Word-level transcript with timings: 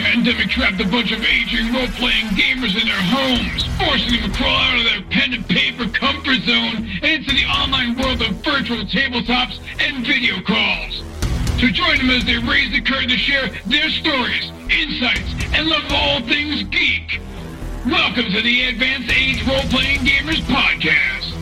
pandemic 0.00 0.48
trapped 0.48 0.80
a 0.80 0.88
bunch 0.88 1.12
of 1.12 1.22
aging 1.22 1.72
role-playing 1.74 2.26
gamers 2.28 2.72
in 2.80 2.88
their 2.88 3.04
homes, 3.12 3.66
forcing 3.76 4.20
them 4.20 4.32
to 4.32 4.36
crawl 4.36 4.56
out 4.56 4.78
of 4.78 4.84
their 4.84 5.02
pen 5.10 5.34
and 5.34 5.46
paper 5.46 5.86
comfort 5.88 6.40
zone 6.40 6.88
and 7.02 7.20
into 7.20 7.34
the 7.34 7.44
online 7.44 7.94
world 7.96 8.22
of 8.22 8.32
virtual 8.40 8.82
tabletops 8.88 9.60
and 9.78 10.06
video 10.06 10.40
calls. 10.40 11.02
So 11.60 11.68
join 11.68 11.98
them 11.98 12.10
as 12.10 12.24
they 12.24 12.38
raise 12.38 12.72
the 12.72 12.80
curtain 12.80 13.10
to 13.10 13.18
share 13.18 13.48
their 13.66 13.90
stories, 13.90 14.50
insights, 14.70 15.34
and 15.52 15.68
love 15.68 15.84
of 15.84 15.92
all 15.92 16.20
things 16.22 16.62
geek. 16.64 17.20
Welcome 17.84 18.32
to 18.32 18.40
the 18.40 18.68
Advanced 18.68 19.12
Age 19.12 19.46
Role-Playing 19.46 20.00
Gamers 20.00 20.40
Podcast. 20.48 21.36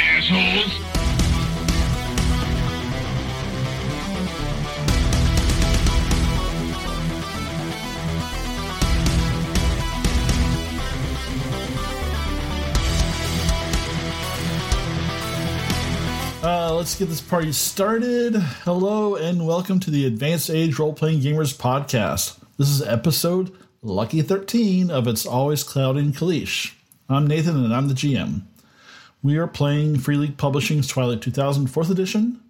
Assholes. 0.00 0.91
Uh, 16.72 16.76
let's 16.76 16.98
get 16.98 17.10
this 17.10 17.20
party 17.20 17.52
started. 17.52 18.34
Hello 18.34 19.14
and 19.14 19.46
welcome 19.46 19.78
to 19.78 19.90
the 19.90 20.06
Advanced 20.06 20.48
Age 20.48 20.78
Role 20.78 20.94
Playing 20.94 21.20
Gamers 21.20 21.54
podcast. 21.54 22.40
This 22.56 22.70
is 22.70 22.80
episode 22.80 23.54
Lucky 23.82 24.22
13 24.22 24.90
of 24.90 25.06
It's 25.06 25.26
Always 25.26 25.64
Cloud 25.64 25.98
in 25.98 26.12
Kalisz. 26.12 26.72
I'm 27.10 27.26
Nathan 27.26 27.62
and 27.62 27.74
I'm 27.74 27.88
the 27.88 27.94
GM. 27.94 28.44
We 29.22 29.36
are 29.36 29.46
playing 29.46 29.98
Free 29.98 30.16
League 30.16 30.38
Publishing's 30.38 30.86
Twilight 30.86 31.20
2000 31.20 31.66
4th 31.66 31.90
edition. 31.90 32.40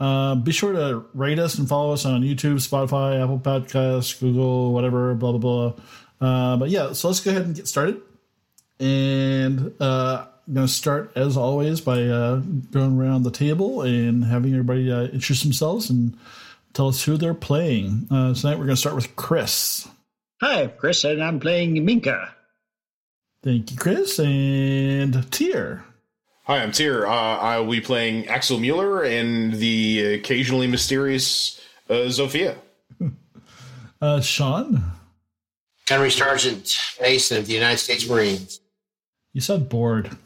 Uh, 0.00 0.36
be 0.36 0.52
sure 0.52 0.72
to 0.72 1.04
rate 1.12 1.38
us 1.38 1.58
and 1.58 1.68
follow 1.68 1.92
us 1.92 2.06
on 2.06 2.22
YouTube, 2.22 2.66
Spotify, 2.66 3.22
Apple 3.22 3.40
Podcasts, 3.40 4.18
Google, 4.18 4.72
whatever, 4.72 5.14
blah, 5.14 5.32
blah, 5.32 5.38
blah. 5.68 5.74
Uh, 6.26 6.56
but 6.56 6.70
yeah, 6.70 6.94
so 6.94 7.08
let's 7.08 7.20
go 7.20 7.30
ahead 7.30 7.42
and 7.42 7.54
get 7.54 7.68
started. 7.68 8.00
And 8.78 9.74
uh, 9.78 10.28
going 10.52 10.66
to 10.66 10.72
start, 10.72 11.12
as 11.14 11.36
always, 11.36 11.80
by 11.80 12.02
uh, 12.02 12.36
going 12.36 12.98
around 12.98 13.22
the 13.22 13.30
table 13.30 13.82
and 13.82 14.24
having 14.24 14.52
everybody 14.52 14.90
uh, 14.90 15.02
introduce 15.02 15.42
themselves 15.42 15.90
and 15.90 16.16
tell 16.72 16.88
us 16.88 17.04
who 17.04 17.16
they're 17.16 17.34
playing. 17.34 18.06
Uh, 18.10 18.34
tonight 18.34 18.58
we're 18.58 18.64
going 18.64 18.70
to 18.70 18.76
start 18.76 18.96
with 18.96 19.14
Chris. 19.16 19.88
Hi, 20.40 20.62
I'm 20.62 20.72
Chris, 20.76 21.04
and 21.04 21.22
I'm 21.22 21.38
playing 21.40 21.84
Minka. 21.84 22.34
Thank 23.42 23.70
you, 23.70 23.76
Chris. 23.76 24.18
And 24.18 25.30
Tier. 25.30 25.84
Hi, 26.44 26.62
I'm 26.62 26.72
Tier. 26.72 27.06
Uh, 27.06 27.10
I 27.10 27.58
will 27.58 27.70
be 27.70 27.80
playing 27.80 28.26
Axel 28.28 28.58
Mueller 28.58 29.02
and 29.02 29.54
the 29.54 30.14
occasionally 30.14 30.66
mysterious 30.66 31.60
uh, 31.88 32.08
Zofia. 32.08 32.56
Uh, 34.02 34.18
Sean. 34.18 34.82
Henry 35.86 36.10
Sergeant 36.10 36.74
Mason 37.02 37.36
of 37.36 37.46
the 37.46 37.52
United 37.52 37.76
States 37.76 38.08
Marines. 38.08 38.58
You 39.34 39.42
said 39.42 39.68
bored. 39.68 40.16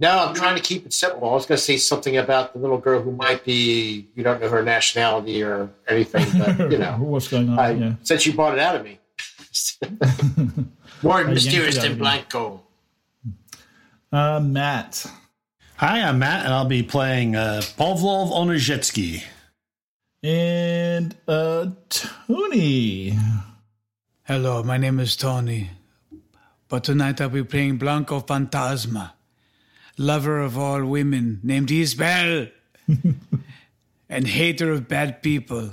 No, 0.00 0.26
I'm 0.26 0.34
trying 0.34 0.56
to 0.56 0.62
keep 0.62 0.84
it 0.86 0.92
simple. 0.92 1.28
I 1.28 1.32
was 1.32 1.46
going 1.46 1.56
to 1.56 1.62
say 1.62 1.76
something 1.76 2.16
about 2.16 2.52
the 2.52 2.58
little 2.58 2.78
girl 2.78 3.00
who 3.00 3.12
might 3.12 3.44
be, 3.44 4.08
you 4.14 4.24
don't 4.24 4.40
know 4.40 4.48
her 4.48 4.62
nationality 4.62 5.42
or 5.42 5.70
anything, 5.86 6.26
but 6.36 6.58
you 6.72 6.78
know. 6.78 6.96
What's 6.98 7.28
going 7.28 7.48
on? 7.48 7.58
I, 7.58 7.70
yeah. 7.70 7.94
Since 8.02 8.26
you 8.26 8.32
bought 8.32 8.54
it 8.54 8.60
out 8.60 8.74
of 8.74 8.84
me. 8.84 8.98
More 11.02 11.18
yanked 11.20 11.34
mysterious 11.34 11.76
it 11.76 11.82
than. 11.82 11.98
Blanco. 11.98 12.62
Uh, 14.10 14.40
Matt. 14.40 15.06
Hi, 15.76 16.00
I'm 16.02 16.18
Matt, 16.18 16.44
and 16.44 16.54
I'll 16.54 16.64
be 16.64 16.82
playing 16.82 17.36
uh, 17.36 17.60
Pavlov 17.76 18.32
Onozhetsky. 18.32 19.22
And 20.22 21.14
uh, 21.28 21.70
Tony. 21.88 23.16
Hello, 24.22 24.62
my 24.62 24.76
name 24.76 24.98
is 25.00 25.16
Tony. 25.16 25.70
But 26.68 26.84
tonight 26.84 27.20
I'll 27.20 27.28
be 27.28 27.44
playing 27.44 27.76
Blanco 27.76 28.20
Phantasma, 28.20 29.13
lover 29.98 30.40
of 30.40 30.58
all 30.58 30.84
women, 30.84 31.40
named 31.42 31.70
Isabel, 31.70 32.48
and 34.08 34.26
hater 34.28 34.70
of 34.70 34.88
bad 34.88 35.22
people. 35.22 35.70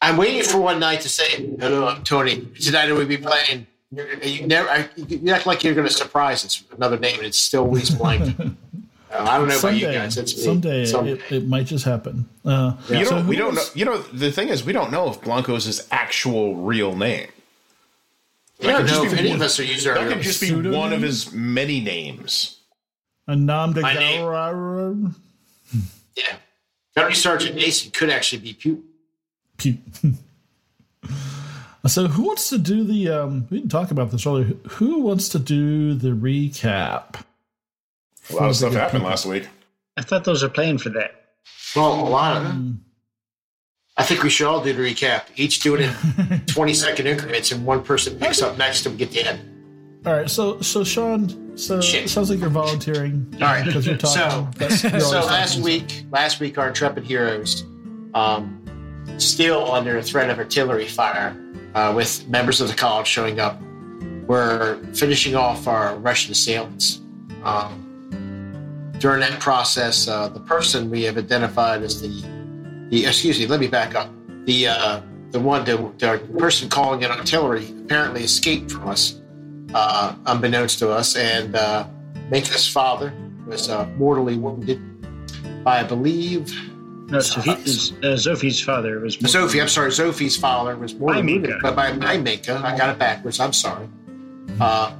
I'm 0.00 0.16
waiting 0.16 0.42
for 0.42 0.58
one 0.60 0.80
night 0.80 1.00
to 1.02 1.08
say, 1.08 1.46
hello, 1.60 1.86
I'm 1.86 2.02
Tony. 2.02 2.46
Tonight 2.60 2.90
we'll 2.92 3.06
be 3.06 3.18
playing. 3.18 3.66
You're, 3.92 4.46
never, 4.46 4.88
you 4.96 5.32
act 5.32 5.46
like 5.46 5.62
you're 5.62 5.74
going 5.74 5.86
to 5.86 5.92
surprise 5.92 6.44
us 6.44 6.62
with 6.62 6.76
another 6.78 6.98
name, 6.98 7.18
and 7.18 7.26
it's 7.26 7.38
still 7.38 7.66
Weiss 7.66 7.90
Blank. 7.90 8.38
Uh, 8.40 8.48
I 9.12 9.36
don't 9.38 9.48
know 9.48 9.58
about 9.58 9.74
you 9.74 9.80
Someday, 9.80 9.94
guys. 9.94 10.16
It's 10.16 10.36
me. 10.36 10.42
someday, 10.86 11.12
it, 11.12 11.32
it 11.32 11.46
might 11.46 11.66
just 11.66 11.84
happen. 11.84 12.26
Uh, 12.44 12.74
You 12.88 13.04
so 13.04 13.16
know, 13.16 13.22
who 13.22 13.28
we 13.28 13.36
don't 13.36 13.54
know. 13.54 13.62
You 13.74 13.84
know, 13.84 13.98
the 13.98 14.32
thing 14.32 14.48
is, 14.48 14.64
we 14.64 14.72
don't 14.72 14.90
know 14.90 15.10
if 15.10 15.20
Blanco's 15.20 15.66
his 15.66 15.86
actual 15.90 16.56
real 16.56 16.96
name. 16.96 17.28
I 18.68 18.72
don't 18.72 18.80
could 18.82 18.88
just 18.88 19.00
know 19.00 19.06
if 19.06 19.12
be 19.12 19.18
any 19.18 19.28
one- 19.30 19.36
of 19.36 19.42
us 19.42 19.58
are 19.60 19.64
using 19.64 19.92
That 19.94 20.02
our 20.02 20.08
could 20.08 20.22
just 20.22 20.40
be 20.40 20.48
pseudonym? 20.48 20.78
one 20.78 20.92
of 20.92 21.02
his 21.02 21.32
many 21.32 21.80
names. 21.80 22.58
A 23.26 23.36
nom 23.36 23.72
de 23.72 23.80
My 23.80 23.94
name- 23.94 24.20
guerre- 24.22 25.12
Yeah. 26.16 26.36
Henry 26.96 27.14
Sergeant 27.14 27.54
Mason 27.56 27.90
could 27.90 28.10
actually 28.10 28.40
be 28.42 28.52
Pew. 28.54 28.84
Pew. 29.56 29.78
so 31.86 32.06
who 32.08 32.22
wants 32.24 32.48
to 32.50 32.58
do 32.58 32.84
the 32.84 33.08
um 33.08 33.46
we 33.50 33.58
didn't 33.58 33.70
talk 33.70 33.90
about 33.90 34.10
this 34.10 34.26
earlier 34.26 34.44
who 34.68 35.00
wants 35.00 35.28
to 35.30 35.38
do 35.38 35.94
the 35.94 36.08
recap 36.10 37.22
A 38.30 38.34
lot 38.34 38.48
of 38.50 38.56
stuff 38.56 38.72
happened 38.72 39.00
people. 39.00 39.08
last 39.08 39.26
week. 39.26 39.48
I 39.96 40.02
thought 40.02 40.24
those 40.24 40.42
were 40.42 40.48
playing 40.48 40.78
for 40.78 40.90
that. 40.90 41.24
Well, 41.76 41.92
a 42.06 42.08
lot 42.08 42.36
of 42.36 42.44
them. 42.44 42.84
I 43.96 44.04
think 44.04 44.22
we 44.22 44.30
should 44.30 44.46
all 44.46 44.62
do 44.64 44.72
the 44.72 44.82
recap. 44.82 45.24
Each 45.36 45.60
do 45.60 45.74
it 45.74 45.82
in 45.82 46.40
20 46.46 46.74
second 46.74 47.06
increments, 47.06 47.52
and 47.52 47.64
one 47.66 47.82
person 47.82 48.18
picks 48.18 48.40
up 48.42 48.56
next 48.56 48.86
and 48.86 48.94
we 48.94 48.98
get 49.04 49.10
the 49.12 49.28
end. 49.28 49.40
all 50.06 50.14
right 50.14 50.30
so 50.30 50.60
so 50.60 50.82
sean 50.82 51.56
so 51.58 51.80
Shit. 51.80 52.04
it 52.04 52.08
sounds 52.08 52.30
like 52.30 52.40
you're 52.40 52.48
volunteering 52.48 53.28
All 53.34 53.40
right. 53.40 53.64
because 53.64 53.86
you're 53.86 53.98
talking 53.98 54.68
So, 54.70 54.88
you're 54.88 55.00
so 55.00 55.20
last 55.26 55.50
talking. 55.58 55.62
week, 55.64 56.06
last 56.10 56.40
week, 56.40 56.56
our 56.56 56.68
intrepid 56.68 57.04
heroes, 57.04 57.64
um, 58.14 58.58
still 59.18 59.70
under 59.70 59.98
a 59.98 60.02
threat 60.02 60.30
of 60.30 60.38
artillery 60.38 60.86
fire, 60.88 61.36
uh, 61.74 61.92
with 61.94 62.26
members 62.28 62.62
of 62.62 62.68
the 62.68 62.74
college 62.74 63.06
showing 63.06 63.38
up, 63.38 63.60
were 64.26 64.78
finishing 64.94 65.34
off 65.36 65.66
our 65.68 65.94
Russian 65.96 66.32
assailants. 66.32 67.02
Um, 67.44 68.90
during 68.98 69.20
that 69.20 69.38
process, 69.40 70.08
uh, 70.08 70.28
the 70.28 70.40
person 70.40 70.88
we 70.90 71.02
have 71.04 71.18
identified 71.18 71.82
as 71.82 72.00
the, 72.00 72.08
the 72.92 73.06
excuse 73.06 73.38
me, 73.38 73.46
let 73.46 73.58
me 73.58 73.68
back 73.68 73.94
up. 73.94 74.10
The 74.44 74.68
uh, 74.68 75.00
the 75.30 75.40
one, 75.40 75.64
the, 75.64 75.78
the 75.96 76.18
person 76.38 76.68
calling 76.68 77.02
in 77.02 77.10
artillery, 77.10 77.66
apparently 77.84 78.22
escaped 78.22 78.70
from 78.70 78.86
us, 78.86 79.18
uh, 79.72 80.14
unbeknownst 80.26 80.78
to 80.80 80.90
us, 80.90 81.16
and 81.16 81.56
uh, 81.56 81.88
Minka's 82.30 82.68
father 82.68 83.14
was 83.46 83.70
uh, 83.70 83.86
mortally 83.96 84.36
wounded 84.36 84.78
by, 85.64 85.80
I 85.80 85.84
believe, 85.84 86.52
No, 87.08 87.20
Sophie's, 87.20 87.92
uh, 88.02 88.18
Sophie's 88.18 88.60
father 88.60 89.00
was. 89.00 89.14
Sophie. 89.14 89.62
I'm 89.62 89.68
sorry, 89.68 89.90
Sophie's 89.90 90.36
father 90.36 90.76
was 90.76 90.94
mortally 90.94 91.22
By 91.22 91.32
wounded, 91.32 91.54
but 91.62 91.74
by, 91.74 91.92
by 91.96 92.18
Minka. 92.18 92.60
I 92.62 92.76
got 92.76 92.90
it 92.90 92.98
backwards. 92.98 93.40
I'm 93.40 93.54
sorry. 93.54 93.88
Uh, 94.60 94.92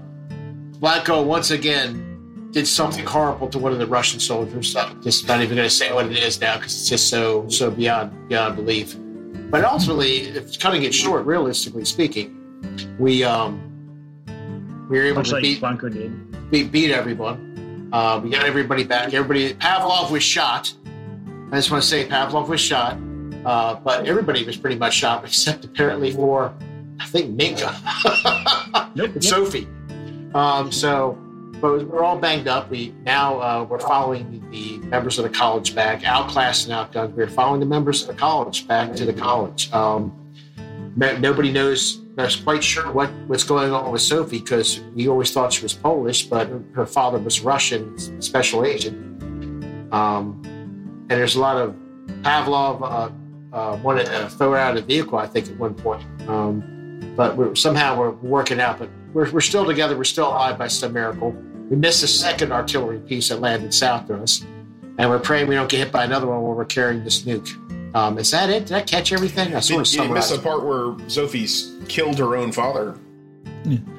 Blanco 0.81 1.21
once 1.21 1.51
again 1.51 2.12
did 2.53 2.67
something 2.69 3.05
horrible 3.05 3.49
to 3.49 3.59
one 3.59 3.73
of 3.73 3.79
the 3.79 3.87
Russian 3.87 4.21
soldiers. 4.21 4.77
I'm 4.77 5.03
just 5.03 5.27
not 5.27 5.41
even 5.41 5.57
going 5.57 5.69
to 5.69 5.75
say 5.75 5.93
what 5.93 6.07
it 6.07 6.17
is 6.17 6.41
now 6.41 6.57
because 6.57 6.75
it's 6.75 6.89
just 6.89 7.09
so 7.09 7.49
so 7.49 7.71
beyond 7.71 8.29
beyond 8.29 8.57
belief. 8.57 8.97
But 9.51 9.65
ultimately, 9.65 10.19
if 10.29 10.59
cutting 10.59 10.83
it 10.83 10.95
short, 10.95 11.25
realistically 11.27 11.85
speaking, 11.85 12.97
we 12.99 13.25
um 13.25 13.61
we 14.91 14.99
were 14.99 15.05
able 15.07 15.19
Much 15.19 15.29
to 15.29 15.35
like 15.35 15.43
beat 15.43 15.61
Blanco 15.61 15.89
did. 15.89 16.51
beat, 16.51 16.71
beat 16.71 16.91
everyone. 16.91 17.89
Uh, 17.93 18.21
we 18.23 18.31
got 18.31 18.45
everybody 18.45 18.85
back. 18.85 19.13
Everybody, 19.13 19.53
Pavlov 19.55 20.11
was 20.11 20.23
shot. 20.23 20.73
I 21.51 21.57
just 21.57 21.71
want 21.71 21.83
to 21.83 21.89
say 21.89 22.07
Pavlov 22.07 22.49
was 22.49 22.61
shot, 22.61 22.97
uh, 23.45 23.75
but 23.75 24.07
everybody 24.07 24.45
was 24.45 24.57
pretty 24.57 24.77
much 24.77 24.95
shot 24.95 25.25
except 25.27 25.65
apparently 25.67 26.11
for, 26.13 26.55
I 27.01 27.07
think, 27.07 27.31
Minka 27.37 27.75
Nope. 28.95 29.11
and 29.15 29.23
Sophie. 29.25 29.69
Um, 30.35 30.73
so, 30.73 31.19
but 31.63 31.87
we're 31.87 32.03
all 32.03 32.19
banged 32.19 32.49
up. 32.49 32.69
We 32.69 32.93
now 33.05 33.41
uh, 33.41 33.63
we're 33.63 33.79
following 33.79 34.45
the 34.51 34.79
members 34.89 35.19
of 35.19 35.23
the 35.23 35.31
college 35.31 35.75
back, 35.75 36.03
outclassed 36.05 36.69
and 36.69 36.75
outgunned. 36.75 37.15
We're 37.15 37.29
following 37.29 37.61
the 37.61 37.67
members 37.67 38.03
of 38.03 38.09
the 38.09 38.15
college 38.15 38.67
back 38.67 38.95
to 38.97 39.07
the 39.07 39.13
college. 39.15 39.73
Um, 39.73 40.13
no- 40.97 41.17
nobody 41.19 41.53
knows 41.53 42.03
knows 42.17 42.35
quite 42.35 42.65
sure 42.65 42.91
what, 42.91 43.11
what's 43.29 43.45
going 43.45 43.73
on 43.73 43.93
with 43.93 44.03
Sophie 44.03 44.41
because 44.41 44.81
we 44.95 45.09
always 45.09 45.33
thought 45.33 45.53
she 45.53 45.63
was 45.63 45.73
Polish, 45.73 46.27
but 46.27 46.51
her 46.75 46.85
father 46.85 47.19
was 47.19 47.41
Russian 47.41 47.97
special 48.21 48.67
agent. 48.67 49.23
Um, 49.95 50.43
and 50.45 51.11
there's 51.11 51.37
a 51.37 51.41
lot 51.41 51.57
of 51.57 51.77
Pavlov 52.23 52.83
uh, 52.83 53.57
uh, 53.57 53.77
wanted 53.83 54.07
to 54.07 54.29
throw 54.31 54.51
her 54.51 54.59
out 54.59 54.77
of 54.77 54.83
the 54.83 54.95
vehicle, 54.95 55.17
I 55.17 55.27
think, 55.27 55.49
at 55.49 55.57
one 55.59 55.75
point. 55.75 56.05
Um, 56.29 57.15
but 57.17 57.37
we're, 57.37 57.55
somehow 57.55 57.99
we're 57.99 58.11
working 58.11 58.61
out. 58.61 58.79
But 58.79 58.91
we're, 59.13 59.31
we're 59.31 59.41
still 59.41 59.65
together. 59.65 59.97
We're 59.97 60.05
still 60.05 60.29
alive 60.29 60.59
by 60.59 60.69
some 60.69 60.93
miracle. 60.93 61.35
We 61.71 61.77
missed 61.77 62.03
a 62.03 62.07
second 62.09 62.53
artillery 62.53 62.99
piece 63.01 63.29
that 63.31 63.41
landed 63.41 63.73
south 63.73 64.11
of 64.11 64.21
us, 64.21 64.45
and 64.99 65.09
we're 65.09 65.19
praying 65.19 65.47
we 65.49 65.55
don't 65.55 65.71
get 65.71 65.79
hit 65.79 65.93
by 65.93 66.05
another 66.05 66.27
one 66.27 66.43
while 66.43 66.55
we're 66.55 66.65
carrying 66.65 67.03
this 67.05 67.23
nuke. 67.23 67.51
Um, 67.95 68.19
is 68.19 68.31
that 68.31 68.51
it? 68.51 68.67
Did 68.67 68.77
I 68.77 68.83
catch 68.83 69.13
everything? 69.13 69.55
I 69.55 69.61
sort 69.61 69.87
of 69.87 69.93
Did 69.93 70.03
you 70.03 70.13
miss 70.15 70.29
summarized. 70.29 70.33
the 70.33 70.39
part 70.43 70.65
where 70.65 71.09
Sophie's 71.09 71.77
killed 71.89 72.19
her 72.19 72.37
own 72.37 72.53
father? 72.53 72.99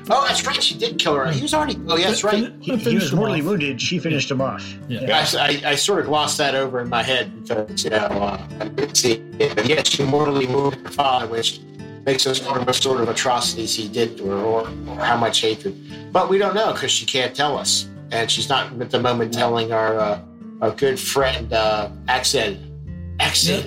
Oh, 0.10 0.26
that's 0.28 0.46
right. 0.46 0.62
She 0.62 0.78
did 0.78 1.00
kill 1.00 1.16
her. 1.16 1.32
He 1.32 1.42
was 1.42 1.54
already. 1.54 1.80
Oh, 1.88 1.96
yeah, 1.96 2.08
that's 2.08 2.24
right. 2.24 2.34
Fin- 2.48 2.60
He, 2.62 2.76
he 2.76 2.96
was 2.96 3.14
mortally 3.14 3.40
off. 3.40 3.46
wounded. 3.48 3.82
She 3.82 3.98
finished 3.98 4.30
him 4.30 4.42
off. 4.42 4.78
Yeah. 4.90 5.26
I, 5.34 5.38
I, 5.66 5.72
I 5.72 5.76
sort 5.76 6.00
of 6.02 6.08
glossed 6.08 6.38
that 6.40 6.54
over 6.54 6.82
in 6.82 6.90
my 6.90 7.02
head 7.02 7.42
because, 7.44 7.84
you 7.86 7.92
know, 7.92 7.98
uh, 7.98 8.46
I 8.60 8.68
didn't 8.68 8.96
see 8.96 9.24
it. 9.40 9.66
Yes, 9.66 9.88
she 9.88 10.04
mortally 10.04 10.48
wounded 10.48 10.82
her 10.86 10.90
father, 10.92 11.28
which 11.28 11.62
makes 12.06 12.28
us 12.28 12.44
wonder 12.46 12.62
what 12.62 12.76
sort 12.76 13.02
of 13.02 13.10
atrocities 13.10 13.76
he 13.76 13.88
did 13.88 14.18
to 14.18 14.28
her 14.28 14.38
or, 14.38 14.62
or 14.88 14.96
how 14.98 15.18
much 15.18 15.42
hatred. 15.42 15.76
But 16.12 16.30
we 16.30 16.38
don't 16.38 16.56
know 16.56 16.74
because 16.74 16.92
she 16.92 17.06
can't 17.06 17.36
tell 17.36 17.58
us. 17.58 17.88
And 18.12 18.30
she's 18.30 18.50
not 18.50 18.80
at 18.80 18.92
the 18.92 19.00
moment 19.00 19.34
telling 19.34 19.72
our, 19.72 19.98
uh, 19.98 20.20
our 20.62 20.72
good 20.72 21.00
friend, 21.00 21.52
uh, 21.52 21.90
Axel. 22.08 22.58
Axel. 23.20 23.64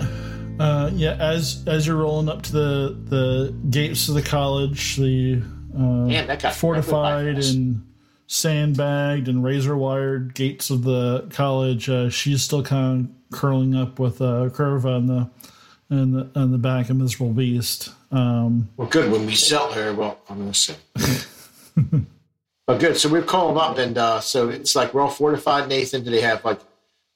Uh, 0.58 0.90
yeah, 0.94 1.16
as 1.20 1.62
as 1.66 1.86
you're 1.86 1.96
rolling 1.96 2.30
up 2.30 2.40
to 2.40 2.52
the 2.52 2.98
the 3.04 3.54
gates 3.68 4.08
of 4.08 4.14
the 4.14 4.22
college, 4.22 4.96
the 4.96 5.42
uh, 5.78 6.36
got 6.36 6.54
fortified 6.54 6.84
that 6.84 7.24
went 7.24 7.36
by 7.36 7.40
fast. 7.42 7.54
and 7.54 7.86
sandbagged 8.26 9.28
and 9.28 9.44
razor 9.44 9.76
wired 9.76 10.34
gates 10.34 10.70
of 10.70 10.82
the 10.82 11.26
college, 11.30 11.90
uh, 11.90 12.08
she's 12.08 12.42
still 12.42 12.62
kind 12.62 13.04
of 13.04 13.38
curling 13.38 13.74
up 13.74 13.98
with 13.98 14.20
a 14.22 14.50
curve 14.54 14.86
on 14.86 15.06
the 15.06 15.28
on 15.90 16.12
the 16.12 16.30
and 16.34 16.52
the 16.52 16.58
back 16.58 16.90
of 16.90 16.96
miserable 16.96 17.32
beast. 17.32 17.90
Um, 18.10 18.68
Well, 18.76 18.88
good. 18.88 19.10
When 19.10 19.26
we 19.26 19.34
sell 19.34 19.72
her, 19.72 19.92
well, 19.92 20.18
I'm 20.28 20.38
going 20.38 20.52
to 20.52 20.58
say. 20.58 20.76
but 22.66 22.80
good. 22.80 22.96
So 22.96 23.08
we 23.08 23.22
call 23.22 23.48
them 23.48 23.58
up, 23.58 23.78
and 23.78 23.96
uh, 23.96 24.20
so 24.20 24.48
it's 24.48 24.74
like 24.74 24.94
we're 24.94 25.02
all 25.02 25.10
fortified. 25.10 25.68
Nathan, 25.68 26.04
do 26.04 26.10
they 26.10 26.20
have 26.20 26.44
like 26.44 26.60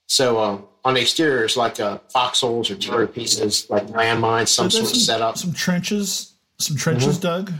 so 0.06 0.40
um, 0.40 0.64
on 0.84 0.94
the 0.94 1.00
exterior 1.00 1.44
is 1.44 1.56
like 1.56 1.78
uh, 1.78 1.98
foxholes 2.08 2.68
or 2.70 2.74
terror 2.74 3.06
pieces, 3.06 3.68
like 3.70 3.86
landmines, 3.88 4.48
some 4.48 4.70
sort 4.70 4.90
of 4.90 4.96
setup. 4.96 5.38
some 5.38 5.52
trenches, 5.52 6.32
some 6.58 6.76
trenches 6.76 7.18
dug. 7.18 7.52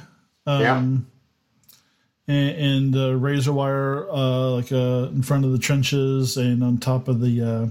Um, 0.47 0.61
yeah. 0.61 2.35
and, 2.35 2.57
and 2.57 2.97
uh, 2.97 3.15
razor 3.15 3.53
wire 3.53 4.11
uh, 4.11 4.51
like 4.51 4.73
uh, 4.73 5.09
in 5.13 5.23
front 5.23 5.45
of 5.45 5.53
the 5.53 5.59
trenches 5.59 6.37
and 6.37 6.65
on 6.65 6.79
top 6.79 7.07
of 7.07 7.21
the 7.21 7.43
uh, 7.43 7.67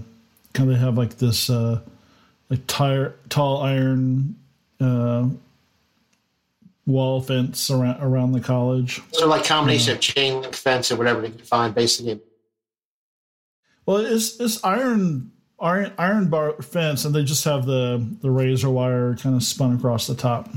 kind 0.54 0.70
of 0.70 0.78
have 0.78 0.96
like 0.96 1.18
this 1.18 1.50
uh, 1.50 1.80
like 2.50 2.66
tire, 2.66 3.14
tall 3.28 3.62
iron 3.62 4.36
uh, 4.80 5.28
wall 6.86 7.20
fence 7.22 7.70
around 7.70 8.02
around 8.02 8.32
the 8.32 8.40
college. 8.40 9.00
So 9.12 9.26
like 9.26 9.44
combination 9.44 9.94
of 9.94 10.00
chain 10.00 10.42
link 10.42 10.54
fence 10.54 10.90
or 10.90 10.96
whatever 10.96 11.20
they 11.20 11.30
can 11.30 11.38
find, 11.38 11.74
basically. 11.74 12.20
Well, 13.86 13.98
it's 13.98 14.38
it's 14.40 14.62
iron 14.64 15.30
iron 15.58 15.92
iron 15.96 16.28
bar 16.28 16.52
fence, 16.60 17.04
and 17.04 17.14
they 17.14 17.22
just 17.22 17.44
have 17.44 17.66
the 17.66 18.04
the 18.20 18.30
razor 18.30 18.70
wire 18.70 19.14
kind 19.16 19.36
of 19.36 19.42
spun 19.42 19.76
across 19.76 20.06
the 20.06 20.14
top. 20.14 20.48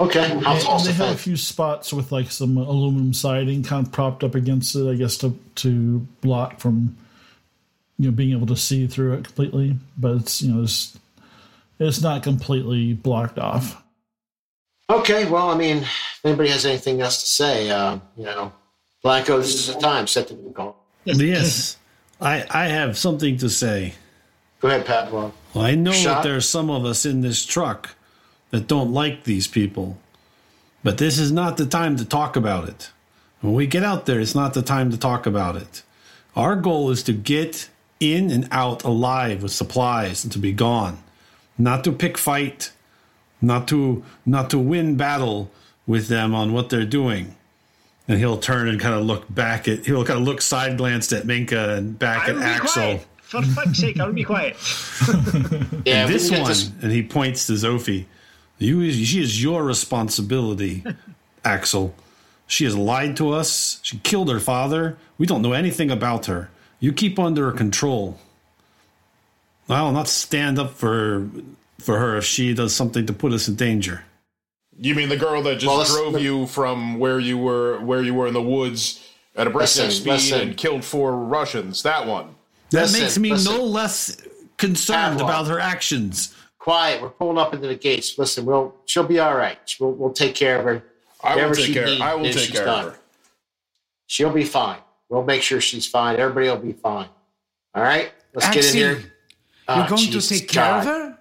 Okay. 0.00 0.26
How 0.40 0.54
And 0.54 0.84
they 0.84 0.92
the 0.92 1.04
have 1.04 1.14
a 1.14 1.18
few 1.18 1.36
spots 1.36 1.92
with 1.92 2.10
like 2.10 2.30
some 2.30 2.56
aluminum 2.56 3.12
siding 3.12 3.62
kind 3.62 3.86
of 3.86 3.92
propped 3.92 4.24
up 4.24 4.34
against 4.34 4.74
it, 4.74 4.90
I 4.90 4.94
guess 4.94 5.18
to 5.18 5.38
to 5.56 5.98
block 6.22 6.58
from 6.58 6.96
you 7.98 8.10
know 8.10 8.16
being 8.16 8.32
able 8.32 8.46
to 8.46 8.56
see 8.56 8.86
through 8.86 9.14
it 9.14 9.24
completely. 9.24 9.76
But 9.98 10.16
it's 10.16 10.40
you 10.40 10.54
know 10.54 10.62
it's 10.62 10.98
it's 11.80 12.00
not 12.02 12.22
completely 12.22 12.92
blocked 12.92 13.38
off. 13.38 13.82
Okay. 14.88 15.28
Well, 15.28 15.50
I 15.50 15.56
mean, 15.56 15.78
if 15.78 16.20
anybody 16.24 16.50
has 16.50 16.66
anything 16.66 17.00
else 17.00 17.20
to 17.20 17.26
say, 17.28 17.70
uh, 17.70 17.98
you 18.16 18.24
know, 18.24 18.52
Blanco, 19.02 19.38
this 19.38 19.54
is 19.54 19.74
the 19.74 19.80
time. 19.80 20.06
Set 20.06 20.28
the 20.28 20.34
call. 20.54 20.76
Yes, 21.04 21.76
I 22.20 22.44
I 22.50 22.66
have 22.66 22.98
something 22.98 23.36
to 23.38 23.48
say. 23.48 23.94
Go 24.60 24.68
ahead, 24.68 24.84
Pat. 24.84 25.10
Well, 25.10 25.32
Well, 25.54 25.64
I 25.64 25.74
know 25.74 25.92
Shot. 25.92 26.22
that 26.22 26.28
there's 26.28 26.46
some 26.48 26.68
of 26.70 26.84
us 26.84 27.06
in 27.06 27.22
this 27.22 27.46
truck 27.46 27.94
that 28.50 28.66
don't 28.66 28.92
like 28.92 29.24
these 29.24 29.46
people, 29.48 29.96
but 30.84 30.98
this 30.98 31.18
is 31.18 31.32
not 31.32 31.56
the 31.56 31.64
time 31.64 31.96
to 31.96 32.04
talk 32.04 32.36
about 32.36 32.68
it. 32.68 32.90
When 33.40 33.54
we 33.54 33.66
get 33.66 33.82
out 33.84 34.04
there, 34.04 34.20
it's 34.20 34.34
not 34.34 34.52
the 34.52 34.60
time 34.60 34.90
to 34.90 34.98
talk 34.98 35.24
about 35.24 35.56
it. 35.56 35.82
Our 36.36 36.56
goal 36.56 36.90
is 36.90 37.02
to 37.04 37.14
get 37.14 37.70
in 38.00 38.30
and 38.30 38.46
out 38.50 38.84
alive 38.84 39.42
with 39.42 39.52
supplies 39.52 40.24
and 40.24 40.32
to 40.34 40.38
be 40.38 40.52
gone, 40.52 40.98
not 41.60 41.84
to 41.84 41.92
pick 41.92 42.16
fight, 42.18 42.72
not 43.40 43.68
to 43.68 44.02
not 44.26 44.50
to 44.50 44.58
win 44.58 44.96
battle 44.96 45.50
with 45.86 46.08
them 46.08 46.34
on 46.34 46.52
what 46.52 46.70
they're 46.70 46.84
doing. 46.84 47.36
And 48.08 48.18
he'll 48.18 48.38
turn 48.38 48.68
and 48.68 48.80
kind 48.80 48.94
of 48.94 49.04
look 49.06 49.32
back 49.32 49.68
at 49.68 49.86
he'll 49.86 50.04
kind 50.04 50.18
of 50.18 50.24
look 50.24 50.42
side 50.42 50.76
glanced 50.78 51.12
at 51.12 51.26
Minka 51.26 51.74
and 51.76 51.96
back 51.98 52.26
I 52.26 52.30
at 52.30 52.34
will 52.34 52.40
be 52.40 52.46
Axel. 52.46 52.82
quiet. 52.82 53.06
For 53.22 53.42
fuck's 53.42 53.78
sake, 53.78 54.00
I'll 54.00 54.12
be 54.12 54.24
quiet. 54.24 54.56
yeah, 55.86 56.06
we 56.06 56.12
this 56.12 56.30
one, 56.32 56.44
this- 56.44 56.70
and 56.82 56.90
he 56.90 57.02
points 57.02 57.46
to 57.46 57.52
Zofie. 57.52 58.06
You, 58.58 58.90
she 58.92 59.22
is 59.22 59.40
your 59.42 59.62
responsibility, 59.62 60.82
Axel. 61.44 61.94
She 62.48 62.64
has 62.64 62.76
lied 62.76 63.16
to 63.18 63.30
us. 63.32 63.78
She 63.82 63.98
killed 63.98 64.28
her 64.28 64.40
father. 64.40 64.98
We 65.16 65.26
don't 65.26 65.40
know 65.42 65.52
anything 65.52 65.90
about 65.92 66.26
her. 66.26 66.50
You 66.80 66.92
keep 66.92 67.18
under 67.18 67.46
her 67.50 67.52
control. 67.56 68.18
I'll 69.70 69.92
not 69.92 70.08
stand 70.08 70.58
up 70.58 70.72
for 70.74 71.28
for 71.80 71.98
her 71.98 72.16
if 72.18 72.24
she 72.24 72.52
does 72.54 72.74
something 72.74 73.06
to 73.06 73.12
put 73.12 73.32
us 73.32 73.48
in 73.48 73.54
danger. 73.54 74.04
You 74.78 74.94
mean 74.94 75.08
the 75.08 75.16
girl 75.16 75.42
that 75.42 75.54
just 75.56 75.66
Well, 75.66 75.78
let's- 75.78 75.90
drove 75.94 76.20
you 76.20 76.46
from 76.46 76.98
where 76.98 77.18
you 77.18 77.38
were 77.38 77.78
where 77.80 78.02
you 78.02 78.14
were 78.14 78.26
in 78.26 78.34
the 78.34 78.42
woods 78.42 79.00
at 79.36 79.46
a 79.46 79.50
breakneck 79.50 79.60
Listen, 79.62 79.90
speed 79.90 80.10
listen. 80.10 80.40
and 80.40 80.56
killed 80.56 80.84
four 80.84 81.12
Russians? 81.16 81.82
That 81.82 82.06
one. 82.06 82.34
That 82.70 82.82
Listen, 82.82 83.00
makes 83.00 83.18
me 83.18 83.30
listen. 83.30 83.52
no 83.56 83.64
less 83.64 84.16
concerned 84.58 85.18
Pavlov. 85.20 85.24
about 85.24 85.46
her 85.48 85.58
actions. 85.60 86.34
quiet. 86.58 87.00
We're 87.00 87.08
pulling 87.08 87.38
up 87.38 87.54
into 87.54 87.66
the 87.68 87.74
gates. 87.74 88.18
Listen, 88.18 88.44
we'll 88.44 88.74
she'll 88.86 89.04
be 89.04 89.18
all 89.18 89.34
right. 89.34 89.58
We'll, 89.80 89.92
we'll 89.92 90.12
take 90.12 90.34
care 90.34 90.58
of 90.58 90.64
her. 90.64 90.82
I 91.22 91.36
will 91.36 91.54
take 91.54 91.72
care. 91.72 91.86
needs, 91.86 92.00
I 92.00 92.14
will 92.14 92.32
take 92.32 92.52
care 92.52 92.64
done. 92.64 92.86
of 92.86 92.92
her. 92.92 92.98
She'll 94.06 94.30
be 94.32 94.44
fine. 94.44 94.78
We'll 95.08 95.24
make 95.24 95.42
sure 95.42 95.60
she's 95.60 95.86
fine. 95.86 96.18
Everybody 96.18 96.48
will 96.48 96.56
be 96.56 96.72
fine. 96.78 97.08
All 97.74 97.82
right, 97.82 98.10
let's 98.34 98.48
get 98.54 98.66
in 98.70 98.74
here. 98.74 99.12
You're 99.76 99.84
Oh, 99.84 99.88
going 99.88 100.02
Jesus 100.02 100.28
to 100.28 100.38
take 100.38 100.48
care 100.48 100.64
God. 100.64 100.78
of 100.80 100.84
her? 100.86 101.18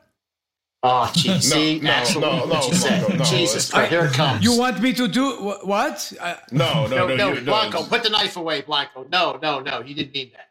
Oh, 0.81 1.11
geez. 1.13 1.49
No, 1.49 1.55
See, 1.57 1.79
no, 1.81 1.89
Axel, 1.91 2.21
no, 2.21 2.45
what 2.45 2.49
no, 2.49 3.09
you 3.11 3.17
no. 3.17 3.23
Jesus 3.25 3.69
Christ, 3.71 3.89
here 3.91 4.05
it 4.05 4.13
comes. 4.13 4.43
You 4.43 4.57
want 4.57 4.81
me 4.81 4.93
to 4.93 5.07
do 5.09 5.31
wh- 5.33 5.67
what? 5.67 6.13
Uh, 6.19 6.35
No, 6.51 6.87
no, 6.87 7.07
no, 7.07 7.07
no, 7.07 7.15
no, 7.15 7.33
you, 7.33 7.41
Blanco, 7.41 7.83
put 7.83 8.01
the 8.03 8.09
knife 8.09 8.37
away, 8.37 8.61
Blanco. 8.61 9.05
No, 9.11 9.37
no, 9.41 9.59
no, 9.59 9.81
you 9.81 9.93
didn't 9.93 10.13
mean 10.13 10.31
that. 10.33 10.45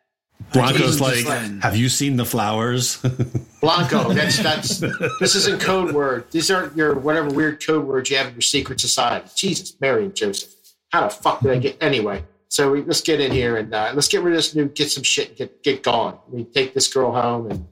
Blanco's 0.53 0.99
Jesus, 0.99 1.27
like, 1.27 1.62
"Have 1.62 1.77
you 1.77 1.89
seen 1.89 2.17
the 2.17 2.25
flowers?" 2.25 2.97
Blanco, 3.61 4.12
that's 4.12 4.39
that's. 4.43 4.79
this 5.19 5.35
isn't 5.35 5.61
code 5.61 5.93
word. 5.94 6.31
These 6.31 6.51
aren't 6.51 6.77
your 6.77 6.94
whatever 6.99 7.29
weird 7.31 7.65
code 7.65 7.84
words 7.87 8.11
you 8.11 8.19
have 8.19 8.29
in 8.29 8.34
your 8.34 8.43
secret 8.43 8.81
society. 8.81 9.29
Jesus, 9.34 9.75
Mary 9.81 10.05
and 10.05 10.15
Joseph. 10.15 10.51
How 10.93 11.03
the 11.05 11.11
fuck 11.11 11.41
did 11.41 11.51
I 11.53 11.58
get 11.58 11.82
anyway? 11.82 12.25
So 12.51 12.70
we, 12.72 12.82
let's 12.82 13.01
get 13.03 13.20
in 13.20 13.31
here 13.32 13.56
and 13.56 13.75
uh, 13.75 13.93
let's 13.94 14.08
get 14.08 14.22
rid 14.22 14.32
of 14.32 14.39
this 14.39 14.55
new, 14.55 14.67
get 14.69 14.91
some 14.91 15.03
shit, 15.03 15.29
and 15.29 15.37
get 15.37 15.63
get 15.63 15.82
gone. 15.82 16.19
We 16.31 16.44
take 16.44 16.72
this 16.72 16.93
girl 16.93 17.13
home, 17.13 17.51
and 17.51 17.67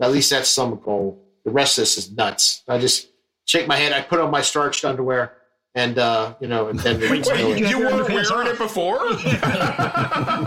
at 0.00 0.10
least 0.12 0.30
that's 0.30 0.48
some 0.48 0.80
goal. 0.84 1.20
The 1.44 1.50
rest 1.50 1.78
of 1.78 1.82
this 1.82 1.98
is 1.98 2.10
nuts. 2.12 2.62
I 2.68 2.78
just 2.78 3.08
shake 3.44 3.66
my 3.68 3.76
head. 3.76 3.92
I 3.92 4.00
put 4.02 4.20
on 4.20 4.30
my 4.30 4.40
starched 4.40 4.84
underwear, 4.84 5.34
and 5.74 5.98
uh, 5.98 6.34
you 6.40 6.48
know, 6.48 6.68
and 6.68 6.78
then 6.80 6.98
we 7.00 7.10
Wait, 7.10 7.24
go 7.24 7.30
wait, 7.32 7.58
you 7.58 7.66
You 7.68 7.78
weren't 7.80 8.08
wearing 8.08 8.26
off. 8.28 8.46
it 8.48 8.58
before? 8.58 8.98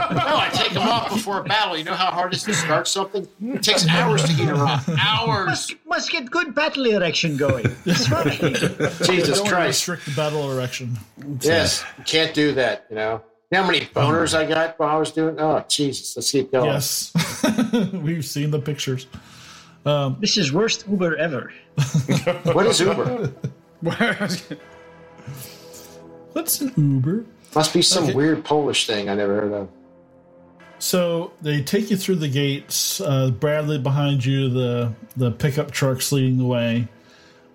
No, 0.10 0.36
I 0.38 0.50
take 0.54 0.72
them 0.74 0.88
off 0.88 1.14
before 1.14 1.40
a 1.40 1.44
battle. 1.44 1.78
You 1.78 1.84
know 1.84 1.94
how 1.94 2.12
hard 2.12 2.34
it 2.34 2.38
is 2.38 2.44
to 2.44 2.54
start 2.54 2.88
something? 2.88 3.28
It 3.42 3.62
takes 3.64 3.88
hours 3.88 4.24
to 4.24 4.32
heat 4.32 4.46
her 4.48 4.56
off. 4.56 4.88
Hours. 5.00 5.74
Must 5.86 6.12
get 6.12 6.30
good 6.32 6.56
battle 6.56 6.86
erection 6.86 7.38
going. 7.38 7.66
That's 7.86 8.10
right. 8.10 8.40
Jesus 9.06 9.38
Don't 9.40 9.48
Christ. 9.48 9.68
restrict 9.88 10.06
the 10.06 10.12
battle 10.16 10.52
erection. 10.52 10.98
Yes, 11.42 11.84
you 11.98 12.04
can't 12.06 12.34
do 12.34 12.54
that. 12.54 12.86
You 12.90 12.96
know. 12.96 13.22
You 13.52 13.58
know 13.58 13.64
how 13.64 13.72
many 13.72 13.86
boners 13.86 14.34
I 14.38 14.46
got 14.46 14.78
while 14.80 14.96
I 14.96 15.00
was 15.00 15.12
doing? 15.12 15.40
Oh, 15.40 15.64
Jesus. 15.70 16.16
Let's 16.18 16.32
keep 16.32 16.52
going. 16.52 16.66
Yes, 16.66 17.14
we've 17.94 18.26
seen 18.26 18.52
the 18.52 18.60
pictures. 18.60 19.08
This 19.84 20.38
is 20.38 20.52
worst 20.54 20.86
Uber 20.90 21.16
ever. 21.18 21.52
What 22.54 22.66
is 22.68 22.80
Uber? 22.80 23.32
What's 26.34 26.62
an 26.62 26.74
Uber? 26.78 27.26
Must 27.56 27.74
be 27.74 27.82
some 27.82 28.04
Okay. 28.06 28.14
weird 28.14 28.44
Polish 28.46 28.86
thing 28.88 29.10
I 29.10 29.16
never 29.16 29.42
heard 29.42 29.54
of. 29.54 29.70
So 30.80 31.32
they 31.42 31.64
take 31.64 31.90
you 31.90 31.98
through 31.98 32.18
the 32.18 32.28
gates. 32.28 33.02
Uh, 33.02 33.32
Bradley 33.32 33.80
behind 33.80 34.24
you, 34.24 34.50
the 34.50 34.94
the 35.16 35.32
pickup 35.32 35.72
trucks 35.72 36.12
leading 36.12 36.38
the 36.38 36.46
way, 36.46 36.88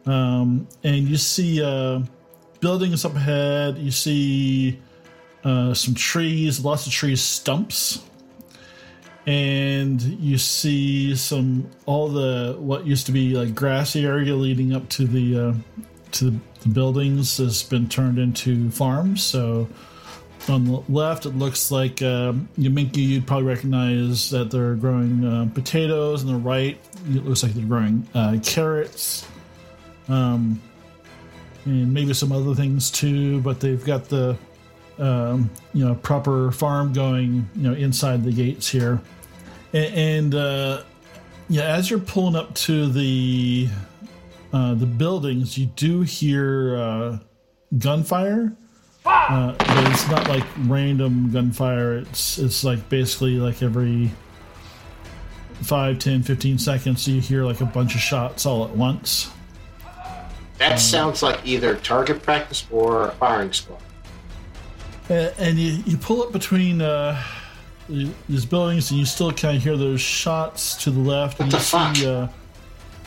um, 0.07 0.67
and 0.83 1.07
you 1.09 1.17
see 1.17 1.63
uh, 1.63 2.01
buildings 2.61 3.05
up 3.05 3.15
ahead. 3.15 3.79
You 3.79 3.93
see 3.93 4.81
uh, 5.45 5.73
some 5.75 5.95
trees, 5.95 6.65
lots 6.65 6.87
of 6.89 6.93
trees, 6.93 7.21
stumps, 7.23 8.01
and 9.27 10.03
you 10.03 10.37
see 10.37 11.15
some 11.15 11.69
all 11.87 12.09
the 12.09 12.57
what 12.59 12.87
used 12.87 13.07
to 13.07 13.13
be 13.13 13.35
like 13.35 13.55
grassy 13.55 14.05
area 14.05 14.35
leading 14.35 14.75
up 14.75 14.89
to 14.89 15.07
the 15.07 15.39
uh, 15.39 15.55
to 16.13 16.31
the, 16.31 16.41
buildings 16.73 17.39
has 17.39 17.65
been 17.65 17.89
turned 17.89 18.21
into 18.21 18.71
farms. 18.71 19.21
So 19.21 19.69
on 20.49 20.65
the 20.65 20.81
left, 20.89 21.27
it 21.27 21.31
looks 21.31 21.73
like 21.73 22.01
um, 22.03 22.49
Yaminki. 22.57 22.99
You'd 22.99 23.27
probably 23.27 23.47
recognize 23.49 24.31
that 24.31 24.53
they're 24.53 24.77
growing 24.77 25.25
uh, 25.25 25.49
potatoes. 25.53 26.25
On 26.25 26.33
the 26.33 26.39
right, 26.39 26.79
it 27.09 27.25
looks 27.25 27.43
like 27.43 27.53
they're 27.53 27.65
growing 27.65 28.07
uh, 28.15 28.39
carrots, 28.45 29.27
um, 30.09 30.63
and 31.65 31.93
maybe 31.93 32.15
some 32.15 32.31
other 32.31 32.55
things 32.55 32.93
too. 32.93 33.41
But 33.41 33.59
they've 33.59 33.85
got 33.85 34.05
the 34.05 34.37
um, 34.99 35.51
you 35.73 35.85
know 35.85 35.95
proper 35.95 36.51
farm 36.53 36.93
going 36.93 37.49
you 37.55 37.63
know 37.63 37.75
inside 37.75 38.25
the 38.25 38.33
gates 38.33 38.69
here, 38.69 39.01
and, 39.73 39.95
and 39.95 40.35
uh, 40.35 40.83
yeah, 41.49 41.65
as 41.65 41.91
you're 41.91 41.99
pulling 41.99 42.37
up 42.37 42.55
to 42.55 42.89
the 42.89 43.69
uh, 44.53 44.75
the 44.75 44.87
buildings, 44.87 45.57
you 45.57 45.67
do 45.67 46.03
hear 46.03 46.77
uh, 46.77 47.19
gunfire. 47.79 48.53
Uh, 49.05 49.53
but 49.59 49.91
it's 49.93 50.09
not 50.09 50.29
like 50.29 50.45
random 50.67 51.31
gunfire. 51.33 51.99
It's 51.99 52.39
it's 52.39 52.63
like 52.63 52.89
basically 52.89 53.37
like 53.37 53.63
every 53.63 54.13
5, 55.63 55.99
10, 55.99 56.23
15 56.23 56.59
seconds 56.59 57.09
you 57.09 57.21
hear 57.21 57.45
like 57.45 57.61
a 57.61 57.67
bunch 57.67 57.95
of 57.95 58.01
shots 58.01 58.47
all 58.47 58.65
at 58.65 58.71
once. 58.71 59.31
That 60.59 60.77
sounds 60.77 61.23
like 61.23 61.41
either 61.45 61.77
target 61.77 62.23
practice 62.23 62.67
or 62.71 63.09
a 63.09 63.13
firing 63.13 63.53
squad. 63.53 63.81
And 65.13 65.59
you, 65.59 65.83
you 65.87 65.97
pull 65.97 66.23
up 66.23 66.33
between 66.33 66.81
uh, 66.81 67.23
these 68.29 68.47
buildings 68.47 68.91
and 68.91 68.99
you 69.01 69.07
still 69.07 69.33
kind 69.33 69.57
of 69.57 69.63
hear 69.63 69.77
those 69.77 70.01
shots 70.01 70.83
to 70.85 70.91
the 70.91 71.01
left. 71.01 71.39
What 71.39 71.45
and 71.45 71.53
the 71.53 71.57
you 71.59 71.63
fuck? 71.63 71.97
see 71.97 72.07
uh, 72.07 72.29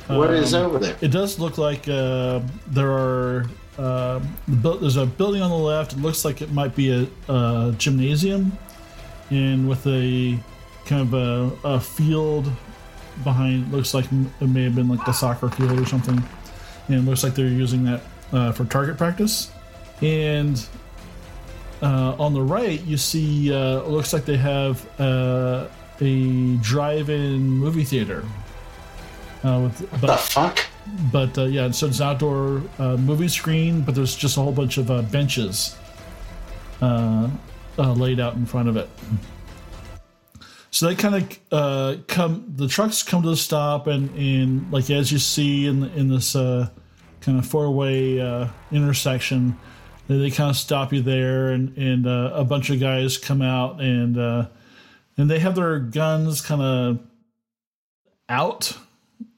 What 0.07 0.31
is 0.31 0.53
um, 0.53 0.65
over 0.67 0.79
there? 0.79 0.95
It 1.01 1.11
does 1.11 1.39
look 1.39 1.57
like 1.57 1.87
uh, 1.87 2.41
there 2.67 2.91
are. 2.91 3.45
Uh, 3.77 4.21
there's 4.47 4.95
a 4.95 5.05
building 5.05 5.41
on 5.41 5.49
the 5.49 5.57
left. 5.57 5.93
It 5.93 5.99
looks 5.99 6.23
like 6.23 6.41
it 6.41 6.51
might 6.51 6.75
be 6.75 6.91
a, 6.91 7.07
a 7.31 7.75
gymnasium, 7.77 8.57
and 9.29 9.67
with 9.67 9.85
a 9.85 10.39
kind 10.85 11.01
of 11.01 11.13
a, 11.13 11.67
a 11.67 11.79
field 11.79 12.49
behind. 13.23 13.69
Looks 13.73 13.93
like 13.93 14.05
it 14.05 14.47
may 14.47 14.63
have 14.63 14.75
been 14.75 14.87
like 14.87 15.03
the 15.05 15.11
soccer 15.11 15.49
field 15.49 15.77
or 15.77 15.85
something, 15.85 16.23
and 16.87 16.95
it 16.95 17.01
looks 17.01 17.23
like 17.23 17.35
they're 17.35 17.47
using 17.47 17.83
that 17.83 18.01
uh, 18.31 18.51
for 18.53 18.63
target 18.63 18.97
practice. 18.97 19.51
And 20.01 20.65
uh, 21.85 22.15
on 22.23 22.33
the 22.33 22.41
right, 22.41 22.81
you 22.85 22.97
see. 22.97 23.53
Uh, 23.53 23.83
looks 23.83 24.11
like 24.13 24.25
they 24.25 24.37
have 24.37 24.75
uh, 24.99 25.67
a 26.01 26.55
drive-in 26.57 27.39
movie 27.63 27.83
theater. 27.83 28.23
Uh, 29.43 29.59
with 29.63 29.79
What 29.91 30.01
the 30.01 30.07
but, 30.07 30.19
fuck? 30.19 30.59
but 31.11 31.37
uh, 31.37 31.43
yeah, 31.45 31.69
so 31.71 31.85
it's 31.87 31.99
an 31.99 32.07
outdoor 32.07 32.61
uh, 32.79 32.97
movie 32.97 33.27
screen, 33.27 33.81
but 33.81 33.93
there's 33.93 34.15
just 34.15 34.37
a 34.37 34.41
whole 34.41 34.51
bunch 34.51 34.77
of 34.77 34.89
uh, 34.89 35.03
benches 35.03 35.75
uh, 36.81 37.29
uh, 37.77 37.93
laid 37.93 38.19
out 38.19 38.33
in 38.35 38.45
front 38.45 38.69
of 38.69 38.77
it. 38.77 38.89
So 40.71 40.87
they 40.87 40.95
kind 40.95 41.15
of 41.15 41.39
uh, 41.51 41.95
come. 42.07 42.51
The 42.57 42.67
trucks 42.67 43.03
come 43.03 43.21
to 43.23 43.29
the 43.29 43.37
stop, 43.37 43.87
and, 43.87 44.09
and 44.17 44.71
like 44.73 44.89
as 44.89 45.11
you 45.11 45.19
see 45.19 45.67
in 45.67 45.85
in 45.95 46.09
this 46.09 46.35
uh, 46.35 46.67
kind 47.21 47.37
of 47.39 47.45
four 47.45 47.71
way 47.71 48.19
uh, 48.19 48.47
intersection, 48.71 49.57
they, 50.07 50.17
they 50.17 50.31
kind 50.31 50.49
of 50.49 50.55
stop 50.55 50.93
you 50.93 51.01
there, 51.01 51.49
and 51.49 51.77
and 51.77 52.07
uh, 52.07 52.31
a 52.33 52.43
bunch 52.43 52.69
of 52.69 52.79
guys 52.79 53.17
come 53.17 53.41
out, 53.41 53.81
and 53.81 54.17
uh, 54.17 54.47
and 55.17 55.29
they 55.29 55.39
have 55.39 55.55
their 55.55 55.79
guns 55.79 56.41
kind 56.41 56.61
of 56.61 56.99
out, 58.29 58.77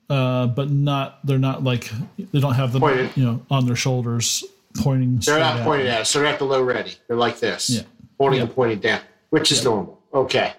uh, 0.09 0.47
but 0.47 0.69
not. 0.69 1.25
They're 1.25 1.39
not 1.39 1.63
like 1.63 1.89
they 2.17 2.39
don't 2.39 2.53
have 2.55 2.73
them, 2.73 2.81
Pointed. 2.81 3.15
you 3.15 3.25
know, 3.25 3.45
on 3.49 3.65
their 3.65 3.75
shoulders 3.75 4.43
pointing. 4.77 5.17
They're 5.19 5.39
not 5.39 5.63
pointed 5.63 5.87
at 5.87 6.01
us. 6.01 6.13
They're 6.13 6.25
at 6.25 6.39
the 6.39 6.45
low 6.45 6.61
ready. 6.63 6.93
They're 7.07 7.17
like 7.17 7.39
this. 7.39 7.69
Yeah. 7.69 7.81
Holding 8.19 8.37
Yeah. 8.37 8.45
and 8.45 8.53
pointing 8.55 8.79
down, 8.79 9.01
which 9.29 9.51
is 9.51 9.63
normal. 9.63 9.99
Okay. 10.13 10.53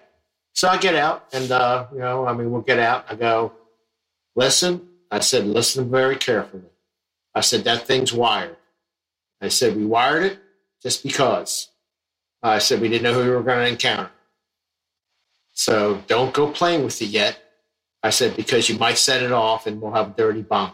So 0.55 0.67
I 0.69 0.77
get 0.77 0.97
out 0.97 1.27
and, 1.33 1.53
uh, 1.53 1.87
you 1.93 2.00
know, 2.00 2.27
I 2.27 2.33
mean, 2.33 2.50
we'll 2.50 2.62
get 2.62 2.81
out. 2.81 3.05
I 3.09 3.15
go, 3.15 3.53
listen. 4.35 4.88
I 5.09 5.21
said, 5.21 5.47
listen 5.47 5.88
very 5.88 6.17
carefully. 6.17 6.65
I 7.33 7.43
said, 7.43 7.62
that 7.65 7.87
thing's 7.87 8.12
wired. 8.12 8.57
I 9.40 9.49
said, 9.49 9.76
we 9.76 9.85
wired 9.85 10.25
it 10.25 10.38
just 10.83 11.02
because. 11.02 11.68
I 12.42 12.59
said, 12.59 12.80
we 12.80 12.88
didn't 12.88 13.04
know 13.04 13.14
who 13.14 13.25
we 13.28 13.35
were 13.35 13.42
going 13.42 13.64
to 13.64 13.68
encounter. 13.68 14.11
So 15.52 16.02
don't 16.07 16.33
go 16.33 16.50
playing 16.50 16.85
with 16.85 17.00
it 17.02 17.07
yet. 17.07 17.38
I 18.02 18.11
said, 18.11 18.37
because 18.37 18.68
you 18.68 18.78
might 18.78 18.99
set 18.99 19.23
it 19.23 19.33
off 19.33 19.66
and 19.66 19.80
we'll 19.80 19.92
have 19.92 20.11
a 20.11 20.14
dirty 20.16 20.42
bomb. 20.42 20.73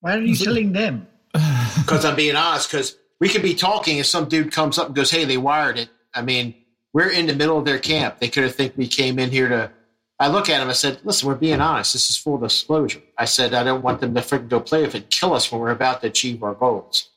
Why 0.00 0.16
are 0.16 0.20
you 0.20 0.36
telling 0.44 0.72
them? 0.72 1.08
because 1.32 2.04
I'm 2.04 2.16
being 2.16 2.36
honest. 2.36 2.70
Because 2.70 2.96
we 3.20 3.28
could 3.28 3.42
be 3.42 3.54
talking, 3.54 3.98
and 3.98 4.06
some 4.06 4.28
dude 4.28 4.52
comes 4.52 4.78
up 4.78 4.86
and 4.86 4.96
goes, 4.96 5.10
"Hey, 5.10 5.24
they 5.24 5.36
wired 5.36 5.78
it." 5.78 5.88
I 6.14 6.22
mean, 6.22 6.54
we're 6.92 7.10
in 7.10 7.26
the 7.26 7.34
middle 7.34 7.58
of 7.58 7.64
their 7.64 7.78
camp. 7.78 8.18
They 8.18 8.28
could 8.28 8.44
have 8.44 8.54
think 8.54 8.76
we 8.76 8.86
came 8.86 9.18
in 9.18 9.30
here 9.30 9.48
to. 9.48 9.70
I 10.18 10.28
look 10.28 10.48
at 10.48 10.60
him. 10.60 10.68
I 10.68 10.72
said, 10.72 11.00
"Listen, 11.04 11.28
we're 11.28 11.34
being 11.34 11.60
honest. 11.60 11.92
This 11.92 12.10
is 12.10 12.16
full 12.16 12.38
disclosure." 12.38 13.02
I 13.16 13.24
said, 13.24 13.54
"I 13.54 13.64
don't 13.64 13.82
want 13.82 14.00
them 14.00 14.14
to 14.14 14.20
freaking 14.20 14.48
go 14.48 14.60
play 14.60 14.82
with 14.82 14.94
it, 14.94 15.10
kill 15.10 15.34
us 15.34 15.50
when 15.50 15.60
we're 15.60 15.70
about 15.70 16.00
to 16.02 16.08
achieve 16.08 16.42
our 16.42 16.54
goals." 16.54 17.08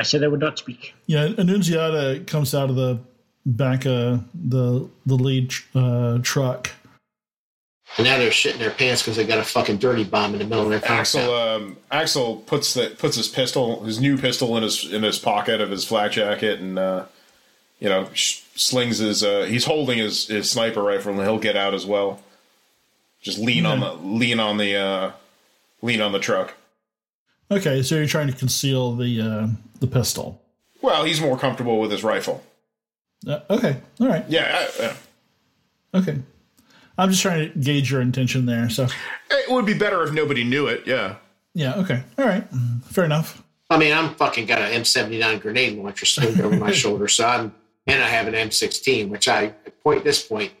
I 0.00 0.02
said 0.02 0.24
I 0.24 0.28
would 0.28 0.40
not 0.40 0.58
speak. 0.58 0.94
Yeah, 1.04 1.28
Annunziata 1.36 2.24
comes 2.26 2.54
out 2.54 2.70
of 2.70 2.76
the 2.76 2.98
back 3.44 3.84
of 3.84 4.24
the 4.34 4.88
the 5.04 5.14
lead 5.14 5.52
uh, 5.74 6.20
truck. 6.22 6.70
And 7.98 8.06
now 8.06 8.16
they're 8.16 8.30
shitting 8.30 8.58
their 8.58 8.70
pants 8.70 9.02
because 9.02 9.16
they 9.16 9.26
got 9.26 9.38
a 9.38 9.42
fucking 9.42 9.76
dirty 9.76 10.04
bomb 10.04 10.32
in 10.32 10.38
the 10.38 10.46
middle 10.46 10.64
of 10.64 10.70
their 10.70 10.90
Axel 10.90 11.34
um, 11.34 11.76
Axel 11.90 12.36
puts 12.36 12.72
the 12.72 12.96
puts 12.98 13.16
his 13.18 13.28
pistol, 13.28 13.84
his 13.84 14.00
new 14.00 14.16
pistol, 14.16 14.56
in 14.56 14.62
his 14.62 14.90
in 14.90 15.02
his 15.02 15.18
pocket 15.18 15.60
of 15.60 15.70
his 15.70 15.84
flak 15.84 16.12
jacket, 16.12 16.60
and 16.60 16.78
uh, 16.78 17.04
you 17.78 17.90
know 17.90 18.08
sh- 18.14 18.40
slings 18.54 18.98
his. 18.98 19.22
Uh, 19.22 19.42
he's 19.42 19.66
holding 19.66 19.98
his, 19.98 20.28
his 20.28 20.50
sniper 20.50 20.82
rifle, 20.82 21.12
and 21.12 21.20
he'll 21.20 21.38
get 21.38 21.56
out 21.56 21.74
as 21.74 21.84
well. 21.84 22.22
Just 23.20 23.38
lean 23.38 23.66
on 23.66 23.80
the 23.80 23.92
lean 23.92 24.40
on 24.40 24.56
the 24.56 24.76
uh, 24.76 25.12
lean 25.82 26.00
on 26.00 26.12
the 26.12 26.20
truck. 26.20 26.54
Okay, 27.50 27.82
so 27.82 27.96
you're 27.96 28.06
trying 28.06 28.28
to 28.28 28.32
conceal 28.32 28.92
the 28.92 29.20
uh, 29.20 29.48
the 29.80 29.86
pistol. 29.86 30.42
Well, 30.82 31.04
he's 31.04 31.20
more 31.20 31.36
comfortable 31.38 31.80
with 31.80 31.90
his 31.90 32.04
rifle. 32.04 32.42
Uh, 33.26 33.40
okay, 33.50 33.76
all 34.00 34.08
right, 34.08 34.24
Yeah, 34.28 34.68
uh, 34.80 34.82
uh, 34.82 35.98
okay. 35.98 36.18
I'm 36.96 37.10
just 37.10 37.22
trying 37.22 37.52
to 37.52 37.58
gauge 37.58 37.90
your 37.90 38.00
intention 38.00 38.46
there. 38.46 38.68
So 38.70 38.86
it 39.30 39.50
would 39.50 39.66
be 39.66 39.74
better 39.74 40.02
if 40.04 40.12
nobody 40.12 40.44
knew 40.44 40.66
it. 40.68 40.86
Yeah. 40.86 41.16
yeah, 41.54 41.74
okay, 41.76 42.02
all 42.18 42.26
right, 42.26 42.44
fair 42.84 43.04
enough. 43.04 43.42
I 43.68 43.78
mean, 43.78 43.92
I'm 43.92 44.14
fucking 44.14 44.46
got 44.46 44.60
an 44.60 44.82
M79 44.82 45.40
grenade 45.40 45.78
launcher 45.78 46.06
slung 46.06 46.40
over 46.40 46.56
my 46.56 46.72
shoulder, 46.82 47.08
so 47.08 47.26
I'm 47.26 47.54
and 47.86 48.02
I 48.02 48.08
have 48.08 48.26
an 48.28 48.34
M16, 48.34 49.08
which 49.08 49.28
I 49.28 49.44
at 49.44 49.82
point 49.82 50.04
this 50.04 50.22
point 50.26 50.52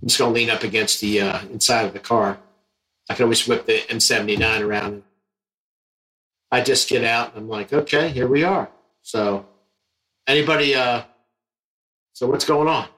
I'm 0.00 0.08
just 0.08 0.18
gonna 0.18 0.32
lean 0.32 0.50
up 0.50 0.62
against 0.62 1.00
the 1.00 1.20
uh, 1.22 1.40
inside 1.46 1.86
of 1.86 1.92
the 1.92 1.98
car. 1.98 2.38
I 3.08 3.14
can 3.14 3.24
always 3.24 3.46
whip 3.46 3.66
the 3.66 3.78
M79 3.88 4.60
around. 4.60 5.02
I 6.50 6.60
just 6.60 6.88
get 6.88 7.04
out 7.04 7.34
and 7.34 7.42
I'm 7.42 7.48
like, 7.48 7.72
okay, 7.72 8.08
here 8.08 8.28
we 8.28 8.44
are. 8.44 8.70
So, 9.02 9.46
anybody? 10.26 10.74
uh 10.74 11.02
So 12.12 12.26
what's 12.26 12.44
going 12.44 12.68
on? 12.68 12.88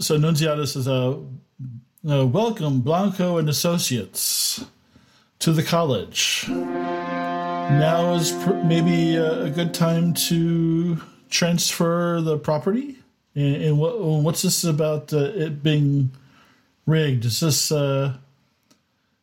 So 0.00 0.18
Nunziata 0.18 0.66
says, 0.66 0.88
uh, 0.88 1.16
uh, 2.08 2.26
"Welcome, 2.26 2.80
Blanco 2.80 3.38
and 3.38 3.48
Associates, 3.48 4.64
to 5.38 5.52
the 5.52 5.62
college. 5.62 6.46
Now 6.48 8.14
is 8.14 8.32
pr- 8.32 8.54
maybe 8.64 9.16
a, 9.16 9.44
a 9.44 9.50
good 9.50 9.72
time 9.72 10.12
to 10.28 11.00
transfer 11.30 12.20
the 12.20 12.38
property. 12.38 12.96
And, 13.34 13.56
and 13.56 13.78
what, 13.78 14.00
what's 14.00 14.42
this 14.42 14.64
about 14.64 15.12
uh, 15.12 15.18
it 15.34 15.62
being 15.62 16.10
rigged? 16.86 17.24
Is 17.24 17.40
this 17.40 17.72
uh, 17.72 18.14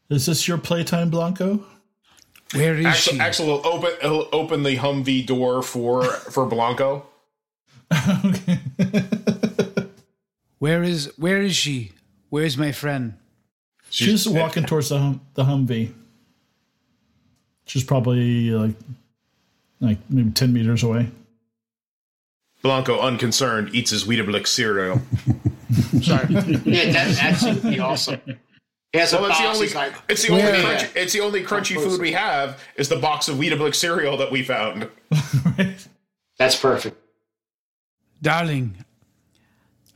is 0.10 0.26
this 0.26 0.48
your 0.48 0.58
playtime, 0.58 1.10
Blanco? 1.10 1.66
Where 2.54 2.76
is 2.76 2.86
Axel, 2.86 3.14
she? 3.14 3.20
Axel 3.20 3.48
will 3.48 3.66
open 3.66 3.92
he'll 4.02 4.28
open 4.32 4.64
the 4.64 4.78
Humvee 4.78 5.26
door 5.26 5.62
for 5.62 6.04
for 6.04 6.46
Blanco. 6.46 7.06
okay. 8.26 8.60
Where 10.60 10.84
is 10.84 11.12
where 11.18 11.42
is 11.42 11.56
she? 11.56 11.92
Where's 12.30 12.58
my 12.58 12.72
friend? 12.72 13.16
She's 13.90 14.28
walking 14.28 14.64
towards 14.66 14.90
the 14.90 15.00
hum, 15.00 15.22
the 15.34 15.44
Humvee. 15.44 15.94
She's 17.66 17.84
probably 17.84 18.52
like 18.52 18.76
like 19.80 19.98
maybe 20.10 20.32
ten 20.32 20.54
meters 20.54 20.84
away. 20.84 21.10
Blanco, 22.62 23.00
unconcerned, 23.00 23.74
eats 23.74 23.90
his 23.90 24.04
Weetabix 24.04 24.48
cereal. 24.48 25.02
Sorry. 26.02 26.28
yeah, 26.64 26.92
that 26.92 27.18
actually 27.20 27.54
would 27.54 27.64
be 27.64 27.80
awesome. 27.80 28.22
He 28.94 29.00
has 29.00 29.14
a 29.14 29.22
Well, 29.22 29.30
it's 29.30 29.40
the 29.40 29.46
only, 29.46 29.70
like, 29.70 29.94
it's 30.10 30.24
the 30.24 30.30
only 30.34 30.44
Where? 30.44 30.64
crunchy, 30.64 30.96
it's 30.96 31.14
the 31.14 31.22
only 31.22 31.44
crunchy 31.44 31.76
food 31.76 32.02
we 32.02 32.12
have 32.12 32.62
is 32.76 32.90
the 32.90 32.98
box 32.98 33.30
of 33.30 33.38
Weetabix 33.38 33.76
cereal 33.76 34.18
that 34.18 34.32
we 34.32 34.44
found. 34.44 34.90
that's 36.38 36.58
perfect. 36.58 36.98
Darling, 38.22 38.76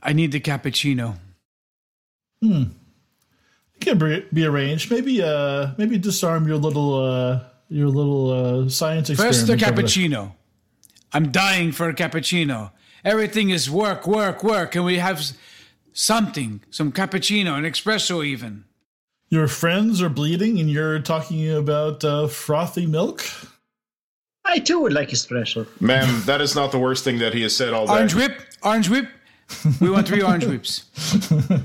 I 0.02 0.14
need 0.14 0.32
the 0.32 0.40
cappuccino. 0.40 1.18
It 2.42 2.70
can 3.82 3.98
be, 3.98 4.26
be 4.32 4.46
arranged. 4.46 4.90
Maybe 4.92 5.22
uh 5.22 5.72
maybe 5.78 5.98
disarm 5.98 6.48
your 6.48 6.58
little 6.58 6.96
uh 6.96 7.44
your 7.70 7.90
little 7.90 8.30
uh 8.66 8.70
science 8.70 9.10
experiment. 9.10 9.36
First 9.36 9.48
the 9.48 9.56
cappuccino. 9.58 10.34
I'm 11.12 11.32
dying 11.32 11.72
for 11.72 11.90
a 11.90 11.94
cappuccino. 11.94 12.72
Everything 13.04 13.50
is 13.50 13.70
work, 13.70 14.08
work, 14.08 14.44
work. 14.44 14.76
and 14.76 14.86
we 14.86 14.98
have 14.98 15.24
something? 15.94 16.62
Some 16.70 16.92
cappuccino, 16.92 17.58
an 17.58 17.64
espresso, 17.64 18.26
even? 18.26 18.66
Your 19.30 19.48
friends 19.48 20.02
are 20.02 20.10
bleeding, 20.10 20.60
and 20.60 20.70
you're 20.70 21.00
talking 21.00 21.50
about 21.52 22.04
uh, 22.04 22.28
frothy 22.28 22.86
milk. 22.86 23.24
I 24.46 24.60
too 24.60 24.80
would 24.82 24.94
like 24.94 25.10
espresso. 25.10 25.68
Ma'am, 25.82 26.22
that 26.26 26.42
is 26.42 26.56
not 26.56 26.72
the 26.72 26.78
worst 26.80 27.04
thing 27.04 27.18
that 27.20 27.34
he 27.34 27.42
has 27.42 27.56
said 27.56 27.74
all 27.74 27.88
day. 27.88 27.94
Orange 27.94 28.14
whip, 28.14 28.40
orange 28.62 28.90
whip. 28.90 29.08
We 29.82 29.90
want 29.90 30.08
three 30.08 30.22
orange 30.22 30.46
whips. 30.46 30.86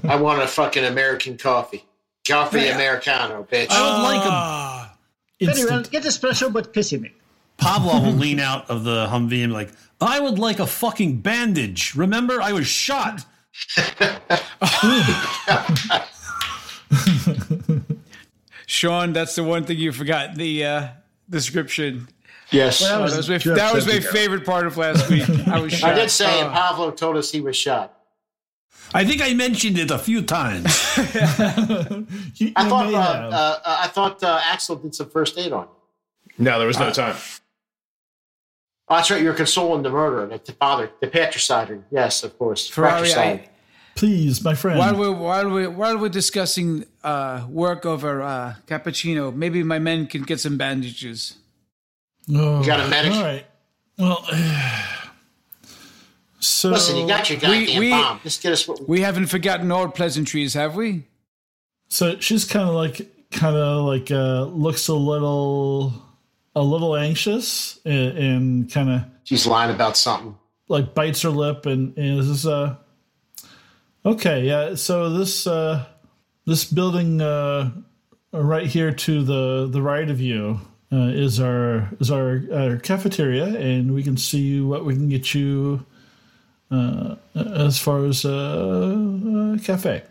I 0.05 0.17
want 0.17 0.43
a 0.43 0.47
fucking 0.47 0.85
American 0.85 1.37
coffee. 1.37 1.85
Coffee 2.27 2.69
Americano, 2.69 3.47
bitch. 3.51 3.69
I 3.71 3.81
would 3.83 4.03
like 4.03 4.25
a 4.25 4.29
Ah, 4.31 4.97
Very 5.41 5.53
well, 5.65 5.79
Instant. 5.79 5.91
get 5.91 6.05
espresso, 6.05 6.53
but 6.53 6.73
pissy 6.73 7.01
me. 7.01 7.13
Pavlov 7.59 8.05
will 8.05 8.13
lean 8.13 8.41
out 8.41 8.69
of 8.71 8.85
the 8.85 9.07
Humvee 9.09 9.43
and 9.45 9.53
be 9.53 9.55
like, 9.55 9.71
I 10.01 10.21
would 10.21 10.39
like 10.39 10.61
a 10.61 10.67
fucking 10.67 11.19
bandage. 11.21 11.95
Remember, 11.95 12.41
I 12.41 12.53
was 12.53 12.67
shot. 12.67 13.25
Sean, 18.67 19.13
that's 19.13 19.35
the 19.35 19.45
one 19.45 19.65
thing 19.65 19.79
you 19.79 19.93
forgot 19.93 20.35
the 20.35 20.65
uh, 20.65 20.89
description. 21.29 22.09
yes. 22.51 22.81
Well, 22.81 23.01
that 23.01 23.17
was 23.17 23.29
my, 23.29 23.39
that 23.39 23.75
was 23.75 23.87
my 23.87 24.01
favorite 24.01 24.45
part 24.45 24.67
of 24.67 24.77
last 24.77 25.09
week. 25.11 25.29
I 25.47 25.61
was 25.61 25.83
I 25.85 25.95
did 25.95 26.11
say, 26.11 26.41
and 26.41 26.53
Pavlo 26.53 26.91
told 26.91 27.17
us 27.17 27.31
he 27.33 27.41
was 27.41 27.57
shot. 27.57 27.97
I 28.93 29.05
think 29.05 29.23
I 29.23 29.35
mentioned 29.35 29.79
it 29.79 29.91
a 29.91 29.99
few 29.99 30.23
times. 30.23 30.67
You, 32.37 32.47
you 32.47 32.53
I 32.57 32.69
thought 32.69 32.93
uh, 32.93 32.99
uh, 32.99 33.61
I 33.65 33.89
thought 33.89 34.23
uh, 34.23 34.41
Axel 34.45 34.77
did 34.77 34.95
some 34.95 35.11
first 35.11 35.39
aid 35.39 35.53
on. 35.53 35.69
you. 36.39 36.45
No, 36.45 36.59
there 36.59 36.67
was 36.67 36.79
no 36.79 36.91
time. 36.91 37.17
Oh, 38.89 38.97
that's 38.97 39.11
right. 39.11 39.23
You're 39.23 39.35
consoling 39.35 39.83
the 39.83 39.91
murderer, 39.91 40.27
the, 40.27 40.41
the 40.45 40.53
father, 40.53 40.91
the 41.01 41.07
patricider. 41.07 41.85
Yes, 41.91 42.25
of 42.25 42.37
course. 42.39 42.69
Ferrari, 42.69 43.09
Fratricide. 43.09 43.41
I, 43.41 43.50
Please, 44.01 44.43
my 44.43 44.55
friend. 44.55 44.79
while 44.79 44.97
we're 44.97 45.13
while 45.13 45.51
we 45.51 45.67
while 45.67 45.99
we're 45.99 46.09
discussing 46.09 46.87
uh, 47.05 47.45
work 47.51 47.85
over 47.85 48.23
uh, 48.23 48.55
cappuccino, 48.67 49.31
maybe 49.35 49.63
my 49.63 49.79
men 49.79 50.07
can 50.07 50.23
get 50.23 50.41
some 50.41 50.57
bandages. 50.57 51.35
Oh, 52.35 52.61
You 52.61 52.67
got 52.67 52.81
a 52.81 52.89
medic? 52.89 53.13
All 53.13 53.23
right. 53.23 53.45
Well, 53.99 54.25
so 56.39 56.71
Listen, 56.71 56.97
you 56.97 57.07
got 57.07 57.29
your 57.29 57.39
goddamn 57.39 57.79
we- 57.79 57.91
bomb. 57.91 58.21
Just 58.23 58.43
get 58.43 58.53
us 58.53 58.67
what 58.67 58.81
we. 58.81 58.87
We 58.87 59.01
haven't 59.03 59.27
forgotten 59.27 59.71
old 59.71 59.95
pleasantries, 59.95 60.55
have 60.55 60.75
we? 60.77 61.05
so 61.93 62.19
she's 62.21 62.45
kind 62.45 62.69
of 62.69 62.75
like 62.75 63.01
kind 63.33 63.57
of 63.57 63.85
like 63.85 64.11
uh 64.11 64.45
looks 64.45 64.89
a 64.89 64.95
little 64.95 65.93
a 66.57 66.63
little 66.63 66.97
anxious 66.97 67.79
and, 67.85 68.17
and 68.19 68.73
kind 68.73 68.91
of 68.91 69.03
She's 69.25 69.47
lying 69.47 69.75
about 69.75 69.97
something. 69.97 70.37
like 70.69 70.95
bites 70.95 71.23
her 71.23 71.31
lip 71.31 71.67
and, 71.67 71.97
and 71.99 72.21
is 72.21 72.47
uh 72.47 72.77
okay 74.05 74.45
yeah 74.45 74.75
so 74.75 75.11
this 75.11 75.47
uh 75.47 75.85
this 76.47 76.65
building 76.65 77.21
uh 77.21 77.71
right 78.33 78.67
here 78.67 78.93
to 78.93 79.23
the 79.23 79.69
the 79.71 79.83
right 79.83 80.11
of 80.11 80.21
you 80.21 80.61
uh, 80.93 81.11
is 81.13 81.39
our 81.41 81.89
is 82.01 82.11
our, 82.11 82.43
our 82.53 82.77
cafeteria 82.77 83.47
and 83.59 83.95
we 83.95 84.03
can 84.03 84.17
see 84.17 84.61
what 84.61 84.85
we 84.85 84.95
can 84.95 85.09
get 85.09 85.35
you 85.35 85.85
uh 86.71 87.17
as 87.35 87.79
far 87.79 88.05
as 88.05 88.25
uh, 88.25 88.31
uh 88.31 89.59
cafe 89.59 90.03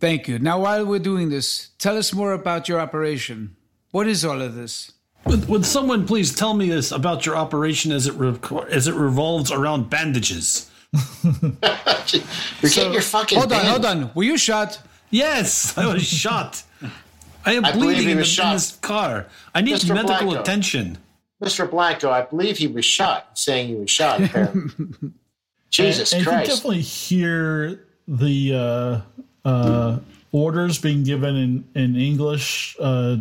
Thank 0.00 0.28
you. 0.28 0.38
Now, 0.38 0.60
while 0.60 0.86
we're 0.86 0.98
doing 0.98 1.28
this, 1.28 1.72
tell 1.78 1.98
us 1.98 2.14
more 2.14 2.32
about 2.32 2.70
your 2.70 2.80
operation. 2.80 3.54
What 3.90 4.06
is 4.06 4.24
all 4.24 4.40
of 4.40 4.54
this? 4.54 4.92
would, 5.26 5.48
would 5.48 5.66
someone 5.66 6.06
please 6.06 6.34
tell 6.34 6.54
me 6.54 6.68
this 6.68 6.92
about 6.92 7.26
your 7.26 7.36
operation 7.36 7.92
as 7.92 8.06
it 8.06 8.14
re- 8.14 8.38
as 8.70 8.88
it 8.88 8.94
revolves 8.94 9.52
around 9.52 9.90
bandages? 9.90 10.69
You're 10.92 12.70
getting 12.70 12.92
your 12.92 13.02
fucking. 13.02 13.38
Hold 13.38 13.52
on, 13.52 13.58
band. 13.58 13.68
hold 13.68 13.84
on. 13.84 14.10
Were 14.14 14.24
you 14.24 14.36
shot? 14.36 14.80
Yes, 15.10 15.76
I 15.78 15.92
was 15.92 16.02
shot. 16.06 16.62
I 17.44 17.54
am 17.54 17.64
I 17.64 17.72
believe 17.72 17.96
bleeding 17.96 18.04
he 18.04 18.10
in, 18.12 18.16
the, 18.16 18.20
was 18.22 18.28
in 18.28 18.34
shot. 18.34 18.52
this 18.54 18.76
car. 18.76 19.26
I 19.54 19.60
need 19.60 19.76
Mr. 19.76 19.94
medical 19.94 20.26
Blanco. 20.26 20.40
attention. 20.40 20.98
Mr. 21.42 21.70
Blanco, 21.70 22.10
I 22.10 22.22
believe 22.22 22.58
he 22.58 22.66
was 22.66 22.84
shot. 22.84 23.38
Saying 23.38 23.68
he 23.68 23.74
was 23.74 23.90
shot. 23.90 24.20
Jesus 25.70 26.12
and 26.12 26.20
you 26.20 26.24
can 26.26 26.34
Christ! 26.34 26.50
definitely 26.50 26.80
hear 26.82 27.84
the 28.08 28.54
uh, 28.54 29.48
uh, 29.48 29.98
orders 30.32 30.78
being 30.78 31.04
given 31.04 31.36
in 31.36 31.64
in 31.74 31.96
English 31.96 32.76
uh, 32.80 33.16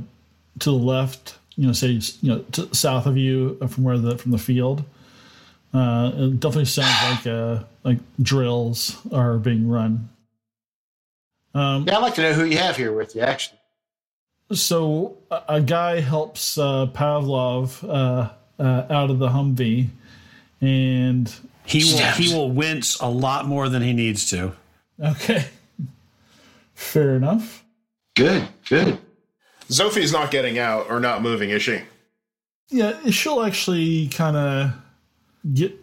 to 0.60 0.70
the 0.70 0.72
left. 0.72 1.38
You 1.56 1.67
know, 1.67 1.74
say 1.74 2.00
you 2.22 2.32
know 2.32 2.39
to, 2.54 2.74
south 2.74 3.06
of 3.06 3.15
you 3.17 3.58
uh, 3.62 3.67
from 3.67 3.84
where 3.84 3.98
the 3.98 4.17
from 4.17 4.32
the 4.32 4.38
field. 4.38 4.84
Uh, 5.73 6.12
it 6.15 6.39
definitely 6.39 6.65
sounds 6.65 6.95
like 7.25 7.27
uh, 7.27 7.63
like 7.84 7.97
drills 8.21 8.97
are 9.12 9.38
being 9.38 9.69
run. 9.69 10.10
Um, 11.53 11.86
Yeah, 11.88 11.97
I'd 11.97 12.01
like 12.01 12.15
to 12.15 12.21
know 12.21 12.34
who 12.34 12.45
you 12.45 12.58
have 12.58 12.75
here 12.77 12.93
with 12.93 13.15
you. 13.15 13.21
Actually, 13.21 13.60
so 14.51 15.17
a, 15.32 15.41
a 15.49 15.62
guy 15.62 15.99
helps 15.99 16.58
uh, 16.58 16.88
Pavlov 16.88 17.84
uh, 17.88 18.29
uh, 18.62 18.86
out 18.89 19.10
of 19.10 19.19
the 19.19 19.29
Humvee, 19.29 19.89
and 20.62 21.34
He 21.65 21.84
will 21.84 21.99
he 22.13 22.34
will 22.34 22.51
wince 22.51 22.99
a 22.99 23.08
lot 23.10 23.45
more 23.45 23.69
than 23.69 23.82
he 23.82 23.93
needs 23.93 24.29
to. 24.32 24.53
okay, 25.03 25.45
fair 26.73 27.15
enough. 27.15 27.63
good, 28.15 28.47
good. 28.67 28.97
Sophie's 29.69 30.12
not 30.12 30.32
getting 30.32 30.58
out 30.58 30.89
or 30.89 30.99
not 30.99 31.21
moving, 31.21 31.51
is 31.51 31.62
she? 31.62 31.82
Yeah, 32.69 32.97
she'll 33.12 33.43
actually 33.43 34.08
kind 34.08 34.36
of 34.36 34.71
get 35.54 35.73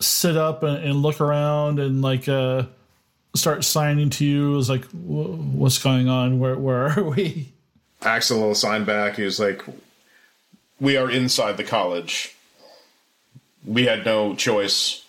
sit 0.00 0.36
up 0.36 0.62
and, 0.62 0.84
and 0.84 1.02
look 1.02 1.20
around 1.20 1.78
and 1.78 2.02
like 2.02 2.28
uh 2.28 2.64
start 3.34 3.64
signing 3.64 4.10
to 4.10 4.24
you. 4.24 4.56
Is 4.56 4.68
like, 4.68 4.84
what's 4.92 5.78
going 5.78 6.08
on? 6.08 6.38
Where 6.38 6.56
where 6.56 6.98
are 6.98 7.02
we? 7.02 7.52
Axel 8.02 8.40
will 8.40 8.54
sign 8.54 8.84
back. 8.84 9.16
He's 9.16 9.40
like, 9.40 9.62
"We 10.80 10.96
are 10.96 11.10
inside 11.10 11.56
the 11.56 11.64
college. 11.64 12.34
We 13.64 13.86
had 13.86 14.04
no 14.04 14.34
choice. 14.34 15.04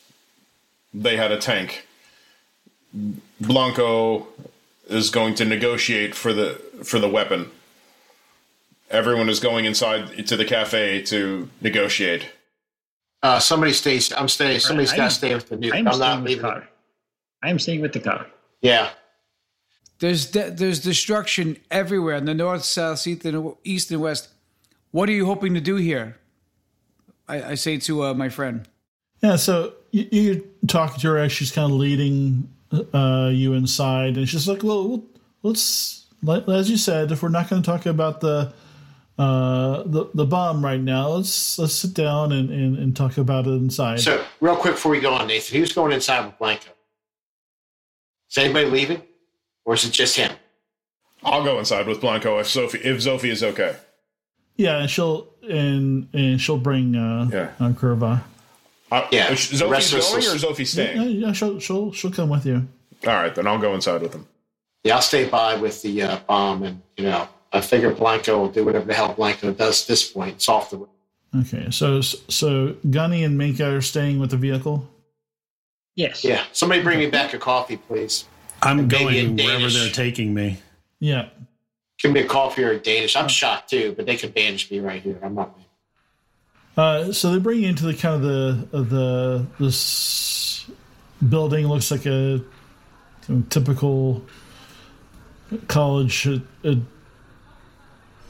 They 0.94 1.18
had 1.18 1.32
a 1.32 1.38
tank. 1.38 1.86
Blanco 3.42 4.28
is 4.88 5.10
going 5.10 5.36
to 5.36 5.46
negotiate 5.46 6.16
for 6.16 6.34
the 6.34 6.54
for 6.84 7.00
the 7.00 7.10
weapon. 7.10 7.52
Everyone 8.90 9.30
is 9.30 9.40
going 9.40 9.66
inside 9.66 10.28
to 10.28 10.38
the 10.38 10.46
cafe 10.46 11.02
to 11.04 11.50
negotiate. 11.60 12.30
Uh, 13.26 13.40
somebody 13.40 13.74
stays. 13.74 14.14
I'm 14.14 14.30
staying. 14.30 14.60
Somebody's 14.60 14.94
got 14.94 15.10
to 15.10 15.16
stay 15.16 15.34
with 15.34 15.50
the 15.50 15.58
nuke. 15.58 15.74
I'm, 15.74 15.88
I'm, 15.88 15.94
staying 15.96 16.00
not 16.00 16.24
with 16.24 16.42
the 16.42 16.48
leaving. 16.48 16.68
I'm 17.42 17.58
staying 17.58 17.82
with 17.82 17.94
the 17.94 18.00
car. 18.00 18.28
Yeah. 18.62 18.90
There's 19.98 20.28
de- 20.28 20.52
there's 20.52 20.80
destruction 20.80 21.58
everywhere 21.72 22.18
in 22.18 22.26
the 22.26 22.36
north, 22.36 22.64
south, 22.66 23.08
east, 23.08 23.26
and 23.26 23.56
east 23.64 23.90
and 23.90 24.00
west. 24.00 24.30
What 24.92 25.10
are 25.10 25.12
you 25.12 25.26
hoping 25.26 25.56
to 25.56 25.60
do 25.60 25.78
here? 25.78 26.18
I, 27.28 27.44
I 27.44 27.56
say 27.56 27.78
to 27.78 28.04
uh, 28.04 28.14
my 28.14 28.30
friend. 28.30 28.68
Yeah, 29.24 29.38
so 29.38 29.74
you, 29.90 30.08
you're 30.12 30.42
talking 30.68 31.00
to 31.00 31.08
her 31.08 31.18
as 31.18 31.32
she's 31.32 31.52
kind 31.52 31.72
of 31.72 31.80
leading 31.80 32.48
uh, 32.94 33.32
you 33.34 33.54
inside, 33.54 34.18
and 34.18 34.30
she's 34.30 34.48
like, 34.48 34.62
"Well, 34.62 34.88
well, 34.88 35.04
let's, 35.42 36.06
as 36.48 36.70
you 36.70 36.78
said, 36.78 37.12
if 37.12 37.24
we're 37.24 37.30
not 37.30 37.50
going 37.50 37.64
to 37.64 37.66
talk 37.66 37.88
about 37.88 38.22
the 38.22 38.54
uh, 39.18 39.84
the 39.86 40.10
the 40.14 40.26
bomb 40.26 40.64
right 40.64 40.80
now, 40.80 41.10
let's 41.10 41.58
let's 41.60 41.74
sit 41.74 41.94
down 41.94 42.32
and, 42.32 42.50
and, 42.50 42.78
and 42.78 42.96
talk 42.96 43.18
about 43.18 43.48
it 43.48 43.52
inside." 43.52 44.00
So, 44.02 44.24
real 44.42 44.56
quick 44.56 44.74
before 44.76 44.92
we 44.92 45.00
go 45.00 45.14
on, 45.14 45.28
Nathan, 45.28 45.58
who's 45.60 45.72
going 45.74 45.92
inside 45.94 46.26
with 46.26 46.38
Blanco? 46.38 46.72
Is 48.30 48.38
anybody 48.38 48.70
leaving, 48.70 49.02
or 49.64 49.74
is 49.76 49.86
it 49.86 49.92
just 49.92 50.18
him? 50.18 50.32
I'll 51.24 51.44
go 51.44 51.60
inside 51.60 51.88
with 51.88 52.02
Blanco 52.02 52.40
if 52.40 52.48
Sophie 52.48 52.80
if 52.80 53.02
Sophie 53.04 53.30
is 53.30 53.44
okay. 53.44 53.76
yeah, 54.58 54.80
and 54.80 54.90
she'll 54.90 55.28
and 55.50 56.10
and 56.14 56.40
she'll 56.42 56.58
bring 56.58 56.96
uh, 56.96 57.30
Yeah. 57.32 57.52
uh 57.60 57.70
Curva. 57.72 58.22
Uh, 58.92 59.08
Yeah, 59.12 59.32
is 59.32 59.50
the 59.50 59.58
Sophie's 59.58 59.72
rest 59.72 59.94
of 59.94 60.00
us 60.00 60.10
going 60.12 60.24
or 60.24 60.28
will- 60.28 60.36
is 60.36 60.42
Sophie 60.42 60.64
Yeah, 60.64 60.68
staying? 60.68 61.10
yeah, 61.22 61.32
she'll 61.32 61.60
she'll 61.60 61.92
she'll 61.94 62.12
come 62.12 62.30
with 62.30 62.46
you. 62.46 62.68
All 63.08 63.14
right, 63.14 63.34
then 63.34 63.48
I'll 63.48 63.60
go 63.60 63.74
inside 63.74 64.02
with 64.02 64.14
him. 64.14 64.28
Yeah, 64.84 64.96
I'll 64.96 65.02
stay 65.02 65.28
by 65.28 65.56
with 65.56 65.82
the 65.82 66.02
uh, 66.04 66.18
bomb, 66.28 66.64
and 66.64 66.82
you 66.98 67.06
know, 67.06 67.28
I 67.56 67.62
figure 67.62 67.92
Blanco 67.94 68.38
will 68.38 68.50
do 68.50 68.66
whatever 68.66 68.86
the 68.86 68.94
hell 68.94 69.14
Blanco 69.14 69.52
does 69.54 69.84
at 69.84 69.88
this 69.88 70.12
point. 70.12 70.36
It's 70.36 70.50
off 70.50 70.70
the. 70.70 70.88
Okay, 71.40 71.70
so 71.72 72.02
so 72.02 72.76
Gunny 72.90 73.24
and 73.24 73.38
Minka 73.38 73.76
are 73.76 73.82
staying 73.82 74.20
with 74.20 74.32
the 74.32 74.38
vehicle. 74.38 74.88
Yes. 75.96 76.24
Yeah, 76.24 76.44
somebody 76.52 76.82
bring 76.82 77.00
me 77.00 77.10
back 77.10 77.34
a 77.34 77.38
coffee, 77.38 77.78
please. 77.78 78.26
I'm 78.62 78.88
Maybe 78.88 78.88
going 78.88 79.36
wherever 79.38 79.58
Danish. 79.60 79.74
they're 79.74 79.92
taking 79.92 80.34
me. 80.34 80.60
Yeah, 81.00 81.30
Give 82.00 82.12
me 82.12 82.22
a 82.22 82.28
coffee 82.28 82.64
or 82.64 82.72
a 82.72 82.78
Danish. 82.80 83.16
I'm 83.16 83.28
shot 83.28 83.68
too, 83.70 83.94
but 83.96 84.06
they 84.06 84.16
can 84.18 84.32
bandage 84.32 84.70
me 84.70 84.80
right 84.80 85.02
here. 85.02 85.18
I'm 85.24 85.36
not. 85.36 85.58
Uh, 86.76 87.12
so 87.14 87.32
they 87.32 87.40
bring 87.40 87.62
you 87.62 87.70
into 87.70 87.86
the 87.86 87.94
kind 87.94 88.16
of 88.16 88.22
the 88.22 88.68
of 88.78 88.90
the 88.90 89.46
this 89.60 90.70
building 91.30 91.68
looks 91.68 91.90
like 91.92 92.06
a 92.06 92.44
kind 93.26 93.50
typical 93.50 94.26
college, 95.68 96.28
uh, 96.28 96.40
uh, 96.66 96.76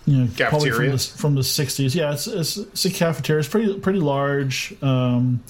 you 0.06 0.18
know, 0.18 0.30
probably 0.36 0.72
from 0.72 0.92
the 0.92 0.98
from 0.98 1.36
the 1.36 1.44
sixties. 1.44 1.96
Yeah, 1.96 2.14
it's, 2.14 2.28
it's 2.28 2.58
it's 2.58 2.86
a 2.86 2.92
cafeteria. 2.92 3.40
It's 3.40 3.50
pretty 3.50 3.80
pretty 3.80 4.00
large. 4.00 4.76
Um, 4.82 5.44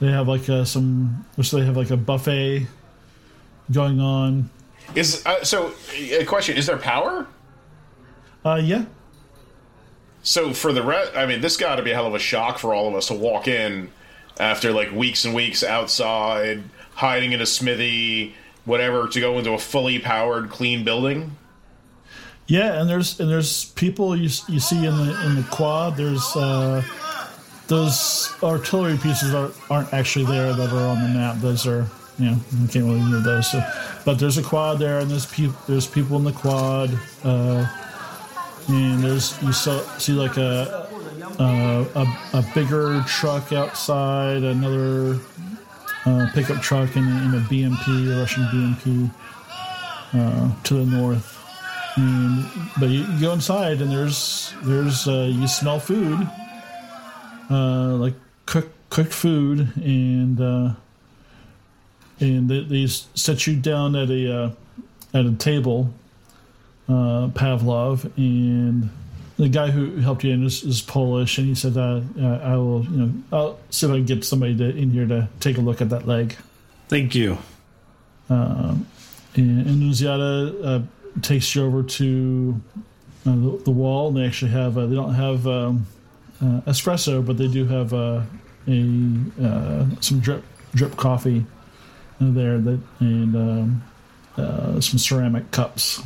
they 0.00 0.10
have 0.10 0.28
like 0.28 0.48
uh, 0.48 0.64
some, 0.64 1.26
so 1.40 1.58
they 1.58 1.64
have 1.66 1.76
like 1.76 1.90
a 1.90 1.96
buffet 1.96 2.66
going 3.70 4.00
on. 4.00 4.50
Is 4.94 5.24
uh, 5.26 5.44
so? 5.44 5.72
A 5.94 6.24
question: 6.24 6.56
Is 6.56 6.66
there 6.66 6.78
power? 6.78 7.26
Uh, 8.44 8.60
yeah, 8.62 8.86
So 10.22 10.52
for 10.52 10.72
the 10.72 10.82
rest, 10.82 11.12
I 11.14 11.26
mean, 11.26 11.40
this 11.40 11.56
got 11.56 11.76
to 11.76 11.82
be 11.82 11.92
a 11.92 11.94
hell 11.94 12.08
of 12.08 12.14
a 12.14 12.18
shock 12.18 12.58
for 12.58 12.74
all 12.74 12.88
of 12.88 12.94
us 12.96 13.06
to 13.06 13.14
walk 13.14 13.46
in 13.46 13.92
after 14.40 14.72
like 14.72 14.90
weeks 14.90 15.24
and 15.24 15.32
weeks 15.32 15.62
outside, 15.62 16.64
hiding 16.94 17.32
in 17.32 17.40
a 17.40 17.46
smithy, 17.46 18.34
whatever, 18.64 19.06
to 19.06 19.20
go 19.20 19.38
into 19.38 19.52
a 19.52 19.58
fully 19.58 20.00
powered, 20.00 20.50
clean 20.50 20.82
building. 20.82 21.36
Yeah, 22.46 22.80
and 22.80 22.88
there's 22.88 23.20
and 23.20 23.30
there's 23.30 23.66
people 23.72 24.16
you 24.16 24.30
you 24.48 24.60
see 24.60 24.84
in 24.84 24.96
the 24.96 25.26
in 25.26 25.36
the 25.36 25.46
quad. 25.50 25.96
There's 25.96 26.36
uh, 26.36 26.82
those 27.68 28.34
artillery 28.42 28.98
pieces 28.98 29.34
are, 29.34 29.50
aren't 29.70 29.92
actually 29.94 30.26
there 30.26 30.52
that 30.52 30.72
are 30.72 30.88
on 30.88 31.02
the 31.02 31.08
map. 31.08 31.36
Those 31.40 31.66
are 31.66 31.86
you 32.18 32.26
know 32.26 32.36
you 32.60 32.68
can't 32.68 32.84
really 32.84 33.00
hear 33.00 33.20
those. 33.20 33.50
So, 33.50 33.62
but 34.04 34.18
there's 34.18 34.38
a 34.38 34.42
quad 34.42 34.78
there, 34.78 34.98
and 34.98 35.10
there's 35.10 35.26
people 35.26 35.56
there's 35.68 35.86
people 35.86 36.16
in 36.16 36.24
the 36.24 36.32
quad. 36.32 36.90
Uh, 37.24 37.66
and 38.68 39.02
there's 39.02 39.40
you 39.42 39.52
saw, 39.52 39.80
see 39.98 40.12
like 40.12 40.36
a, 40.36 40.88
a 41.38 41.86
a 41.94 42.38
a 42.38 42.44
bigger 42.54 43.02
truck 43.06 43.52
outside, 43.52 44.42
another 44.42 45.18
uh, 46.04 46.26
pickup 46.34 46.60
truck, 46.62 46.94
and, 46.96 47.06
and 47.06 47.34
a 47.34 47.40
BMP, 47.48 48.14
a 48.14 48.20
Russian 48.20 48.44
BMP 48.44 49.10
uh, 50.14 50.62
to 50.64 50.74
the 50.74 50.84
north. 50.84 51.41
And 51.96 52.46
but 52.80 52.88
you, 52.88 53.04
you 53.04 53.20
go 53.20 53.32
inside, 53.32 53.82
and 53.82 53.90
there's 53.90 54.54
there's 54.62 55.06
uh, 55.06 55.28
you 55.30 55.46
smell 55.46 55.78
food, 55.78 56.26
uh, 57.50 57.94
like 57.96 58.14
cooked 58.46 58.74
cooked 58.88 59.12
food, 59.12 59.70
and 59.76 60.40
uh, 60.40 60.70
and 62.20 62.48
they, 62.48 62.64
they 62.64 62.86
set 62.86 63.46
you 63.46 63.56
down 63.56 63.94
at 63.94 64.08
a 64.08 64.34
uh, 64.34 64.50
at 65.12 65.26
a 65.26 65.32
table 65.32 65.92
uh, 66.88 67.28
Pavlov, 67.28 68.10
and 68.16 68.88
the 69.36 69.48
guy 69.48 69.70
who 69.70 69.96
helped 69.96 70.24
you 70.24 70.32
in 70.32 70.44
is, 70.44 70.62
is 70.62 70.80
Polish, 70.80 71.36
and 71.36 71.46
he 71.46 71.54
said, 71.54 71.76
uh, 71.76 72.00
uh, 72.18 72.40
"I 72.42 72.56
will, 72.56 72.84
you 72.84 72.96
know, 72.96 73.12
I'll 73.32 73.58
see 73.70 73.86
if 73.86 73.92
I 73.92 73.96
can 73.96 74.06
get 74.06 74.24
somebody 74.24 74.56
to, 74.56 74.76
in 74.76 74.90
here 74.90 75.06
to 75.06 75.28
take 75.40 75.58
a 75.58 75.60
look 75.60 75.82
at 75.82 75.90
that 75.90 76.06
leg." 76.06 76.36
Thank 76.88 77.14
you. 77.14 77.38
And, 78.28 78.86
and 79.34 79.82
Nunziata 79.82 80.64
uh, 80.64 80.82
takes 81.20 81.54
you 81.54 81.64
over 81.64 81.82
to 81.82 82.60
uh, 83.26 83.30
the, 83.30 83.62
the 83.64 83.70
wall, 83.70 84.08
and 84.08 84.16
they 84.16 84.26
actually 84.26 84.50
have 84.52 84.78
uh, 84.78 84.86
they 84.86 84.94
don't 84.94 85.14
have 85.14 85.46
um, 85.46 85.86
uh, 86.40 86.60
espresso, 86.66 87.24
but 87.24 87.36
they 87.38 87.48
do 87.48 87.66
have 87.66 87.92
uh, 87.92 88.22
a 88.68 89.14
uh, 89.42 89.86
some 90.00 90.20
drip 90.20 90.42
drip 90.74 90.96
coffee 90.96 91.44
there 92.20 92.58
that 92.58 92.80
and 93.00 93.34
um, 93.34 93.82
uh, 94.36 94.80
some 94.80 94.98
ceramic 94.98 95.50
cups. 95.50 96.02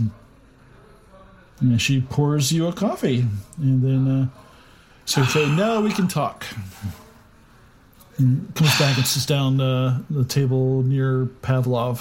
And 1.61 1.81
she 1.81 2.03
pours 2.03 2.53
you 2.53 2.66
a 2.66 2.73
coffee, 2.73 3.25
and 3.59 3.83
then 3.83 4.09
uh, 4.09 4.29
so 5.05 5.23
you 5.23 5.27
say, 5.29 5.49
"Now 5.57 5.81
we 5.81 5.92
can 5.92 6.09
talk." 6.09 6.45
And 8.19 8.55
comes 8.55 8.79
back 8.79 8.97
and 8.97 9.07
sits 9.07 9.27
down 9.27 9.61
uh, 9.61 10.01
the 10.09 10.25
table 10.25 10.83
near 10.83 11.27
Pavlov. 11.42 12.01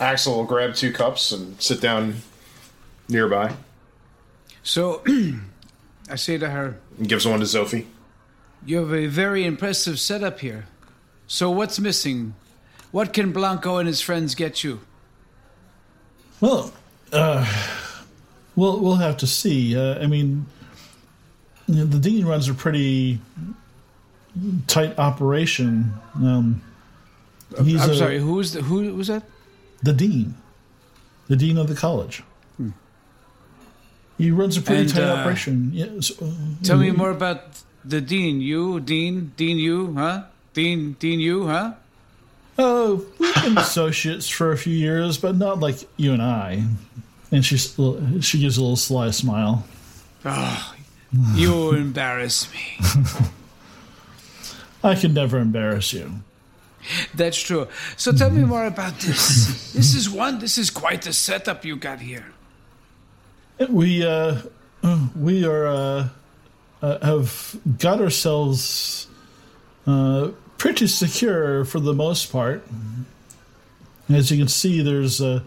Axel 0.00 0.36
will 0.36 0.44
grab 0.44 0.74
two 0.74 0.92
cups 0.92 1.32
and 1.32 1.60
sit 1.62 1.80
down 1.80 2.16
nearby 3.08 3.54
So 4.62 5.02
I 6.10 6.16
say 6.16 6.38
to 6.38 6.50
her, 6.50 6.78
and 6.98 7.08
gives 7.08 7.26
one 7.26 7.40
to 7.40 7.46
Sophie. 7.46 7.86
You 8.66 8.78
have 8.78 8.92
a 8.94 9.06
very 9.06 9.44
impressive 9.44 9.98
setup 10.00 10.40
here. 10.40 10.66
So 11.26 11.50
what's 11.50 11.78
missing? 11.78 12.34
What 12.92 13.12
can 13.12 13.32
Blanco 13.32 13.76
and 13.78 13.86
his 13.86 14.00
friends 14.00 14.34
get 14.34 14.62
you? 14.64 14.80
Well, 16.40 16.72
uh, 17.12 17.44
we'll 18.56 18.80
we'll 18.80 18.96
have 18.96 19.16
to 19.18 19.26
see. 19.26 19.76
Uh, 19.76 19.98
I 20.02 20.06
mean, 20.06 20.46
you 21.66 21.76
know, 21.76 21.84
the 21.84 21.98
Dean 21.98 22.26
runs 22.26 22.48
a 22.48 22.54
pretty 22.54 23.20
tight 24.66 24.98
operation. 24.98 25.92
Um, 26.16 26.62
he's 27.62 27.82
I'm 27.82 27.90
a- 27.90 27.94
sorry, 27.94 28.18
who 28.18 28.34
was 28.34 28.52
the, 28.52 28.62
who 28.62 28.94
was 28.94 29.08
that? 29.08 29.22
The 29.84 29.92
dean, 29.92 30.34
the 31.28 31.36
dean 31.36 31.56
of 31.58 31.68
the 31.68 31.74
college. 31.74 32.22
He 34.16 34.30
runs 34.30 34.56
a 34.56 34.62
pretty 34.62 34.82
And, 34.82 34.90
tight 34.94 35.02
uh, 35.02 35.14
operation. 35.16 35.70
Yes. 35.74 36.12
uh, 36.22 36.30
Tell 36.62 36.78
me 36.78 36.92
more 36.92 37.10
about 37.10 37.40
the 37.84 38.00
dean. 38.00 38.40
You, 38.40 38.78
dean, 38.78 39.32
dean, 39.36 39.58
you, 39.58 39.92
huh? 39.94 40.24
Dean, 40.52 40.92
dean, 41.00 41.18
you, 41.18 41.48
huh? 41.48 41.72
Oh, 42.56 43.04
we've 43.18 43.34
been 43.42 43.58
associates 43.68 44.28
for 44.28 44.52
a 44.52 44.56
few 44.56 44.72
years, 44.72 45.18
but 45.18 45.34
not 45.34 45.58
like 45.58 45.78
you 45.96 46.12
and 46.12 46.22
I. 46.22 46.62
And 47.32 47.44
she 47.44 47.56
she 48.20 48.38
gives 48.38 48.56
a 48.56 48.60
little 48.62 48.76
sly 48.76 49.10
smile. 49.10 49.66
Oh, 50.24 50.74
You 51.34 51.72
embarrass 51.74 52.48
me. 52.52 52.78
I 54.84 54.94
can 54.94 55.12
never 55.12 55.38
embarrass 55.38 55.92
you. 55.92 56.20
That's 57.14 57.40
true. 57.40 57.68
So 57.96 58.12
tell 58.12 58.30
me 58.30 58.44
more 58.44 58.66
about 58.66 58.98
this. 59.00 59.72
This 59.72 59.94
is 59.94 60.08
one. 60.10 60.38
This 60.38 60.58
is 60.58 60.70
quite 60.70 61.06
a 61.06 61.12
setup 61.12 61.64
you 61.64 61.76
got 61.76 62.00
here. 62.00 62.26
We 63.68 64.04
uh, 64.04 64.42
we 65.16 65.44
are 65.44 65.66
uh, 65.66 66.08
uh, 66.82 66.98
have 67.06 67.56
got 67.78 68.00
ourselves 68.00 69.06
uh, 69.86 70.30
pretty 70.58 70.86
secure 70.86 71.64
for 71.64 71.80
the 71.80 71.94
most 71.94 72.32
part. 72.32 72.64
As 74.08 74.30
you 74.30 74.38
can 74.38 74.48
see, 74.48 74.82
there's 74.82 75.20
uh, 75.20 75.40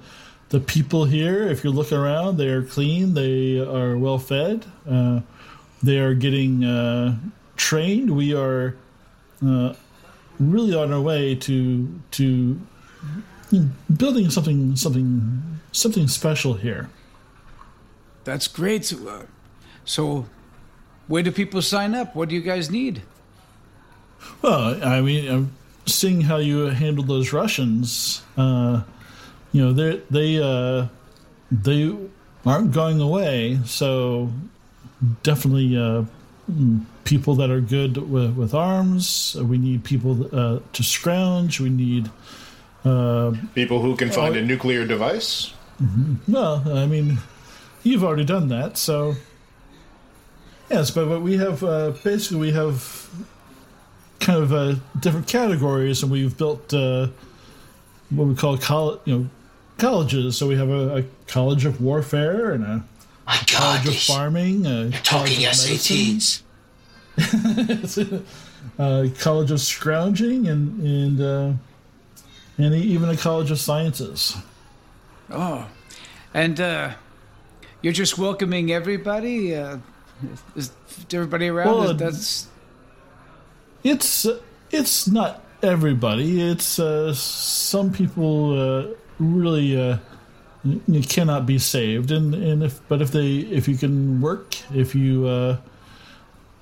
the 0.50 0.60
people 0.60 1.06
here. 1.06 1.44
If 1.44 1.64
you're 1.64 1.74
looking 1.74 1.98
around, 1.98 2.38
they 2.38 2.48
are 2.50 2.64
clean. 2.64 3.14
They 3.14 3.60
are 3.60 3.98
well 3.98 4.18
fed. 4.18 4.66
Uh, 4.90 5.22
they 5.84 6.00
are 6.00 6.14
getting 6.14 6.64
uh, 6.64 7.18
trained. 7.56 8.10
We 8.10 8.34
are 8.34 8.76
uh, 9.46 9.74
really 10.40 10.76
on 10.76 10.94
our 10.94 11.02
way 11.02 11.36
to 11.36 11.88
to 12.12 12.60
building 13.96 14.30
something 14.30 14.76
something 14.76 15.60
something 15.72 16.08
special 16.08 16.54
here. 16.56 16.90
That's 18.24 18.48
great. 18.48 18.92
Uh, 18.94 19.24
So, 19.86 20.26
where 21.08 21.24
do 21.24 21.32
people 21.32 21.62
sign 21.62 21.96
up? 21.96 22.14
What 22.14 22.28
do 22.30 22.36
you 22.36 22.42
guys 22.42 22.70
need? 22.70 23.02
Well, 24.42 24.84
I 24.84 25.00
mean, 25.00 25.28
uh, 25.30 25.46
seeing 25.86 26.20
how 26.22 26.38
you 26.38 26.66
handled 26.68 27.08
those 27.08 27.32
Russians, 27.32 28.22
uh, 28.36 28.82
you 29.54 29.64
know, 29.64 29.72
they 29.72 30.02
they 30.12 30.42
uh, 30.44 30.88
they 31.52 31.96
aren't 32.46 32.74
going 32.74 33.00
away. 33.00 33.60
So 33.66 34.30
definitely 35.24 35.78
uh, 35.78 36.04
mm, 36.52 36.84
people 37.08 37.36
that 37.36 37.50
are 37.50 37.62
good 37.62 37.98
with, 38.12 38.36
with 38.36 38.54
arms. 38.54 39.36
Uh, 39.40 39.46
We 39.46 39.58
need 39.58 39.84
people 39.84 40.28
uh, 40.36 40.60
to 40.74 40.84
scrounge. 40.84 41.60
We 41.60 41.70
need. 41.70 42.10
Uh, 42.86 43.32
People 43.56 43.82
who 43.82 43.96
can 43.96 44.12
find 44.12 44.36
Oh. 44.36 44.40
a 44.40 44.42
nuclear 44.44 44.86
device. 44.86 45.54
well, 46.28 46.64
I 46.68 46.86
mean, 46.86 47.18
you've 47.84 48.04
already 48.04 48.26
done 48.26 48.50
that, 48.50 48.78
so 48.78 49.16
yes. 50.70 50.92
But, 50.92 51.06
but 51.10 51.22
we 51.22 51.38
have 51.38 51.64
uh, 51.64 51.92
basically 52.04 52.40
we 52.40 52.52
have 52.52 53.08
kind 54.20 54.44
of 54.44 54.52
uh, 54.54 54.76
different 55.00 55.28
categories, 55.28 56.04
and 56.04 56.12
we've 56.12 56.36
built 56.38 56.74
uh, 56.74 57.08
what 58.10 58.28
we 58.28 58.36
call 58.36 58.58
college, 58.58 59.00
you 59.06 59.14
know, 59.18 59.30
colleges. 59.78 60.38
So 60.38 60.48
we 60.48 60.56
have 60.58 60.70
a, 60.70 60.98
a 60.98 61.04
college 61.28 61.66
of 61.66 61.80
warfare 61.82 62.52
and 62.52 62.64
a 62.64 62.84
My 63.26 63.38
God, 63.38 63.48
college 63.48 63.80
of 63.88 63.94
this- 63.94 64.08
farming, 64.08 64.66
a 64.66 64.90
talking 64.92 65.04
college 65.04 65.34
of 65.38 65.42
medicine, 65.44 66.44
A 67.18 69.10
college 69.20 69.52
of 69.52 69.60
scrounging, 69.60 70.48
and 70.48 70.82
and 70.82 71.22
uh, 71.22 71.52
and 72.58 72.76
even 72.76 73.10
a 73.10 73.18
college 73.18 73.52
of 73.52 73.60
sciences. 73.60 74.36
Oh, 75.30 75.68
and 76.34 76.60
uh, 76.60 76.94
you're 77.82 77.94
just 77.94 78.18
welcoming 78.18 78.72
everybody. 78.72 79.56
Uh, 79.56 79.78
is 80.56 80.72
everybody 81.12 81.48
around? 81.48 81.68
Well, 81.68 81.94
That's 81.94 82.48
It's 83.84 84.28
it's 84.72 85.08
not 85.08 85.44
everybody. 85.64 86.42
It's 86.42 86.80
uh, 86.80 87.14
some 87.14 87.92
people 87.92 88.60
uh, 88.60 88.88
really 89.20 89.80
uh, 89.80 89.98
you 90.64 91.02
cannot 91.02 91.46
be 91.46 91.58
saved, 91.58 92.12
and, 92.12 92.34
and 92.34 92.64
if 92.64 92.80
but 92.88 93.02
if 93.02 93.12
they 93.12 93.38
if 93.38 93.68
you 93.68 93.78
can 93.78 94.22
work, 94.22 94.56
if 94.74 94.94
you 94.96 95.58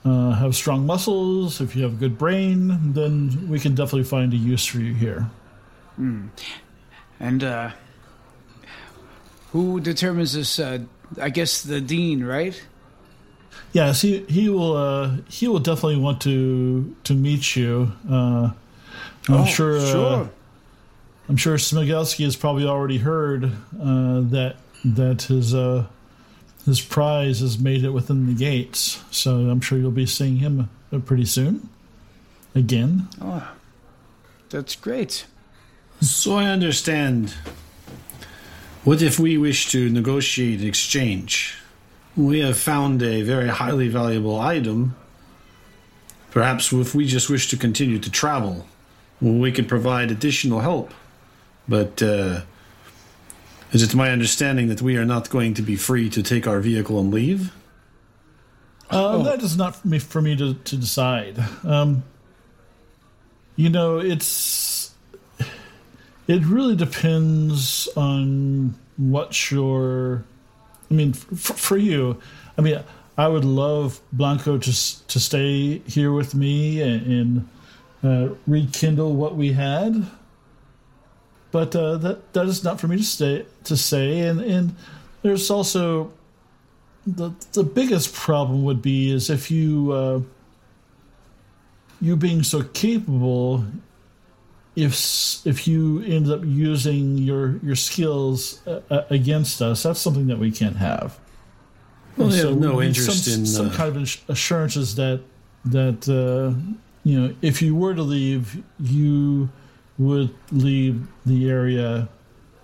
uh, 0.05 0.31
have 0.33 0.55
strong 0.55 0.85
muscles, 0.85 1.59
if 1.59 1.75
you 1.75 1.83
have 1.83 1.93
a 1.93 1.97
good 1.97 2.17
brain, 2.17 2.93
then 2.93 3.49
we 3.49 3.59
can 3.59 3.73
definitely 3.75 4.03
find 4.03 4.31
a 4.33 4.37
use 4.37 4.63
for 4.65 4.79
you 4.79 4.93
here. 4.93 5.29
and 7.19 7.43
uh, 7.43 7.71
who 9.51 9.79
determines 9.79 10.33
this? 10.33 10.59
Uh, 10.59 10.79
I 11.21 11.29
guess 11.29 11.63
the 11.63 11.81
dean, 11.81 12.23
right? 12.23 12.61
Yes, 13.73 14.01
he 14.01 14.19
he 14.29 14.49
will 14.49 14.75
uh, 14.77 15.17
he 15.29 15.47
will 15.47 15.59
definitely 15.59 15.97
want 15.97 16.21
to 16.21 16.95
to 17.03 17.13
meet 17.13 17.55
you. 17.55 17.91
Uh, 18.09 18.51
I'm 19.27 19.41
Oh, 19.41 19.45
sure. 19.45 19.77
Uh, 19.77 19.91
sure. 19.91 20.29
I'm 21.27 21.37
sure 21.37 21.57
Smigelski 21.57 22.23
has 22.25 22.35
probably 22.35 22.65
already 22.65 22.99
heard 22.99 23.45
uh, 23.45 24.21
that 24.29 24.57
that 24.83 25.23
his 25.23 25.55
uh, 25.55 25.85
his 26.65 26.82
prize 26.82 27.39
has 27.41 27.60
made 27.60 27.84
it 27.84 27.91
within 27.91 28.25
the 28.25 28.34
gates. 28.34 29.04
So 29.12 29.49
I'm 29.49 29.62
sure 29.62 29.78
you'll 29.78 29.91
be 29.91 30.06
seeing 30.06 30.38
him 30.38 30.69
uh, 30.91 30.99
pretty 30.99 31.25
soon. 31.25 31.69
Again. 32.56 33.08
Oh, 33.21 33.54
That's 34.49 34.75
great. 34.75 35.25
So 36.01 36.36
I 36.36 36.45
understand. 36.45 37.36
What 38.84 39.01
if 39.01 39.19
we 39.19 39.38
wish 39.38 39.69
to 39.71 39.89
negotiate 39.89 40.62
an 40.62 40.67
exchange? 40.67 41.58
We 42.15 42.39
have 42.39 42.58
found 42.58 43.04
a 43.04 43.23
very 43.23 43.49
highly 43.49 43.89
valuable 43.89 44.39
item. 44.39 44.95
Perhaps 46.32 46.71
if 46.71 46.95
we 46.95 47.06
just 47.06 47.30
wish 47.30 47.49
to 47.49 47.58
continue 47.58 47.99
to 47.99 48.12
travel, 48.12 48.67
we 49.21 49.51
could 49.51 49.67
provide 49.67 50.12
additional 50.12 50.60
help. 50.60 50.93
But 51.67 52.01
uh, 52.01 52.41
is 53.75 53.83
it 53.83 53.93
my 53.93 54.09
understanding 54.09 54.69
that 54.69 54.81
we 54.81 54.95
are 54.95 55.03
not 55.03 55.29
going 55.29 55.53
to 55.53 55.61
be 55.61 55.75
free 55.75 56.09
to 56.09 56.23
take 56.23 56.47
our 56.47 56.61
vehicle 56.61 56.97
and 56.97 57.13
leave? 57.13 57.51
Uh, 58.89 59.21
That 59.23 59.43
is 59.43 59.57
not 59.57 59.75
for 59.75 59.88
me, 59.89 59.99
for 59.99 60.21
me 60.21 60.33
to, 60.38 60.53
to 60.53 60.77
decide. 60.77 61.38
Um, 61.65 62.05
you 63.57 63.69
know, 63.69 63.97
it's 63.97 64.95
it 66.27 66.45
really 66.45 66.77
depends 66.77 67.89
on 67.97 68.75
what 68.95 69.51
your. 69.51 70.23
I 70.89 70.93
mean, 70.93 71.09
f- 71.09 71.59
for 71.59 71.75
you, 71.75 72.17
I 72.57 72.61
mean, 72.61 72.81
I 73.17 73.27
would 73.27 73.43
love 73.43 73.99
Blanco 74.13 74.57
to 74.57 74.71
to 75.07 75.19
stay 75.19 75.79
here 75.79 76.13
with 76.13 76.33
me 76.33 76.81
and, 76.81 77.01
and 77.11 77.49
uh, 78.31 78.35
rekindle 78.47 79.17
what 79.17 79.35
we 79.35 79.51
had. 79.51 80.05
But 81.55 81.73
uh, 81.73 81.95
that 81.99 82.33
that 82.33 82.47
is 82.47 82.65
not 82.65 82.81
for 82.81 82.89
me 82.89 82.97
to 82.97 83.03
stay 83.03 83.45
to 83.63 83.77
say, 83.77 84.27
and 84.27 84.41
and 84.41 84.75
there's 85.21 85.49
also 85.49 86.11
the 87.07 87.31
the 87.53 87.63
biggest 87.63 88.13
problem 88.13 88.65
would 88.65 88.81
be 88.81 89.09
is 89.09 89.29
if 89.29 89.49
you 89.49 89.91
uh, 89.93 90.19
you 92.01 92.17
being 92.17 92.43
so 92.43 92.61
capable 92.61 93.63
if 94.75 94.93
if 95.47 95.65
you 95.65 96.01
end 96.01 96.29
up 96.29 96.41
using 96.43 97.17
your 97.17 97.55
your 97.63 97.77
skills 97.77 98.59
uh, 98.67 98.81
uh, 98.91 99.03
against 99.09 99.61
us 99.61 99.83
that's 99.83 100.01
something 100.01 100.27
that 100.27 100.37
we 100.37 100.51
can't 100.51 100.75
have 100.75 101.17
Well, 102.17 102.27
they 102.27 102.41
So 102.41 102.49
have 102.49 102.59
no 102.59 102.81
interest 102.81 103.23
some, 103.23 103.39
in. 103.39 103.45
some 103.45 103.69
uh, 103.69 103.77
kind 103.77 103.95
of 103.95 104.17
assurances 104.27 104.95
that 104.95 105.21
that 105.63 106.03
uh, 106.09 106.51
you 107.05 107.15
know 107.17 107.33
if 107.41 107.61
you 107.61 107.75
were 107.75 107.95
to 107.95 108.03
leave 108.03 108.61
you 108.77 109.47
would 109.97 110.34
leave 110.51 111.08
the 111.25 111.49
area 111.49 112.10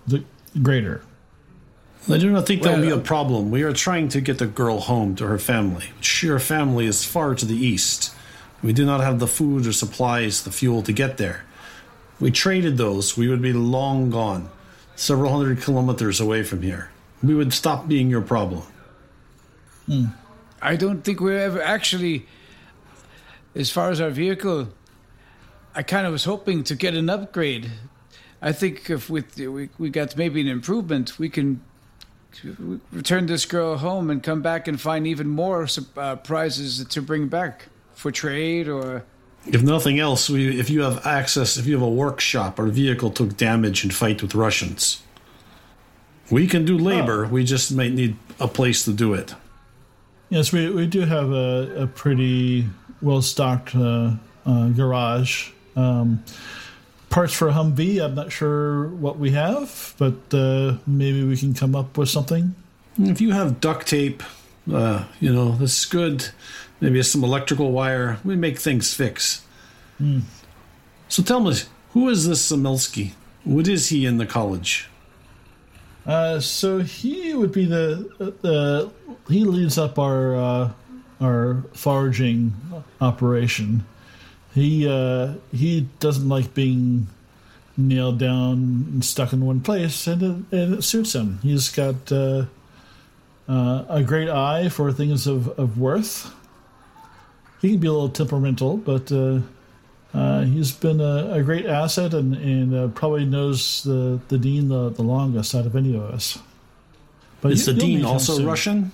the 0.06 0.24
greater 0.62 1.02
I 2.10 2.18
do 2.18 2.30
not 2.30 2.46
think 2.46 2.62
that 2.62 2.76
will 2.76 2.84
be 2.84 2.90
a 2.90 2.98
problem. 2.98 3.50
We 3.50 3.62
are 3.62 3.72
trying 3.72 4.08
to 4.08 4.20
get 4.20 4.38
the 4.38 4.46
girl 4.46 4.80
home 4.80 5.14
to 5.16 5.26
her 5.26 5.38
family. 5.38 5.90
Her 6.22 6.40
family 6.40 6.86
is 6.86 7.04
far 7.04 7.34
to 7.36 7.46
the 7.46 7.54
east. 7.54 8.12
We 8.60 8.72
do 8.72 8.84
not 8.84 9.00
have 9.00 9.20
the 9.20 9.28
food 9.28 9.66
or 9.66 9.72
supplies, 9.72 10.42
the 10.42 10.50
fuel 10.50 10.82
to 10.82 10.92
get 10.92 11.16
there. 11.16 11.44
We 12.18 12.30
traded 12.30 12.76
those, 12.76 13.16
we 13.16 13.28
would 13.28 13.42
be 13.42 13.52
long 13.52 14.10
gone, 14.10 14.50
several 14.96 15.32
hundred 15.32 15.60
kilometers 15.60 16.20
away 16.20 16.42
from 16.42 16.62
here. 16.62 16.90
We 17.22 17.34
would 17.34 17.52
stop 17.52 17.86
being 17.86 18.10
your 18.10 18.20
problem. 18.20 18.62
Hmm. 19.86 20.06
I 20.60 20.76
don't 20.76 21.02
think 21.02 21.20
we're 21.20 21.38
ever 21.38 21.62
actually, 21.62 22.26
as 23.54 23.70
far 23.70 23.90
as 23.90 24.00
our 24.00 24.10
vehicle, 24.10 24.68
I 25.74 25.82
kind 25.82 26.06
of 26.06 26.12
was 26.12 26.24
hoping 26.24 26.64
to 26.64 26.74
get 26.74 26.94
an 26.94 27.08
upgrade. 27.08 27.70
I 28.40 28.52
think 28.52 28.90
if 28.90 29.08
with 29.08 29.36
we, 29.38 29.70
we 29.78 29.90
got 29.90 30.16
maybe 30.16 30.40
an 30.40 30.48
improvement, 30.48 31.18
we 31.18 31.28
can 31.28 31.62
return 32.90 33.26
this 33.26 33.44
girl 33.44 33.76
home 33.76 34.10
and 34.10 34.22
come 34.22 34.42
back 34.42 34.68
and 34.68 34.80
find 34.80 35.06
even 35.06 35.28
more 35.28 35.66
uh, 35.96 36.16
prizes 36.16 36.84
to 36.84 37.02
bring 37.02 37.28
back 37.28 37.68
for 37.94 38.10
trade 38.10 38.68
or. 38.68 39.04
If 39.46 39.62
nothing 39.62 39.98
else, 39.98 40.30
we, 40.30 40.58
if 40.58 40.70
you 40.70 40.82
have 40.82 41.04
access, 41.06 41.56
if 41.56 41.66
you 41.66 41.74
have 41.74 41.82
a 41.82 41.88
workshop, 41.88 42.60
our 42.60 42.66
vehicle 42.66 43.10
took 43.10 43.36
damage 43.36 43.84
in 43.84 43.90
fight 43.90 44.22
with 44.22 44.34
Russians. 44.34 45.02
We 46.30 46.46
can 46.46 46.64
do 46.64 46.78
labor. 46.78 47.26
We 47.26 47.44
just 47.44 47.72
might 47.72 47.92
need 47.92 48.16
a 48.38 48.46
place 48.48 48.84
to 48.84 48.92
do 48.92 49.14
it. 49.14 49.34
Yes, 50.30 50.52
we, 50.52 50.70
we 50.70 50.86
do 50.86 51.00
have 51.00 51.30
a, 51.30 51.82
a 51.82 51.86
pretty 51.86 52.68
well 53.02 53.20
stocked 53.20 53.74
uh, 53.74 54.12
uh, 54.46 54.68
garage. 54.68 55.50
Um, 55.76 56.22
parts 57.10 57.32
for 57.32 57.48
a 57.48 57.52
Humvee, 57.52 58.02
I'm 58.02 58.14
not 58.14 58.32
sure 58.32 58.88
what 58.88 59.18
we 59.18 59.30
have, 59.32 59.94
but 59.98 60.14
uh, 60.32 60.76
maybe 60.86 61.24
we 61.24 61.36
can 61.36 61.54
come 61.54 61.74
up 61.74 61.96
with 61.98 62.08
something. 62.08 62.54
If 62.98 63.20
you 63.20 63.32
have 63.32 63.60
duct 63.60 63.86
tape, 63.88 64.22
uh, 64.72 65.04
you 65.20 65.32
know, 65.32 65.52
that's 65.52 65.84
good. 65.84 66.28
Maybe 66.80 67.02
some 67.02 67.24
electrical 67.24 67.72
wire. 67.72 68.18
We 68.24 68.36
make 68.36 68.58
things 68.58 68.92
fix. 68.94 69.44
So 71.08 71.22
tell 71.22 71.40
me, 71.40 71.54
who 71.92 72.08
is 72.08 72.26
this 72.26 72.50
Samilsky? 72.50 73.12
What 73.44 73.68
is 73.68 73.88
he 73.90 74.04
in 74.04 74.18
the 74.18 74.26
college? 74.26 74.88
Uh, 76.04 76.40
so 76.40 76.80
he 76.80 77.34
would 77.34 77.52
be 77.52 77.64
the 77.64 78.34
the 78.42 78.90
he 79.28 79.44
leads 79.44 79.78
up 79.78 79.98
our 79.98 80.34
uh, 80.34 80.70
our 81.20 81.62
foraging 81.74 82.54
operation. 83.00 83.84
He 84.54 84.86
uh, 84.88 85.34
he 85.52 85.88
doesn't 86.00 86.28
like 86.28 86.52
being 86.54 87.06
nailed 87.76 88.18
down 88.18 88.52
and 88.92 89.04
stuck 89.04 89.32
in 89.32 89.44
one 89.44 89.60
place, 89.60 90.06
and 90.06 90.22
it, 90.22 90.56
and 90.56 90.74
it 90.74 90.82
suits 90.82 91.14
him. 91.14 91.38
He's 91.42 91.70
got 91.70 92.12
uh, 92.12 92.44
uh, 93.48 93.84
a 93.88 94.02
great 94.02 94.28
eye 94.28 94.68
for 94.68 94.92
things 94.92 95.26
of, 95.26 95.48
of 95.58 95.78
worth. 95.78 96.30
He 97.62 97.70
can 97.70 97.78
be 97.78 97.86
a 97.86 97.92
little 97.92 98.10
temperamental, 98.10 98.76
but 98.78 99.10
uh, 99.10 99.40
uh, 100.12 100.42
he's 100.42 100.72
been 100.72 101.00
a, 101.00 101.32
a 101.32 101.42
great 101.42 101.64
asset 101.64 102.12
and, 102.12 102.34
and 102.34 102.74
uh, 102.74 102.88
probably 102.88 103.24
knows 103.24 103.82
the, 103.84 104.20
the 104.28 104.36
dean 104.36 104.68
the, 104.68 104.90
the 104.90 105.02
longest 105.02 105.54
out 105.54 105.64
of 105.64 105.74
any 105.76 105.94
of 105.96 106.02
us. 106.02 106.38
But 107.40 107.52
Is 107.52 107.66
you- 107.66 107.72
the 107.72 107.80
dean 107.80 108.04
also 108.04 108.34
soon. 108.36 108.46
Russian? 108.46 108.92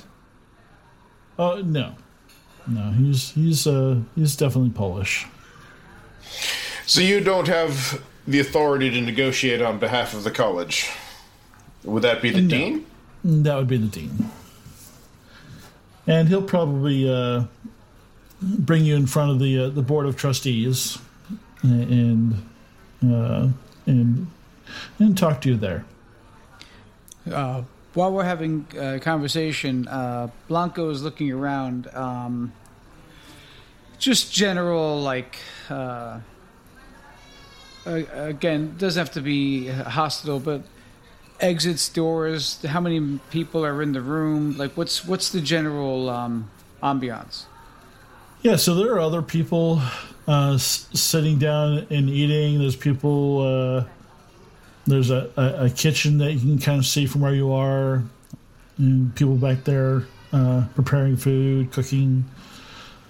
Oh 1.38 1.62
no, 1.62 1.94
no, 2.66 2.90
he's 2.92 3.30
he's 3.30 3.66
uh, 3.66 4.00
he's 4.14 4.36
definitely 4.36 4.70
Polish. 4.70 5.26
So 6.86 7.00
you 7.00 7.20
don't 7.20 7.48
have 7.48 8.02
the 8.26 8.40
authority 8.40 8.90
to 8.90 9.00
negotiate 9.00 9.60
on 9.62 9.78
behalf 9.78 10.14
of 10.14 10.24
the 10.24 10.30
college. 10.30 10.90
Would 11.84 12.02
that 12.02 12.20
be 12.22 12.30
the 12.30 12.40
No. 12.42 12.48
dean? 12.48 12.86
That 13.24 13.56
would 13.56 13.68
be 13.68 13.76
the 13.78 13.86
dean, 13.88 14.30
and 16.06 16.28
he'll 16.28 16.42
probably 16.42 17.08
uh, 17.10 17.44
bring 18.40 18.84
you 18.84 18.94
in 18.96 19.06
front 19.06 19.30
of 19.32 19.38
the 19.40 19.58
uh, 19.64 19.68
the 19.70 19.82
board 19.82 20.06
of 20.06 20.16
trustees 20.16 20.98
and 21.62 22.34
uh, 23.04 23.48
and 23.86 24.26
and 24.98 25.18
talk 25.18 25.40
to 25.42 25.48
you 25.50 25.56
there. 25.56 25.84
Uh, 27.30 27.62
while 27.94 28.12
we're 28.12 28.24
having 28.24 28.66
a 28.78 29.00
conversation, 29.00 29.88
uh, 29.88 30.28
Blanco 30.46 30.90
is 30.90 31.02
looking 31.02 31.32
around. 31.32 31.88
Um, 31.94 32.52
just 33.98 34.32
general, 34.32 35.00
like, 35.00 35.38
uh, 35.68 36.20
again, 37.86 38.74
doesn't 38.78 39.00
have 39.00 39.12
to 39.14 39.20
be 39.20 39.68
hostile, 39.68 40.40
but 40.40 40.62
exits, 41.40 41.88
doors. 41.88 42.62
How 42.62 42.80
many 42.80 43.18
people 43.30 43.64
are 43.64 43.82
in 43.82 43.92
the 43.92 44.00
room? 44.02 44.56
Like, 44.56 44.76
what's 44.76 45.04
what's 45.04 45.30
the 45.30 45.40
general 45.40 46.08
um, 46.10 46.50
ambiance? 46.82 47.44
Yeah, 48.42 48.56
so 48.56 48.74
there 48.74 48.92
are 48.94 49.00
other 49.00 49.22
people 49.22 49.80
uh, 50.28 50.54
s- 50.54 50.88
sitting 50.92 51.38
down 51.38 51.86
and 51.90 52.08
eating. 52.08 52.58
There's 52.58 52.76
people. 52.76 53.42
Uh, 53.42 53.84
there's 54.86 55.10
a, 55.10 55.30
a, 55.36 55.66
a 55.66 55.70
kitchen 55.70 56.18
that 56.18 56.32
you 56.32 56.40
can 56.40 56.58
kind 56.58 56.78
of 56.78 56.86
see 56.86 57.04
from 57.06 57.20
where 57.20 57.34
you 57.34 57.52
are, 57.52 58.02
and 58.78 59.14
people 59.14 59.36
back 59.36 59.64
there 59.64 60.06
uh, 60.32 60.64
preparing 60.74 61.16
food, 61.16 61.72
cooking, 61.72 62.24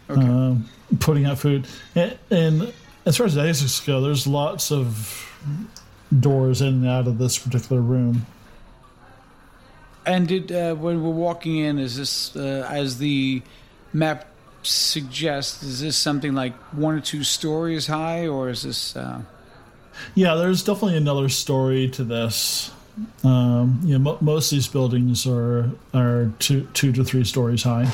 um, 0.09 0.68
putting 1.01 1.25
out 1.27 1.38
food. 1.38 1.66
And, 1.94 2.18
and 2.31 2.73
as 3.07 3.16
far 3.16 3.27
as 3.27 3.35
the 3.35 3.42
exits 3.42 3.81
go, 3.81 4.01
there's 4.01 4.27
lots 4.27 4.71
of 4.73 5.25
doors 6.18 6.61
in 6.61 6.68
and 6.68 6.87
out 6.87 7.07
of 7.07 7.18
this 7.18 7.38
particular 7.38 7.83
room. 7.83 8.27
And 10.07 10.27
did 10.27 10.51
uh, 10.51 10.75
when 10.75 11.03
we're 11.03 11.11
walking 11.11 11.57
in, 11.59 11.79
is 11.79 11.97
this 11.97 12.35
uh, 12.35 12.66
as 12.71 12.99
the 12.99 13.42
map 13.92 14.27
suggests? 14.62 15.62
Is 15.62 15.81
this 15.81 15.97
something 15.97 16.35
like 16.35 16.55
one 16.73 16.94
or 16.94 17.01
two 17.01 17.23
stories 17.23 17.87
high, 17.87 18.27
or 18.27 18.49
is 18.49 18.62
this? 18.62 18.97
Uh, 18.97 19.21
Yeah, 20.14 20.35
there's 20.35 20.62
definitely 20.62 20.97
another 20.97 21.29
story 21.29 21.88
to 21.90 22.05
this. 22.05 22.71
Um, 23.23 23.81
you 23.85 23.92
know, 23.99 23.99
mo- 23.99 24.18
most 24.21 24.51
of 24.51 24.57
these 24.57 24.66
buildings 24.68 25.27
are 25.27 25.71
are 25.92 26.33
two 26.38 26.66
two 26.73 26.90
to 26.92 27.05
three 27.05 27.25
stories 27.25 27.62
high. 27.62 27.92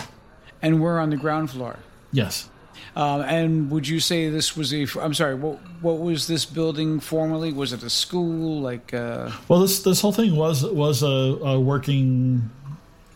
and 0.62 0.80
we're 0.80 0.98
on 1.00 1.10
the 1.10 1.16
ground 1.16 1.50
floor. 1.50 1.78
Yes. 2.14 2.48
Um, 2.96 3.22
and 3.22 3.70
would 3.70 3.88
you 3.88 3.98
say 3.98 4.28
this 4.30 4.56
was 4.56 4.72
a? 4.72 4.86
I'm 5.00 5.14
sorry. 5.14 5.34
What 5.34 5.58
what 5.80 5.98
was 5.98 6.28
this 6.28 6.44
building 6.44 7.00
formerly? 7.00 7.52
Was 7.52 7.72
it 7.72 7.82
a 7.82 7.90
school? 7.90 8.60
Like 8.60 8.94
uh, 8.94 9.30
Well, 9.48 9.60
this 9.60 9.82
this 9.82 10.00
whole 10.00 10.12
thing 10.12 10.36
was 10.36 10.64
was 10.64 11.02
a, 11.02 11.06
a 11.06 11.58
working, 11.60 12.50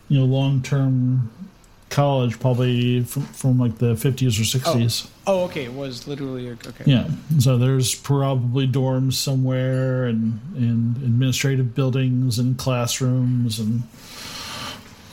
you 0.09 0.19
know, 0.19 0.25
long 0.25 0.61
term 0.61 1.31
college, 1.89 2.39
probably 2.39 3.01
from, 3.03 3.23
from 3.27 3.57
like 3.57 3.77
the 3.77 3.95
fifties 3.95 4.37
or 4.39 4.43
sixties. 4.43 5.07
oh, 5.25 5.45
okay. 5.45 5.63
It 5.63 5.73
was 5.73 6.07
literally 6.07 6.49
a, 6.49 6.51
okay. 6.51 6.83
Yeah, 6.85 7.07
so 7.39 7.57
there's 7.57 7.95
probably 7.95 8.67
dorms 8.67 9.13
somewhere, 9.13 10.05
and 10.05 10.41
and 10.57 10.97
administrative 10.97 11.73
buildings, 11.73 12.37
and 12.37 12.57
classrooms, 12.57 13.59
and 13.59 13.83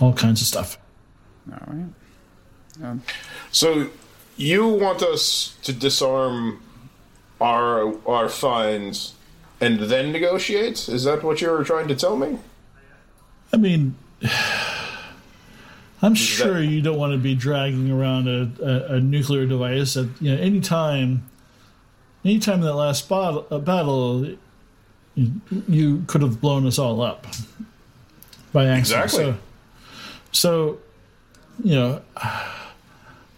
all 0.00 0.12
kinds 0.12 0.40
of 0.40 0.48
stuff. 0.48 0.76
All 1.52 1.58
right. 1.68 1.86
Um, 2.82 3.02
So 3.56 3.88
you 4.36 4.68
want 4.68 5.02
us 5.02 5.56
to 5.62 5.72
disarm 5.72 6.60
our 7.40 7.96
our 8.06 8.28
finds 8.28 9.14
and 9.62 9.80
then 9.80 10.12
negotiate? 10.12 10.90
Is 10.90 11.04
that 11.04 11.22
what 11.22 11.40
you 11.40 11.48
were 11.48 11.64
trying 11.64 11.88
to 11.88 11.94
tell 11.94 12.18
me? 12.18 12.38
I 13.54 13.56
mean, 13.56 13.94
I'm 16.02 16.14
sure 16.14 16.60
you 16.60 16.82
don't 16.82 16.98
want 16.98 17.12
to 17.12 17.18
be 17.18 17.34
dragging 17.34 17.90
around 17.90 18.28
a, 18.28 18.50
a, 18.62 18.96
a 18.96 19.00
nuclear 19.00 19.46
device 19.46 19.94
that 19.94 20.10
you 20.20 20.36
know 20.36 20.38
anytime, 20.38 21.24
anytime 22.26 22.56
in 22.56 22.66
that 22.66 22.74
last 22.74 23.08
bot- 23.08 23.50
uh, 23.50 23.58
battle, 23.58 24.36
you, 25.14 25.40
you 25.66 26.04
could 26.08 26.20
have 26.20 26.42
blown 26.42 26.66
us 26.66 26.78
all 26.78 27.00
up 27.00 27.26
by 28.52 28.66
accident. 28.66 29.04
Exactly. 29.04 29.32
So, 29.32 29.38
so, 30.32 30.78
you 31.64 31.74
know, 31.74 32.02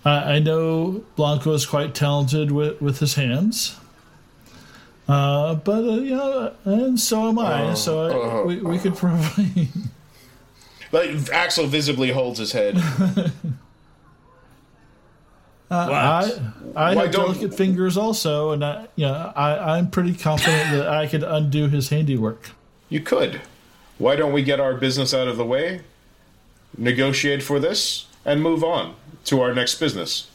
I, 0.08 0.34
I 0.36 0.38
know 0.38 1.02
Blanco 1.16 1.52
is 1.52 1.66
quite 1.66 1.94
talented 1.94 2.50
with, 2.50 2.80
with 2.80 2.98
his 3.00 3.14
hands. 3.14 3.76
Uh, 5.06 5.54
but 5.54 5.84
uh, 5.84 6.00
you 6.00 6.14
know, 6.16 6.52
and 6.64 6.98
so 7.00 7.28
am 7.28 7.38
I. 7.38 7.74
so 7.74 8.06
I, 8.06 8.12
oh, 8.12 8.44
we, 8.46 8.60
we 8.60 8.78
could 8.78 8.94
probably 8.96 9.68
Like 10.92 11.10
Axel 11.32 11.66
visibly 11.66 12.10
holds 12.10 12.38
his 12.38 12.52
head. 12.52 12.76
I 15.70 16.32
I 16.76 16.94
Why 16.94 17.02
have 17.04 17.10
don't- 17.12 17.26
delicate 17.34 17.54
fingers 17.54 17.96
also, 17.96 18.52
and 18.52 18.64
I 18.64 18.88
yeah 18.96 19.32
I 19.36 19.76
I'm 19.78 19.90
pretty 19.90 20.14
confident 20.14 20.70
that 20.72 20.88
I 20.88 21.06
could 21.06 21.22
undo 21.22 21.68
his 21.68 21.88
handiwork. 21.90 22.50
You 22.88 23.00
could. 23.00 23.40
Why 23.98 24.16
don't 24.16 24.32
we 24.32 24.42
get 24.42 24.60
our 24.60 24.74
business 24.74 25.12
out 25.12 25.28
of 25.28 25.36
the 25.36 25.44
way, 25.44 25.82
negotiate 26.76 27.42
for 27.42 27.58
this, 27.60 28.06
and 28.24 28.42
move 28.42 28.62
on 28.64 28.94
to 29.28 29.40
our 29.40 29.54
next 29.54 29.76
business? 29.76 30.28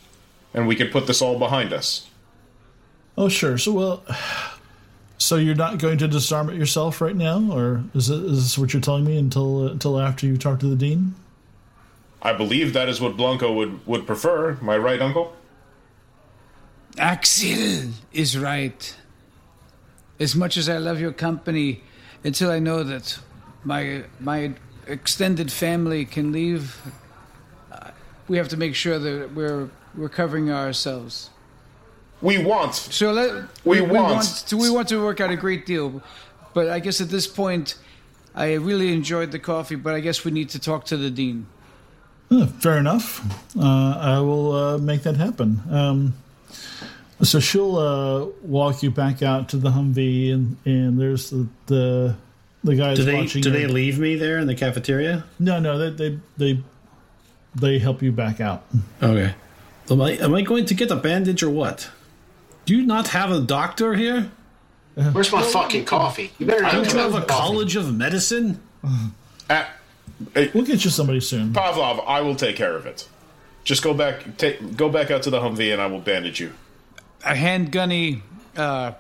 And 0.54 0.68
we 0.68 0.76
can 0.76 0.90
put 0.90 1.08
this 1.08 1.22
all 1.22 1.40
behind 1.40 1.74
us. 1.74 2.08
Oh 3.18 3.30
sure. 3.30 3.58
So 3.58 3.72
well, 3.72 4.04
so 5.18 5.38
you're 5.38 5.56
not 5.56 5.78
going 5.78 5.98
to 6.00 6.08
disarm 6.08 6.50
it 6.50 6.56
yourself 6.56 7.00
right 7.00 7.16
now, 7.16 7.52
or 7.52 7.84
is, 7.94 8.10
it, 8.10 8.24
is 8.24 8.44
this 8.44 8.58
what 8.58 8.74
you're 8.74 8.82
telling 8.82 9.06
me 9.06 9.18
until 9.18 9.68
uh, 9.68 9.72
until 9.72 10.00
after 10.00 10.28
you 10.28 10.38
talk 10.38 10.60
to 10.60 10.68
the 10.68 10.76
dean? 10.76 11.16
I 12.22 12.34
believe 12.34 12.74
that 12.74 12.88
is 12.88 13.02
what 13.02 13.18
Blanco 13.18 13.54
would, 13.54 13.86
would 13.86 14.08
prefer. 14.08 14.52
Am 14.52 14.70
I 14.70 14.78
right, 14.78 15.02
Uncle? 15.02 15.36
Axel 16.98 17.90
is 18.14 18.38
right. 18.38 18.96
As 20.20 20.36
much 20.36 20.56
as 20.56 20.70
I 20.70 20.78
love 20.78 21.02
your 21.02 21.12
company, 21.12 21.84
until 22.24 22.50
I 22.50 22.60
know 22.60 22.84
that 22.84 23.20
my 23.64 24.04
my 24.20 24.54
extended 24.88 25.52
family 25.52 26.06
can 26.06 26.32
leave, 26.32 26.78
we 28.28 28.38
have 28.38 28.48
to 28.50 28.58
make 28.58 28.76
sure 28.76 29.00
that 29.00 29.34
we're 29.34 29.70
we're 29.96 30.10
covering 30.10 30.50
ourselves. 30.52 31.30
We 32.22 32.38
want. 32.44 32.74
So 32.76 33.12
let, 33.12 33.44
We 33.66 33.82
want- 33.82 34.24
to, 34.48 34.58
we 34.58 34.70
want 34.70 34.88
to 34.90 35.04
work 35.04 35.20
out 35.20 35.30
a 35.30 35.36
great 35.36 35.66
deal, 35.66 36.02
but 36.54 36.70
I 36.70 36.80
guess 36.80 37.02
at 37.02 37.10
this 37.10 37.28
point, 37.28 37.76
I 38.34 38.54
really 38.54 38.94
enjoyed 38.94 39.32
the 39.32 39.40
coffee, 39.40 39.76
but 39.76 39.94
I 39.94 40.00
guess 40.00 40.24
we 40.24 40.32
need 40.32 40.50
to 40.52 40.60
talk 40.60 40.86
to 40.86 40.98
the 40.98 41.10
dean. 41.12 41.48
Uh, 42.32 42.48
fair 42.48 42.78
enough. 42.78 43.22
Uh, 43.58 43.98
I 44.00 44.20
will 44.20 44.52
uh, 44.54 44.78
make 44.78 45.04
that 45.04 45.18
happen. 45.18 45.62
Um, 45.70 46.14
so 47.22 47.40
she'll 47.40 47.76
uh, 47.78 48.26
walk 48.42 48.82
you 48.84 48.90
back 48.90 49.22
out 49.22 49.50
to 49.50 49.58
the 49.58 49.70
Humvee, 49.70 50.34
and, 50.34 50.58
and 50.66 51.00
there's 51.00 51.30
the 51.30 51.48
the, 51.68 52.16
the 52.64 52.76
guys 52.76 52.98
Do 52.98 53.04
they 53.04 53.16
watching. 53.16 53.42
do 53.42 53.50
you. 53.52 53.56
they 53.58 53.68
leave 53.68 54.00
me 54.00 54.16
there 54.16 54.40
in 54.40 54.48
the 54.48 54.56
cafeteria? 54.56 55.26
No, 55.40 55.60
no, 55.60 55.78
they 55.78 55.90
they 56.10 56.20
they, 56.38 56.64
they 57.56 57.80
help 57.80 58.02
you 58.02 58.12
back 58.12 58.40
out. 58.42 58.64
Okay. 59.02 59.34
Am 59.90 60.02
I 60.02 60.12
am 60.14 60.34
I 60.34 60.42
going 60.42 60.66
to 60.66 60.74
get 60.74 60.92
a 60.92 60.96
bandage 60.96 61.44
or 61.44 61.50
what? 61.50 61.90
Do 62.66 62.76
you 62.76 62.86
not 62.86 63.10
have 63.10 63.32
a 63.32 63.40
doctor 63.42 63.94
here? 63.96 64.32
Where's 64.96 65.32
my 65.32 65.42
fucking 65.42 65.86
coffee? 65.86 66.32
You 66.40 66.46
better 66.46 66.62
Don't 66.62 66.92
you 66.94 67.00
have 67.00 67.14
a 67.16 67.22
coffee. 67.22 67.28
college 67.28 67.76
of 67.76 67.94
medicine? 67.96 68.62
Ah, 69.50 69.74
We'll 70.36 70.64
get 70.64 70.86
you 70.86 70.92
somebody 70.92 71.20
soon. 71.20 71.52
Pavlov, 71.52 72.04
I 72.08 72.22
will 72.22 72.36
take 72.36 72.56
care 72.56 72.76
of 72.76 72.86
it. 72.86 73.08
Just 73.64 73.82
go 73.84 73.94
back, 73.94 74.38
take, 74.38 74.78
go 74.78 74.90
back 74.90 75.10
out 75.10 75.24
to 75.24 75.30
the 75.30 75.40
Humvee, 75.40 75.74
and 75.74 75.82
I 75.82 75.88
will 75.88 76.00
bandage 76.00 76.40
you. 76.40 76.54
A 77.26 77.34
handgunny 77.34 78.22
uh, 78.56 78.92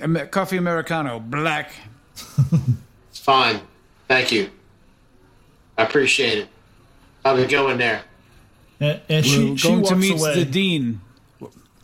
Amer- 0.00 0.26
coffee 0.26 0.56
americano, 0.56 1.20
black. 1.20 1.72
It's 3.10 3.20
fine. 3.20 3.60
Thank 4.08 4.32
you. 4.32 4.50
I 5.76 5.82
appreciate 5.84 6.38
it. 6.38 6.48
How'd 7.24 7.38
it 7.38 7.50
go 7.50 7.68
in 7.68 7.78
there? 7.78 8.02
And, 8.80 9.00
and 9.08 9.24
she, 9.26 9.50
We're 9.50 9.56
she 9.56 9.68
going 9.68 9.80
walks 9.80 9.88
to 9.90 9.96
meet 9.96 10.20
away. 10.20 10.34
the 10.34 10.44
dean. 10.44 11.00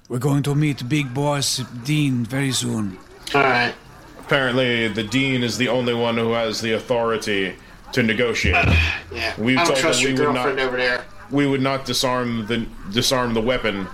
We're 0.08 0.18
going 0.18 0.42
to 0.44 0.54
meet 0.54 0.88
Big 0.88 1.12
Boss 1.12 1.58
Dean 1.84 2.24
very 2.24 2.50
soon. 2.52 2.98
All 3.34 3.42
right. 3.42 3.74
Apparently, 4.20 4.88
the 4.88 5.02
dean 5.04 5.42
is 5.42 5.58
the 5.58 5.68
only 5.68 5.94
one 5.94 6.16
who 6.16 6.32
has 6.32 6.60
the 6.60 6.72
authority 6.72 7.54
to 7.92 8.02
negotiate. 8.02 8.54
Uh, 8.56 8.74
yeah. 9.12 9.34
We've 9.38 9.56
I 9.58 9.64
don't 9.64 9.66
told 9.74 9.78
trust 9.78 10.02
your 10.02 10.12
we 10.14 10.18
would 10.18 10.24
not- 10.34 10.34
girlfriend 10.34 10.60
over 10.60 10.76
there. 10.76 11.04
we 11.30 11.46
would 11.46 11.60
not 11.62 11.84
disarm 11.84 12.46
the 12.46 12.66
disarm 12.92 13.34
the 13.34 13.40
weapon 13.42 13.86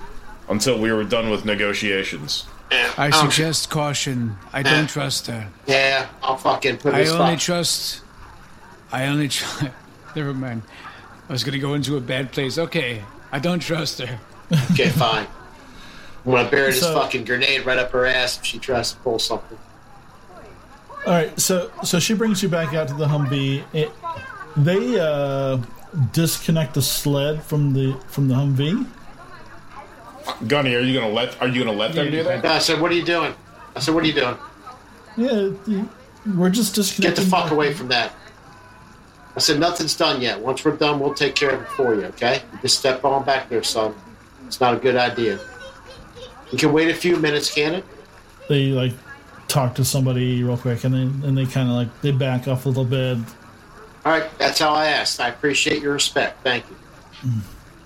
until 0.48 0.78
we 0.78 0.92
were 0.92 1.04
done 1.04 1.30
with 1.30 1.44
negotiations. 1.44 2.46
Yeah. 2.70 2.92
I 2.96 3.10
don't- 3.10 3.30
suggest 3.30 3.70
caution. 3.70 4.36
I 4.52 4.62
don't 4.62 4.88
trust 4.88 5.26
her. 5.26 5.48
Yeah, 5.66 6.06
I'll 6.22 6.36
fucking 6.36 6.78
put 6.78 6.94
I 6.94 6.98
this 7.00 7.10
only 7.10 7.34
fuck- 7.34 7.40
trust. 7.40 8.02
I 8.92 9.06
only 9.06 9.28
try. 9.36 9.70
Never 10.16 10.32
mind. 10.34 10.62
I 11.28 11.32
was 11.32 11.42
gonna 11.44 11.58
go 11.58 11.74
into 11.74 11.96
a 11.96 12.00
bad 12.00 12.32
place. 12.32 12.58
Okay, 12.58 13.02
I 13.32 13.38
don't 13.38 13.60
trust 13.60 14.00
her. 14.00 14.18
Okay, 14.72 14.88
fine. 14.90 15.26
I'm 16.26 16.32
gonna 16.32 16.50
bury 16.50 16.70
this 16.72 16.80
So- 16.80 16.94
fucking 16.94 17.24
grenade 17.24 17.64
right 17.66 17.78
up 17.78 17.90
her 17.92 18.06
ass 18.06 18.38
if 18.38 18.44
she 18.44 18.58
tries 18.58 18.92
to 18.92 18.98
pull 18.98 19.18
something. 19.18 19.58
All 21.06 21.12
right, 21.12 21.38
so 21.38 21.70
so 21.82 21.98
she 21.98 22.14
brings 22.14 22.42
you 22.42 22.48
back 22.48 22.72
out 22.74 22.88
to 22.88 22.94
the 22.94 23.06
Humvee. 23.06 23.62
It, 23.74 23.90
they 24.56 24.98
uh, 25.00 25.58
disconnect 26.12 26.74
the 26.74 26.82
sled 26.82 27.42
from 27.42 27.72
the 27.74 27.98
from 28.08 28.28
the 28.28 28.34
Humvee. 28.34 28.86
Gunny, 30.46 30.74
are 30.74 30.80
you 30.80 30.98
gonna 30.98 31.12
let 31.12 31.40
are 31.42 31.48
you 31.48 31.62
gonna 31.64 31.76
let 31.76 31.94
them 31.94 32.10
do 32.10 32.22
that? 32.22 32.44
I 32.44 32.58
said, 32.58 32.80
"What 32.80 32.90
are 32.90 32.94
you 32.94 33.04
doing?" 33.04 33.34
I 33.76 33.80
said, 33.80 33.94
"What 33.94 34.04
are 34.04 34.06
you 34.06 34.14
doing? 34.14 34.36
Yeah, 35.16 35.84
we're 36.34 36.48
just 36.50 36.74
disconnecting. 36.74 37.22
Get 37.22 37.30
the 37.30 37.30
fuck 37.36 37.50
away 37.50 37.74
from 37.74 37.88
that." 37.88 38.12
I 39.36 39.40
said, 39.40 39.58
"Nothing's 39.58 39.96
done 39.96 40.20
yet. 40.20 40.38
Once 40.40 40.64
we're 40.64 40.76
done, 40.76 41.00
we'll 41.00 41.14
take 41.14 41.34
care 41.34 41.50
of 41.50 41.62
it 41.62 41.68
for 41.68 41.94
you. 41.94 42.04
Okay? 42.04 42.42
You 42.52 42.58
just 42.62 42.78
step 42.78 43.04
on 43.04 43.24
back 43.24 43.48
there, 43.48 43.62
son. 43.62 43.94
It's 44.46 44.60
not 44.60 44.74
a 44.74 44.78
good 44.78 44.96
idea. 44.96 45.40
You 46.52 46.58
can 46.58 46.72
wait 46.72 46.90
a 46.90 46.94
few 46.94 47.16
minutes, 47.16 47.52
can 47.52 47.74
it? 47.74 47.84
They 48.48 48.66
like 48.66 48.92
talk 49.48 49.74
to 49.76 49.84
somebody 49.84 50.42
real 50.42 50.56
quick, 50.56 50.84
and 50.84 50.94
then 50.94 51.22
and 51.24 51.36
they 51.36 51.46
kind 51.46 51.68
of 51.68 51.74
like 51.74 52.00
they 52.00 52.12
back 52.12 52.46
off 52.46 52.66
a 52.66 52.68
little 52.68 52.84
bit. 52.84 53.18
All 54.04 54.12
right, 54.12 54.38
that's 54.38 54.58
how 54.58 54.74
I 54.74 54.86
asked. 54.86 55.18
I 55.18 55.28
appreciate 55.28 55.80
your 55.80 55.94
respect. 55.94 56.42
Thank 56.44 56.64
you. 56.68 56.76
Mm. 57.30 57.40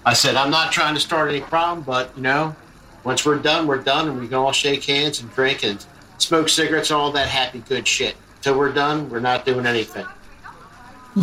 I 0.05 0.15
said, 0.15 0.35
I'm 0.35 0.51
not 0.51 0.73
trying 0.73 0.95
to 0.95 1.01
start 1.01 1.29
any 1.29 1.41
problem, 1.41 1.85
but, 1.85 2.11
you 2.17 2.23
know, 2.23 2.57
once 3.05 3.25
we're 3.25 3.39
done, 3.39 3.67
we're 3.67 3.83
done, 3.83 4.09
and 4.09 4.21
we 4.21 4.27
can 4.27 4.35
all 4.35 4.53
shake 4.53 4.85
hands 4.85 5.21
and 5.21 5.33
drink 5.35 5.63
and 5.63 5.85
smoke 6.19 6.49
cigarettes 6.49 6.91
and 6.91 6.99
all 6.99 7.13
that 7.13 7.29
happy, 7.29 7.61
good 7.61 7.87
shit. 7.87 8.17
Until 8.37 8.59
we're 8.59 8.72
done, 8.72 9.09
we're 9.11 9.20
not 9.20 9.45
doing 9.45 9.64
anything. 9.64 10.07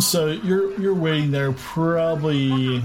So 0.00 0.26
you're 0.28 0.78
you're 0.80 0.94
waiting 0.94 1.30
there 1.30 1.52
probably 1.52 2.82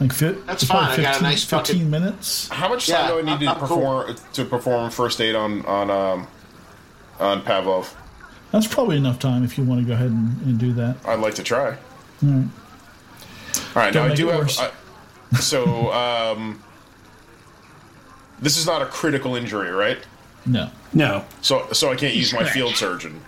like 0.00 0.12
fi- 0.12 0.32
That's 0.46 0.64
probably 0.64 0.96
fine, 0.96 1.00
I 1.00 1.02
got 1.02 1.20
a 1.20 1.22
nice 1.22 1.44
15 1.44 1.58
fucking- 1.76 1.90
minutes. 1.90 2.48
How 2.48 2.68
much 2.68 2.88
Yeah, 2.88 2.98
time 2.98 3.08
do 3.08 3.18
I 3.18 3.22
need 3.38 3.44
to 3.44 3.50
I'm 3.50 3.56
cool. 3.58 3.68
perform 3.78 4.16
to 4.32 4.44
perform 4.44 4.90
first 4.90 5.20
aid 5.20 5.34
on 5.34 5.64
on 5.66 5.90
um 5.90 6.26
on 7.20 7.42
Pavlov? 7.42 7.92
That's 8.52 8.66
probably 8.66 8.96
enough 8.96 9.18
time 9.18 9.44
if 9.44 9.58
you 9.58 9.64
want 9.64 9.80
to 9.80 9.86
go 9.86 9.92
ahead 9.94 10.10
and, 10.10 10.40
and 10.42 10.58
do 10.58 10.72
that. 10.74 10.96
I'd 11.06 11.18
like 11.20 11.34
to 11.34 11.42
try. 11.42 11.70
All 11.70 11.74
right. 12.22 12.46
All 13.76 13.82
right, 13.82 13.92
now 13.94 14.00
Don't 14.00 14.04
I 14.04 14.08
make 14.08 14.16
do 14.16 14.28
it 14.28 14.32
have. 14.32 14.40
worse. 14.42 14.60
I, 14.60 14.70
so, 15.40 15.92
um, 15.92 16.62
this 18.40 18.56
is 18.56 18.66
not 18.66 18.80
a 18.82 18.86
critical 18.86 19.34
injury, 19.34 19.70
right? 19.70 19.98
No. 20.46 20.70
No. 20.92 21.24
So, 21.40 21.66
so 21.72 21.90
I 21.90 21.96
can't 21.96 22.14
use 22.14 22.32
my 22.32 22.44
field 22.44 22.76
surgeon. 22.76 23.20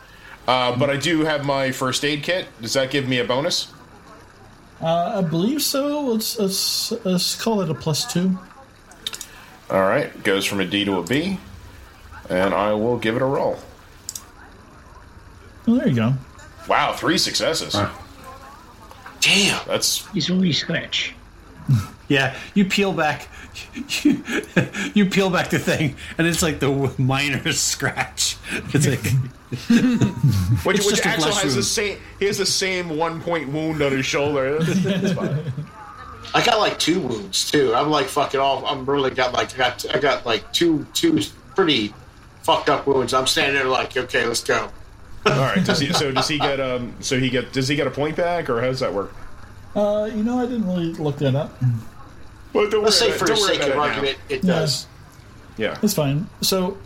Uh, 0.46 0.76
but 0.76 0.90
I 0.90 0.96
do 0.96 1.24
have 1.24 1.44
my 1.44 1.72
first 1.72 2.04
aid 2.04 2.22
kit. 2.22 2.46
Does 2.60 2.74
that 2.74 2.90
give 2.90 3.08
me 3.08 3.18
a 3.18 3.24
bonus? 3.24 3.72
Uh, 4.80 5.18
I 5.18 5.20
believe 5.22 5.62
so. 5.62 6.00
Let's 6.02 6.38
let's 6.38 6.92
let's 7.04 7.40
call 7.40 7.62
it 7.62 7.70
a 7.70 7.74
plus 7.74 8.10
two. 8.12 8.38
All 9.70 9.82
right, 9.82 10.22
goes 10.22 10.44
from 10.44 10.60
a 10.60 10.64
D 10.64 10.84
to 10.84 10.98
a 10.98 11.02
B, 11.02 11.38
and 12.28 12.54
I 12.54 12.72
will 12.74 12.98
give 12.98 13.16
it 13.16 13.22
a 13.22 13.26
roll. 13.26 13.58
Well, 15.66 15.76
there 15.76 15.88
you 15.88 15.96
go. 15.96 16.14
Wow, 16.68 16.92
three 16.92 17.18
successes. 17.18 17.76
Damn. 19.20 19.60
That's 19.66 20.06
He's 20.12 20.30
only 20.30 20.52
scratch. 20.52 21.14
Yeah, 22.08 22.36
you 22.54 22.64
peel 22.64 22.92
back, 22.92 23.28
you, 24.02 24.22
you 24.94 25.06
peel 25.06 25.30
back 25.30 25.50
the 25.50 25.58
thing, 25.58 25.96
and 26.18 26.26
it's 26.26 26.42
like 26.42 26.60
the 26.60 26.94
minor 26.98 27.52
scratch. 27.52 28.36
It's 28.72 28.86
like 28.86 29.02
which, 30.64 30.78
It's 30.78 30.86
which 30.86 31.06
Axel 31.06 31.30
flesh 31.30 31.42
has 31.42 31.56
the 31.56 31.62
same. 31.62 31.98
He 32.18 32.26
has 32.26 32.38
the 32.38 32.46
same 32.46 32.96
one 32.96 33.20
point 33.20 33.48
wound 33.52 33.82
on 33.82 33.92
his 33.92 34.06
shoulder. 34.06 34.58
I 36.34 36.44
got 36.44 36.58
like 36.58 36.78
two 36.78 37.00
wounds 37.00 37.50
too. 37.50 37.74
I'm 37.74 37.90
like 37.90 38.06
fucking 38.06 38.38
off. 38.40 38.64
I'm 38.66 38.84
really 38.84 39.10
got 39.10 39.32
like 39.32 39.54
I 39.54 39.56
got 39.56 39.94
I 39.94 39.98
got 39.98 40.26
like 40.26 40.52
two 40.52 40.86
two 40.92 41.20
pretty 41.54 41.94
fucked 42.42 42.68
up 42.68 42.86
wounds. 42.86 43.14
I'm 43.14 43.26
standing 43.26 43.54
there 43.54 43.64
like, 43.64 43.96
okay, 43.96 44.26
let's 44.26 44.42
go. 44.42 44.70
All 45.26 45.32
right. 45.32 45.64
Does 45.64 45.80
he, 45.80 45.92
so 45.92 46.12
does 46.12 46.28
he 46.28 46.38
get 46.38 46.60
um? 46.60 46.94
So 47.00 47.18
he 47.18 47.30
get 47.30 47.52
does 47.52 47.68
he 47.68 47.74
get 47.74 47.86
a 47.86 47.90
point 47.90 48.16
back 48.16 48.48
or 48.48 48.60
how 48.60 48.68
does 48.68 48.80
that 48.80 48.92
work? 48.92 49.12
Uh, 49.74 50.08
you 50.12 50.22
know, 50.22 50.38
I 50.38 50.46
didn't 50.46 50.66
really 50.66 50.92
look 50.94 51.18
that 51.18 51.34
up. 51.34 51.52
Well, 52.56 52.68
don't 52.70 52.82
Let's 52.84 53.00
worry 53.02 53.10
say 53.12 53.18
for 53.18 53.26
the 53.26 53.34
Don't 53.34 53.42
worry 53.42 53.56
sake 53.58 53.68
of 53.68 53.76
argument, 53.78 54.16
it 54.30 54.42
Yeah. 54.42 54.50
does. 54.52 54.86
Yeah. 55.58 55.76
It's 55.82 55.92
fine. 55.94 56.26
So, 56.40 56.78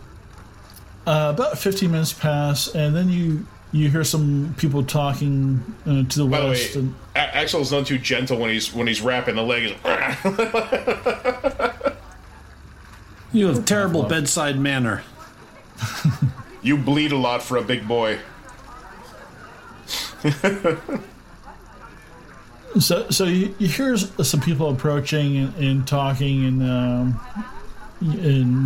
uh, 1.07 1.31
about 1.33 1.57
15 1.57 1.89
minutes 1.91 2.11
pass, 2.13 2.67
and 2.75 2.93
then 2.95 3.09
you 3.09 3.47
you 3.73 3.89
hear 3.89 4.03
some 4.03 4.53
people 4.57 4.83
talking 4.83 5.63
uh, 5.87 6.03
to 6.03 6.19
the 6.19 6.25
By 6.25 6.41
the 6.41 6.47
west. 6.47 6.75
way, 6.75 6.81
and, 6.81 6.93
A- 7.15 7.37
Axel's 7.37 7.71
not 7.71 7.85
too 7.85 7.97
gentle 7.97 8.37
when 8.37 8.49
he's 8.49 8.73
when 8.73 8.85
he's 8.87 8.99
wrapping 9.01 9.35
the 9.35 9.43
leg. 9.43 9.63
He's, 9.63 9.75
you 13.31 13.47
have 13.47 13.63
terrible 13.63 14.03
bedside 14.03 14.59
manner. 14.59 15.03
you 16.61 16.75
bleed 16.77 17.13
a 17.13 17.17
lot 17.17 17.41
for 17.41 17.55
a 17.55 17.61
big 17.61 17.87
boy. 17.87 18.19
so, 22.79 23.09
so 23.09 23.25
you, 23.25 23.53
you 23.59 23.67
hear 23.67 23.97
some 23.97 24.39
people 24.41 24.69
approaching 24.69 25.37
and, 25.37 25.55
and 25.55 25.87
talking, 25.87 26.45
and 26.45 26.63
um, 26.63 27.19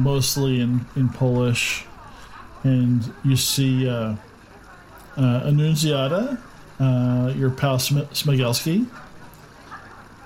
mostly 0.03 0.61
in, 0.61 0.85
in 0.95 1.09
Polish, 1.09 1.85
and 2.63 3.11
you 3.23 3.35
see 3.35 3.87
uh, 3.89 4.15
uh, 5.17 5.41
Annunziata, 5.45 6.37
uh, 6.79 7.33
your 7.35 7.49
pal 7.49 7.79
Sm- 7.79 7.99
Smigelski, 8.13 8.85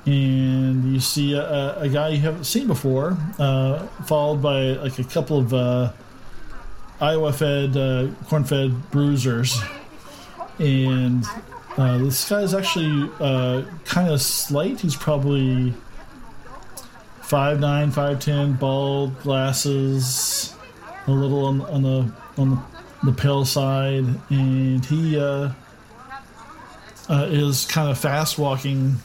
and 0.06 0.94
you 0.94 1.00
see 1.00 1.34
a, 1.34 1.42
a- 1.42 1.80
a 1.82 1.90
guy 1.90 2.10
you 2.10 2.20
haven't 2.20 2.46
seen 2.46 2.68
before, 2.68 3.18
uh, 3.38 3.86
followed 4.08 4.42
by 4.42 4.72
like 4.74 4.98
a 5.00 5.04
couple 5.04 5.38
of 5.40 5.54
uh, 5.54 5.92
Iowa-fed, 7.02 7.78
uh, 7.78 8.08
corn-fed 8.28 8.92
bruisers, 8.92 9.58
and 10.58 11.24
uh, 11.78 11.97
this 11.99 12.28
guy's 12.30 12.53
actually 12.53 13.09
uh, 13.20 13.63
kind 13.86 14.09
of 14.09 14.22
slight. 14.22 14.80
He's 14.82 14.95
probably 14.95 15.74
five 17.22 17.59
nine, 17.59 17.91
five 17.91 18.20
ten, 18.20 18.53
bald, 18.53 19.20
glasses, 19.22 20.55
a 21.07 21.11
little 21.11 21.45
on, 21.45 21.61
on 21.61 21.82
the 21.84 22.11
on 22.38 22.49
the, 22.51 22.61
the 23.03 23.11
pale 23.13 23.45
side, 23.45 24.05
and 24.30 24.84
he 24.86 25.17
uh, 25.20 25.51
uh, 27.09 27.28
is 27.30 27.65
kind 27.65 27.89
of 27.89 27.97
fast 27.97 28.38
walking 28.38 28.95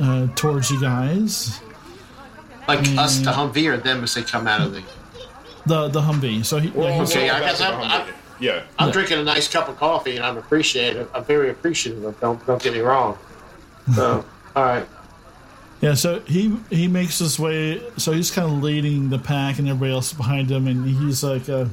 uh, 0.00 0.26
towards 0.34 0.70
you 0.70 0.80
guys. 0.80 1.60
Like 2.68 2.80
Mm. 2.80 2.98
us 2.98 3.20
to 3.20 3.30
Humvee 3.30 3.72
or 3.72 3.76
them 3.76 4.02
as 4.02 4.14
they 4.14 4.22
come 4.22 4.48
out 4.48 4.60
of 4.60 4.72
the. 4.72 4.82
The 5.66 5.88
the 5.88 6.00
Humvee. 6.00 6.44
So 6.44 6.58
he, 6.58 6.68
yeah, 6.70 6.98
he's, 7.00 7.10
Okay, 7.12 7.30
I 7.30 7.40
guess 7.40 7.60
I'm- 7.60 7.80
a 7.80 7.82
I'm- 7.84 8.06
Humvee. 8.06 8.12
Yeah. 8.40 8.62
I'm 8.78 8.88
Yeah. 8.88 8.92
drinking 8.92 9.18
a 9.18 9.24
nice 9.24 9.48
cup 9.48 9.68
of 9.68 9.76
coffee 9.76 10.16
and 10.16 10.24
I'm 10.24 10.36
appreciative. 10.38 11.08
I'm 11.14 11.24
very 11.24 11.50
appreciative. 11.50 12.04
Of, 12.04 12.20
don't 12.20 12.44
don't 12.46 12.62
get 12.62 12.72
me 12.72 12.80
wrong. 12.80 13.18
So, 13.94 14.24
all 14.56 14.64
right. 14.64 14.86
Yeah, 15.80 15.94
so 15.94 16.20
he 16.20 16.56
he 16.70 16.88
makes 16.88 17.18
his 17.18 17.38
way. 17.38 17.82
So 17.98 18.12
he's 18.12 18.30
kind 18.30 18.50
of 18.50 18.62
leading 18.62 19.10
the 19.10 19.18
pack, 19.18 19.58
and 19.58 19.68
everybody 19.68 19.92
else 19.92 20.12
behind 20.14 20.50
him, 20.50 20.66
and 20.66 20.86
he's 20.86 21.22
like, 21.22 21.48
uh, 21.50 21.66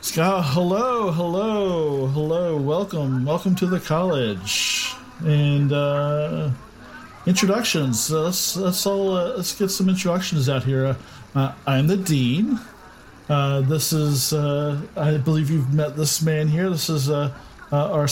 "Scott, 0.00 0.42
hello, 0.48 1.10
hello, 1.10 2.06
hello, 2.06 2.56
welcome, 2.56 3.24
welcome 3.26 3.54
to 3.56 3.66
the 3.66 3.78
college." 3.78 4.94
And 5.24 5.70
uh, 5.72 6.50
introductions. 7.26 8.00
So 8.00 8.22
let's 8.22 8.56
let's 8.56 8.86
all 8.86 9.14
uh, 9.16 9.36
let's 9.36 9.54
get 9.54 9.68
some 9.70 9.88
introductions 9.90 10.48
out 10.48 10.64
here. 10.64 10.86
Uh, 10.86 10.94
uh, 11.34 11.52
I'm 11.66 11.86
the 11.88 11.96
dean. 11.98 12.58
Uh, 13.28 13.60
this 13.62 13.92
is 13.92 14.32
uh, 14.32 14.80
I 14.96 15.16
believe 15.16 15.50
you've 15.50 15.72
met 15.74 15.96
this 15.96 16.22
man 16.22 16.48
here. 16.48 16.70
This 16.70 16.88
is 16.88 17.10
uh, 17.10 17.32
uh, 17.72 18.06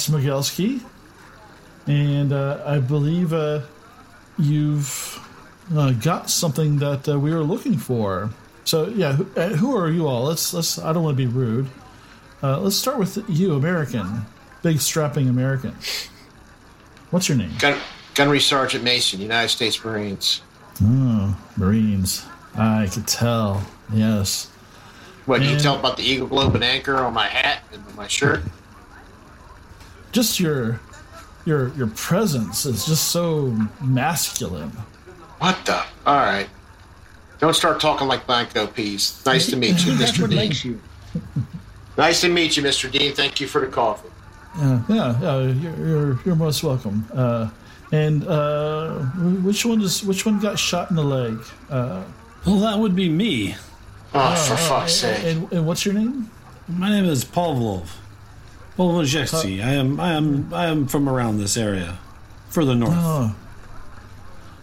and 1.86 2.32
uh, 2.32 2.62
I 2.66 2.78
believe. 2.78 3.32
Uh, 3.32 3.60
you've 4.38 5.20
uh, 5.74 5.92
got 5.92 6.30
something 6.30 6.78
that 6.78 7.08
uh, 7.08 7.18
we 7.18 7.32
were 7.32 7.42
looking 7.42 7.76
for. 7.76 8.30
So 8.64 8.88
yeah, 8.88 9.12
who, 9.12 9.40
uh, 9.40 9.48
who 9.50 9.76
are 9.76 9.90
you 9.90 10.06
all? 10.06 10.24
Let's 10.24 10.54
let's. 10.54 10.78
I 10.78 10.92
don't 10.92 11.02
want 11.02 11.16
to 11.16 11.26
be 11.26 11.32
rude. 11.32 11.68
Uh, 12.42 12.60
let's 12.60 12.76
start 12.76 12.98
with 12.98 13.22
you, 13.28 13.54
American, 13.54 14.26
big 14.62 14.80
strapping 14.80 15.28
American. 15.28 15.74
What's 17.10 17.28
your 17.28 17.38
name? 17.38 17.52
Gun, 17.58 17.78
Gunnery 18.14 18.40
Sergeant 18.40 18.84
Mason, 18.84 19.20
United 19.20 19.48
States 19.48 19.82
Marines. 19.84 20.42
Oh, 20.82 21.38
Marines. 21.56 22.24
I 22.56 22.88
could 22.92 23.06
tell. 23.06 23.64
Yes. 23.92 24.50
What 25.26 25.42
you 25.42 25.50
And- 25.50 25.60
tell 25.60 25.76
about 25.78 25.96
the 25.96 26.02
Eagle 26.02 26.26
Globe 26.26 26.54
and 26.54 26.64
Anchor 26.64 26.96
on 26.96 27.14
my 27.14 27.26
hat 27.26 27.62
and 27.72 27.82
my 27.96 28.06
shirt? 28.08 28.42
Just 30.12 30.38
your 30.38 30.80
your 31.44 31.68
your 31.76 31.88
presence 31.88 32.64
is 32.66 32.86
just 32.86 33.08
so 33.08 33.56
masculine. 33.80 34.70
What 35.38 35.64
the? 35.66 35.76
All 36.06 36.16
right. 36.16 36.48
Don't 37.40 37.54
start 37.54 37.80
talking 37.80 38.06
like 38.06 38.26
Blanco 38.26 38.66
Peas. 38.66 39.20
Nice 39.26 39.48
to 39.50 39.56
meet 39.56 39.84
you, 39.84 39.94
That's 39.96 40.12
Mr. 40.12 40.20
what 40.22 40.30
Dean. 40.30 40.52
you. 40.62 40.80
Nice 41.96 42.22
to 42.22 42.28
meet 42.28 42.56
you, 42.56 42.62
Mr. 42.64 42.90
Dean. 42.90 43.14
Thank 43.14 43.40
you 43.40 43.46
for 43.46 43.60
the 43.60 43.68
coffee. 43.68 44.08
Yeah, 44.58 44.82
yeah, 44.88 45.20
yeah 45.22 45.38
you're, 45.52 45.76
you're 45.86 46.18
you're 46.24 46.34
most 46.34 46.64
welcome. 46.64 47.06
Uh, 47.14 47.50
and 47.92 48.26
uh, 48.26 48.98
which 49.44 49.64
one 49.64 49.80
is 49.80 50.02
which 50.02 50.26
one 50.26 50.40
got 50.40 50.58
shot 50.58 50.90
in 50.90 50.96
the 50.96 51.04
leg? 51.04 51.38
Uh, 51.70 52.02
Well, 52.44 52.58
that 52.60 52.76
would 52.80 52.96
be 52.96 53.08
me. 53.08 53.54
Oh, 54.14 54.46
for 54.48 54.56
fuck's 54.56 54.94
sake. 54.94 55.24
and, 55.24 55.52
and 55.52 55.66
what's 55.66 55.84
your 55.84 55.94
name? 55.94 56.30
My 56.68 56.88
name 56.88 57.04
is 57.04 57.24
Pavlov. 57.24 57.88
Polozhevsky. 58.76 59.62
I 59.64 59.72
am. 59.74 60.00
I 60.00 60.12
am. 60.12 60.52
I 60.52 60.66
am 60.66 60.86
from 60.86 61.08
around 61.08 61.38
this 61.38 61.56
area, 61.56 61.98
further 62.48 62.74
north. 62.74 62.92
Oh, 62.94 63.34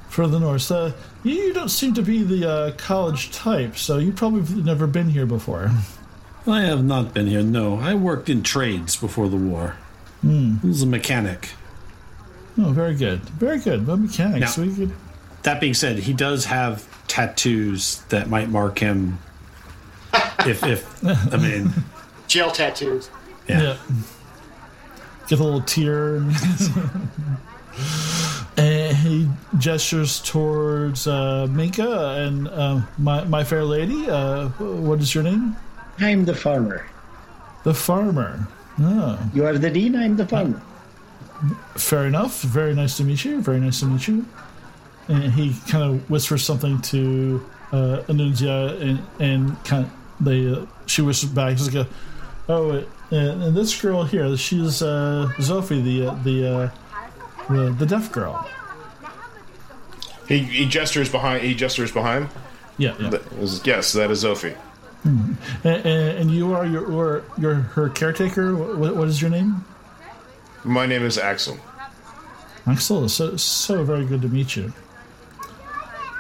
further 0.10 0.40
north. 0.40 0.70
Uh, 0.72 0.92
you 1.24 1.54
don't 1.54 1.70
seem 1.70 1.94
to 1.94 2.02
be 2.02 2.24
the 2.24 2.50
uh, 2.50 2.72
college 2.74 3.32
type, 3.32 3.78
so 3.78 3.98
you 4.00 4.12
probably 4.12 4.42
have 4.42 4.66
never 4.66 4.88
been 4.88 5.10
here 5.10 5.26
before. 5.26 5.72
I 6.48 6.62
have 6.62 6.84
not 6.84 7.14
been 7.14 7.28
here. 7.28 7.44
No, 7.44 7.80
I 7.80 7.94
worked 7.94 8.28
in 8.30 8.42
trades 8.44 8.96
before 8.98 9.30
the 9.30 9.38
war. 9.38 9.78
I 10.24 10.58
was 10.64 10.82
a 10.82 10.88
mechanic. 10.88 11.50
Oh, 12.58 12.72
very 12.72 12.96
good, 12.96 13.22
very 13.22 13.60
good. 13.60 13.88
Well, 13.88 13.98
mechanics. 13.98 14.58
Now- 14.58 14.64
we 14.66 14.76
could. 14.76 14.92
That 15.44 15.60
being 15.60 15.74
said, 15.74 15.98
he 16.00 16.14
does 16.14 16.46
have 16.46 16.88
tattoos 17.08 18.02
that 18.10 18.30
might 18.30 18.50
mark 18.50 18.78
him. 18.80 19.18
If, 20.46 20.64
if 20.64 21.34
I 21.34 21.38
mean, 21.38 21.72
Jail 22.28 22.52
tattoos. 22.52 23.10
yeah. 23.48 23.62
Yeah. 23.62 23.78
Get 25.28 25.40
a 25.40 25.44
little 25.44 25.62
tear. 25.62 26.18
and 28.58 28.98
he 28.98 29.28
gestures 29.58 30.20
towards 30.22 31.08
uh, 31.08 31.48
Minka 31.50 32.16
and 32.18 32.48
uh, 32.50 32.82
my, 32.98 33.24
my 33.26 33.44
fair 33.44 33.64
lady. 33.64 34.10
Uh, 34.10 34.50
what 34.60 35.00
is 35.00 35.14
your 35.16 35.24
name? 35.24 35.56
I'm 36.00 36.26
the 36.26 36.36
farmer. 36.36 36.86
The 37.64 37.74
farmer. 37.74 38.48
Oh, 38.80 39.20
You 39.34 39.46
are 39.46 39.58
the 39.58 39.70
dean, 39.70 39.96
I'm 39.96 40.16
the 40.18 40.28
farmer. 40.28 40.62
fair 41.76 42.06
enough. 42.08 42.42
Very 42.42 42.74
nice 42.74 42.98
to 42.98 43.04
meet 43.04 43.24
you. 43.24 43.42
Very 43.42 43.60
nice 43.60 43.80
to 43.82 43.86
meet 43.86 44.08
you. 44.08 44.26
And 45.08 45.32
he 45.34 45.56
kind 45.70 45.84
of 45.84 46.10
whispers 46.10 46.44
something 46.44 46.82
to 46.84 47.46
uh, 47.72 48.04
Anunzia, 48.08 48.80
and, 48.82 49.00
and 49.20 49.64
kind 49.64 49.86
of 49.86 49.92
they 50.22 50.50
uh, 50.52 50.66
she 50.86 51.02
whispers 51.02 51.30
back. 51.32 51.58
She's 51.58 51.74
like, 51.74 51.88
"Oh, 52.48 52.84
and, 53.12 53.44
and 53.44 53.58
this 53.58 53.80
girl 53.82 54.04
here, 54.04 54.36
she's 54.38 54.82
uh, 54.82 55.30
Zofie, 55.38 55.84
the 55.84 56.08
uh, 56.08 56.16
the, 56.24 56.48
uh, 56.48 57.54
the 57.54 57.72
the 57.72 57.86
deaf 57.86 58.12
girl." 58.12 58.48
He, 60.28 60.40
he 60.40 60.66
gestures 60.66 61.10
behind. 61.10 61.44
He 61.44 61.54
gestures 61.56 61.92
behind. 61.92 62.30
Yeah, 62.78 62.96
yeah. 63.00 63.10
That 63.10 63.22
is- 63.34 63.66
Yes, 63.66 63.92
that 63.94 64.10
is 64.12 64.24
Zofie. 64.24 64.56
And, 65.04 65.38
and, 65.66 65.86
and 65.86 66.32
you 66.32 66.54
are 66.54 66.66
your 66.66 66.86
or 66.86 67.24
your 67.38 67.56
her 67.56 67.90
caretaker. 67.90 68.56
What, 68.56 68.96
what 68.96 69.08
is 69.08 69.20
your 69.22 69.32
name? 69.32 69.66
My 70.64 70.86
name 70.86 71.04
is 71.04 71.18
Axel. 71.18 71.58
Axel, 72.68 73.10
so 73.10 73.36
so 73.36 73.84
very 73.84 74.06
good 74.06 74.22
to 74.22 74.28
meet 74.30 74.56
you. 74.56 74.72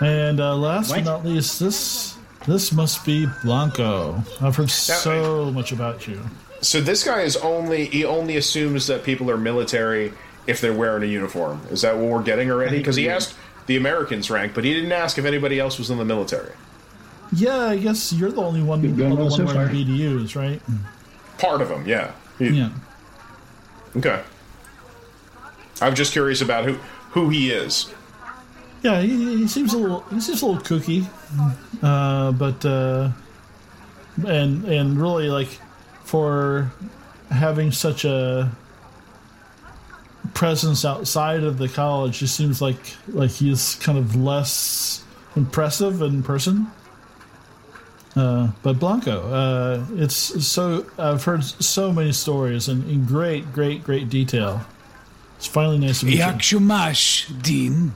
And 0.01 0.39
uh, 0.39 0.55
last 0.55 0.89
What? 0.89 1.05
but 1.05 1.11
not 1.11 1.23
least, 1.25 1.59
this 1.59 2.10
this 2.47 2.71
must 2.71 3.05
be 3.05 3.27
Blanco. 3.43 4.23
I've 4.41 4.55
heard 4.55 4.69
so 4.69 5.51
much 5.51 5.71
about 5.71 6.07
you. 6.07 6.21
So 6.61 6.79
this 6.81 7.03
guy 7.03 7.21
is 7.21 7.37
only 7.37 7.85
he 7.85 8.05
only 8.05 8.37
assumes 8.37 8.87
that 8.87 9.03
people 9.03 9.29
are 9.31 9.37
military 9.37 10.13
if 10.47 10.61
they're 10.61 10.73
wearing 10.73 11.03
a 11.03 11.07
uniform. 11.07 11.61
Is 11.71 11.81
that 11.81 11.95
what 11.97 12.05
we're 12.05 12.23
getting 12.23 12.51
already? 12.51 12.77
Because 12.77 12.95
he 12.95 13.09
asked 13.09 13.35
the 13.67 13.77
Americans 13.77 14.29
rank, 14.29 14.53
but 14.53 14.63
he 14.63 14.73
didn't 14.73 14.91
ask 14.91 15.17
if 15.17 15.25
anybody 15.25 15.59
else 15.59 15.77
was 15.79 15.89
in 15.89 15.97
the 15.97 16.05
military. 16.05 16.51
Yeah, 17.33 17.57
I 17.69 17.77
guess 17.77 18.11
you're 18.11 18.31
the 18.31 18.41
only 18.41 18.61
one, 18.61 18.83
You're 18.83 19.07
other 19.07 19.15
well 19.15 19.29
one 19.29 19.31
so 19.31 19.45
wearing. 19.45 19.73
BDUs, 19.73 20.35
right? 20.35 20.61
Part 21.37 21.61
of 21.61 21.69
them, 21.69 21.87
yeah. 21.87 22.11
He- 22.37 22.49
Yeah. 22.49 22.69
Okay. 23.95 24.21
I'm 25.81 25.95
just 25.95 26.11
curious 26.11 26.41
about 26.41 26.65
who 26.65 26.73
who 27.11 27.29
he 27.29 27.51
is. 27.51 27.91
Yeah, 28.83 29.01
he, 29.01 29.37
he 29.37 29.47
seems 29.47 29.73
a 29.73 29.77
little 29.77 30.01
he 30.09 30.19
seems 30.19 30.41
a 30.41 30.45
little 30.45 30.61
kooky, 30.61 31.05
uh, 31.83 32.31
but 32.31 32.65
uh, 32.65 33.11
and 34.27 34.65
and 34.65 34.99
really 34.99 35.29
like 35.29 35.59
for 36.03 36.71
having 37.29 37.71
such 37.71 38.05
a 38.05 38.51
presence 40.33 40.83
outside 40.83 41.43
of 41.43 41.57
the 41.57 41.69
college, 41.69 42.17
he 42.17 42.27
seems 42.27 42.61
like 42.61 42.95
like 43.07 43.31
he's 43.31 43.75
kind 43.75 43.97
of 43.97 44.15
less 44.15 45.03
impressive 45.35 46.01
in 46.01 46.23
person. 46.23 46.67
Uh, 48.15 48.49
but 48.61 48.77
Blanco, 48.79 49.31
uh, 49.31 49.85
it's 49.95 50.45
so 50.45 50.85
I've 50.97 51.23
heard 51.23 51.43
so 51.43 51.93
many 51.93 52.11
stories 52.11 52.67
and 52.67 52.83
in 52.89 53.05
great, 53.05 53.53
great, 53.53 53.83
great 53.83 54.09
detail. 54.09 54.65
It's 55.37 55.47
finally 55.47 55.77
nice 55.79 55.99
to 56.01 56.05
meet 56.07 56.13
you. 56.15 56.19
Jak 56.19 56.41
się 56.43 56.59
masz, 56.59 57.27
Dean. 57.41 57.91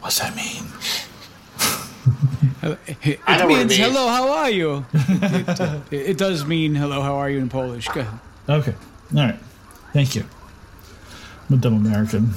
What's 0.00 0.18
that 0.18 0.34
mean? 0.34 0.64
It 3.02 3.20
I 3.26 3.38
know 3.38 3.46
what 3.46 3.52
it 3.54 3.68
means 3.68 3.68
means. 3.70 3.76
hello, 3.76 4.08
how 4.08 4.30
are 4.32 4.50
you? 4.50 4.84
it, 4.92 5.60
uh, 5.60 5.80
it, 5.90 6.10
it 6.10 6.18
does 6.18 6.44
mean 6.44 6.74
hello, 6.74 7.00
how 7.00 7.14
are 7.16 7.30
you 7.30 7.38
in 7.38 7.48
Polish. 7.48 7.88
Go 7.88 8.00
ahead. 8.00 8.18
Okay. 8.48 8.74
All 9.16 9.22
right. 9.22 9.38
Thank 9.92 10.14
you. 10.14 10.24
I'm 11.48 11.56
a 11.56 11.58
dumb 11.58 11.74
American. 11.74 12.30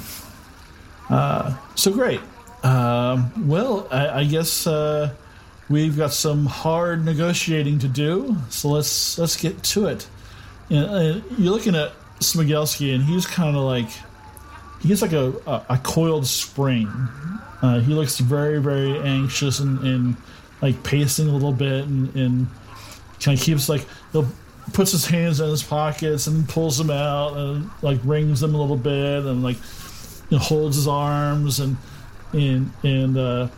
Uh, 1.10 1.56
so 1.74 1.92
great. 1.92 2.20
Um, 2.62 3.46
well, 3.48 3.86
I, 3.90 4.20
I 4.20 4.24
guess 4.24 4.66
uh, 4.66 5.14
we've 5.68 5.96
got 5.96 6.12
some 6.12 6.46
hard 6.46 7.04
negotiating 7.04 7.78
to 7.80 7.88
do. 7.88 8.36
So 8.48 8.68
let's 8.70 9.18
let's 9.18 9.36
get 9.36 9.62
to 9.62 9.86
it. 9.86 10.08
You 10.70 10.80
know, 10.80 10.86
uh, 10.86 11.20
you're 11.36 11.52
looking 11.52 11.76
at 11.76 11.92
Smigelski, 12.20 12.94
and 12.94 13.04
he's 13.04 13.26
kind 13.26 13.56
of 13.56 13.62
like 13.62 13.90
he's 14.84 15.02
like 15.02 15.12
a, 15.12 15.32
a, 15.46 15.66
a 15.70 15.78
coiled 15.78 16.26
spring. 16.26 16.86
Uh, 17.62 17.80
he 17.80 17.94
looks 17.94 18.18
very 18.18 18.60
very 18.60 18.98
anxious 19.00 19.58
and, 19.58 19.78
and 19.80 20.16
like 20.62 20.82
pacing 20.82 21.28
a 21.28 21.32
little 21.32 21.52
bit, 21.52 21.84
and, 21.86 22.14
and 22.14 22.46
kind 23.20 23.38
of 23.38 23.44
keeps 23.44 23.68
like 23.68 23.86
he'll 24.12 24.28
puts 24.72 24.92
his 24.92 25.06
hands 25.06 25.40
in 25.40 25.50
his 25.50 25.62
pockets 25.62 26.26
and 26.26 26.48
pulls 26.48 26.78
them 26.78 26.90
out 26.90 27.36
and 27.36 27.70
like 27.82 28.00
wrings 28.04 28.40
them 28.40 28.54
a 28.54 28.60
little 28.60 28.76
bit 28.76 29.24
and 29.24 29.42
like 29.42 29.56
you 30.30 30.36
know, 30.36 30.38
holds 30.38 30.76
his 30.76 30.88
arms 30.88 31.60
and 31.60 31.76
and 32.32 32.70
and 32.82 33.16
uh, 33.16 33.48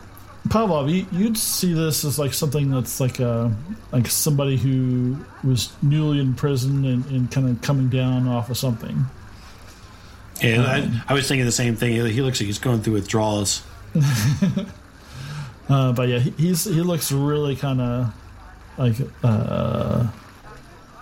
Pavlov, 0.48 0.92
you, 0.92 1.06
you'd 1.12 1.38
see 1.38 1.72
this 1.72 2.04
as 2.04 2.18
like 2.18 2.32
something 2.32 2.70
that's 2.70 3.00
like 3.00 3.20
uh 3.20 3.48
like 3.92 4.06
somebody 4.08 4.56
who 4.56 5.16
was 5.44 5.72
newly 5.82 6.20
in 6.20 6.34
prison 6.34 6.84
and, 6.84 7.04
and 7.06 7.30
kind 7.30 7.48
of 7.48 7.60
coming 7.62 7.88
down 7.88 8.28
off 8.28 8.50
of 8.50 8.58
something. 8.58 9.06
And 10.42 10.62
I, 10.62 11.02
I 11.08 11.14
was 11.14 11.26
thinking 11.26 11.46
the 11.46 11.52
same 11.52 11.76
thing. 11.76 11.92
He 11.92 12.12
he 12.12 12.22
looks 12.22 12.40
like 12.40 12.46
he's 12.46 12.58
going 12.58 12.82
through 12.82 12.94
withdrawals. 12.94 13.62
Uh, 15.68 15.92
but 15.92 16.08
yeah, 16.08 16.18
he, 16.18 16.30
he's 16.30 16.64
he 16.64 16.80
looks 16.80 17.10
really 17.10 17.56
kind 17.56 17.80
of 17.80 18.14
like 18.78 18.94
uh, 19.24 20.06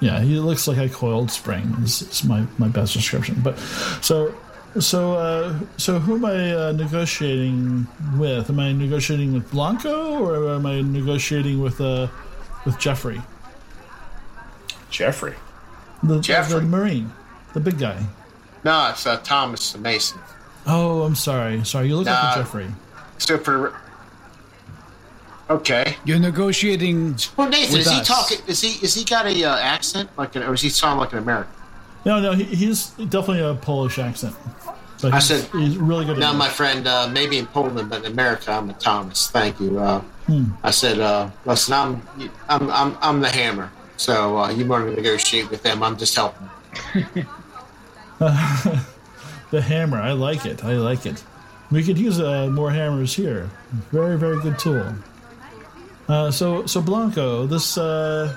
yeah, 0.00 0.20
he 0.20 0.38
looks 0.38 0.66
like 0.66 0.78
a 0.78 0.88
coiled 0.88 1.30
spring. 1.30 1.74
Is, 1.82 2.02
is 2.02 2.24
my 2.24 2.46
my 2.58 2.68
best 2.68 2.94
description. 2.94 3.40
But 3.42 3.58
so 4.00 4.34
so 4.80 5.14
uh, 5.14 5.58
so 5.76 5.98
who 5.98 6.14
am 6.14 6.24
I 6.24 6.54
uh, 6.54 6.72
negotiating 6.72 7.86
with? 8.16 8.48
Am 8.48 8.58
I 8.58 8.72
negotiating 8.72 9.34
with 9.34 9.50
Blanco 9.50 10.18
or 10.24 10.54
am 10.54 10.66
I 10.66 10.80
negotiating 10.80 11.60
with 11.60 11.80
uh 11.80 12.08
with 12.64 12.78
Jeffrey, 12.78 13.20
Jeffrey. 14.90 15.34
the, 16.02 16.20
Jeffrey. 16.20 16.60
the 16.60 16.66
Marine, 16.66 17.12
the 17.52 17.60
big 17.60 17.78
guy? 17.78 18.02
No, 18.64 18.88
it's 18.90 19.06
uh, 19.06 19.18
Thomas 19.18 19.72
the 19.72 19.78
Mason. 19.78 20.18
Oh, 20.66 21.02
I'm 21.02 21.14
sorry, 21.14 21.62
sorry. 21.64 21.88
You 21.88 21.96
look 21.98 22.06
like 22.06 22.22
Nah. 22.22 22.32
a 22.32 22.36
Jeffrey. 22.36 22.68
So 23.18 23.36
for 23.38 23.74
okay. 25.50 25.96
You're 26.04 26.18
negotiating. 26.18 27.16
Well, 27.36 27.48
Nathan, 27.48 27.72
With 27.78 27.86
is 27.86 27.90
he 27.92 28.02
talking? 28.02 28.38
Is 28.46 28.60
he 28.60 28.84
is 28.84 28.94
he 28.94 29.04
got 29.04 29.26
a 29.26 29.44
uh, 29.44 29.58
accent 29.58 30.08
like, 30.16 30.34
an, 30.36 30.42
or 30.44 30.54
is 30.54 30.62
he 30.62 30.68
sound 30.70 30.98
like 31.00 31.12
an 31.12 31.18
American? 31.18 31.52
No, 32.06 32.20
no, 32.20 32.32
he, 32.32 32.44
he's 32.44 32.88
definitely 32.90 33.40
a 33.40 33.54
Polish 33.54 33.98
accent. 33.98 34.34
But 35.02 35.12
I 35.12 35.16
he's, 35.16 35.24
said- 35.26 35.44
he's 35.52 35.76
really 35.76 36.04
good. 36.06 36.18
Now, 36.18 36.30
at 36.32 36.36
my 36.36 36.48
friend, 36.48 36.86
uh, 36.86 37.08
maybe 37.12 37.38
in 37.38 37.46
Poland, 37.46 37.90
but 37.90 38.04
in 38.04 38.12
America, 38.12 38.52
I'm 38.52 38.70
a 38.70 38.74
Thomas. 38.74 39.28
Thank 39.30 39.60
you. 39.60 39.78
Uh, 39.78 40.00
Hmm. 40.24 40.44
I 40.62 40.70
said, 40.70 41.00
uh, 41.00 41.28
listen, 41.44 41.74
I'm, 41.74 42.00
I'm, 42.48 42.70
I'm, 42.70 42.96
I'm 43.02 43.20
the 43.20 43.28
hammer. 43.28 43.70
So 43.98 44.38
uh, 44.38 44.50
you 44.50 44.64
want 44.64 44.88
to 44.88 44.94
negotiate 44.96 45.50
with 45.50 45.62
them? 45.62 45.82
I'm 45.82 45.98
just 45.98 46.14
helping. 46.14 46.48
The 49.54 49.62
hammer, 49.62 50.00
I 50.00 50.12
like 50.12 50.46
it. 50.46 50.64
I 50.64 50.72
like 50.72 51.06
it. 51.06 51.22
We 51.70 51.84
could 51.84 51.96
use 51.96 52.18
uh, 52.18 52.48
more 52.48 52.72
hammers 52.72 53.14
here. 53.14 53.48
Very, 53.92 54.18
very 54.18 54.40
good 54.40 54.58
tool. 54.58 54.92
Uh, 56.08 56.32
so, 56.32 56.66
so 56.66 56.80
Blanco, 56.80 57.46
this 57.46 57.78
uh, 57.78 58.36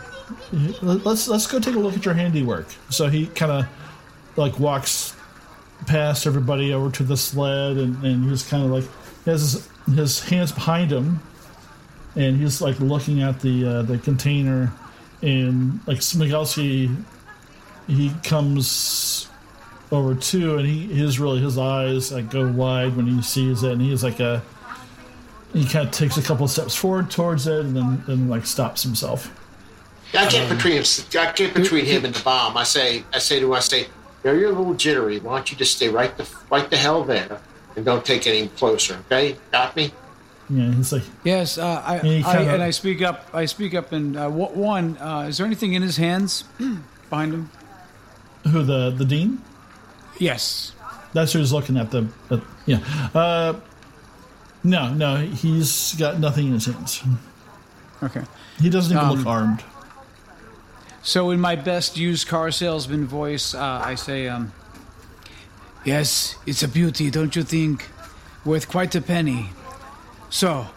let's 0.84 1.28
let's 1.28 1.48
go 1.48 1.60
take 1.60 1.74
a 1.74 1.80
look 1.80 1.96
at 1.96 2.06
your 2.06 2.14
handiwork. 2.14 2.68
So 2.92 3.08
he 3.08 3.26
kind 3.26 3.52
of 3.52 3.66
like 4.36 4.60
walks 4.60 5.16
past 5.88 6.28
everybody 6.28 6.72
over 6.72 6.92
to 6.92 7.04
the 7.04 7.18
sled, 7.18 7.78
and, 7.78 8.04
and 8.04 8.30
he's 8.30 8.44
kind 8.44 8.64
of 8.64 8.70
like 8.70 8.86
has 9.26 9.68
his, 9.88 9.96
his 9.96 10.20
hands 10.20 10.52
behind 10.52 10.92
him, 10.92 11.20
and 12.16 12.38
he's 12.38 12.62
like 12.62 12.80
looking 12.80 13.24
at 13.24 13.40
the 13.42 13.66
uh, 13.66 13.82
the 13.82 13.98
container, 13.98 14.72
and 15.24 15.80
like 15.88 15.98
Smigelski, 15.98 16.96
he 17.88 18.14
comes 18.24 19.28
over 19.92 20.16
too, 20.16 20.58
and 20.58 20.68
he 20.68 20.88
his 20.88 21.20
really 21.20 21.40
his 21.40 21.58
eyes 21.58 22.12
like 22.12 22.30
go 22.30 22.48
wide 22.52 22.96
when 22.98 23.08
he 23.08 23.22
sees 23.22 23.64
it, 23.64 23.72
and 23.74 23.82
he's 23.82 24.04
like 24.04 24.20
a 24.20 24.42
he 25.54 25.66
kind 25.66 25.88
of 25.88 25.94
takes 25.94 26.18
a 26.18 26.22
couple 26.22 26.46
of 26.46 26.52
steps 26.52 26.76
forward 26.76 27.10
towards 27.10 27.48
it, 27.48 27.62
and 27.66 27.76
then 27.76 28.04
then 28.08 28.28
like 28.30 28.46
stops 28.46 28.84
himself. 28.84 29.32
I 30.14 30.28
get 30.30 30.50
between 30.50 30.74
him. 30.74 30.84
I 31.20 31.32
get 31.34 31.54
between 31.54 31.86
him 31.86 32.06
and 32.06 32.14
the 32.14 32.24
bomb. 32.24 32.56
I 32.56 32.64
say, 32.64 33.04
I 33.14 33.20
say 33.20 33.40
to 33.42 33.46
him, 33.48 33.52
I 33.54 33.60
say, 33.60 33.82
you 33.82 33.88
know, 34.24 34.32
you're 34.34 34.52
a 34.52 34.58
little 34.58 34.74
jittery. 34.74 35.20
Why 35.20 35.36
don't 35.36 35.52
you 35.52 35.58
just 35.58 35.76
stay 35.76 35.90
right 35.90 36.16
the 36.18 36.26
right 36.50 36.70
the 36.70 36.78
hell 36.78 37.04
there 37.04 37.40
and 37.76 37.84
don't 37.86 38.06
take 38.06 38.26
any 38.28 38.48
closer? 38.50 38.96
Okay, 39.08 39.36
got 39.52 39.76
me? 39.76 39.92
Yeah, 40.50 40.72
he's 40.72 40.94
like 40.94 41.04
Yes, 41.26 41.58
uh, 41.58 41.84
I, 41.86 41.98
he 42.00 42.20
I 42.24 42.36
kinda- 42.38 42.54
and 42.54 42.64
I 42.64 42.70
speak 42.70 43.02
up. 43.02 43.28
I 43.34 43.44
speak 43.46 43.74
up. 43.74 43.92
And 43.92 44.16
uh, 44.16 44.30
one, 44.30 44.98
uh, 44.98 45.26
is 45.28 45.38
there 45.40 45.46
anything 45.46 45.74
in 45.74 45.82
his 45.82 45.98
hands 45.98 46.44
behind 47.10 47.34
him? 47.34 47.50
who 48.50 48.64
the 48.64 48.90
the 48.92 49.04
dean? 49.06 49.42
Yes. 50.20 50.74
That's 51.14 51.34
who's 51.34 51.54
looking 51.54 51.78
at 51.78 51.92
the, 51.92 52.08
at, 52.30 52.42
yeah. 52.66 52.80
Uh, 53.14 53.60
no, 54.64 54.94
no, 54.94 55.18
he's 55.18 55.96
got 55.98 56.20
nothing 56.20 56.48
in 56.48 56.54
his 56.54 56.66
hands. 56.66 57.04
Okay. 58.04 58.24
He 58.60 58.70
doesn't 58.70 58.96
even 58.96 59.10
Um, 59.10 59.18
look 59.18 59.26
armed. 59.26 59.64
So, 61.02 61.32
in 61.32 61.40
my 61.40 61.56
best 61.56 61.98
used 61.98 62.28
car 62.28 62.52
salesman 62.52 63.08
voice, 63.08 63.56
uh, 63.56 63.82
I 63.84 63.96
say, 63.96 64.28
um, 64.28 64.52
Yes, 65.86 66.36
it's 66.46 66.64
a 66.64 66.68
beauty, 66.68 67.10
don't 67.10 67.34
you 67.36 67.44
think? 67.44 67.90
Worth 68.44 68.68
quite 68.68 68.94
a 68.96 69.02
penny. 69.02 69.52
So, 70.30 70.68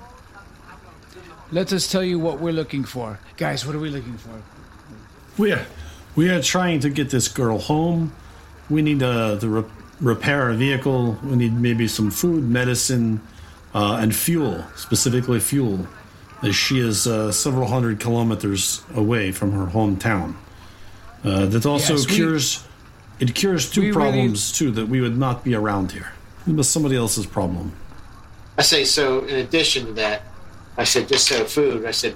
let 1.51 1.72
us 1.72 1.91
tell 1.91 2.05
you 2.05 2.18
what 2.20 2.38
we're 2.38 2.53
looking 2.53 2.84
for. 2.84 3.18
Guys, 3.36 3.66
what 3.66 3.74
are 3.74 3.80
we 3.80 3.91
looking 3.91 4.16
for? 4.18 4.41
We 5.36 5.51
are, 5.53 5.66
we 6.14 6.30
are 6.30 6.41
trying 6.41 6.78
to 6.80 6.91
get 6.91 7.11
this 7.11 7.26
girl 7.26 7.59
home. 7.59 8.12
We 8.70 8.82
need 8.82 9.02
uh, 9.02 9.38
to 9.40 9.48
re- 9.48 9.70
repair 10.00 10.48
a 10.50 10.54
vehicle. 10.54 11.18
We 11.24 11.36
need 11.36 11.54
maybe 11.54 11.88
some 11.88 12.10
food, 12.10 12.44
medicine, 12.48 13.20
uh, 13.74 13.98
and 14.00 14.14
fuel, 14.14 14.64
specifically 14.76 15.40
fuel, 15.40 15.86
as 16.42 16.54
she 16.54 16.78
is 16.78 17.06
uh, 17.06 17.32
several 17.32 17.66
hundred 17.68 17.98
kilometers 18.00 18.82
away 18.94 19.32
from 19.32 19.52
her 19.52 19.66
hometown. 19.66 20.34
Uh, 21.24 21.46
that 21.46 21.66
also 21.66 21.94
Yes, 21.94 22.08
we- 22.08 22.14
cures. 22.14 22.64
It 23.18 23.34
cures 23.34 23.70
two 23.70 23.80
we 23.82 23.86
really- 23.88 23.94
problems 24.00 24.52
too 24.52 24.70
that 24.70 24.88
we 24.88 25.00
would 25.02 25.18
not 25.18 25.44
be 25.44 25.54
around 25.54 25.92
here. 25.92 26.12
It 26.46 26.54
was 26.54 26.68
somebody 26.70 26.96
else's 26.96 27.26
problem. 27.26 27.72
I 28.56 28.62
say, 28.62 28.84
so 28.84 29.24
in 29.24 29.36
addition 29.36 29.86
to 29.86 29.92
that, 29.94 30.22
I 30.78 30.84
said, 30.84 31.06
just 31.08 31.26
so 31.26 31.44
food, 31.44 31.84
I 31.84 31.90
said, 31.90 32.14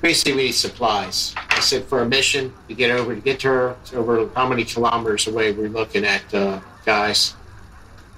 basically 0.00 0.32
we 0.34 0.42
need 0.46 0.52
supplies. 0.52 1.34
I 1.50 1.60
said, 1.60 1.84
for 1.84 2.02
a 2.02 2.06
mission 2.06 2.52
to 2.68 2.74
get 2.74 2.90
over, 2.90 3.14
to 3.14 3.20
get 3.20 3.40
to 3.40 3.48
her, 3.48 3.76
it's 3.82 3.92
over 3.92 4.28
how 4.34 4.48
many 4.48 4.64
kilometers 4.64 5.26
away 5.26 5.52
we're 5.52 5.68
looking 5.68 6.04
at, 6.04 6.22
uh, 6.34 6.60
guys? 6.84 7.34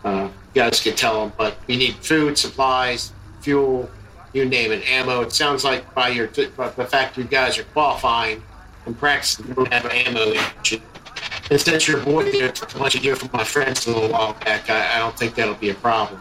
uh, 0.04 0.28
guys 0.54 0.80
could 0.80 0.96
tell 0.96 1.20
them. 1.20 1.32
But 1.36 1.56
we 1.66 1.76
need 1.76 1.94
food, 1.96 2.38
supplies, 2.38 3.12
fuel, 3.40 3.88
you 4.32 4.44
name 4.44 4.72
it, 4.72 4.88
ammo. 4.88 5.20
It 5.22 5.32
sounds 5.32 5.64
like 5.64 5.92
by 5.94 6.08
your 6.08 6.28
by 6.56 6.68
the 6.70 6.84
fact 6.84 7.16
you 7.16 7.24
guys 7.24 7.58
are 7.58 7.64
qualifying 7.64 8.42
and 8.86 8.98
practicing, 8.98 9.48
you 9.48 9.54
don't 9.54 9.72
have 9.72 9.86
ammo. 9.86 10.34
And 11.50 11.60
since 11.60 11.86
your 11.86 12.02
boy 12.02 12.30
there 12.30 12.50
took 12.50 12.74
a 12.74 12.78
bunch 12.78 12.94
of 12.94 13.02
gear 13.02 13.16
from 13.16 13.30
my 13.32 13.44
friends 13.44 13.86
a 13.86 13.92
little 13.92 14.10
while 14.10 14.32
back, 14.44 14.70
I, 14.70 14.96
I 14.96 14.98
don't 14.98 15.16
think 15.18 15.34
that'll 15.34 15.54
be 15.54 15.70
a 15.70 15.74
problem. 15.74 16.20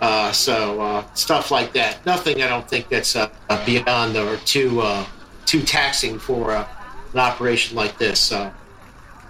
Uh, 0.00 0.32
so 0.32 0.80
uh, 0.80 1.04
stuff 1.14 1.50
like 1.50 1.72
that. 1.72 2.04
Nothing 2.04 2.42
I 2.42 2.48
don't 2.48 2.68
think 2.68 2.88
that's 2.88 3.16
uh, 3.16 3.28
beyond 3.64 4.16
or 4.16 4.36
too 4.38 4.80
uh, 4.80 5.06
too 5.46 5.62
taxing 5.62 6.18
for 6.18 6.50
uh, 6.52 6.66
an 7.12 7.20
operation 7.20 7.76
like 7.76 7.96
this. 7.98 8.20
So 8.20 8.52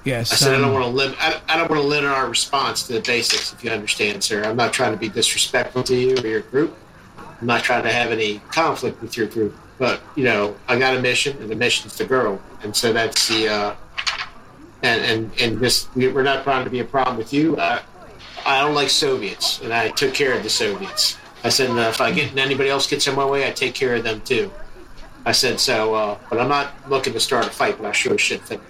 Yes. 0.04 0.32
I 0.32 0.36
said 0.36 0.54
I 0.54 0.58
don't 0.58 0.66
um, 0.66 0.72
want 0.74 0.84
to 0.84 0.90
limit. 0.90 1.16
I, 1.18 1.40
I 1.48 1.56
don't 1.56 1.70
want 1.70 1.80
to 1.80 1.88
limit 1.88 2.10
our 2.10 2.28
response 2.28 2.86
to 2.88 2.92
the 2.92 3.00
basics. 3.00 3.52
If 3.54 3.64
you 3.64 3.70
understand, 3.70 4.22
sir, 4.22 4.44
I'm 4.44 4.56
not 4.56 4.72
trying 4.72 4.92
to 4.92 4.98
be 4.98 5.08
disrespectful 5.08 5.82
to 5.84 5.96
you 5.96 6.16
or 6.18 6.26
your 6.26 6.40
group. 6.40 6.76
I'm 7.18 7.46
not 7.46 7.62
trying 7.64 7.84
to 7.84 7.92
have 7.92 8.10
any 8.10 8.40
conflict 8.50 9.00
with 9.00 9.16
your 9.16 9.26
group. 9.28 9.56
But 9.78 10.02
you 10.14 10.24
know, 10.24 10.56
I 10.68 10.78
got 10.78 10.94
a 10.96 11.00
mission, 11.00 11.36
and 11.40 11.48
the 11.48 11.56
mission's 11.56 11.96
the 11.96 12.04
girl, 12.04 12.40
and 12.62 12.76
so 12.76 12.92
that's 12.92 13.28
the. 13.28 13.48
Uh, 13.48 13.74
and 14.82 15.02
and 15.02 15.40
and 15.40 15.58
this 15.58 15.88
we- 15.96 16.08
we're 16.08 16.22
not 16.22 16.44
trying 16.44 16.64
to 16.64 16.70
be 16.70 16.80
a 16.80 16.84
problem 16.84 17.16
with 17.16 17.32
you. 17.32 17.58
I, 17.58 17.80
I 18.46 18.60
don't 18.60 18.74
like 18.74 18.90
Soviets, 18.90 19.60
and 19.62 19.72
I 19.72 19.88
took 19.90 20.14
care 20.14 20.36
of 20.36 20.42
the 20.42 20.50
Soviets. 20.50 21.18
I 21.42 21.48
said 21.48 21.70
if 21.70 22.00
I 22.00 22.10
get 22.10 22.30
and 22.30 22.38
anybody 22.38 22.70
else 22.70 22.86
gets 22.86 23.06
in 23.06 23.14
my 23.14 23.24
way, 23.24 23.46
I 23.46 23.50
take 23.52 23.74
care 23.74 23.94
of 23.94 24.04
them 24.04 24.20
too. 24.22 24.50
I 25.26 25.32
said 25.32 25.58
so, 25.58 25.94
uh, 25.94 26.18
but 26.28 26.38
I'm 26.38 26.48
not 26.48 26.72
looking 26.88 27.12
to 27.14 27.20
start 27.20 27.46
a 27.46 27.50
fight, 27.50 27.76
but 27.78 27.86
I 27.86 27.92
sure 27.92 28.18
should 28.18 28.42
think. 28.42 28.62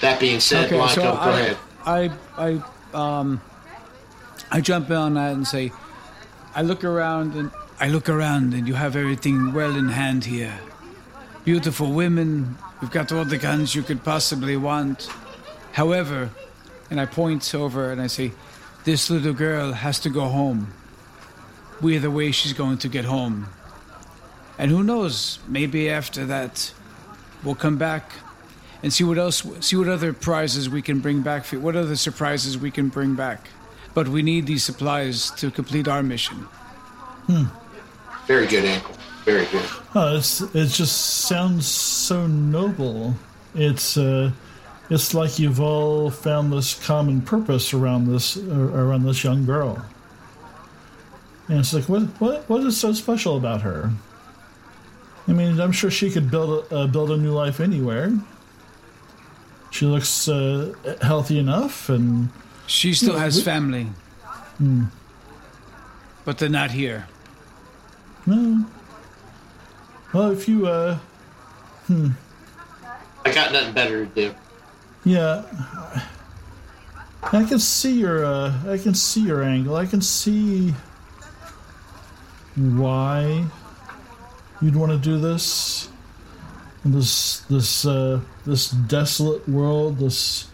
That 0.00 0.18
being 0.18 0.40
said, 0.40 0.66
Okay, 0.66 0.76
Blanco, 0.76 0.94
so 0.94 1.02
go 1.02 1.12
I, 1.12 1.40
ahead. 1.40 1.56
I, 1.86 2.10
I, 2.36 3.18
um, 3.20 3.40
I 4.50 4.60
jump 4.60 4.90
in 4.90 4.96
on 4.96 5.14
that 5.14 5.32
and 5.34 5.46
say, 5.46 5.72
I 6.54 6.62
look 6.62 6.84
around 6.84 7.34
and 7.34 7.50
I 7.78 7.88
look 7.88 8.08
around 8.08 8.54
and 8.54 8.66
you 8.66 8.74
have 8.74 8.96
everything 8.96 9.52
well 9.52 9.76
in 9.76 9.88
hand 9.88 10.24
here. 10.24 10.58
Beautiful 11.44 11.92
women. 11.92 12.56
You've 12.80 12.90
got 12.90 13.12
all 13.12 13.24
the 13.24 13.38
guns 13.38 13.74
you 13.74 13.82
could 13.82 14.02
possibly 14.04 14.56
want. 14.56 15.08
However, 15.72 16.30
and 16.90 17.00
I 17.00 17.06
point 17.06 17.54
over 17.54 17.90
and 17.90 18.00
I 18.00 18.06
say, 18.06 18.32
this 18.84 19.10
little 19.10 19.32
girl 19.32 19.72
has 19.72 19.98
to 20.00 20.10
go 20.10 20.26
home. 20.26 20.72
We're 21.80 22.00
the 22.00 22.10
way 22.10 22.30
she's 22.32 22.52
going 22.52 22.78
to 22.78 22.88
get 22.88 23.04
home. 23.04 23.48
And 24.58 24.70
who 24.70 24.82
knows, 24.82 25.38
maybe 25.48 25.90
after 25.90 26.24
that, 26.26 26.72
we'll 27.42 27.54
come 27.54 27.76
back 27.76 28.12
and 28.82 28.92
see 28.92 29.02
what 29.02 29.18
else, 29.18 29.42
see 29.60 29.76
what 29.76 29.88
other 29.88 30.12
prizes 30.12 30.68
we 30.68 30.82
can 30.82 31.00
bring 31.00 31.22
back 31.22 31.44
for 31.44 31.56
you, 31.56 31.60
what 31.60 31.74
other 31.74 31.96
surprises 31.96 32.56
we 32.56 32.70
can 32.70 32.88
bring 32.88 33.14
back. 33.14 33.48
But 33.94 34.08
we 34.08 34.22
need 34.22 34.46
these 34.46 34.62
supplies 34.62 35.30
to 35.32 35.50
complete 35.50 35.88
our 35.88 36.02
mission. 36.02 36.36
Hmm. 37.26 37.44
Very 38.26 38.46
good, 38.46 38.64
Ankle. 38.64 38.94
Very 39.24 39.46
good. 39.46 39.64
Oh, 39.94 40.16
it's 40.16 40.40
it 40.40 40.68
just 40.68 41.26
sounds 41.26 41.66
so 41.66 42.26
noble. 42.26 43.14
It's 43.54 43.96
uh, 43.96 44.32
it's 44.90 45.14
like 45.14 45.38
you've 45.38 45.60
all 45.60 46.10
found 46.10 46.52
this 46.52 46.74
common 46.86 47.20
purpose 47.22 47.72
around 47.74 48.06
this 48.06 48.36
uh, 48.36 48.40
around 48.74 49.04
this 49.04 49.24
young 49.24 49.44
girl. 49.46 49.84
And 51.48 51.58
it's 51.60 51.72
like, 51.74 51.88
what 51.88 52.02
what 52.20 52.48
what 52.48 52.62
is 52.64 52.76
so 52.78 52.92
special 52.92 53.36
about 53.36 53.62
her? 53.62 53.90
I 55.26 55.32
mean, 55.32 55.58
I'm 55.60 55.72
sure 55.72 55.90
she 55.90 56.10
could 56.10 56.30
build 56.30 56.70
a, 56.70 56.74
uh, 56.76 56.86
build 56.86 57.10
a 57.10 57.16
new 57.16 57.32
life 57.32 57.60
anywhere. 57.60 58.12
She 59.70 59.86
looks 59.86 60.28
uh, 60.28 60.74
healthy 61.02 61.38
enough, 61.38 61.88
and 61.88 62.28
She 62.66 62.94
still 62.94 63.18
has 63.18 63.36
we- 63.36 63.42
family. 63.42 63.86
But 66.24 66.38
they're 66.38 66.48
not 66.48 66.70
here. 66.70 67.06
well, 68.26 68.64
well, 70.12 70.30
if 70.30 70.48
you 70.48 70.66
uh, 70.66 70.98
I 71.90 73.32
got 73.32 73.52
nothing 73.52 73.72
better 73.74 74.06
to 74.06 74.14
do. 74.14 74.34
Yeah, 75.04 75.44
I 77.22 77.44
can 77.44 77.58
see 77.58 78.00
your 78.00 78.24
uh, 78.24 78.52
I 78.66 78.78
can 78.78 78.94
see 78.94 79.20
your 79.20 79.42
angle. 79.42 79.76
I 79.76 79.84
can 79.84 80.00
see 80.00 80.74
why 82.56 83.44
you'd 84.62 84.76
want 84.76 84.92
to 84.92 84.98
do 84.98 85.18
this. 85.18 85.90
This 86.86 87.40
this 87.50 87.84
uh, 87.84 88.20
this 88.46 88.70
desolate 88.70 89.46
world, 89.46 89.98
this 89.98 90.48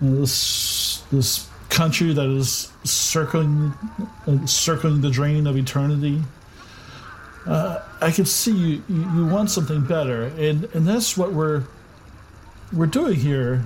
uh, 0.00 0.10
this 0.10 1.02
this 1.10 1.48
country 1.70 2.12
that 2.12 2.26
is 2.26 2.72
circling 2.84 3.72
uh, 4.28 4.46
circling 4.46 5.00
the 5.00 5.10
drain 5.10 5.48
of 5.48 5.56
eternity. 5.56 6.22
Uh, 7.46 7.80
I 8.00 8.12
can 8.12 8.26
see 8.26 8.52
you, 8.52 8.82
you 8.88 9.10
you 9.16 9.26
want 9.26 9.50
something 9.50 9.84
better, 9.84 10.24
and 10.38 10.64
and 10.74 10.86
that's 10.86 11.16
what 11.16 11.32
we're 11.32 11.64
we're 12.72 12.86
doing 12.86 13.14
here 13.14 13.64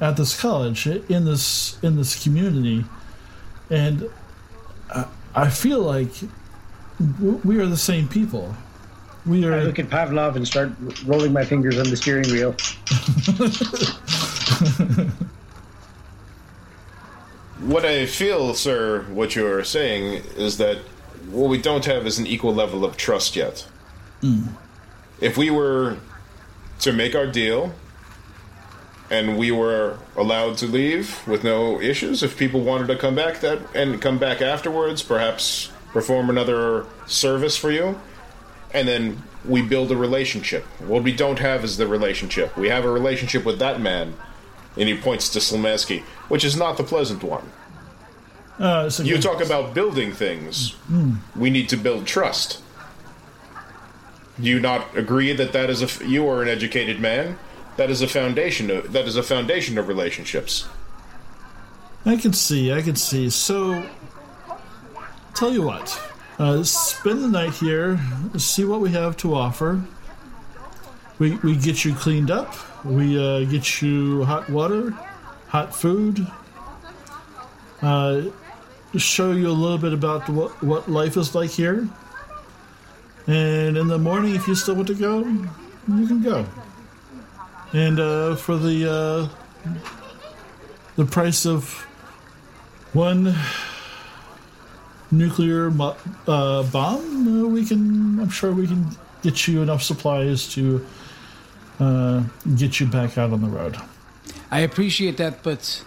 at 0.00 0.16
this 0.16 0.38
college 0.38 0.86
in 0.86 1.24
this 1.24 1.82
in 1.82 1.96
this 1.96 2.22
community 2.22 2.84
and 3.70 4.08
I, 4.90 5.06
I 5.34 5.50
feel 5.50 5.80
like 5.80 6.10
we 7.44 7.58
are 7.58 7.66
the 7.66 7.76
same 7.76 8.08
people 8.08 8.54
we 9.26 9.44
are 9.44 9.54
I 9.54 9.58
are 9.58 9.64
look 9.64 9.78
at 9.78 9.88
Pavlov 9.88 10.36
and 10.36 10.46
start 10.46 10.72
rolling 11.06 11.32
my 11.32 11.44
fingers 11.44 11.78
on 11.78 11.88
the 11.88 11.96
steering 11.96 12.30
wheel. 12.30 12.54
What 17.64 17.86
I 17.86 18.04
feel, 18.04 18.52
sir, 18.52 19.06
what 19.10 19.34
you're 19.34 19.64
saying 19.64 20.22
is 20.36 20.58
that 20.58 20.78
what 21.30 21.48
we 21.48 21.56
don't 21.56 21.84
have 21.86 22.06
is 22.06 22.18
an 22.18 22.26
equal 22.26 22.54
level 22.54 22.84
of 22.84 22.98
trust 22.98 23.36
yet. 23.36 23.66
Hmm. 24.20 24.48
If 25.20 25.38
we 25.38 25.48
were 25.48 25.96
to 26.84 26.92
make 26.92 27.14
our 27.14 27.26
deal 27.26 27.72
and 29.10 29.36
we 29.36 29.50
were 29.50 29.98
allowed 30.16 30.56
to 30.58 30.66
leave 30.66 31.26
with 31.26 31.44
no 31.44 31.80
issues, 31.80 32.22
if 32.22 32.38
people 32.38 32.60
wanted 32.60 32.86
to 32.86 32.96
come 32.96 33.14
back 33.14 33.40
that 33.40 33.58
and 33.74 34.00
come 34.00 34.18
back 34.18 34.40
afterwards, 34.40 35.02
perhaps 35.02 35.70
perform 35.92 36.30
another 36.30 36.86
service 37.06 37.56
for 37.56 37.70
you, 37.70 38.00
and 38.72 38.88
then 38.88 39.22
we 39.44 39.62
build 39.62 39.92
a 39.92 39.96
relationship. 39.96 40.64
What 40.80 41.02
we 41.02 41.12
don't 41.12 41.38
have 41.38 41.64
is 41.64 41.76
the 41.76 41.86
relationship. 41.86 42.56
We 42.56 42.70
have 42.70 42.84
a 42.84 42.90
relationship 42.90 43.44
with 43.44 43.58
that 43.58 43.80
man, 43.80 44.14
and 44.76 44.88
he 44.88 44.96
points 44.96 45.28
to 45.30 45.38
Slomesky, 45.38 46.00
which 46.28 46.44
is 46.44 46.56
not 46.56 46.76
the 46.78 46.82
pleasant 46.84 47.22
one. 47.22 47.50
uh, 48.58 48.88
so 48.88 49.02
You 49.02 49.18
talk 49.20 49.42
about 49.42 49.74
building 49.74 50.12
things. 50.12 50.76
We 51.36 51.50
need 51.50 51.68
to 51.68 51.76
build 51.76 52.06
trust. 52.06 52.62
Do 54.40 54.48
you 54.48 54.60
not 54.60 54.96
agree 54.96 55.32
that 55.32 55.52
that 55.52 55.70
is 55.70 55.82
a 55.82 56.06
you 56.06 56.28
are 56.28 56.42
an 56.42 56.48
educated 56.48 57.00
man? 57.00 57.38
That 57.76 57.90
is 57.90 58.02
a 58.02 58.08
foundation. 58.08 58.70
Of, 58.70 58.92
that 58.92 59.06
is 59.06 59.16
a 59.16 59.22
foundation 59.22 59.78
of 59.78 59.88
relationships. 59.88 60.66
I 62.06 62.16
can 62.16 62.32
see 62.32 62.72
I 62.72 62.82
can 62.82 62.96
see 62.96 63.30
so 63.30 63.88
tell 65.34 65.52
you 65.52 65.62
what 65.62 66.00
uh, 66.38 66.62
spend 66.62 67.22
the 67.22 67.28
night 67.28 67.54
here 67.54 67.98
see 68.36 68.64
what 68.64 68.80
we 68.80 68.90
have 68.90 69.16
to 69.18 69.34
offer 69.34 69.82
we, 71.18 71.36
we 71.36 71.56
get 71.56 71.84
you 71.84 71.94
cleaned 71.94 72.30
up 72.30 72.54
we 72.84 73.18
uh, 73.18 73.44
get 73.44 73.80
you 73.80 74.24
hot 74.24 74.50
water 74.50 74.90
hot 75.48 75.74
food 75.74 76.26
uh, 77.80 78.22
show 78.96 79.32
you 79.32 79.48
a 79.48 79.52
little 79.52 79.78
bit 79.78 79.92
about 79.92 80.28
what, 80.28 80.62
what 80.62 80.88
life 80.88 81.16
is 81.16 81.34
like 81.34 81.50
here 81.50 81.88
and 83.26 83.76
in 83.76 83.88
the 83.88 83.98
morning 83.98 84.34
if 84.34 84.46
you 84.46 84.54
still 84.54 84.74
want 84.74 84.86
to 84.86 84.94
go 84.94 85.20
you 85.20 86.06
can 86.06 86.22
go 86.22 86.46
and 87.72 87.98
uh, 87.98 88.36
for 88.36 88.56
the 88.56 88.88
uh, 88.88 89.28
the 90.96 91.04
price 91.04 91.44
of 91.44 91.68
one 92.92 93.34
nuclear 95.10 95.70
mo- 95.70 95.96
uh, 96.28 96.62
bomb, 96.64 97.44
uh, 97.44 97.48
we 97.48 97.64
can. 97.64 98.20
I'm 98.20 98.28
sure 98.28 98.52
we 98.52 98.66
can 98.66 98.86
get 99.22 99.48
you 99.48 99.62
enough 99.62 99.82
supplies 99.82 100.48
to 100.54 100.86
uh, 101.80 102.22
get 102.56 102.78
you 102.78 102.86
back 102.86 103.18
out 103.18 103.32
on 103.32 103.40
the 103.40 103.48
road. 103.48 103.76
I 104.50 104.60
appreciate 104.60 105.16
that, 105.16 105.42
but 105.42 105.84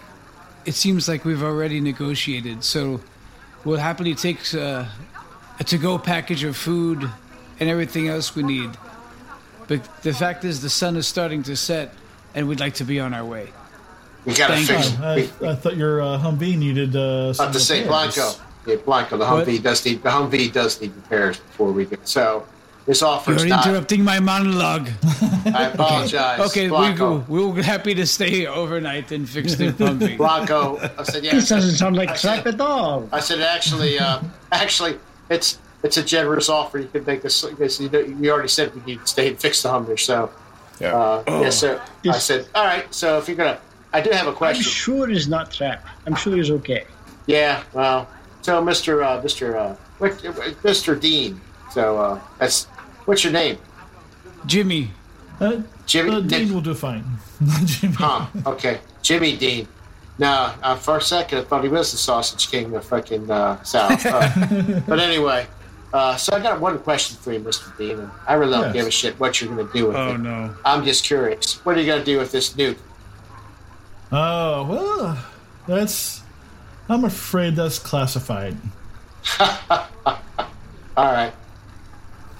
it 0.65 0.73
seems 0.75 1.07
like 1.07 1.23
we've 1.23 1.43
already 1.43 1.79
negotiated. 1.79 2.65
So 2.65 3.01
we'll 3.63 3.77
happily 3.77 4.13
take 4.13 4.53
uh, 4.53 4.85
a 5.59 5.63
to 5.63 5.77
go 5.77 5.97
package 5.97 6.43
of 6.43 6.57
food 6.57 7.09
and 7.59 7.69
everything 7.69 8.07
else 8.07 8.35
we 8.35 8.43
need. 8.43 8.71
But 9.67 9.83
the 10.01 10.13
fact 10.13 10.45
is, 10.45 10.61
the 10.61 10.69
sun 10.69 10.95
is 10.95 11.07
starting 11.07 11.43
to 11.43 11.55
set, 11.55 11.93
and 12.35 12.47
we'd 12.47 12.59
like 12.59 12.75
to 12.75 12.83
be 12.83 12.99
on 12.99 13.13
our 13.13 13.25
way. 13.25 13.49
We 14.25 14.33
got 14.33 14.47
to 14.47 14.53
Thank 14.55 14.67
fix. 14.67 14.91
you. 15.39 15.45
I, 15.47 15.51
I 15.51 15.55
thought 15.55 15.77
your 15.77 16.01
uh, 16.01 16.17
Humvee 16.19 16.57
needed. 16.57 16.95
Uh, 16.95 17.33
some 17.33 17.45
about 17.47 17.53
to 17.53 17.59
say. 17.59 17.85
Blanco. 17.85 18.31
Yeah, 18.65 18.75
Blanco. 18.77 19.17
The 19.17 19.25
What? 19.25 19.47
Humvee 19.47 19.61
does 19.63 19.85
need 19.85 20.03
the 20.03 20.09
Humvee 20.09 20.51
does 20.51 20.81
need 20.81 20.93
repairs 20.95 21.37
before 21.39 21.71
we 21.71 21.85
get. 21.85 22.05
So 22.07 22.45
This 22.85 23.01
offer 23.01 23.31
You're 23.33 23.47
not. 23.47 23.65
interrupting 23.65 24.03
my 24.03 24.19
monologue. 24.19 24.89
I 25.45 25.71
apologize. 25.73 26.39
Okay, 26.49 26.63
we 26.63 26.69
Blanco. 26.69 27.19
go. 27.19 27.25
We're 27.51 27.63
happy 27.63 27.93
to 27.95 28.05
stay 28.05 28.45
overnight 28.45 29.11
and 29.13 29.27
fix 29.27 29.55
the 29.55 29.71
plumbing. 29.77 30.17
Blanco. 30.17 30.77
I 30.97 31.03
said, 31.03 31.23
yeah. 31.23 31.31
I 31.31 31.35
This 31.35 31.47
doesn't 31.49 31.75
sound 31.77 31.95
like 31.95 32.19
crap 32.19 32.45
at 32.45 32.59
all. 32.59 33.07
I 33.13 33.21
said 33.21 33.39
actually, 33.39 33.97
uh, 33.99 34.19
actually, 34.51 34.97
it's 35.29 35.59
it's 35.83 35.97
a 35.97 36.03
generous 36.03 36.49
offer. 36.49 36.79
You 36.79 36.87
could 36.87 37.05
make 37.07 37.21
this. 37.21 37.43
because 37.43 37.79
You, 37.79 37.89
know, 37.89 37.99
you 37.99 38.31
already 38.31 38.47
said 38.49 38.73
we 38.75 38.81
need 38.85 39.01
to 39.01 39.07
stay 39.07 39.27
and 39.29 39.39
fix 39.39 39.61
the 39.63 39.69
Hummer, 39.69 39.97
so 39.97 40.29
Yeah. 40.79 40.95
uh, 40.95 41.23
yes, 41.27 41.57
sir. 41.59 41.81
I 42.09 42.17
said, 42.19 42.47
all 42.55 42.65
right. 42.65 42.91
So 42.93 43.17
if 43.17 43.27
you're 43.27 43.37
gonna, 43.37 43.59
I 43.93 44.01
do 44.01 44.09
have 44.11 44.27
a 44.27 44.29
I'm 44.31 44.35
question. 44.35 44.63
sure 44.63 45.09
it's 45.09 45.27
not 45.27 45.51
trapped. 45.51 45.85
I'm 46.05 46.15
sure 46.15 46.37
it's 46.39 46.49
okay. 46.49 46.85
Yeah, 47.25 47.63
well, 47.73 48.07
so 48.41 48.63
Mr. 48.63 49.03
Uh, 49.03 49.21
Mr. 49.21 49.55
Uh, 49.55 49.75
what, 49.99 50.13
Mr. 50.63 50.99
Dean. 50.99 51.41
So 51.71 51.97
uh, 51.99 52.19
that's 52.39 52.65
what's 53.05 53.23
your 53.23 53.33
name? 53.33 53.57
Jimmy, 54.45 54.91
Uh, 55.39 55.61
Jimmy. 55.85 56.11
uh, 56.15 56.19
Dean 56.21 56.53
will 56.53 56.61
do 56.61 56.73
fine. 56.73 57.03
Jimmy. 57.65 57.93
Huh. 57.93 58.25
Okay. 58.45 58.79
Jimmy 59.01 59.35
Dean. 59.37 59.67
Now, 60.19 60.55
uh, 60.63 60.75
for 60.75 60.97
a 60.97 61.01
second 61.01 61.39
I 61.39 61.43
thought 61.43 61.63
he 61.63 61.69
was 61.69 61.91
the 61.91 61.97
Sausage 61.97 62.49
King 62.49 62.73
of 62.75 62.83
fucking 62.85 63.29
uh, 63.29 63.61
South. 63.63 64.03
Uh, 64.05 64.81
but 64.87 64.99
anyway, 64.99 65.45
uh, 65.93 66.15
so 66.17 66.35
I 66.35 66.41
got 66.41 66.59
one 66.59 66.79
question 66.79 67.17
for 67.17 67.31
you, 67.33 67.39
Mr. 67.39 67.75
Demon. 67.77 68.09
I 68.27 68.33
really 68.33 68.51
don't 68.53 68.65
Yes. 68.65 68.73
give 68.73 68.87
a 68.87 68.91
shit 68.91 69.19
what 69.19 69.39
you're 69.41 69.53
going 69.53 69.67
to 69.67 69.73
do 69.73 69.87
with 69.87 69.95
Oh 69.95 70.09
it. 70.09 70.13
Oh 70.13 70.17
no. 70.17 70.55
I'm 70.65 70.83
just 70.83 71.03
curious. 71.03 71.63
What 71.65 71.77
are 71.77 71.79
you 71.81 71.85
going 71.85 71.99
to 71.99 72.05
do 72.05 72.17
with 72.17 72.31
this 72.31 72.53
nuke? 72.53 72.77
Oh 74.11 74.65
well, 74.65 75.17
that's. 75.67 76.21
I'm 76.89 77.03
afraid 77.03 77.55
that's 77.57 77.79
classified. 77.79 78.55
All 79.39 79.91
right. 80.97 81.33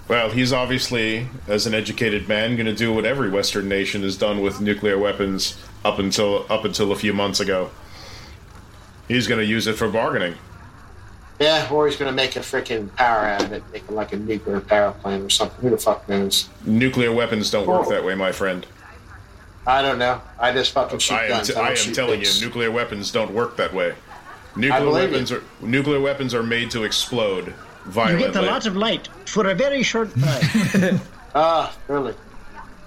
Well, 0.07 0.29
he's 0.31 0.53
obviously, 0.53 1.27
as 1.49 1.67
an 1.67 1.73
educated 1.73 2.29
man, 2.29 2.55
going 2.55 2.65
to 2.67 2.73
do 2.73 2.93
what 2.93 3.03
every 3.03 3.29
Western 3.29 3.67
nation 3.67 4.03
has 4.03 4.15
done 4.15 4.39
with 4.41 4.61
nuclear 4.61 4.97
weapons 4.97 5.57
up 5.83 5.99
until 5.99 6.45
up 6.49 6.63
until 6.63 6.91
a 6.91 6.95
few 6.95 7.11
months 7.13 7.39
ago. 7.41 7.69
He's 9.09 9.27
going 9.27 9.39
to 9.41 9.45
use 9.45 9.67
it 9.67 9.73
for 9.73 9.89
bargaining. 9.89 10.35
Yeah, 11.39 11.69
or 11.71 11.85
he's 11.87 11.97
going 11.97 12.09
to 12.11 12.15
make 12.15 12.35
a 12.35 12.39
freaking 12.39 12.93
power 12.95 13.19
out 13.25 13.43
of 13.43 13.51
it, 13.53 13.63
make 13.71 13.83
it 13.83 13.91
like 13.91 14.11
a 14.13 14.17
nuclear 14.17 14.59
power 14.59 14.91
plant 14.91 15.23
or 15.23 15.29
something. 15.29 15.59
Who 15.61 15.69
the 15.69 15.77
fuck 15.77 16.07
knows? 16.09 16.49
Nuclear 16.65 17.11
weapons 17.13 17.51
don't 17.51 17.67
work 17.67 17.87
that 17.89 18.03
way, 18.03 18.15
my 18.15 18.31
friend. 18.31 18.65
I 19.67 19.81
don't 19.83 19.99
know. 19.99 20.21
I 20.39 20.51
just 20.51 20.71
fucking 20.71 20.97
shoot 20.99 21.13
I 21.15 21.23
am, 21.25 21.29
guns. 21.29 21.47
t- 21.49 21.53
I 21.53 21.57
don't 21.57 21.65
I 21.65 21.69
am 21.71 21.75
shoot 21.75 21.93
telling 21.93 22.21
things. 22.21 22.39
you, 22.41 22.47
nuclear 22.47 22.71
weapons 22.71 23.11
don't 23.11 23.31
work 23.33 23.55
that 23.57 23.73
way. 23.73 23.93
Nuclear 24.55 24.89
weapons 24.89 25.29
you. 25.29 25.37
are 25.37 25.43
nuclear 25.61 25.99
weapons 26.01 26.33
are 26.33 26.41
made 26.41 26.71
to 26.71 26.83
explode 26.83 27.53
You 27.85 28.17
get 28.17 28.35
a 28.35 28.41
lot 28.41 28.65
of 28.65 28.75
light 28.75 29.07
for 29.25 29.45
a 29.47 29.53
very 29.53 29.83
short 29.83 30.09
time. 30.17 30.99
Ah, 31.35 31.75
really? 31.87 32.15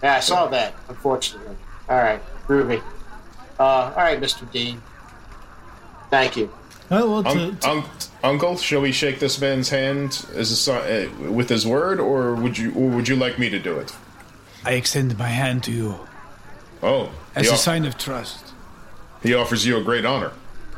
Yeah, 0.02 0.16
I 0.16 0.20
saw 0.20 0.46
that, 0.48 0.74
unfortunately. 0.88 1.54
All 1.88 1.98
right, 1.98 2.20
groovy. 2.48 2.82
Uh, 3.60 3.62
all 3.62 3.92
right, 3.96 4.18
Mr. 4.20 4.50
Dean. 4.50 4.82
Thank 6.10 6.36
you. 6.36 6.50
Oh, 6.90 7.08
well, 7.10 7.22
to, 7.22 7.28
Un- 7.28 7.56
to- 7.58 7.70
un- 7.70 7.84
uncle, 8.22 8.56
shall 8.56 8.80
we 8.80 8.92
shake 8.92 9.18
this 9.18 9.40
man's 9.40 9.68
hand 9.70 10.26
as 10.34 10.50
a, 10.50 10.56
si- 10.56 10.72
uh, 10.72 11.30
with 11.30 11.48
his 11.48 11.66
word, 11.66 12.00
or 12.00 12.34
would 12.34 12.58
you, 12.58 12.72
or 12.74 12.88
would 12.90 13.08
you 13.08 13.16
like 13.16 13.38
me 13.38 13.48
to 13.50 13.58
do 13.58 13.78
it? 13.78 13.94
I 14.64 14.72
extend 14.72 15.16
my 15.18 15.28
hand 15.28 15.62
to 15.64 15.72
you 15.72 16.00
Oh, 16.82 17.10
as 17.34 17.44
he, 17.46 17.50
a 17.50 17.54
off- 17.54 17.60
sign 17.60 17.84
of 17.84 17.96
trust. 17.98 18.52
he 19.22 19.34
offers 19.34 19.64
you 19.66 19.76
a 19.78 19.82
great 19.82 20.04
honor. 20.04 20.32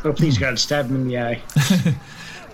oh, 0.05 0.13
please, 0.13 0.39
God, 0.39 0.59
stab 0.59 0.87
him 0.87 0.97
in 0.97 1.09
the 1.09 1.19
eye. 1.19 1.43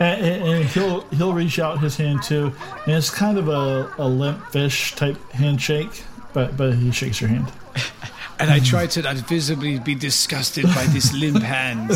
and, 0.00 0.20
and- 0.24 0.44
and 0.48 0.64
he'll 0.66 1.00
he'll 1.10 1.32
reach 1.34 1.58
out 1.58 1.80
his 1.80 1.96
hand 1.96 2.22
too, 2.22 2.52
and 2.86 2.94
it's 2.94 3.10
kind 3.10 3.36
of 3.38 3.48
a, 3.48 3.92
a 3.98 4.08
limp 4.08 4.46
fish 4.52 4.94
type 4.94 5.16
handshake, 5.32 6.04
but 6.32 6.56
but 6.56 6.74
he 6.74 6.90
shakes 6.92 7.20
your 7.20 7.28
hand. 7.30 7.50
And 8.40 8.50
I 8.50 8.60
try 8.60 8.86
to 8.86 9.02
not 9.02 9.16
visibly 9.16 9.78
be 9.80 9.94
disgusted 9.94 10.64
by 10.66 10.84
this 10.90 11.12
limp 11.22 11.42
hand, 11.42 11.90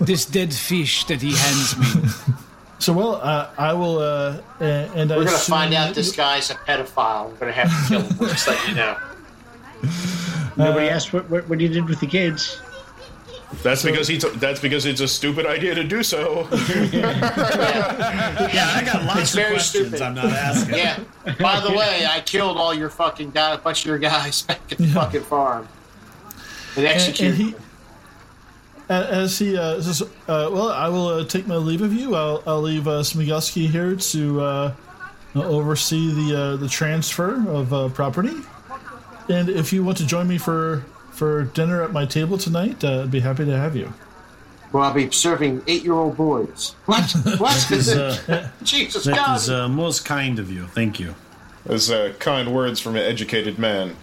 this 0.00 0.24
dead 0.24 0.54
fish 0.54 1.04
that 1.04 1.20
he 1.20 1.34
hands 1.34 1.76
me. 1.76 1.86
So 2.78 2.92
well, 2.92 3.16
uh, 3.16 3.50
I 3.58 3.72
will, 3.72 3.98
uh, 3.98 4.40
and, 4.60 4.92
and 4.94 5.10
We're 5.10 5.24
gonna 5.24 5.36
find 5.36 5.74
out 5.74 5.94
this 5.96 6.14
guy's 6.14 6.50
a 6.50 6.54
pedophile. 6.54 7.30
We're 7.30 7.36
gonna 7.38 7.52
have 7.52 7.68
to 7.70 7.88
kill 7.88 8.02
him. 8.02 8.28
Just 8.28 8.46
let 8.46 8.68
you 8.68 8.74
know. 8.76 8.96
Nobody 10.56 10.88
asked 10.88 11.12
what, 11.12 11.28
what, 11.28 11.48
what 11.48 11.60
he 11.60 11.66
did 11.68 11.88
with 11.88 11.98
the 12.00 12.06
kids. 12.06 12.60
That's 13.62 13.82
because 13.82 14.06
he. 14.06 14.18
T- 14.18 14.28
that's 14.36 14.60
because 14.60 14.84
it's 14.86 15.00
a 15.00 15.08
stupid 15.08 15.46
idea 15.46 15.74
to 15.74 15.82
do 15.82 16.02
so. 16.02 16.46
Yeah, 16.92 18.72
I 18.74 18.82
got 18.84 19.04
lots 19.04 19.20
It's 19.20 19.32
of 19.32 19.36
very 19.36 19.52
questions 19.54 19.86
stupid. 19.88 20.02
I'm 20.02 20.14
not 20.14 20.26
asking. 20.26 20.74
Yeah. 20.76 20.98
By 21.40 21.60
the 21.60 21.70
way, 21.72 22.06
I 22.08 22.20
killed 22.20 22.56
all 22.58 22.74
your 22.74 22.90
fucking 22.90 23.30
guy, 23.30 23.54
a 23.54 23.58
bunch 23.58 23.80
of 23.80 23.86
your 23.86 23.98
guys 23.98 24.42
back 24.42 24.60
at 24.70 24.78
the 24.78 24.86
fucking 24.88 25.22
farm, 25.22 25.66
and 26.78 26.86
and, 26.86 27.20
and 27.20 27.34
he. 27.36 27.54
As 28.88 29.38
he 29.38 29.54
uh, 29.56 29.82
says, 29.82 30.00
uh, 30.00 30.06
well, 30.50 30.70
I 30.70 30.88
will 30.88 31.08
uh, 31.08 31.24
take 31.24 31.46
my 31.46 31.56
leave 31.56 31.82
of 31.82 31.92
you. 31.92 32.14
I'll, 32.14 32.42
I'll 32.46 32.62
leave 32.62 32.88
uh, 32.88 33.02
Smigelski 33.02 33.68
here 33.68 33.94
to 33.94 34.40
uh, 34.40 34.74
oversee 35.34 36.10
the 36.12 36.36
uh, 36.38 36.56
the 36.56 36.68
transfer 36.68 37.34
of 37.50 37.72
uh, 37.74 37.90
property. 37.90 38.32
And 39.28 39.50
if 39.50 39.74
you 39.74 39.84
want 39.84 39.98
to 39.98 40.06
join 40.06 40.26
me 40.26 40.38
for 40.38 40.86
for 41.10 41.44
dinner 41.44 41.82
at 41.82 41.92
my 41.92 42.06
table 42.06 42.38
tonight, 42.38 42.82
uh, 42.82 43.02
I'd 43.02 43.10
be 43.10 43.20
happy 43.20 43.44
to 43.44 43.56
have 43.58 43.76
you. 43.76 43.92
well, 44.72 44.84
I'll 44.84 44.94
be 44.94 45.10
serving 45.10 45.62
eight-year-old 45.66 46.16
boys. 46.16 46.74
What? 46.86 47.14
What? 47.38 47.70
is, 47.70 47.90
uh, 47.90 48.48
Jesus 48.62 49.04
That 49.04 49.16
God! 49.16 49.36
is 49.36 49.50
uh, 49.50 49.68
most 49.68 50.06
kind 50.06 50.38
of 50.38 50.50
you. 50.50 50.66
Thank 50.68 50.98
you. 50.98 51.14
Those 51.66 51.90
uh, 51.90 52.14
kind 52.20 52.54
words 52.54 52.80
from 52.80 52.96
an 52.96 53.02
educated 53.02 53.58
man. 53.58 53.96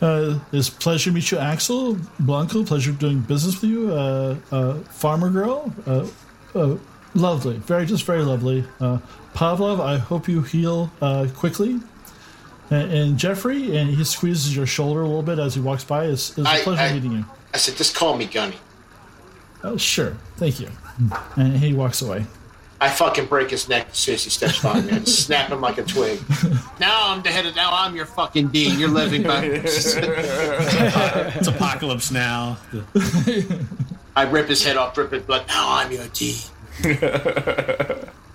Uh, 0.00 0.38
it's 0.52 0.68
a 0.68 0.72
pleasure 0.72 1.10
to 1.10 1.14
meet 1.14 1.30
you, 1.30 1.38
Axel 1.38 1.98
Blanco. 2.20 2.64
Pleasure 2.64 2.92
doing 2.92 3.20
business 3.20 3.60
with 3.60 3.70
you, 3.70 3.92
uh, 3.92 4.36
uh, 4.50 4.74
farmer 4.84 5.28
girl. 5.28 5.72
Uh, 5.86 6.06
uh, 6.54 6.76
lovely, 7.14 7.56
very 7.58 7.84
just 7.86 8.04
very 8.04 8.22
lovely. 8.22 8.64
Uh, 8.80 8.98
Pavlov, 9.34 9.80
I 9.80 9.98
hope 9.98 10.26
you 10.28 10.42
heal 10.42 10.90
uh, 11.02 11.26
quickly. 11.36 11.80
And, 12.70 12.92
and 12.92 13.18
Jeffrey, 13.18 13.76
and 13.76 13.90
he 13.90 14.02
squeezes 14.04 14.54
your 14.56 14.66
shoulder 14.66 15.00
a 15.02 15.06
little 15.06 15.22
bit 15.22 15.38
as 15.38 15.54
he 15.54 15.60
walks 15.60 15.84
by. 15.84 16.06
It's, 16.06 16.30
it's 16.38 16.48
a 16.48 16.62
pleasure 16.62 16.80
I- 16.82 16.92
meeting 16.94 17.12
you. 17.12 17.24
I 17.52 17.58
said, 17.58 17.76
just 17.76 17.96
call 17.96 18.16
me 18.16 18.26
Gunny. 18.26 18.56
Uh, 19.62 19.76
sure, 19.76 20.16
thank 20.36 20.60
you. 20.60 20.68
And 21.36 21.56
he 21.56 21.74
walks 21.74 22.00
away. 22.00 22.24
I 22.82 22.88
fucking 22.88 23.26
break 23.26 23.50
his 23.50 23.68
neck 23.68 23.88
as 23.90 23.98
soon 23.98 24.14
as 24.14 24.24
he 24.24 24.30
steps 24.30 24.62
by 24.62 24.80
me. 24.80 24.90
I 24.92 24.98
just 25.00 25.26
snap 25.26 25.50
him 25.50 25.60
like 25.60 25.76
a 25.78 25.82
twig. 25.82 26.18
Now 26.80 27.10
I'm 27.12 27.20
the 27.22 27.28
head 27.30 27.44
of. 27.44 27.54
Now 27.54 27.70
I'm 27.72 27.94
your 27.94 28.06
fucking 28.06 28.48
dean. 28.48 28.78
You're 28.78 28.88
living 28.88 29.22
by. 29.22 29.44
It's 29.64 31.46
apocalypse 31.46 32.10
now. 32.10 32.58
I 34.16 34.22
rip 34.24 34.48
his 34.48 34.64
head 34.64 34.76
off, 34.76 34.96
rip 34.96 35.12
his 35.12 35.22
blood. 35.22 35.44
Now 35.48 35.74
I'm 35.76 35.92
your 35.92 36.06
dean. 36.08 36.36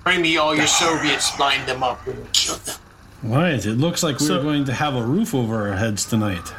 Bring 0.03 0.21
me 0.21 0.37
all 0.37 0.55
your 0.55 0.67
Soviets, 0.67 1.37
line 1.39 1.65
them 1.65 1.81
up, 1.83 2.05
and 2.07 2.31
kill 2.31 2.55
them. 2.57 2.75
Right. 3.23 3.65
It 3.65 3.73
looks 3.77 4.03
like 4.03 4.19
we're 4.19 4.27
So- 4.27 4.43
going 4.43 4.65
to 4.65 4.73
have 4.73 4.95
a 4.95 5.01
roof 5.03 5.33
over 5.33 5.67
our 5.69 5.75
heads 5.75 6.05
tonight. 6.05 6.53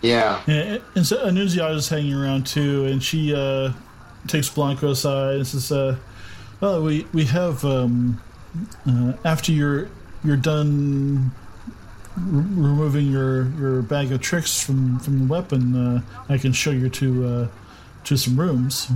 Yeah. 0.00 0.40
And, 0.46 0.80
and 0.94 1.06
so 1.06 1.22
Annunziata 1.26 1.74
is 1.74 1.88
hanging 1.88 2.14
around 2.14 2.46
too, 2.46 2.86
and 2.86 3.02
she 3.02 3.34
uh, 3.34 3.72
takes 4.26 4.48
Blanco 4.48 4.90
aside 4.90 5.36
and 5.36 5.46
says, 5.46 5.70
uh, 5.72 5.96
"Well, 6.64 6.82
we 6.82 7.06
we 7.12 7.26
have 7.26 7.62
um, 7.62 8.22
uh, 8.88 9.12
after 9.22 9.52
you're 9.52 9.90
you're 10.24 10.38
done 10.38 11.30
r- 12.16 12.22
removing 12.22 13.12
your, 13.12 13.50
your 13.60 13.82
bag 13.82 14.10
of 14.12 14.22
tricks 14.22 14.62
from, 14.64 14.98
from 14.98 15.18
the 15.18 15.26
weapon, 15.26 15.76
uh, 15.76 16.00
I 16.30 16.38
can 16.38 16.54
show 16.54 16.70
you 16.70 16.88
to 16.88 17.26
uh, 17.26 17.48
to 18.04 18.16
some 18.16 18.40
rooms." 18.40 18.90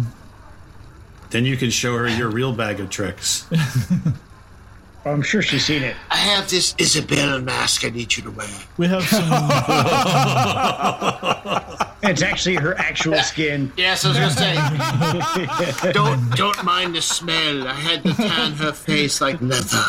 Then 1.28 1.44
you 1.44 1.58
can 1.58 1.68
show 1.68 1.94
her 1.98 2.08
your 2.08 2.30
real 2.30 2.54
bag 2.54 2.80
of 2.80 2.88
tricks. 2.88 3.44
Oh, 5.08 5.12
I'm 5.12 5.22
sure 5.22 5.40
she's 5.40 5.64
seen 5.64 5.82
it. 5.82 5.96
I 6.10 6.16
have 6.16 6.50
this 6.50 6.74
Isabella 6.78 7.40
mask 7.40 7.82
I 7.82 7.88
need 7.88 8.14
you 8.14 8.22
to 8.24 8.30
wear. 8.30 8.46
We 8.76 8.88
have 8.88 9.04
some. 9.04 9.24
It's 12.00 12.22
actually 12.22 12.54
her 12.54 12.78
actual 12.78 13.16
skin. 13.16 13.72
Yes, 13.76 14.04
I 14.04 14.08
was 14.08 14.18
gonna 14.18 14.30
say. 14.30 14.54
don't 15.92 16.30
don't 16.36 16.62
mind 16.62 16.94
the 16.94 17.02
smell. 17.02 17.66
I 17.66 17.72
had 17.72 18.04
to 18.04 18.14
tan 18.14 18.52
her 18.52 18.72
face 18.72 19.20
like 19.20 19.42
leather. 19.42 19.82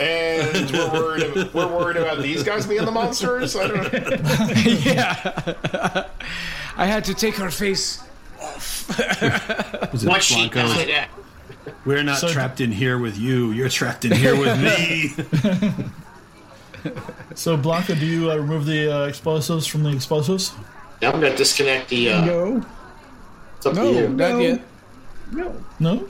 And 0.00 0.70
we're 0.70 0.90
worried. 0.90 1.52
We're 1.52 1.66
worried 1.66 1.98
about 1.98 2.22
these 2.22 2.42
guys 2.42 2.66
being 2.66 2.86
the 2.86 2.90
monsters. 2.90 3.54
I 3.54 3.68
don't 3.68 3.92
know. 3.92 4.00
yeah. 4.64 6.06
I 6.76 6.86
had 6.86 7.04
to 7.04 7.12
take 7.14 7.34
her 7.34 7.50
face. 7.50 8.02
Was 8.40 10.04
it 10.04 10.08
Once 10.08 10.24
she 10.24 10.48
Blanco? 10.48 10.74
Got 11.84 11.90
it, 11.90 11.94
We're 11.96 12.02
not 12.02 12.18
So- 12.18 12.28
trapped 12.28 12.60
in 12.60 12.72
here 12.72 12.98
with 12.98 13.16
you. 13.18 13.50
You're 13.52 13.68
trapped 13.68 14.04
in 14.04 14.12
here 14.12 14.36
with 14.38 14.60
me. 14.60 15.12
so 17.34 17.56
Blanca, 17.56 17.94
do 17.94 18.06
you 18.06 18.30
uh, 18.30 18.36
remove 18.36 18.66
the 18.66 18.90
uh, 18.94 19.06
explosives 19.06 19.66
from 19.66 19.82
the 19.82 19.90
explosives? 19.90 20.52
I'm 21.02 21.12
gonna 21.12 21.36
disconnect 21.36 21.88
the. 21.90 22.10
Uh, 22.12 22.24
No, 22.24 22.66
It's 23.56 23.66
up 23.66 23.74
No, 23.74 23.92
to 23.92 24.00
you. 24.00 24.08
not 24.08 24.16
No. 24.32 24.38
yet. 24.38 24.60
no. 25.32 25.64
No. 25.80 26.08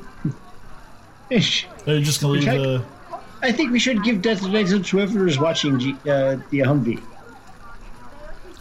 Ish. 1.31 1.67
Are 1.87 1.95
you 1.95 2.05
just 2.05 2.21
gonna 2.21 2.35
leave 2.35 2.45
Check. 2.45 2.59
the? 2.59 2.85
I 3.43 3.51
think 3.53 3.73
we 3.73 3.79
should 3.79 4.03
give 4.05 4.23
detonator 4.23 4.79
to 4.79 4.97
whoever 4.97 5.27
is 5.27 5.39
watching 5.39 5.79
G, 5.79 5.93
uh, 6.09 6.37
the 6.51 6.61
Humvee. 6.61 7.03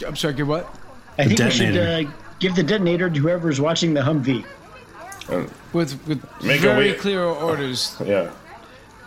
I'm 0.06 0.16
sorry, 0.16 0.34
get 0.34 0.46
what? 0.46 0.74
I 1.18 1.24
think 1.26 1.38
we 1.40 1.50
should 1.50 1.76
uh, 1.76 2.10
give 2.40 2.54
the 2.56 2.62
detonator 2.62 3.08
to 3.08 3.20
whoever 3.20 3.48
is 3.48 3.60
watching 3.60 3.94
the 3.94 4.00
Humvee. 4.00 4.44
With 5.72 5.98
with 6.06 6.22
Make 6.42 6.60
very 6.60 6.90
way- 6.92 6.98
clear 6.98 7.22
orders 7.24 7.96
Yeah. 8.04 8.30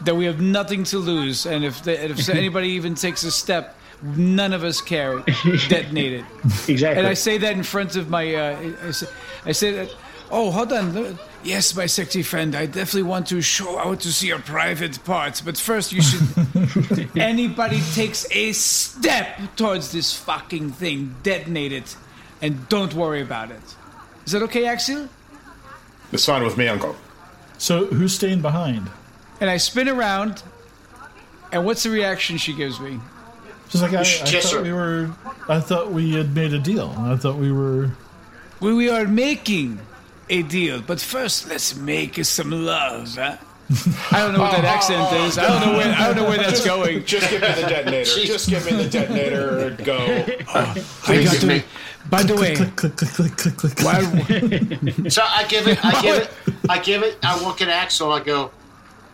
that 0.02 0.16
we 0.16 0.26
have 0.26 0.42
nothing 0.42 0.84
to 0.86 0.98
lose, 0.98 1.46
and 1.46 1.64
if 1.64 1.84
they, 1.84 1.98
if 1.98 2.30
anybody 2.44 2.70
even 2.70 2.96
takes 2.96 3.24
a 3.24 3.32
step, 3.32 3.76
none 4.02 4.54
of 4.54 4.64
us 4.64 4.82
care. 4.82 5.20
Detonate 5.70 6.14
it. 6.14 6.26
Exactly. 6.68 6.98
And 7.00 7.08
I 7.08 7.14
say 7.16 7.38
that 7.40 7.54
in 7.54 7.64
front 7.64 7.96
of 7.96 8.10
my. 8.10 8.34
Uh, 8.36 8.74
I, 8.88 8.92
say, 8.92 9.08
I 9.46 9.52
say 9.54 9.72
that. 9.74 9.90
Oh, 10.30 10.52
hold 10.52 10.74
on. 10.74 11.18
Yes, 11.44 11.74
my 11.74 11.86
sexy 11.86 12.22
friend. 12.22 12.54
I 12.54 12.66
definitely 12.66 13.04
want 13.04 13.28
to 13.28 13.42
show 13.42 13.80
out 13.80 14.02
to 14.02 14.12
see 14.12 14.28
your 14.28 14.40
private 14.40 15.02
parts, 15.06 15.40
but 15.40 15.58
first 15.58 15.94
you 15.94 16.02
should. 16.02 17.10
anybody 17.16 17.80
takes 17.94 18.26
a 18.32 18.52
step 18.52 19.40
towards 19.56 19.92
this 19.94 20.14
fucking 20.14 20.72
thing, 20.74 21.16
detonate 21.24 21.72
it, 21.72 21.96
and 22.42 22.68
don't 22.68 22.94
worry 22.94 23.22
about 23.22 23.52
it. 23.52 23.62
Is 24.26 24.34
that 24.34 24.42
okay, 24.44 24.66
Axel? 24.66 25.08
It's 26.12 26.26
fine 26.26 26.44
with 26.44 26.58
me, 26.58 26.68
Uncle. 26.68 26.96
So 27.58 27.86
who's 27.86 28.14
staying 28.14 28.42
behind? 28.42 28.90
And 29.42 29.50
I 29.50 29.58
spin 29.58 29.90
around, 29.90 30.44
and 31.52 31.66
what's 31.66 31.84
the 31.84 31.90
reaction 31.90 32.38
she 32.38 32.54
gives 32.54 32.80
me? 32.80 33.00
She's 33.70 33.82
like 33.82 33.94
I, 33.94 34.02
I 34.02 34.04
Kiss 34.04 34.52
thought 34.52 34.58
her. 34.58 34.64
we 34.64 34.72
were. 34.72 35.12
I 35.50 35.60
thought 35.60 35.92
we 35.92 36.14
had 36.14 36.34
made 36.34 36.54
a 36.54 36.60
deal. 36.60 36.94
I 36.98 37.16
thought 37.18 37.36
we 37.38 37.52
were. 37.52 37.92
We, 38.60 38.74
we 38.74 38.90
are 38.90 39.06
making 39.06 39.80
a 40.30 40.42
deal, 40.44 40.82
but 40.82 41.00
first 41.02 41.48
let's 41.50 41.76
make 41.76 42.24
some 42.26 42.52
love, 42.52 43.16
huh? 43.16 43.38
I 44.12 44.20
don't 44.20 44.34
know 44.34 44.40
what 44.40 44.54
that 44.54 44.64
accent 44.78 45.12
is. 45.24 45.38
I 45.38 45.48
don't 45.48 45.68
know 45.74 45.78
where 45.78 45.94
I 45.94 46.08
don't 46.08 46.16
know 46.16 46.24
where 46.30 46.38
that's 46.38 46.66
going. 46.66 47.04
Just 47.04 47.30
give 47.30 47.42
me 47.42 47.48
the 47.50 47.68
detonator. 47.68 48.04
Just 48.26 48.50
give 48.50 48.66
me 48.66 48.72
the 48.72 48.90
detonator 48.90 49.60
and 49.68 49.78
go. 49.86 49.98
I 50.48 51.24
got 51.24 51.36
to. 51.42 51.64
By 52.10 52.24
the 52.24 52.36
way, 52.36 52.56
Click, 52.56 52.76
click, 52.76 52.96
click, 52.96 53.12
click, 53.12 53.38
click, 53.38 53.58
click. 53.58 53.80
while, 53.80 54.02
So 55.10 55.22
I 55.24 55.46
give 55.50 55.68
it, 55.68 55.84
I 55.84 56.02
give 56.02 56.16
it, 56.16 56.30
I 56.70 56.80
give 56.80 57.04
it. 57.04 57.18
I 57.24 57.40
look 57.44 57.62
at 57.62 57.70
Axel. 57.70 58.12
I 58.12 58.22
go. 58.24 58.52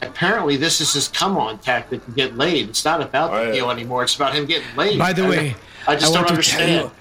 Apparently, 0.02 0.58
this 0.58 0.82
is 0.82 0.94
his 0.94 1.08
come 1.08 1.38
on 1.38 1.58
tactic 1.60 2.04
to 2.06 2.12
get 2.12 2.38
laid. 2.38 2.70
It's 2.70 2.84
not 2.86 3.02
about 3.02 3.32
the 3.32 3.38
Oh, 3.38 3.44
yeah. 3.46 3.52
deal 3.54 3.72
anymore. 3.72 4.04
It's 4.04 4.16
about 4.16 4.34
him 4.36 4.46
getting 4.46 4.68
laid. 4.76 5.00
by 5.00 5.14
the 5.14 5.24
I- 5.26 5.30
way, 5.30 5.56
I 5.88 5.96
just 5.96 6.14
don't 6.14 6.26
want 6.30 6.44
to 6.44 6.50
tell 6.50 6.62
understand. 6.62 6.92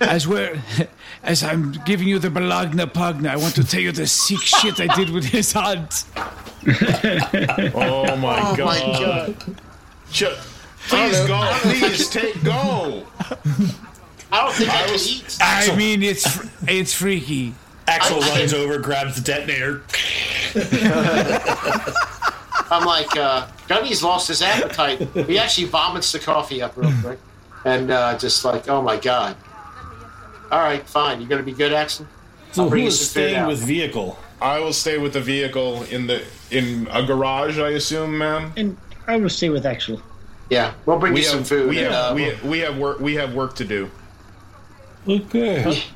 you, 0.00 0.06
as 0.06 0.26
we're, 0.26 0.60
as 1.22 1.42
I'm 1.44 1.72
giving 1.84 2.08
you 2.08 2.18
the 2.18 2.30
Bologna 2.30 2.84
Pugna, 2.86 3.28
I 3.28 3.36
want 3.36 3.54
to 3.56 3.64
tell 3.64 3.80
you 3.80 3.92
the 3.92 4.06
sick 4.06 4.40
shit 4.40 4.80
I 4.80 4.94
did 4.96 5.10
with 5.10 5.24
his 5.26 5.54
aunt. 5.54 6.04
Oh 7.74 8.16
my 8.16 8.38
Oh 8.42 8.56
god. 8.56 8.66
my 8.66 8.78
god! 8.98 9.36
Ju- 10.12 10.36
please 10.88 11.20
go. 11.26 11.48
Please 11.62 12.08
take 12.08 12.42
go. 12.44 13.06
I 14.32 14.44
don't 14.44 14.54
think 14.54 14.70
I, 14.70 14.80
I 14.80 14.84
can 14.84 14.92
was- 14.92 15.08
eat. 15.08 15.38
I 15.40 15.76
mean, 15.76 16.02
it's 16.02 16.26
it's 16.68 16.94
freaky. 16.94 17.54
Axel 17.88 18.22
I- 18.22 18.38
runs 18.38 18.54
over, 18.54 18.78
grabs 18.78 19.16
the 19.16 19.22
detonator. 19.22 19.82
I'm 22.72 22.84
like, 22.86 23.16
uh, 23.16 23.48
Gunny's 23.68 24.02
lost 24.02 24.28
his 24.28 24.42
appetite. 24.42 25.00
He 25.26 25.38
actually 25.38 25.66
vomits 25.66 26.12
the 26.12 26.18
coffee 26.20 26.62
up 26.62 26.76
real 26.76 26.92
quick, 27.02 27.18
and 27.64 27.90
uh, 27.90 28.16
just 28.18 28.44
like, 28.44 28.68
oh 28.68 28.80
my 28.82 28.96
god. 28.96 29.36
All 30.52 30.60
right, 30.60 30.86
fine. 30.88 31.20
You're 31.20 31.28
gonna 31.28 31.42
be 31.42 31.52
good, 31.52 31.72
Axel? 31.72 32.06
So 32.52 32.64
who 32.64 32.70
bring 32.70 32.84
you 32.84 32.90
some 32.90 33.22
food 33.22 33.30
staying 33.30 33.46
with 33.46 33.58
vehicle? 33.60 34.18
I 34.40 34.58
will 34.60 34.72
stay 34.72 34.98
with 34.98 35.12
the 35.12 35.20
vehicle 35.20 35.82
in 35.84 36.06
the 36.06 36.24
in 36.50 36.88
a 36.90 37.04
garage. 37.04 37.58
I 37.58 37.70
assume, 37.70 38.18
ma'am. 38.18 38.52
and 38.56 38.76
I 39.06 39.16
will 39.16 39.28
stay 39.28 39.50
with 39.50 39.66
Axel. 39.66 40.00
Yeah, 40.48 40.72
we'll 40.86 40.98
bring 40.98 41.12
We 41.12 41.20
you 41.20 41.26
some 41.26 41.44
food. 41.44 41.68
we 41.70 41.78
and, 41.78 41.92
have 41.92 42.12
uh, 42.12 42.14
we, 42.14 42.34
we 42.48 42.58
have 42.60 42.78
work 42.78 43.00
we 43.00 43.14
have 43.14 43.34
work 43.34 43.54
to 43.56 43.64
do. 43.64 43.90
Okay. 45.08 45.64
All 45.64 45.70
right. 45.70 45.92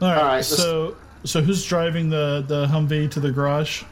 All 0.00 0.24
right, 0.24 0.44
so 0.44 0.96
so 1.24 1.40
who's 1.40 1.64
driving 1.66 2.08
the 2.10 2.44
the 2.46 2.66
Humvee 2.66 3.10
to 3.12 3.20
the 3.20 3.30
garage? 3.32 3.82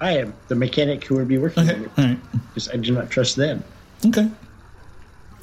I 0.00 0.18
am 0.18 0.34
the 0.48 0.54
mechanic 0.54 1.04
who 1.04 1.16
will 1.16 1.24
be 1.24 1.38
working 1.38 1.68
Okay. 1.68 1.74
on 1.78 1.84
it 1.84 1.90
All 1.98 2.04
right. 2.04 2.18
because 2.48 2.68
I 2.68 2.76
do 2.76 2.92
not 2.92 3.10
trust 3.10 3.36
them. 3.36 3.64
Okay. 4.06 4.30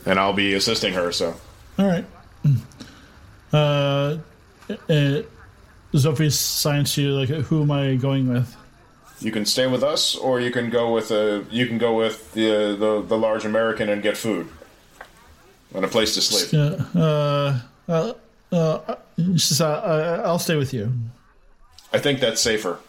and 0.06 0.20
I'll 0.20 0.34
be 0.34 0.54
assisting 0.54 0.94
her. 0.94 1.12
So 1.12 1.36
All 1.80 1.88
right. 1.88 2.06
Uh, 3.52 4.18
uh 4.70 5.22
Zofie 5.94 6.32
signs 6.32 6.94
to 6.96 7.02
you 7.04 7.12
like, 7.14 7.30
who 7.30 7.62
am 7.62 7.72
I 7.72 7.96
going 7.96 8.28
with? 8.28 8.56
you 9.20 9.32
can 9.32 9.46
stay 9.46 9.68
with 9.68 9.84
us, 9.84 10.16
or 10.18 10.42
you 10.42 10.52
can 10.52 10.70
go 10.70 10.92
with 10.94 11.10
a 11.12 11.46
you 11.52 11.66
can 11.68 11.78
go 11.78 11.96
with 11.96 12.34
the 12.34 12.76
the, 12.80 13.02
the 13.08 13.18
large 13.18 13.46
American 13.46 13.90
and 13.90 14.02
get 14.04 14.18
food 14.18 14.48
and 15.74 15.86
a 15.86 15.88
place 15.88 16.14
to 16.16 16.22
sleep. 16.22 16.52
Yeah. 16.54 17.00
Uh, 17.02 17.60
uh, 17.88 18.14
uh, 18.54 18.96
uh, 19.62 20.22
I'll 20.26 20.40
stay 20.40 20.56
with 20.56 20.74
you. 20.74 20.94
I 21.92 22.00
think 22.00 22.20
that's 22.20 22.42
safer. 22.42 22.80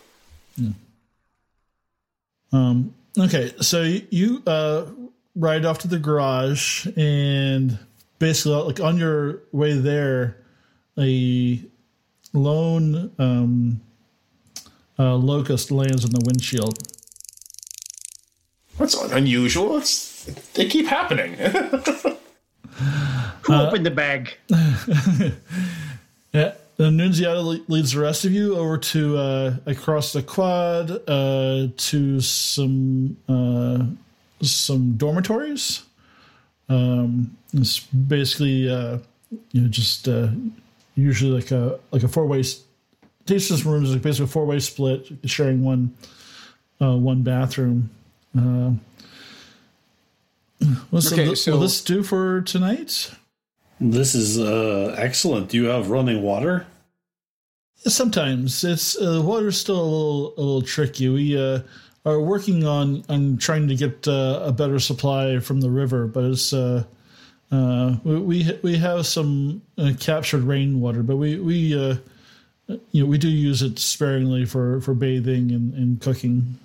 Um, 2.52 2.94
okay, 3.18 3.52
so 3.60 3.82
you, 3.82 4.06
you 4.10 4.42
uh, 4.46 4.86
ride 5.34 5.64
off 5.64 5.78
to 5.80 5.88
the 5.88 5.98
garage, 5.98 6.86
and 6.96 7.78
basically, 8.20 8.52
like 8.52 8.80
on 8.80 8.96
your 8.96 9.40
way 9.50 9.72
there, 9.72 10.36
a 10.96 11.60
lone 12.32 13.10
um, 13.18 13.80
uh, 14.98 15.16
locust 15.16 15.72
lands 15.72 16.04
on 16.04 16.12
the 16.12 16.22
windshield. 16.24 16.78
That's 18.78 18.94
unusual. 18.94 19.78
It's 19.78 20.24
they 20.54 20.68
keep 20.68 20.86
happening. 20.86 21.36
Who 23.42 23.54
opened 23.54 23.86
the 23.86 23.90
bag? 23.90 24.34
Yeah, 26.34 26.54
and 26.78 26.98
Nunziata 26.98 27.68
leads 27.68 27.92
the 27.92 28.00
rest 28.00 28.24
of 28.24 28.32
you 28.32 28.56
over 28.56 28.76
to 28.76 29.16
uh, 29.16 29.56
across 29.66 30.12
the 30.12 30.20
quad 30.20 30.90
uh, 31.08 31.68
to 31.76 32.20
some 32.20 33.16
uh, 33.28 33.84
some 34.44 34.94
dormitories. 34.96 35.84
Um, 36.68 37.36
it's 37.52 37.78
basically 37.78 38.68
uh, 38.68 38.98
you 39.52 39.60
know 39.60 39.68
just 39.68 40.08
uh, 40.08 40.30
usually 40.96 41.30
like 41.30 41.52
a 41.52 41.78
like 41.92 42.02
a 42.02 42.08
four 42.08 42.26
way. 42.26 42.42
This 43.26 43.64
rooms 43.64 43.92
like 43.92 44.02
basically 44.02 44.24
a 44.24 44.28
four 44.28 44.44
way 44.44 44.58
split, 44.58 45.06
sharing 45.26 45.62
one 45.62 45.94
uh, 46.82 46.96
one 46.96 47.22
bathroom. 47.22 47.90
Uh, 50.64 50.74
what's 50.90 51.12
Okay, 51.12 51.28
will 51.28 51.36
so- 51.36 51.58
this 51.58 51.82
do 51.82 52.02
for 52.02 52.40
tonight? 52.42 53.10
This 53.80 54.14
is 54.14 54.38
uh, 54.38 54.94
excellent. 54.96 55.48
Do 55.50 55.56
you 55.56 55.64
have 55.66 55.90
running 55.90 56.22
water? 56.22 56.66
Sometimes 57.86 58.64
it's 58.64 58.96
uh, 58.98 59.14
the 59.14 59.22
water's 59.22 59.58
still 59.58 59.80
a 59.80 59.84
little 59.84 60.26
a 60.36 60.40
little 60.40 60.62
tricky. 60.62 61.08
We 61.08 61.38
uh, 61.38 61.60
are 62.06 62.20
working 62.20 62.64
on 62.66 63.04
on 63.08 63.36
trying 63.36 63.68
to 63.68 63.74
get 63.74 64.06
uh, 64.08 64.40
a 64.44 64.52
better 64.52 64.78
supply 64.78 65.38
from 65.40 65.60
the 65.60 65.70
river, 65.70 66.06
but 66.06 66.24
it's 66.24 66.52
uh, 66.52 66.84
uh, 67.52 67.96
we 68.04 68.18
we 68.20 68.58
we 68.62 68.76
have 68.78 69.06
some 69.06 69.60
uh, 69.76 69.92
captured 70.00 70.44
rainwater, 70.44 71.02
but 71.02 71.16
we 71.16 71.38
we 71.40 71.74
uh, 71.78 71.96
you 72.92 73.02
know 73.02 73.06
we 73.06 73.18
do 73.18 73.28
use 73.28 73.60
it 73.60 73.78
sparingly 73.78 74.46
for 74.46 74.80
for 74.80 74.94
bathing 74.94 75.50
and, 75.50 75.74
and 75.74 76.00
cooking. 76.00 76.58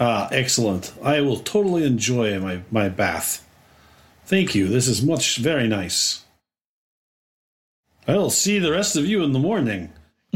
Ah, 0.00 0.28
excellent. 0.32 0.92
I 1.02 1.20
will 1.20 1.38
totally 1.38 1.84
enjoy 1.84 2.38
my, 2.40 2.60
my 2.70 2.88
bath. 2.88 3.46
Thank 4.26 4.54
you. 4.54 4.68
This 4.68 4.88
is 4.88 5.02
much 5.02 5.36
very 5.38 5.68
nice. 5.68 6.24
I'll 8.08 8.30
see 8.30 8.58
the 8.58 8.72
rest 8.72 8.96
of 8.96 9.06
you 9.06 9.22
in 9.22 9.32
the 9.32 9.38
morning. 9.38 9.92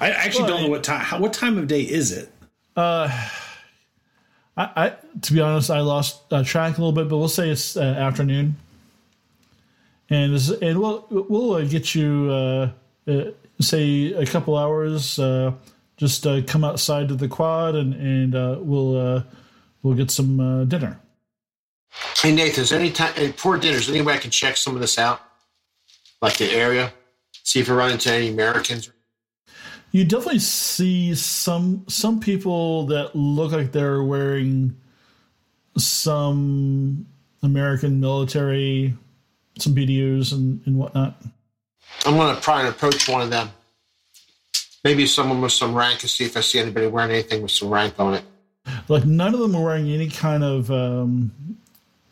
I 0.00 0.10
actually 0.10 0.48
don't 0.48 0.62
know 0.62 0.68
what 0.68 0.82
time. 0.82 1.20
What 1.20 1.32
time 1.32 1.58
of 1.58 1.68
day 1.68 1.82
is 1.82 2.12
it? 2.12 2.32
I, 2.76 3.30
I 4.56 4.92
to 5.22 5.32
be 5.32 5.40
honest, 5.40 5.70
I 5.70 5.80
lost 5.80 6.32
uh, 6.32 6.42
track 6.42 6.78
a 6.78 6.80
little 6.80 6.92
bit, 6.92 7.08
but 7.08 7.18
we'll 7.18 7.28
say 7.28 7.50
it's 7.50 7.76
uh, 7.76 7.82
afternoon, 7.82 8.56
and 10.10 10.34
this, 10.34 10.50
and 10.50 10.80
we'll 10.80 11.06
we'll 11.10 11.52
uh, 11.54 11.64
get 11.64 11.94
you 11.94 12.28
uh, 12.30 12.70
uh, 13.06 13.24
say 13.60 14.12
a 14.12 14.26
couple 14.26 14.56
hours. 14.56 15.18
Just 15.98 16.26
uh, 16.26 16.42
come 16.42 16.64
outside 16.64 17.08
to 17.08 17.16
the 17.16 17.28
quad, 17.28 17.74
and 17.74 17.92
and 17.94 18.34
uh, 18.34 18.56
we'll 18.60 18.96
uh, 18.96 19.22
we'll 19.82 19.94
get 19.94 20.10
some 20.10 20.40
uh, 20.40 20.64
dinner. 20.64 21.00
Hey 22.16 22.32
Nathan, 22.32 22.62
is 22.62 22.70
there 22.70 22.78
any 22.78 22.90
time 22.90 23.12
poor 23.32 23.58
dinner? 23.58 23.76
Is 23.76 23.86
there 23.86 23.96
any 23.96 24.04
way 24.04 24.14
I 24.14 24.18
can 24.18 24.30
check 24.30 24.56
some 24.56 24.74
of 24.74 24.80
this 24.80 24.98
out, 24.98 25.20
like 26.22 26.36
the 26.36 26.52
area, 26.52 26.92
see 27.42 27.60
if 27.60 27.68
we 27.68 27.74
run 27.74 27.90
into 27.90 28.12
any 28.12 28.28
Americans? 28.28 28.90
You 29.90 30.04
definitely 30.04 30.38
see 30.38 31.14
some 31.14 31.84
some 31.88 32.20
people 32.20 32.86
that 32.86 33.16
look 33.16 33.52
like 33.52 33.72
they're 33.72 34.02
wearing 34.02 34.76
some 35.76 37.06
American 37.42 38.00
military, 38.00 38.94
some 39.58 39.74
BDUs 39.74 40.32
and, 40.32 40.60
and 40.66 40.76
whatnot. 40.76 41.20
I'm 42.04 42.16
going 42.16 42.34
to 42.34 42.40
try 42.40 42.60
and 42.60 42.68
approach 42.68 43.08
one 43.08 43.22
of 43.22 43.30
them. 43.30 43.50
Maybe 44.84 45.06
someone 45.06 45.40
with 45.40 45.52
some 45.52 45.74
rank 45.74 46.02
and 46.02 46.10
see 46.10 46.24
if 46.24 46.36
I 46.36 46.40
see 46.40 46.58
anybody 46.58 46.86
wearing 46.86 47.10
anything 47.10 47.42
with 47.42 47.50
some 47.50 47.68
rank 47.68 47.94
on 47.98 48.14
it. 48.14 48.24
like 48.88 49.04
none 49.04 49.34
of 49.34 49.40
them 49.40 49.56
are 49.56 49.64
wearing 49.64 49.90
any 49.90 50.08
kind 50.08 50.44
of 50.44 50.70
um, 50.70 51.58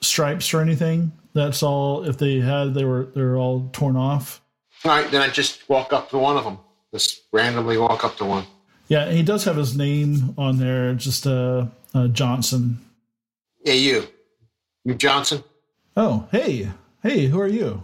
stripes 0.01 0.53
or 0.53 0.61
anything. 0.61 1.13
That's 1.33 1.63
all. 1.63 2.05
If 2.05 2.19
they 2.19 2.41
had, 2.41 2.75
they 2.75 2.85
were 2.85 3.09
they're 3.15 3.37
all 3.37 3.69
torn 3.73 3.97
off. 3.97 4.41
All 4.85 4.91
right, 4.91 5.11
then 5.11 5.23
I 5.23 5.29
just 5.29 5.69
walk 5.69 5.93
up 5.93 6.11
to 6.11 6.19
one 6.19 6.37
of 6.37 6.45
them. 6.45 6.59
Just 6.93 7.23
randomly 7.33 7.77
walk 7.77 8.05
up 8.05 8.17
to 8.17 8.25
one. 8.25 8.45
Yeah, 8.89 9.11
he 9.11 9.23
does 9.23 9.45
have 9.45 9.57
his 9.57 9.77
name 9.77 10.35
on 10.39 10.59
there, 10.59 10.95
just 10.95 11.27
uh, 11.27 11.67
uh 11.95 12.09
Johnson. 12.09 12.79
Yeah, 13.65 13.75
you. 13.75 14.07
You 14.85 14.95
Johnson? 14.95 15.43
Oh, 15.97 16.29
hey, 16.31 16.69
hey, 17.03 17.27
who 17.27 17.41
are 17.41 17.49
you? 17.49 17.83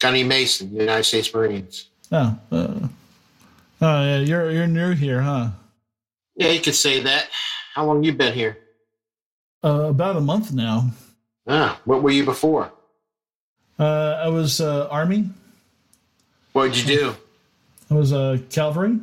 Gunny 0.00 0.24
Mason, 0.24 0.74
United 0.74 1.04
States 1.04 1.32
Marines. 1.34 1.88
Oh, 2.10 2.38
uh, 2.50 2.88
oh 3.84 4.04
yeah, 4.04 4.18
you're 4.18 4.50
you're 4.50 4.66
new 4.66 4.92
here, 4.92 5.20
huh? 5.20 5.50
Yeah, 6.36 6.48
you 6.50 6.60
could 6.60 6.74
say 6.74 7.00
that. 7.00 7.28
How 7.74 7.84
long 7.84 8.02
you 8.02 8.12
been 8.12 8.32
here? 8.34 8.58
Uh, 9.62 9.88
about 9.88 10.16
a 10.16 10.20
month 10.20 10.52
now. 10.52 10.90
Ah, 11.46 11.80
what 11.84 12.02
were 12.02 12.10
you 12.10 12.24
before? 12.24 12.72
Uh, 13.78 14.20
I 14.24 14.28
was 14.28 14.60
uh, 14.60 14.88
army. 14.90 15.30
What 16.52 16.72
did 16.72 16.88
you 16.88 16.98
do? 16.98 17.16
I 17.90 17.94
was 17.94 18.12
uh, 18.12 18.38
cavalry. 18.50 19.00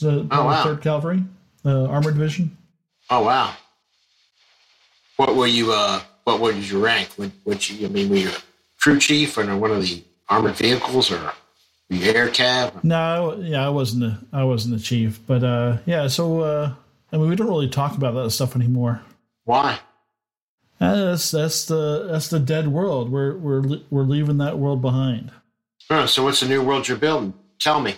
The 0.00 0.26
Oh, 0.30 0.44
wow. 0.44 0.62
Third 0.64 0.82
Cavalry, 0.82 1.24
uh, 1.64 1.86
armored 1.86 2.14
division. 2.14 2.56
Oh 3.08 3.22
wow. 3.24 3.54
What 5.16 5.34
were 5.36 5.46
you? 5.46 5.72
Uh, 5.72 6.00
what 6.24 6.40
was 6.40 6.70
your 6.70 6.82
rank? 6.82 7.08
What, 7.16 7.30
what 7.44 7.70
you? 7.70 7.86
I 7.86 7.88
mean, 7.90 8.10
were 8.10 8.16
you 8.16 8.28
a 8.28 8.42
crew 8.78 8.98
chief 8.98 9.38
or 9.38 9.56
one 9.56 9.70
of 9.70 9.80
the 9.82 10.04
armored 10.28 10.56
vehicles, 10.56 11.10
or 11.10 11.32
you 11.88 12.10
air 12.12 12.28
cab? 12.28 12.80
No, 12.82 13.36
yeah, 13.40 13.64
I 13.66 13.70
wasn't 13.70 14.04
a 14.04 14.18
I 14.32 14.44
wasn't 14.44 14.76
the 14.76 14.82
chief, 14.82 15.20
but 15.26 15.42
uh, 15.44 15.78
yeah. 15.86 16.08
So 16.08 16.40
uh, 16.40 16.72
I 17.12 17.16
mean, 17.16 17.28
we 17.28 17.36
don't 17.36 17.48
really 17.48 17.68
talk 17.68 17.96
about 17.96 18.12
that 18.14 18.30
stuff 18.30 18.56
anymore. 18.56 19.02
Why? 19.44 19.78
Uh, 20.80 20.94
that's 21.06 21.30
that's 21.30 21.64
the 21.66 22.08
that's 22.10 22.28
the 22.28 22.40
dead 22.40 22.68
world. 22.68 23.10
We're 23.10 23.36
we're 23.36 23.62
we're 23.90 24.02
leaving 24.02 24.38
that 24.38 24.58
world 24.58 24.82
behind. 24.82 25.30
Oh, 25.88 26.06
so 26.06 26.24
what's 26.24 26.40
the 26.40 26.48
new 26.48 26.62
world 26.62 26.88
you're 26.88 26.96
building? 26.98 27.32
Tell 27.60 27.80
me. 27.80 27.94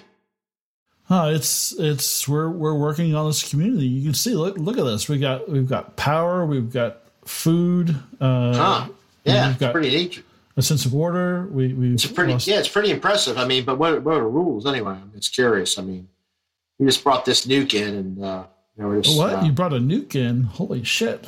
Huh, 1.05 1.31
it's 1.35 1.73
it's 1.79 2.29
we're 2.29 2.51
we're 2.51 2.75
working 2.75 3.15
on 3.15 3.27
this 3.27 3.49
community. 3.49 3.87
You 3.87 4.05
can 4.05 4.15
see 4.15 4.35
look 4.35 4.59
look 4.59 4.77
at 4.77 4.85
this. 4.85 5.09
We 5.09 5.19
got 5.19 5.49
we've 5.49 5.67
got 5.69 5.97
power. 5.97 6.45
We've 6.45 6.71
got 6.71 7.01
food. 7.25 7.97
Uh, 8.21 8.55
Huh? 8.55 8.89
Yeah, 9.25 9.47
we've 9.47 9.53
it's 9.53 9.61
got 9.61 9.73
pretty 9.73 9.91
neat. 9.91 10.23
A 10.59 10.63
sense 10.63 10.85
of 10.85 10.95
order. 10.95 11.47
We 11.53 11.73
we 11.73 11.95
It's 11.95 12.05
pretty. 12.05 12.33
Yeah, 12.51 12.59
it's 12.59 12.69
pretty 12.69 12.91
impressive. 12.91 13.39
I 13.39 13.47
mean, 13.47 13.65
but 13.65 13.79
what, 13.79 14.03
what 14.03 14.17
are 14.17 14.19
the 14.19 14.27
rules 14.27 14.67
anyway? 14.67 14.93
I'm 14.93 15.13
just 15.15 15.33
curious. 15.33 15.79
I 15.79 15.83
mean, 15.83 16.09
you 16.79 16.87
just 16.87 17.03
brought 17.05 17.25
this 17.25 17.47
nuke 17.47 17.75
in, 17.75 17.95
and 17.95 18.25
uh, 18.25 18.45
you 18.77 18.83
know, 18.83 19.01
just, 19.01 19.17
What 19.17 19.35
uh, 19.35 19.43
you 19.43 19.53
brought 19.53 19.73
a 19.73 19.79
nuke 19.79 20.17
in? 20.17 20.43
Holy 20.43 20.83
shit! 20.83 21.25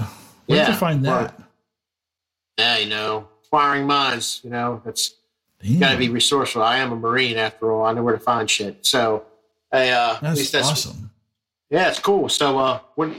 Where'd 0.46 0.58
Yeah, 0.58 0.68
you 0.68 0.74
find 0.74 1.02
well, 1.02 1.22
that? 1.22 1.42
yeah, 2.58 2.78
you 2.78 2.90
know, 2.90 3.28
firing 3.50 3.86
mines. 3.86 4.40
You 4.42 4.50
know, 4.50 4.82
that's 4.84 5.14
got 5.78 5.92
to 5.92 5.98
be 5.98 6.08
resourceful. 6.08 6.62
I 6.62 6.78
am 6.78 6.90
a 6.90 6.96
marine 6.96 7.38
after 7.38 7.70
all. 7.70 7.84
I 7.84 7.92
know 7.92 8.02
where 8.02 8.14
to 8.14 8.20
find 8.20 8.50
shit. 8.50 8.84
So, 8.84 9.24
I, 9.70 9.90
uh, 9.90 10.14
at 10.16 10.20
that's, 10.22 10.38
least 10.38 10.52
that's 10.52 10.68
awesome. 10.68 11.10
Yeah, 11.70 11.88
it's 11.88 12.00
cool. 12.00 12.28
So, 12.28 12.58
uh, 12.58 12.80
what? 12.96 13.10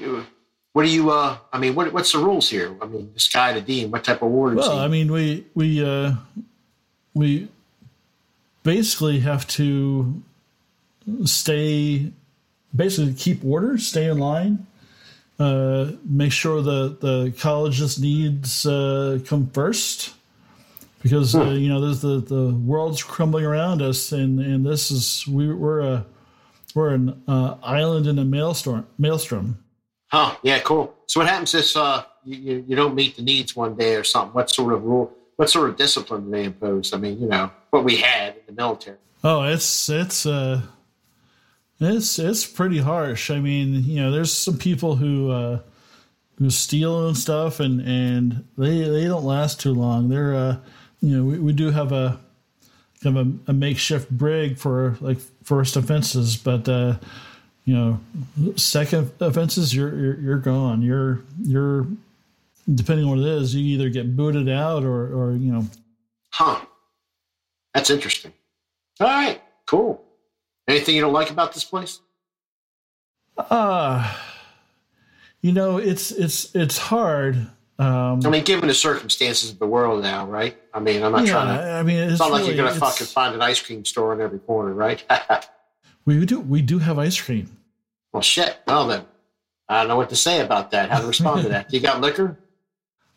What 0.73 0.83
do 0.85 0.89
you? 0.89 1.11
Uh, 1.11 1.37
I 1.51 1.59
mean, 1.59 1.75
what, 1.75 1.91
what's 1.91 2.13
the 2.13 2.19
rules 2.19 2.49
here? 2.49 2.75
I 2.81 2.85
mean, 2.85 3.11
this 3.13 3.27
guy, 3.27 3.51
the 3.53 3.61
dean, 3.61 3.91
what 3.91 4.03
type 4.03 4.21
of 4.21 4.31
wars? 4.31 4.55
Well? 4.55 4.79
I 4.79 4.87
mean, 4.87 5.11
we 5.11 5.45
we 5.53 5.83
uh, 5.83 6.13
we 7.13 7.49
basically 8.63 9.19
have 9.19 9.45
to 9.47 10.21
stay, 11.25 12.11
basically 12.73 13.13
keep 13.13 13.43
order, 13.43 13.77
stay 13.77 14.09
in 14.09 14.19
line, 14.19 14.65
uh, 15.39 15.91
make 16.05 16.31
sure 16.31 16.61
the 16.61 16.95
the 17.01 17.33
college's 17.37 17.99
needs 17.99 18.65
uh, 18.65 19.19
come 19.25 19.49
first, 19.49 20.13
because 21.03 21.35
uh, 21.35 21.49
you 21.49 21.67
know 21.67 21.81
there's 21.81 22.01
the 22.01 22.21
the 22.21 22.53
world's 22.55 23.03
crumbling 23.03 23.45
around 23.45 23.81
us, 23.81 24.13
and 24.13 24.39
and 24.39 24.65
this 24.65 24.89
is 24.89 25.27
we 25.27 25.53
we're 25.53 25.81
a 25.81 26.05
we're 26.75 26.93
an 26.93 27.21
uh, 27.27 27.55
island 27.61 28.07
in 28.07 28.17
a 28.19 28.25
maelstrom 28.25 28.87
maelstrom. 28.97 29.57
Huh? 30.11 30.35
Yeah, 30.43 30.59
cool. 30.59 30.93
So, 31.07 31.19
what 31.21 31.29
happens 31.29 31.53
if 31.55 31.75
uh, 31.77 32.03
you, 32.25 32.65
you 32.67 32.75
don't 32.75 32.95
meet 32.95 33.15
the 33.15 33.21
needs 33.21 33.55
one 33.55 33.75
day 33.75 33.95
or 33.95 34.03
something? 34.03 34.33
What 34.33 34.49
sort 34.49 34.73
of 34.73 34.83
rule? 34.83 35.11
What 35.37 35.49
sort 35.49 35.69
of 35.69 35.77
discipline 35.77 36.25
do 36.25 36.31
they 36.31 36.43
impose? 36.43 36.93
I 36.93 36.97
mean, 36.97 37.19
you 37.19 37.27
know, 37.27 37.49
what 37.69 37.83
we 37.83 37.95
had 37.97 38.35
in 38.35 38.41
the 38.47 38.51
military. 38.51 38.97
Oh, 39.23 39.43
it's 39.43 39.89
it's 39.89 40.25
uh 40.25 40.61
it's 41.79 42.19
it's 42.19 42.45
pretty 42.45 42.79
harsh. 42.79 43.31
I 43.31 43.39
mean, 43.39 43.83
you 43.83 44.01
know, 44.01 44.11
there's 44.11 44.31
some 44.31 44.57
people 44.57 44.95
who 44.95 45.31
uh 45.31 45.59
who 46.37 46.49
steal 46.49 47.07
and 47.07 47.17
stuff 47.17 47.59
and 47.59 47.81
and 47.81 48.45
they 48.57 48.81
they 48.81 49.05
don't 49.05 49.23
last 49.23 49.59
too 49.59 49.73
long. 49.73 50.09
They're 50.09 50.35
uh 50.35 50.57
you 51.01 51.17
know, 51.17 51.23
we, 51.23 51.39
we 51.39 51.53
do 51.53 51.71
have 51.71 51.91
a 51.91 52.19
kind 53.01 53.17
of 53.17 53.27
a, 53.27 53.51
a 53.51 53.53
makeshift 53.53 54.09
brig 54.11 54.57
for 54.57 54.97
like 55.01 55.19
first 55.43 55.75
offenses, 55.75 56.35
but 56.35 56.67
uh 56.67 56.97
you 57.65 57.75
know, 57.75 57.99
second 58.55 59.11
offenses 59.19 59.73
you're 59.73 59.95
you're, 59.95 60.19
you're 60.19 60.37
gone. 60.37 60.81
You're 60.81 61.21
you're 61.41 61.85
depending 62.73 63.05
on 63.05 63.11
what 63.17 63.19
it 63.19 63.25
is, 63.25 63.53
you 63.55 63.63
either 63.63 63.89
get 63.89 64.15
booted 64.15 64.49
out 64.49 64.83
or 64.83 65.13
or 65.13 65.31
you 65.33 65.51
know, 65.51 65.65
Huh? 66.31 66.61
That's 67.73 67.89
interesting. 67.89 68.33
All 68.99 69.07
right, 69.07 69.41
cool. 69.65 70.03
Anything 70.67 70.95
you 70.95 71.01
don't 71.01 71.13
like 71.13 71.29
about 71.29 71.53
this 71.53 71.63
place? 71.63 71.99
Uh 73.37 74.17
you 75.41 75.51
know, 75.51 75.77
it's 75.77 76.11
it's 76.11 76.53
it's 76.55 76.77
hard. 76.77 77.35
Um 77.79 78.21
I 78.25 78.29
mean, 78.29 78.43
given 78.43 78.67
the 78.67 78.73
circumstances 78.73 79.51
of 79.51 79.59
the 79.59 79.67
world 79.67 80.03
now, 80.03 80.25
right? 80.25 80.57
I 80.73 80.79
mean, 80.79 81.03
I'm 81.03 81.11
not 81.11 81.25
yeah, 81.25 81.31
trying 81.31 81.57
to. 81.57 81.63
I 81.63 81.83
mean, 81.83 81.97
it's, 81.97 82.13
It's 82.13 82.19
not 82.19 82.31
like 82.31 82.45
you're 82.45 82.55
gonna 82.55 82.73
fucking 82.73 83.07
find 83.07 83.35
an 83.35 83.41
ice 83.41 83.61
cream 83.61 83.85
store 83.85 84.13
in 84.13 84.21
every 84.21 84.39
corner, 84.39 84.73
right? 84.73 85.03
We 86.05 86.25
do 86.25 86.39
we 86.39 86.61
do 86.61 86.79
have 86.79 86.97
ice 86.99 87.19
cream. 87.19 87.55
well, 88.11 88.21
shit. 88.21 88.57
Well 88.67 88.87
then, 88.87 89.05
I 89.69 89.79
don't 89.79 89.87
know 89.87 89.97
what 89.97 90.09
to 90.09 90.15
say 90.15 90.41
about 90.41 90.71
that. 90.71 90.89
How 90.89 90.99
to 91.01 91.07
respond 91.07 91.43
to 91.43 91.49
that? 91.49 91.71
You 91.73 91.79
got 91.79 92.01
liquor? 92.01 92.37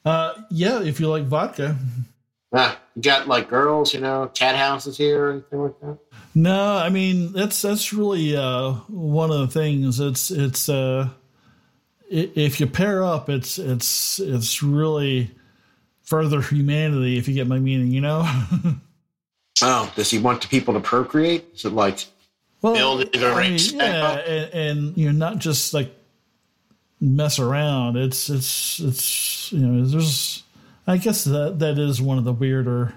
Uh, 0.07 0.35
yeah, 0.51 0.83
if 0.83 1.01
you 1.01 1.09
like 1.09 1.25
vodka. 1.25 1.75
Ah, 2.53 2.79
you 2.95 3.01
got 3.01 3.27
like 3.27 3.49
girls, 3.49 3.95
you 3.95 4.01
know, 4.01 4.31
cat 4.35 4.55
houses 4.55 4.99
here 4.99 5.29
or 5.29 5.31
anything 5.33 5.63
like 5.63 5.81
that? 5.81 5.99
No, 6.35 6.77
I 6.77 6.91
mean 6.91 7.33
that's 7.33 7.63
that's 7.63 7.95
really 7.95 8.37
uh, 8.37 8.73
one 8.89 9.31
of 9.31 9.39
the 9.39 9.47
things. 9.49 10.01
It's 10.01 10.31
it's 10.31 10.69
uh, 10.69 11.09
if 12.11 12.61
you 12.61 12.67
pair 12.67 13.03
up, 13.03 13.31
it's 13.31 13.59
it's 13.59 14.19
it's 14.19 14.63
really 14.63 15.31
further 16.03 16.43
humanity. 16.43 17.17
If 17.17 17.27
you 17.27 17.33
get 17.33 17.47
my 17.47 17.59
meaning, 17.59 17.91
you 17.91 18.03
know. 18.03 18.29
Oh, 19.63 19.91
does 19.97 20.11
he 20.11 20.19
want 20.19 20.43
the 20.43 20.49
people 20.49 20.75
to 20.75 20.81
procreate? 20.81 21.47
Is 21.55 21.65
it 21.65 21.73
like 21.73 22.05
well, 22.65 22.73
Build 22.73 23.03
it 23.03 23.23
I 23.23 23.43
mean, 23.43 23.59
yeah, 23.75 24.13
and, 24.21 24.55
and 24.55 24.97
you 24.97 25.13
know, 25.13 25.13
not 25.13 25.39
just 25.39 25.75
like 25.75 25.95
mess 26.99 27.39
around. 27.39 27.99
It's 27.99 28.31
it's 28.31 28.81
it's 28.81 29.53
you 29.53 29.59
know, 29.59 29.85
there's. 29.85 30.43
I 30.87 30.97
guess 30.97 31.25
that 31.25 31.59
that 31.59 31.79
is 31.79 32.01
one 32.01 32.17
of 32.17 32.25
the 32.25 32.33
weirder 32.33 32.95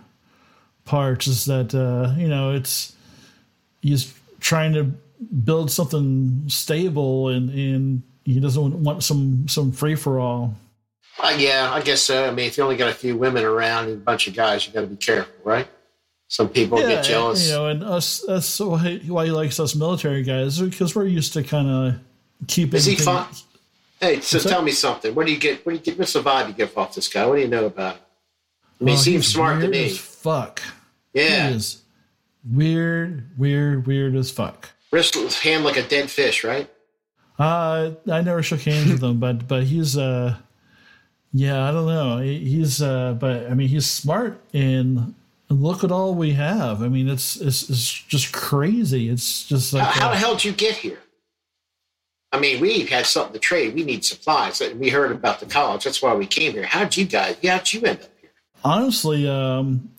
parts 0.86 1.28
is 1.28 1.44
that 1.46 1.76
uh, 1.76 2.16
you 2.18 2.30
know 2.30 2.52
it's 2.52 2.96
he's 3.82 4.14
trying 4.40 4.72
to 4.72 4.86
build 5.44 5.70
something 5.70 6.44
stable 6.48 7.28
and 7.28 7.50
and 7.50 8.04
he 8.24 8.40
doesn't 8.40 8.84
want 8.84 9.04
some 9.04 9.50
some 9.50 9.74
free 9.74 9.96
for 9.96 10.18
all. 10.18 10.56
Uh, 11.20 11.36
yeah, 11.38 11.74
I 11.74 11.82
guess 11.82 12.02
so. 12.02 12.26
I 12.26 12.32
mean, 12.32 12.46
if 12.46 12.58
you 12.58 12.64
only 12.64 12.78
got 12.78 12.90
a 12.90 12.94
few 12.94 13.18
women 13.18 13.44
around 13.44 13.90
and 13.90 13.96
a 13.96 13.98
bunch 13.98 14.28
of 14.28 14.34
guys, 14.34 14.66
you 14.66 14.72
got 14.72 14.82
to 14.82 14.88
be 14.88 14.96
careful, 14.96 15.34
right? 15.44 15.68
Some 16.30 16.50
people 16.50 16.78
get 16.80 17.06
jealous. 17.06 17.48
You 17.48 17.54
know, 17.54 17.68
and 17.68 17.84
us 17.84 18.24
that's 18.28 18.60
why 18.60 19.00
why 19.08 19.26
he 19.26 19.32
likes 19.32 19.60
us 19.60 19.76
military 19.76 20.24
guys 20.24 20.60
because 20.60 20.96
we're 20.96 21.06
used 21.06 21.34
to 21.34 21.44
kind 21.44 21.70
of 21.70 22.48
keeping. 22.48 22.78
Is 22.78 22.86
he 22.86 22.96
fun? 22.98 23.28
Hey, 24.02 24.20
so 24.22 24.38
tell 24.40 24.62
me 24.62 24.72
something. 24.72 25.16
What 25.16 25.26
do 25.26 25.32
you 25.34 25.40
get? 25.40 25.66
What 25.66 25.72
do 25.72 25.78
you 25.78 25.84
get? 25.84 25.98
What's 25.98 26.14
the 26.14 26.22
vibe 26.22 26.48
you 26.50 26.54
get 26.54 26.76
off 26.78 26.94
this 26.96 27.08
guy? 27.08 27.26
What 27.26 27.36
do 27.36 27.42
you 27.42 27.48
know 27.48 27.66
about 27.66 27.96
him? 27.96 28.02
I 28.82 28.84
mean, 28.84 28.94
Oh, 28.94 28.98
he 28.98 29.04
seems 29.04 29.26
he's 29.26 29.34
smart 29.34 29.62
to 29.62 29.68
me. 29.70 29.86
As 29.86 29.98
fuck. 29.98 30.62
Yeah, 31.14 31.50
He 31.50 31.56
is 31.56 31.82
weird, 32.50 33.30
weird, 33.38 33.88
weird 33.88 34.16
as 34.16 34.30
fuck. 34.30 34.70
wrist 34.92 35.16
hand 35.42 35.64
like 35.64 35.78
a 35.78 35.84
dead 35.84 36.12
fish, 36.12 36.44
right? 36.44 36.70
Uh, 37.40 37.92
I 38.12 38.22
never 38.22 38.44
shook 38.44 38.62
hands 38.62 38.92
with 38.92 39.04
him, 39.04 39.20
but 39.20 39.48
but 39.48 39.64
he's 39.64 39.98
uh, 39.98 40.36
yeah, 41.34 41.68
I 41.68 41.72
don't 41.72 41.88
know. 41.88 42.18
He- 42.20 42.40
He's 42.50 42.82
uh, 42.82 43.14
but 43.14 43.50
I 43.50 43.54
mean, 43.54 43.68
he's 43.70 43.86
smart 43.86 44.40
and 44.54 45.16
look 45.50 45.84
at 45.84 45.92
all 45.92 46.14
we 46.14 46.34
have. 46.34 46.82
I 46.82 46.88
mean, 46.88 47.08
it's 47.08 47.38
it's, 47.38 47.70
it's 47.70 47.90
just 47.90 48.34
crazy. 48.34 49.10
It's 49.10 49.44
just 49.46 49.74
like 49.74 49.84
How, 49.84 50.02
how 50.02 50.10
the 50.12 50.18
hell 50.18 50.34
did 50.34 50.46
you 50.46 50.52
get 50.52 50.76
here? 50.76 51.00
I 52.32 52.40
mean, 52.40 52.60
we 52.60 52.86
had 52.86 53.06
something 53.06 53.34
to 53.34 53.40
trade. 53.40 53.74
We 53.74 53.84
need 53.84 54.04
supplies. 54.04 54.62
We 54.76 54.90
heard 54.90 55.12
about 55.12 55.40
the 55.40 55.46
college. 55.46 55.86
That's 55.86 56.02
why 56.02 56.14
we 56.14 56.26
came 56.26 56.52
here. 56.52 56.64
How'd 56.64 56.98
you 56.98 57.06
guys? 57.06 57.38
How'd 57.44 57.72
you 57.72 57.82
end 57.82 58.02
up 58.02 58.10
here? 58.20 58.32
honestly, 58.64 59.28
um, 59.28 59.90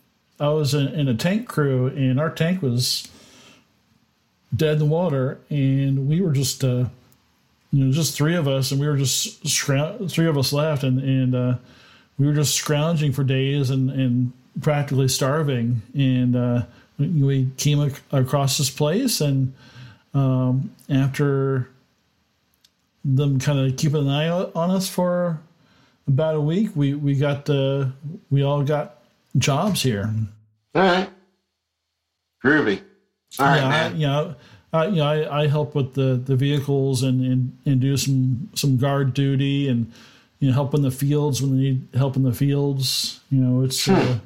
I 0.41 0.49
was 0.51 0.75
in, 0.75 0.89
in 0.89 1.09
a 1.09 1.15
tank 1.15 1.49
crew, 1.49 1.89
and 1.89 2.21
our 2.21 2.31
tank 2.31 2.63
was 2.63 3.09
dead 4.55 4.75
in 4.75 4.79
the 4.79 4.85
water, 4.85 5.39
and 5.51 6.09
we 6.09 6.21
were 6.21 6.33
just 6.33 6.63
uh, 6.65 6.85
you 7.73 7.85
know 7.85 7.93
just 7.93 8.17
three 8.17 8.37
of 8.37 8.47
us, 8.47 8.71
and 8.71 8.81
we 8.81 8.87
were 8.87 8.97
just 8.97 9.43
scrou- 9.45 10.11
three 10.11 10.27
of 10.27 10.39
us 10.39 10.53
left, 10.53 10.83
and 10.85 11.01
and 11.01 11.35
uh, 11.35 11.55
we 12.19 12.27
were 12.27 12.35
just 12.35 12.55
scrounging 12.55 13.13
for 13.13 13.25
days 13.25 13.71
and 13.71 13.91
and 13.91 14.33
practically 14.61 15.09
starving, 15.09 15.83
and 15.95 16.35
uh, 16.37 16.63
we- 16.99 17.51
came 17.57 17.81
ac- 17.81 18.01
across 18.13 18.59
this 18.59 18.71
place, 18.71 19.21
and 19.21 19.55
um, 20.15 20.71
after 20.91 21.69
them 23.05 23.39
kind 23.39 23.59
of 23.61 23.77
keeping 23.77 24.03
an 24.03 24.09
eye 24.09 24.29
on 24.29 24.71
us 24.71 24.89
for 24.89 25.41
about 26.07 26.35
a 26.35 26.41
week, 26.41 26.71
we 26.75 26.95
we 26.95 27.15
got 27.15 27.45
the 27.45 27.93
we 28.31 28.43
all 28.43 28.63
got 28.63 28.97
jobs 29.37 29.83
here. 29.83 30.13
All 30.75 30.83
right. 30.83 31.09
Groovy. 32.45 32.81
All 33.39 33.47
right, 33.47 33.57
yeah, 33.59 33.67
I, 33.67 33.71
man. 33.71 33.97
you 33.97 34.07
know, 34.07 34.35
I, 34.73 34.87
you 34.87 34.97
know, 34.97 35.05
I, 35.07 35.43
I 35.43 35.47
help 35.49 35.75
with 35.75 35.95
the, 35.95 36.15
the 36.15 36.37
vehicles 36.37 37.03
and, 37.03 37.25
and, 37.25 37.57
and 37.67 37.81
do 37.81 37.97
some, 37.97 38.49
some 38.55 38.77
guard 38.79 39.13
duty 39.15 39.69
and 39.69 39.93
you 40.39 40.49
know 40.49 40.55
help 40.55 40.73
in 40.75 40.83
the 40.83 40.91
fields 40.91 41.43
when 41.43 41.57
they 41.57 41.63
need 41.63 41.89
help 41.95 42.17
in 42.17 42.23
the 42.23 42.33
fields. 42.33 43.21
You 43.31 43.41
know, 43.41 43.65
it's 43.65 43.85
Hmm. 43.87 43.93
uh, 43.95 44.19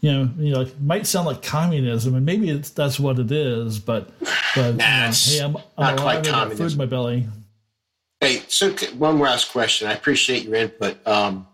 you 0.00 0.12
know, 0.12 0.30
you 0.38 0.52
know, 0.52 0.60
it 0.62 0.80
might 0.80 1.06
sound 1.06 1.26
like 1.26 1.42
communism, 1.42 2.14
and 2.14 2.24
maybe 2.24 2.50
it's 2.50 2.70
that's 2.70 3.00
what 3.00 3.18
it 3.18 3.32
is, 3.32 3.78
but 3.78 4.10
but 4.54 4.72
you 4.72 4.78
know, 4.78 5.06
it's 5.08 5.36
hey, 5.36 5.44
I'm, 5.44 5.52
not 5.52 5.64
I'm 5.78 5.96
quite 5.98 6.26
alive, 6.26 6.52
I 6.52 6.54
food 6.54 6.72
in 6.72 6.78
my 6.78 6.86
belly. 6.86 7.26
Hey, 8.20 8.42
so 8.48 8.70
one 8.96 9.18
last 9.18 9.52
question. 9.52 9.88
I 9.88 9.92
appreciate 9.92 10.44
your 10.44 10.54
input. 10.54 11.06
Um, 11.06 11.46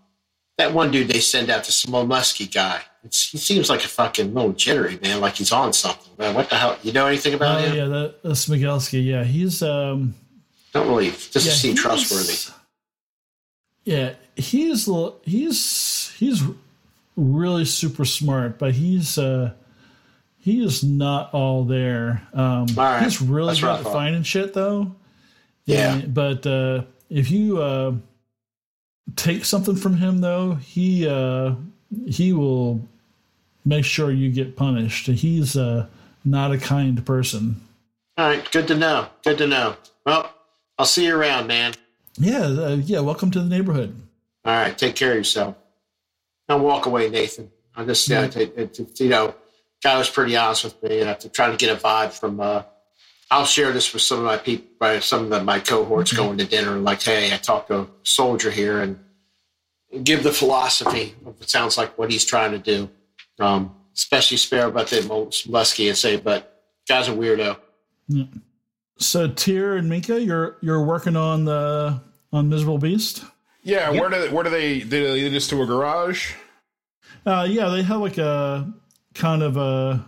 that 0.59 0.73
one 0.73 0.91
dude 0.91 1.09
they 1.09 1.21
send 1.21 1.51
out, 1.51 1.65
the 1.65 1.73
Smolensky 1.73 2.53
guy, 2.53 2.83
it's, 3.05 3.31
he 3.31 3.39
seems 3.39 3.69
like 3.69 3.85
a 3.85 3.89
fucking 3.89 4.33
little 4.33 4.53
jittery, 4.53 4.99
man, 5.03 5.21
like 5.21 5.35
he's 5.35 5.51
on 5.51 5.73
something. 5.73 6.13
Man, 6.19 6.35
what 6.35 6.51
the 6.51 6.57
hell? 6.57 6.79
You 6.83 6.93
know 6.93 7.07
anything 7.07 7.35
about 7.35 7.61
him? 7.63 7.75
yeah, 7.75 7.87
that, 7.87 8.23
that's 8.23 8.47
Smigelski. 8.47 9.05
Yeah, 9.05 9.25
he's 9.25 9.63
um, 9.63 10.15
Don't 10.73 10.89
really, 10.89 11.11
doesn't 11.11 11.45
yeah, 11.45 11.53
seem 11.53 11.75
trustworthy. 11.75 12.55
Yeah, 13.85 14.15
he's 14.37 14.89
he's 15.25 16.13
he's 16.17 16.43
really 17.17 17.65
super 17.65 18.05
smart, 18.05 18.59
but 18.59 18.73
he's 18.75 19.19
uh 19.19 19.53
he 20.39 20.65
is 20.65 20.83
not 20.83 21.33
all 21.35 21.65
there. 21.65 22.27
Um 22.35 22.67
All 22.77 22.85
right. 22.85 23.03
he's 23.03 23.21
really 23.23 23.49
That's 23.49 23.61
good 23.61 23.87
at 23.87 23.93
finding 23.93 24.23
shit 24.23 24.55
though. 24.55 24.95
Yeah. 25.65 25.95
And- 25.97 26.15
but 26.15 26.47
uh 26.47 26.83
if 27.11 27.31
you 27.31 27.61
uh 27.63 27.93
take 29.17 29.45
something 29.45 29.77
from 29.77 29.97
him 29.97 30.19
though, 30.21 30.55
he 30.55 31.07
uh 31.09 31.55
he 32.07 32.33
will 32.33 32.87
make 33.65 33.85
sure 33.85 34.11
you 34.11 34.31
get 34.31 34.57
punished. 34.57 35.07
He's 35.07 35.57
uh 35.57 35.87
not 36.25 36.53
a 36.53 36.59
kind 36.59 37.05
person. 37.05 37.61
All 38.19 38.27
right, 38.29 38.51
good 38.53 38.69
to 38.69 38.77
know. 38.77 39.09
Good 39.25 39.39
to 39.39 39.47
know. 39.47 39.77
Well, 40.05 40.33
I'll 40.79 40.87
see 40.87 41.07
you 41.07 41.17
around, 41.17 41.47
man. 41.47 41.75
Yeah, 42.19 42.43
uh, 42.45 42.77
yeah, 42.83 43.01
welcome 43.01 43.31
to 43.31 43.41
the 43.41 43.49
neighborhood. 43.49 43.97
All 44.45 44.55
right, 44.55 44.77
take 44.77 44.95
care 44.97 45.13
of 45.13 45.17
yourself. 45.17 45.57
Don't 46.53 46.63
walk 46.63 46.85
away, 46.85 47.09
Nathan. 47.09 47.51
I'm 47.75 47.87
just, 47.87 48.11
it, 48.11 48.37
it, 48.59 48.79
it- 48.79 49.01
you 49.01 49.09
know, 49.09 49.35
guy 49.83 49.97
was 49.97 50.11
pretty 50.11 50.37
honest 50.37 50.65
with 50.65 50.83
me, 50.83 51.01
and 51.01 51.09
I'm 51.09 51.17
trying 51.33 51.57
to 51.57 51.57
get 51.57 51.75
a 51.75 51.81
vibe 51.81 52.13
from. 52.13 52.41
Uh, 52.41 52.63
I'll 53.31 53.47
share 53.47 53.73
this 53.73 53.95
with 53.95 54.03
some 54.03 54.19
of 54.19 54.25
my 54.27 54.37
people, 54.37 54.67
by 54.79 54.99
some 55.01 55.33
of 55.33 55.45
my 55.45 55.59
cohorts 55.61 56.13
going 56.13 56.37
to 56.37 56.45
dinner. 56.45 56.73
Like, 56.77 57.01
hey, 57.03 57.33
I 57.33 57.39
talked 57.39 57.69
to 57.69 57.79
a 57.81 57.87
soldier 58.03 58.51
here, 58.51 58.81
and 58.83 58.99
give 60.05 60.23
the 60.23 60.33
philosophy 60.33 61.15
of 61.25 61.39
what 61.39 61.49
sounds 61.49 61.79
like 61.79 61.97
what 61.97 62.11
he's 62.11 62.27
trying 62.27 62.53
to 62.53 62.59
do. 62.59 62.91
Um, 63.41 63.75
especially 63.97 64.37
spare 64.37 64.67
about 64.67 64.89
the 64.89 64.97
Molesky 64.99 65.89
and 65.89 65.97
say, 65.97 66.17
but 66.17 66.63
guy's 66.87 67.09
a 67.09 67.13
weirdo. 67.13 67.57
So 68.99 69.27
Tyr 69.29 69.77
and 69.77 69.89
Minka, 69.89 70.21
you're 70.21 70.59
you're 70.61 70.85
working 70.85 71.17
on 71.17 71.47
the 71.47 72.03
on 72.31 72.51
Miserable 72.51 72.77
Beast. 72.79 73.25
Yeah, 73.63 73.91
where 73.91 74.09
do 74.09 74.21
they, 74.21 74.29
where 74.29 74.45
do 74.45 74.51
they 74.51 74.81
do 74.81 74.89
they 74.89 75.13
lead 75.13 75.35
us 75.35 75.47
to 75.49 75.63
a 75.63 75.67
garage? 75.67 76.33
Uh, 77.25 77.47
yeah, 77.49 77.69
they 77.69 77.83
have 77.83 78.01
like 78.01 78.19
a 78.19 78.73
kind 79.15 79.43
of 79.43 79.57
a 79.57 80.05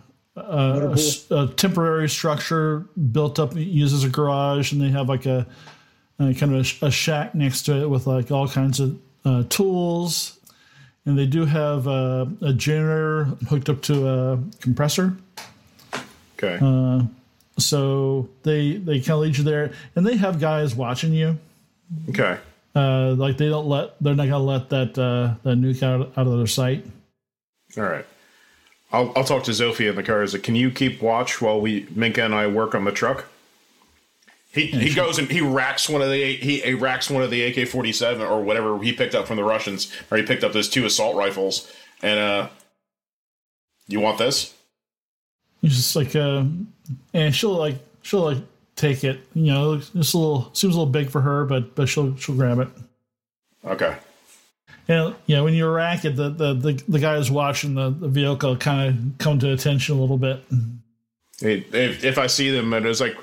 temporary 1.55 2.09
structure 2.09 2.85
built 3.11 3.39
up 3.39 3.55
uses 3.55 4.03
a 4.03 4.09
garage, 4.09 4.73
and 4.73 4.81
they 4.81 4.89
have 4.89 5.07
like 5.07 5.25
a, 5.25 5.47
a 6.19 6.33
kind 6.33 6.53
of 6.53 6.81
a, 6.81 6.85
a 6.87 6.91
shack 6.91 7.33
next 7.33 7.63
to 7.63 7.81
it 7.81 7.89
with 7.89 8.07
like 8.07 8.31
all 8.31 8.47
kinds 8.47 8.81
of 8.81 8.99
uh, 9.23 9.43
tools, 9.47 10.37
and 11.05 11.17
they 11.17 11.25
do 11.25 11.45
have 11.45 11.87
uh, 11.87 12.25
a 12.41 12.51
generator 12.51 13.25
hooked 13.47 13.69
up 13.69 13.81
to 13.83 14.07
a 14.07 14.39
compressor. 14.59 15.15
Okay. 16.37 16.59
So 17.57 18.27
they 18.43 18.73
they 18.73 18.99
kind 18.99 19.11
of 19.11 19.19
lead 19.19 19.37
you 19.37 19.45
there, 19.45 19.71
and 19.95 20.05
they 20.05 20.17
have 20.17 20.41
guys 20.41 20.75
watching 20.75 21.13
you. 21.13 21.39
okay. 22.09 22.37
Uh, 22.75 23.15
like 23.17 23.37
they 23.37 23.47
don't 23.47 23.67
let 23.67 23.95
they're 24.01 24.15
not 24.15 24.27
gonna 24.27 24.43
let 24.43 24.69
that 24.69 24.97
uh, 24.97 25.35
that 25.43 25.57
nuke 25.57 25.81
out 25.81 26.11
out 26.17 26.27
of 26.27 26.37
their 26.37 26.47
sight. 26.47 26.85
All 27.77 27.83
right. 27.83 28.05
I'll 28.91 29.13
I'll 29.15 29.23
talk 29.23 29.43
to 29.45 29.51
Zofia 29.51 29.89
in 29.89 29.95
the 29.95 30.03
car. 30.03 30.23
Is 30.23 30.33
it, 30.33 30.43
can 30.43 30.55
you 30.55 30.71
keep 30.71 31.01
watch 31.01 31.41
while 31.41 31.59
we 31.59 31.87
Minka 31.95 32.23
and 32.23 32.35
I 32.35 32.47
work 32.47 32.75
on 32.75 32.83
the 32.83 32.91
truck? 32.91 33.25
He 34.51 34.67
he 34.67 34.93
goes 34.93 35.19
and 35.19 35.29
he 35.29 35.41
racks 35.41 35.89
one 35.89 36.01
of 36.01 36.09
the 36.09 36.35
he, 36.35 36.59
he 36.59 36.73
racks 36.73 37.09
one 37.09 37.23
of 37.23 37.29
the 37.29 37.43
AK 37.43 37.67
forty 37.67 37.91
seven 37.91 38.21
or 38.25 38.41
whatever 38.41 38.81
he 38.81 38.93
picked 38.93 39.13
up 39.13 39.27
from 39.27 39.35
the 39.35 39.43
Russians, 39.43 39.91
or 40.09 40.17
he 40.17 40.23
picked 40.23 40.43
up 40.43 40.53
those 40.53 40.69
two 40.69 40.85
assault 40.85 41.15
rifles. 41.15 41.71
And 42.01 42.19
uh, 42.19 42.49
you 43.87 43.99
want 43.99 44.17
this? 44.17 44.53
It's 45.61 45.75
just 45.75 45.95
like 45.95 46.15
uh, 46.15 46.43
and 47.13 47.35
she'll 47.35 47.55
like 47.55 47.75
she'll 48.01 48.21
like 48.21 48.37
take 48.75 49.03
it. 49.03 49.19
You 49.33 49.53
know, 49.53 49.73
it's 49.73 50.13
a 50.13 50.17
little 50.17 50.49
seems 50.53 50.75
a 50.75 50.79
little 50.79 50.91
big 50.91 51.09
for 51.09 51.21
her, 51.21 51.45
but 51.45 51.75
but 51.75 51.87
she'll 51.87 52.15
she'll 52.17 52.35
grab 52.35 52.59
it. 52.59 52.67
Okay. 53.65 53.95
And 54.87 55.15
you 55.25 55.35
know, 55.35 55.43
when 55.43 55.53
you 55.53 55.67
rack 55.67 56.05
it, 56.05 56.15
the 56.15 56.29
the 56.29 56.53
the, 56.53 56.83
the 56.87 56.99
guy 56.99 57.17
who's 57.17 57.31
watching 57.31 57.75
the, 57.75 57.89
the 57.89 58.07
vehicle 58.07 58.55
kind 58.57 58.89
of 58.89 59.17
come 59.17 59.39
to 59.39 59.51
attention 59.51 59.97
a 59.97 59.99
little 59.99 60.17
bit. 60.17 60.43
Hey, 61.39 61.65
If 61.71 62.03
if 62.03 62.17
I 62.17 62.27
see 62.27 62.51
them, 62.51 62.71
and 62.73 62.85
it's 62.85 63.01
like 63.01 63.17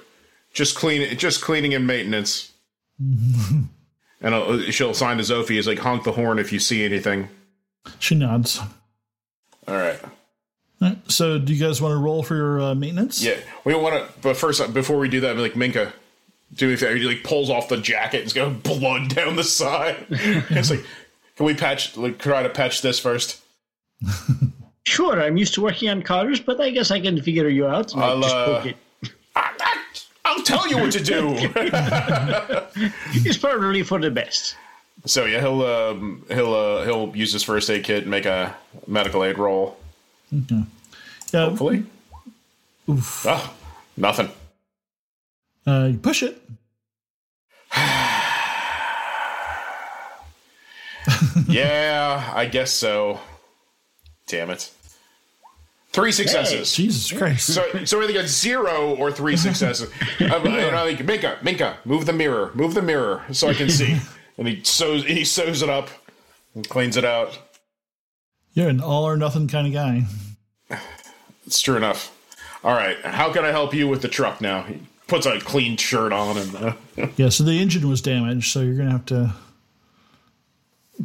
just 0.53 0.77
clean 0.77 1.17
just 1.17 1.43
cleaning 1.43 1.75
and 1.75 1.87
maintenance. 1.87 2.53
and 2.99 3.69
I'll, 4.23 4.61
she'll 4.71 4.95
sign 4.95 5.19
to 5.19 5.23
Zofia. 5.23 5.59
Is 5.59 5.67
like 5.67 5.79
honk 5.79 6.05
the 6.05 6.13
horn 6.13 6.39
if 6.39 6.53
you 6.53 6.59
see 6.59 6.85
anything. 6.85 7.29
She 7.99 8.15
nods. 8.15 8.61
All 9.69 9.77
right. 9.77 10.01
All 10.83 10.89
right, 10.89 10.99
So, 11.11 11.39
do 11.39 11.55
you 11.55 11.65
guys 11.65 11.81
want 11.81 11.93
to 11.93 11.97
roll 11.99 12.25
for 12.25 12.35
your 12.35 12.61
uh, 12.61 12.75
maintenance? 12.75 13.23
Yeah, 13.23 13.37
we 13.65 13.73
want 13.75 13.95
to. 13.95 14.21
But 14.21 14.37
first, 14.37 14.75
before 14.75 14.99
we 14.99 15.09
do 15.09 15.21
that, 15.21 15.37
like 15.37 15.55
Minka, 15.55 15.93
do 16.55 16.67
me 16.67 16.75
a 16.75 16.77
favor. 16.77 16.97
He 16.97 17.05
like 17.05 17.23
pulls 17.23 17.51
off 17.51 17.69
the 17.69 17.77
jacket 17.77 18.17
and 18.19 18.25
it's 18.25 18.33
got 18.33 18.63
blood 18.65 19.09
down 19.15 19.37
the 19.37 19.45
side. 19.45 20.07
it's 20.11 20.71
like, 20.71 20.85
can 21.37 21.47
we 21.47 21.55
patch? 21.55 21.97
Like, 21.97 22.19
try 22.19 22.43
to 22.43 22.49
patch 22.51 22.83
this 22.83 22.99
first. 22.99 23.41
Sure, 24.85 25.23
I'm 25.23 25.37
used 25.37 25.55
to 25.55 25.63
working 25.63 25.89
on 25.91 26.03
cars, 26.03 26.41
but 26.41 26.61
I 26.61 26.71
guess 26.71 26.91
I 26.91 26.99
can 26.99 27.23
figure 27.23 27.49
you 27.49 27.69
out. 27.69 27.95
and 27.95 28.03
I'll, 28.03 28.21
just 28.21 28.35
uh, 28.35 28.45
poke 28.47 28.67
it. 28.67 28.77
I, 29.37 29.53
I, 29.61 29.77
I'll 30.25 30.43
tell 30.43 30.69
you 30.69 30.77
what 30.77 30.91
to 30.91 31.01
do. 31.01 31.37
It's 33.15 33.37
probably 33.39 33.85
for 33.85 34.01
the 34.01 34.11
best. 34.11 34.57
so 35.07 35.25
yeah, 35.25 35.39
he'll 35.41 35.63
um, 35.65 36.25
he'll 36.29 36.53
uh, 36.53 36.85
he'll 36.85 37.17
use 37.17 37.33
his 37.33 37.45
first 37.45 37.71
aid 37.71 37.85
kit 37.85 38.03
and 38.03 38.11
make 38.11 38.27
a 38.27 38.57
medical 38.89 39.23
aid 39.23 39.39
roll. 39.39 39.77
Yeah. 40.33 40.65
Hopefully. 41.33 41.85
Oh, 42.89 43.55
nothing. 43.97 44.31
Uh, 45.67 45.89
you 45.93 45.99
push 45.99 46.23
it. 46.23 46.43
Yeah, 51.49 52.31
I 52.35 52.47
guess 52.47 52.71
so. 52.71 53.21
Damn 54.29 54.51
it. 54.51 54.71
Three 55.91 56.13
successes. 56.13 56.75
Jesus 56.75 57.13
Christ. 57.17 57.53
So, 57.53 57.85
so 57.85 58.01
either 58.03 58.13
get 58.13 58.29
zero 58.29 58.95
or 58.97 59.13
three 59.13 59.37
successes. 59.47 59.91
I'm, 60.21 60.47
and 60.47 60.77
I'm 60.77 60.87
like, 60.87 61.05
Minka, 61.05 61.39
Minka, 61.43 61.79
move 61.85 62.07
the 62.07 62.13
mirror, 62.13 62.51
move 62.55 62.75
the 62.75 62.83
mirror, 62.83 63.23
so 63.33 63.49
I 63.49 63.55
can 63.55 63.69
see. 63.69 63.99
and 64.39 64.49
he 64.49 64.63
sews, 64.65 65.05
he 65.05 65.25
sews 65.25 65.61
it 65.63 65.69
up 65.69 65.91
and 66.55 66.67
cleans 66.69 66.97
it 66.97 67.05
out. 67.05 67.39
You're 68.55 68.69
an 68.69 68.81
all 68.81 69.05
or 69.05 69.17
nothing 69.17 69.49
kind 69.49 69.67
of 69.67 69.73
guy. 69.73 70.05
It's 71.47 71.61
true 71.61 71.77
enough. 71.77 72.17
All 72.65 72.73
right, 72.75 73.01
how 73.05 73.33
can 73.33 73.45
I 73.45 73.51
help 73.51 73.75
you 73.75 73.89
with 73.89 74.03
the 74.03 74.09
truck 74.09 74.41
now? 74.41 74.63
He 74.63 74.81
puts 75.09 75.27
a 75.27 75.41
clean 75.41 75.77
shirt 75.77 76.13
on 76.13 76.39
and 76.39 76.57
uh, 76.57 76.75
Yeah, 77.17 77.29
so 77.29 77.45
the 77.45 77.61
engine 77.61 77.89
was 77.89 78.01
damaged, 78.01 78.53
so 78.53 78.61
you're 78.61 78.77
gonna 78.77 78.93
have 78.93 79.07
to 79.07 79.35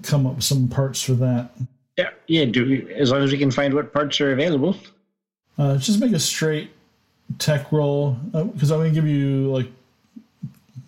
come 0.03 0.27
up 0.27 0.35
with 0.35 0.43
some 0.43 0.67
parts 0.67 1.01
for 1.01 1.13
that. 1.13 1.51
Yeah, 1.97 2.09
yeah. 2.27 2.45
Do 2.45 2.65
we, 2.65 2.93
as 2.93 3.11
long 3.11 3.23
as 3.23 3.31
we 3.31 3.37
can 3.37 3.49
find 3.49 3.73
what 3.73 3.91
parts 3.91 4.21
are 4.21 4.31
available. 4.31 4.75
Uh, 5.57 5.77
just 5.77 5.99
make 5.99 6.11
a 6.13 6.19
straight 6.19 6.69
tech 7.39 7.71
roll 7.71 8.11
because 8.31 8.71
I'm 8.71 8.79
gonna 8.79 8.91
give 8.91 9.07
you 9.07 9.51
like 9.51 9.67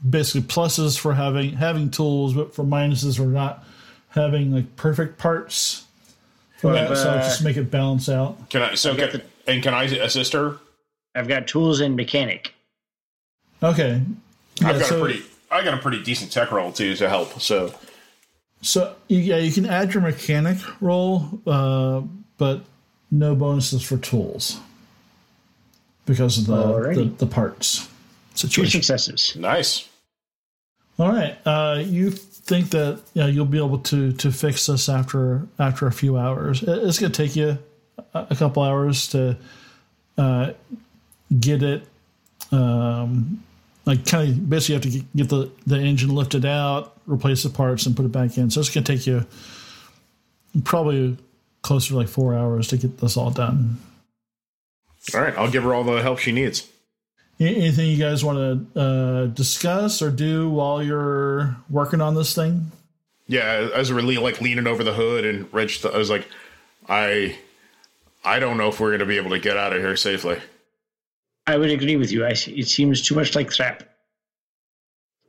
basically 0.07 0.41
pluses 0.41 0.97
for 0.97 1.13
having 1.15 1.53
having 1.53 1.89
tools, 1.89 2.33
but 2.33 2.53
for 2.53 2.63
minuses 2.63 3.17
for 3.17 3.23
not 3.23 3.65
having 4.09 4.53
like 4.53 4.75
perfect 4.75 5.17
parts. 5.17 5.85
For 6.59 6.67
Well, 6.73 6.89
that, 6.89 6.97
so 6.97 7.09
uh, 7.09 7.21
just 7.23 7.41
make 7.43 7.55
it 7.55 7.71
balance 7.71 8.09
out. 8.09 8.49
can 8.49 8.61
I? 8.61 8.75
So 8.75 8.93
got 8.93 9.11
can, 9.11 9.21
and 9.47 9.63
can 9.63 9.73
I 9.73 9.83
assist 9.85 10.33
her? 10.33 10.57
I've 11.15 11.27
got 11.29 11.47
tools 11.47 11.79
and 11.79 11.95
mechanic. 11.95 12.53
Okay. 13.63 14.01
I've 14.63 14.77
got 14.79 14.85
so- 14.89 14.97
a 14.97 14.99
pretty. 14.99 15.23
I 15.51 15.63
got 15.63 15.73
a 15.73 15.77
pretty 15.77 16.03
decent 16.03 16.31
tech 16.31 16.51
roll 16.51 16.71
too 16.71 16.95
to 16.97 17.07
help. 17.09 17.41
So 17.41 17.73
So 18.61 18.93
yeah, 19.07 19.37
you 19.37 19.51
can 19.53 19.65
add 19.65 19.93
your 19.93 20.03
mechanic 20.03 20.57
roll, 20.81 21.41
uh, 21.47 22.01
but 22.37 22.61
no 23.09 23.33
bonuses 23.35 23.81
for 23.81 23.97
tools 23.97 24.59
because 26.05 26.37
of 26.37 26.45
the 26.45 26.93
the, 26.93 27.03
the 27.19 27.25
parts 27.25 27.87
Two 28.35 28.47
situation. 28.47 28.81
successes. 28.83 29.35
nice. 29.37 29.87
All 30.99 31.09
right, 31.09 31.37
uh, 31.47 31.81
you 31.85 32.11
think 32.49 32.71
that 32.71 33.01
you 33.13 33.21
know, 33.21 33.27
you'll 33.27 33.45
be 33.45 33.59
able 33.59 33.77
to 33.77 34.11
to 34.13 34.31
fix 34.31 34.65
this 34.65 34.89
after 34.89 35.47
after 35.59 35.85
a 35.87 35.91
few 35.91 36.17
hours? 36.17 36.63
It's 36.63 36.99
going 36.99 37.11
to 37.11 37.23
take 37.23 37.35
you 37.35 37.59
a, 38.13 38.35
couple 38.35 38.63
hours 38.63 39.07
to 39.09 39.37
uh, 40.17 40.51
get 41.39 41.61
it. 41.61 41.83
Um, 42.51 43.43
like 43.85 44.05
kind 44.05 44.29
of 44.29 44.49
basically, 44.49 44.73
you 44.73 44.81
have 44.81 44.83
to 44.83 44.89
get, 44.89 45.15
get 45.15 45.29
the 45.29 45.51
the 45.67 45.77
engine 45.77 46.13
lifted 46.13 46.45
out, 46.45 46.97
replace 47.05 47.43
the 47.43 47.49
parts, 47.49 47.85
and 47.85 47.95
put 47.95 48.05
it 48.05 48.11
back 48.11 48.37
in. 48.37 48.49
So 48.49 48.59
it's 48.59 48.69
going 48.69 48.83
to 48.83 48.95
take 48.95 49.05
you 49.05 49.25
probably 50.63 51.17
closer 51.61 51.89
to 51.89 51.97
like 51.97 52.07
four 52.07 52.35
hours 52.35 52.67
to 52.69 52.77
get 52.77 52.97
this 52.97 53.15
all 53.15 53.29
done. 53.29 53.77
All 55.13 55.21
right, 55.21 55.37
I'll 55.37 55.51
give 55.51 55.63
her 55.63 55.73
all 55.73 55.83
the 55.83 56.01
help 56.01 56.17
she 56.17 56.31
needs. 56.31 56.67
A- 57.39 57.43
Anything 57.43 57.89
you 57.89 57.97
guys 57.97 58.23
want 58.23 58.73
to 58.73 58.79
uh, 58.79 59.25
discuss 59.27 60.01
or 60.01 60.11
do 60.11 60.49
while 60.49 60.83
you're 60.83 61.55
working 61.69 62.01
on 62.01 62.15
this 62.15 62.33
thing? 62.35 62.71
Yeah, 63.27 63.69
as 63.75 63.93
we're 63.93 64.01
le- 64.01 64.19
like 64.21 64.41
leaning 64.41 64.67
over 64.67 64.83
the 64.83 64.93
hood 64.93 65.23
and 65.25 65.51
Reg, 65.53 65.69
th- 65.69 65.93
I 65.93 65.97
was 65.97 66.09
like, 66.09 66.27
I, 66.87 67.37
I 68.25 68.39
don't 68.39 68.57
know 68.57 68.69
if 68.69 68.79
we're 68.79 68.91
gonna 68.91 69.05
be 69.05 69.17
able 69.17 69.29
to 69.31 69.39
get 69.39 69.55
out 69.57 69.71
of 69.73 69.79
here 69.81 69.95
safely. 69.95 70.39
I 71.47 71.57
would 71.57 71.69
agree 71.71 71.95
with 71.95 72.11
you. 72.11 72.25
I, 72.25 72.29
it 72.31 72.67
seems 72.67 73.01
too 73.01 73.15
much 73.15 73.35
like 73.35 73.49
trap. 73.51 73.83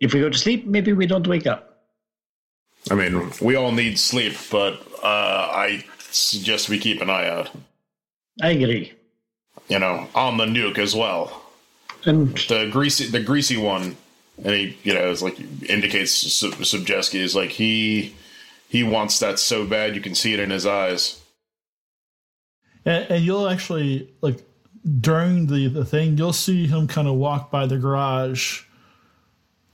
If 0.00 0.14
we 0.14 0.20
go 0.20 0.30
to 0.30 0.38
sleep, 0.38 0.66
maybe 0.66 0.92
we 0.94 1.06
don't 1.06 1.26
wake 1.26 1.46
up. 1.46 1.82
I 2.90 2.94
mean, 2.94 3.30
we 3.42 3.54
all 3.56 3.70
need 3.72 3.98
sleep, 3.98 4.34
but 4.50 4.80
uh, 5.02 5.50
I 5.52 5.84
suggest 6.10 6.70
we 6.70 6.78
keep 6.78 7.02
an 7.02 7.10
eye 7.10 7.28
out. 7.28 7.50
I 8.42 8.50
agree. 8.50 8.92
You 9.68 9.78
know, 9.78 10.08
on 10.14 10.38
the 10.38 10.46
nuke 10.46 10.78
as 10.78 10.96
well. 10.96 11.39
And 12.06 12.36
The 12.36 12.68
greasy, 12.70 13.06
the 13.06 13.22
greasy 13.22 13.56
one, 13.56 13.96
and 14.42 14.54
he, 14.54 14.78
you 14.82 14.94
know, 14.94 15.10
is 15.10 15.22
like 15.22 15.38
indicates 15.68 16.12
Sub- 16.12 16.54
Subjeski 16.54 17.20
is 17.20 17.36
like 17.36 17.50
he, 17.50 18.14
he 18.68 18.82
wants 18.82 19.18
that 19.18 19.38
so 19.38 19.66
bad 19.66 19.94
you 19.94 20.00
can 20.00 20.14
see 20.14 20.32
it 20.32 20.40
in 20.40 20.50
his 20.50 20.66
eyes. 20.66 21.20
And, 22.84 23.10
and 23.10 23.24
you'll 23.24 23.48
actually 23.48 24.08
like 24.22 24.42
during 25.00 25.46
the 25.46 25.68
the 25.68 25.84
thing, 25.84 26.16
you'll 26.16 26.32
see 26.32 26.66
him 26.66 26.86
kind 26.86 27.08
of 27.08 27.14
walk 27.14 27.50
by 27.50 27.66
the 27.66 27.76
garage 27.78 28.62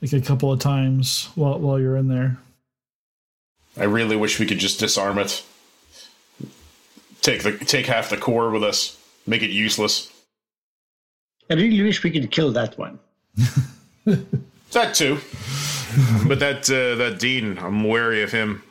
like 0.02 0.12
a 0.12 0.20
couple 0.20 0.52
of 0.52 0.60
times 0.60 1.28
while 1.34 1.58
while 1.58 1.78
you're 1.78 1.96
in 1.96 2.08
there. 2.08 2.38
I 3.78 3.84
really 3.84 4.16
wish 4.16 4.38
we 4.40 4.46
could 4.46 4.58
just 4.58 4.80
disarm 4.80 5.18
it. 5.18 5.44
Take 7.20 7.42
the 7.42 7.52
take 7.58 7.86
half 7.86 8.10
the 8.10 8.16
core 8.16 8.50
with 8.50 8.64
us. 8.64 8.98
Make 9.26 9.42
it 9.42 9.50
useless. 9.50 10.10
I 11.51 11.55
really 11.55 11.82
wish 11.82 12.02
we 12.02 12.10
could 12.10 12.31
kill 12.31 12.52
that 12.52 12.77
one. 12.78 12.98
That 14.73 14.94
too. 14.94 15.18
but 16.28 16.39
that 16.40 16.68
uh, 16.68 16.97
that 16.97 17.18
Dean, 17.18 17.56
I'm 17.59 17.85
wary 17.85 18.23
of 18.23 18.31
him. 18.31 18.62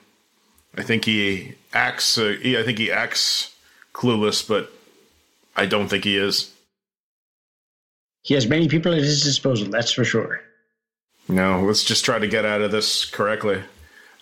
I 0.78 0.84
think 0.84 1.06
he 1.06 1.56
acts. 1.74 2.18
Uh, 2.18 2.36
he, 2.40 2.58
I 2.58 2.64
think 2.64 2.78
he 2.78 2.92
acts 2.92 3.56
clueless, 3.94 4.48
but 4.48 4.72
I 5.56 5.66
don't 5.66 5.88
think 5.88 6.04
he 6.04 6.16
is. 6.16 6.54
He 8.22 8.34
has 8.36 8.48
many 8.48 8.68
people 8.68 8.92
at 8.94 9.00
his 9.00 9.24
disposal, 9.24 9.68
that's 9.70 9.92
for 9.92 10.04
sure. 10.04 10.42
No, 11.28 11.62
let's 11.62 11.84
just 11.84 12.06
try 12.06 12.20
to 12.20 12.28
get 12.28 12.46
out 12.46 12.62
of 12.62 12.72
this 12.72 13.06
correctly. 13.06 13.64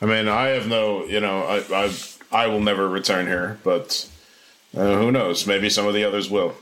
I 0.02 0.06
mean, 0.06 0.28
I 0.28 0.48
have 0.50 0.68
no, 0.68 1.06
you 1.06 1.20
know, 1.20 1.44
I 1.44 1.86
I, 1.86 1.94
I 2.32 2.48
will 2.48 2.62
never 2.62 2.88
return 2.88 3.28
here, 3.28 3.60
but 3.64 4.10
uh, 4.76 4.96
who 4.98 5.12
knows? 5.12 5.48
Maybe 5.48 5.70
some 5.70 5.88
of 5.88 5.94
the 5.94 6.06
others 6.06 6.30
will. 6.30 6.56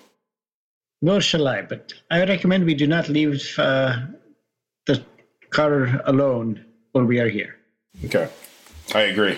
Nor 1.01 1.21
shall 1.21 1.47
I, 1.47 1.61
but 1.63 1.93
I 2.11 2.23
recommend 2.25 2.65
we 2.65 2.75
do 2.75 2.85
not 2.87 3.09
leave 3.09 3.55
uh, 3.57 3.97
the 4.85 5.03
car 5.49 6.01
alone 6.05 6.63
while 6.91 7.05
we 7.05 7.19
are 7.19 7.29
here. 7.29 7.55
Okay, 8.05 8.29
I 8.93 9.01
agree. 9.01 9.37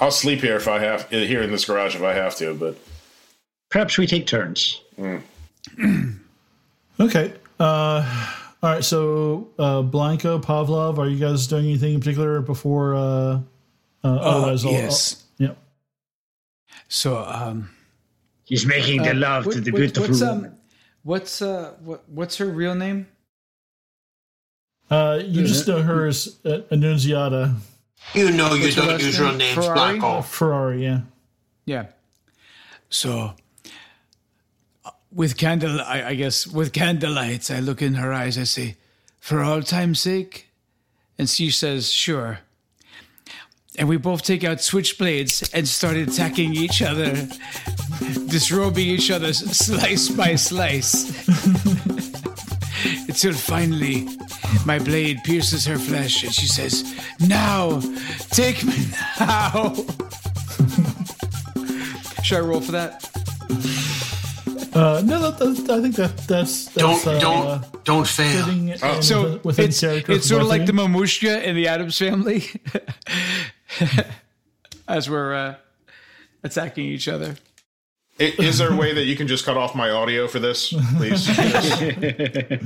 I'll 0.00 0.10
sleep 0.10 0.40
here 0.40 0.56
if 0.56 0.68
I 0.68 0.78
have 0.78 1.08
here 1.10 1.42
in 1.42 1.50
this 1.50 1.64
garage 1.64 1.96
if 1.96 2.02
I 2.02 2.12
have 2.14 2.36
to, 2.36 2.54
but 2.54 2.76
Perhaps 3.70 3.98
we 3.98 4.06
take 4.06 4.26
turns. 4.26 4.80
Okay. 7.00 7.32
Uh, 7.60 8.02
all 8.60 8.70
right. 8.72 8.84
So 8.84 9.48
uh, 9.56 9.82
Blanco, 9.82 10.40
Pavlov, 10.40 10.98
are 10.98 11.08
you 11.08 11.18
guys 11.18 11.46
doing 11.46 11.66
anything 11.66 11.94
in 11.94 12.00
particular 12.00 12.40
before? 12.40 12.96
Uh, 12.96 13.40
uh, 14.02 14.08
otherwise, 14.08 14.64
I'll- 14.64 14.72
yes. 14.72 15.24
I'll- 15.40 15.46
yeah. 15.46 15.54
So, 16.88 17.18
um, 17.18 17.70
He's 18.48 18.64
making 18.66 19.02
the 19.02 19.10
uh, 19.10 19.14
love 19.14 19.46
what- 19.46 19.54
to 19.54 19.60
the 19.60 19.70
what- 19.70 19.78
beautiful 19.78 20.08
what's, 20.08 20.20
woman. 20.20 20.44
um, 20.46 20.56
what's 21.02 21.42
uh, 21.42 21.74
what, 21.84 22.08
what's 22.08 22.36
her 22.38 22.46
real 22.46 22.74
name? 22.74 23.06
Uh, 24.90 25.20
you 25.22 25.46
just 25.46 25.68
know 25.68 25.82
her 25.82 26.06
as 26.06 26.38
uh, 26.46 26.60
Annunziata 26.70 27.54
You 28.14 28.30
know 28.32 28.54
you 28.54 28.62
What's 28.62 28.74
her 28.76 28.80
don't 28.82 28.90
last 28.92 29.02
use 29.02 29.18
name? 29.18 29.28
real 29.28 29.36
names, 29.36 29.54
Ferrari? 29.66 29.98
Blacko. 29.98 30.24
Ferrari. 30.24 30.82
Yeah. 30.82 31.00
Yeah. 31.66 31.86
So, 32.88 33.34
uh, 34.86 34.90
with 35.12 35.36
candle, 35.36 35.78
I, 35.82 36.02
I 36.04 36.14
guess 36.14 36.46
with 36.46 36.72
candlelight, 36.72 37.50
I 37.50 37.60
look 37.60 37.82
in 37.82 37.94
her 37.94 38.12
eyes. 38.14 38.38
I 38.38 38.44
say, 38.44 38.76
"For 39.20 39.42
all 39.42 39.60
time's 39.62 40.00
sake," 40.00 40.48
and 41.18 41.28
she 41.28 41.50
says, 41.50 41.92
"Sure." 41.92 42.38
And 43.78 43.88
we 43.88 43.96
both 43.98 44.22
take 44.22 44.42
out 44.42 44.58
switchblades 44.58 45.50
and 45.52 45.68
start 45.68 45.96
attacking 45.98 46.54
each 46.54 46.80
other, 46.82 47.28
disrobing 48.28 48.88
each 48.88 49.10
other 49.10 49.32
slice 49.32 50.08
by 50.08 50.34
slice, 50.36 51.08
until 53.08 53.32
finally 53.34 54.06
my 54.64 54.78
blade 54.78 55.18
pierces 55.24 55.64
her 55.66 55.78
flesh, 55.78 56.22
and 56.24 56.32
she 56.34 56.46
says, 56.46 56.84
"Now, 57.20 57.80
take 58.30 58.64
me 58.64 58.86
now." 59.20 59.74
Should 62.22 62.38
I 62.38 62.40
roll 62.40 62.60
for 62.60 62.72
that? 62.72 63.04
Uh, 64.74 65.00
no, 65.04 65.30
that, 65.30 65.38
that, 65.38 65.70
I 65.70 65.80
think 65.80 65.96
that 65.96 66.16
that's, 66.28 66.66
that's 66.66 67.04
Don't 67.04 67.06
uh, 67.06 67.18
don't 67.18 67.84
don't 67.84 68.06
fail. 68.06 68.44
fitting 68.44 68.76
So 69.02 69.22
within- 69.22 69.40
within 69.42 69.64
it's, 69.70 69.82
it's 69.82 70.28
sort 70.28 70.42
of 70.42 70.48
like 70.48 70.66
the 70.66 70.72
Mamushka 70.72 71.42
in 71.42 71.56
the 71.56 71.66
Addams 71.68 71.98
family, 71.98 72.44
as 74.88 75.08
we're 75.08 75.34
uh, 75.34 75.54
attacking 76.44 76.84
each 76.84 77.08
other. 77.08 77.36
I- 78.20 78.34
is 78.38 78.58
there 78.58 78.72
a 78.72 78.76
way 78.76 78.92
that 78.94 79.04
you 79.04 79.16
can 79.16 79.26
just 79.28 79.44
cut 79.44 79.56
off 79.56 79.74
my 79.74 79.90
audio 79.90 80.26
for 80.28 80.38
this, 80.38 80.74
please? 80.96 81.28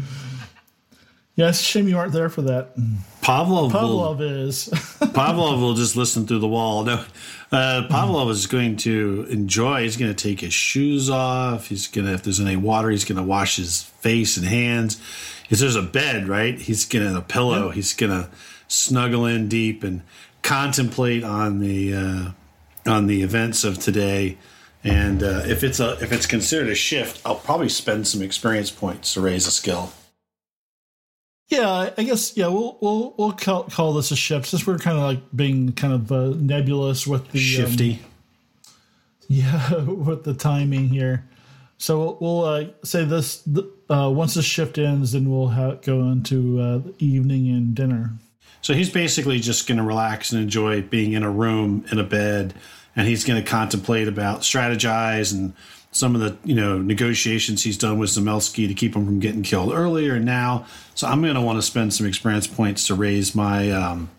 Yeah, 1.34 1.50
shame 1.52 1.88
you 1.88 1.96
aren't 1.96 2.12
there 2.12 2.28
for 2.28 2.42
that. 2.42 2.76
Pavlov, 3.22 3.48
will, 3.48 3.70
Pavlov 3.70 4.20
is. 4.20 4.68
Pavlov 5.00 5.60
will 5.60 5.72
just 5.72 5.96
listen 5.96 6.26
through 6.26 6.40
the 6.40 6.48
wall. 6.48 6.84
No, 6.84 7.04
uh, 7.50 7.86
Pavlov 7.90 8.30
is 8.30 8.46
going 8.46 8.76
to 8.78 9.26
enjoy. 9.30 9.82
He's 9.82 9.96
going 9.96 10.14
to 10.14 10.28
take 10.28 10.40
his 10.40 10.52
shoes 10.52 11.08
off. 11.08 11.68
He's 11.68 11.88
going 11.88 12.06
to, 12.06 12.12
if 12.12 12.22
there's 12.22 12.38
any 12.38 12.56
water, 12.56 12.90
he's 12.90 13.06
going 13.06 13.16
to 13.16 13.22
wash 13.22 13.56
his 13.56 13.82
face 13.82 14.36
and 14.36 14.46
hands. 14.46 15.00
If 15.48 15.58
there's 15.58 15.76
a 15.76 15.82
bed, 15.82 16.28
right, 16.28 16.58
he's 16.58 16.84
going 16.84 17.10
to 17.10 17.18
a 17.18 17.22
pillow. 17.22 17.70
He's 17.70 17.94
going 17.94 18.12
to 18.12 18.28
snuggle 18.68 19.24
in 19.24 19.48
deep 19.48 19.82
and 19.84 20.02
contemplate 20.42 21.24
on 21.24 21.60
the 21.60 21.94
uh, 21.94 22.30
on 22.86 23.06
the 23.06 23.22
events 23.22 23.64
of 23.64 23.78
today. 23.78 24.36
And 24.84 25.22
uh, 25.22 25.42
if 25.46 25.62
it's 25.62 25.78
a 25.78 25.92
if 26.02 26.12
it's 26.12 26.26
considered 26.26 26.68
a 26.68 26.74
shift, 26.74 27.20
I'll 27.24 27.36
probably 27.36 27.68
spend 27.68 28.08
some 28.08 28.20
experience 28.22 28.70
points 28.70 29.14
to 29.14 29.20
raise 29.20 29.46
a 29.46 29.52
skill. 29.52 29.92
Yeah, 31.48 31.90
I 31.96 32.02
guess 32.02 32.36
yeah. 32.36 32.48
We'll 32.48 32.78
we'll 32.80 33.14
we'll 33.16 33.32
call, 33.32 33.64
call 33.64 33.92
this 33.92 34.10
a 34.10 34.16
shift 34.16 34.46
since 34.46 34.66
we're 34.66 34.78
kind 34.78 34.96
of 34.96 35.04
like 35.04 35.20
being 35.36 35.72
kind 35.72 35.92
of 35.92 36.10
uh, 36.10 36.34
nebulous 36.36 37.06
with 37.06 37.30
the 37.30 37.38
um, 37.38 37.44
Shifty. 37.44 38.00
yeah, 39.28 39.74
with 39.84 40.24
the 40.24 40.34
timing 40.34 40.88
here. 40.88 41.24
So 41.78 41.98
we'll, 41.98 42.18
we'll 42.20 42.44
uh, 42.44 42.64
say 42.84 43.04
this 43.04 43.46
uh, 43.90 44.10
once 44.12 44.34
the 44.34 44.42
shift 44.42 44.78
ends, 44.78 45.12
then 45.12 45.30
we'll 45.30 45.48
ha- 45.48 45.74
go 45.74 46.08
into 46.10 46.60
uh, 46.60 46.78
the 46.78 46.94
evening 46.98 47.48
and 47.50 47.74
dinner. 47.74 48.12
So 48.62 48.72
he's 48.72 48.88
basically 48.90 49.40
just 49.40 49.66
going 49.66 49.78
to 49.78 49.84
relax 49.84 50.32
and 50.32 50.40
enjoy 50.40 50.82
being 50.82 51.12
in 51.12 51.24
a 51.24 51.30
room 51.30 51.84
in 51.90 51.98
a 51.98 52.04
bed, 52.04 52.54
and 52.96 53.06
he's 53.08 53.24
going 53.24 53.42
to 53.42 53.48
contemplate 53.48 54.08
about 54.08 54.40
strategize 54.40 55.32
and 55.32 55.54
some 55.94 56.14
of 56.14 56.20
the 56.22 56.36
you 56.44 56.54
know 56.54 56.78
negotiations 56.78 57.62
he's 57.64 57.76
done 57.76 57.98
with 57.98 58.10
Zemelsky 58.10 58.66
to 58.68 58.74
keep 58.74 58.96
him 58.96 59.04
from 59.04 59.20
getting 59.20 59.42
killed 59.42 59.72
earlier 59.72 60.14
and 60.14 60.24
now. 60.24 60.66
So 60.94 61.06
I'm 61.06 61.20
going 61.22 61.34
to 61.34 61.40
want 61.40 61.58
to 61.58 61.62
spend 61.62 61.92
some 61.92 62.06
experience 62.06 62.46
points 62.46 62.86
to 62.86 62.94
raise 62.94 63.34
my 63.34 63.70
um, 63.70 64.10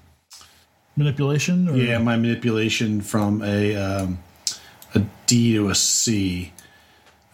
Manipulation. 0.95 1.69
Or, 1.69 1.75
yeah 1.75 1.97
my 1.97 2.15
manipulation 2.17 3.01
from 3.01 3.41
a 3.41 3.75
um, 3.75 4.19
a 4.93 5.01
D 5.25 5.53
to 5.55 5.69
a 5.69 5.75
C. 5.75 6.53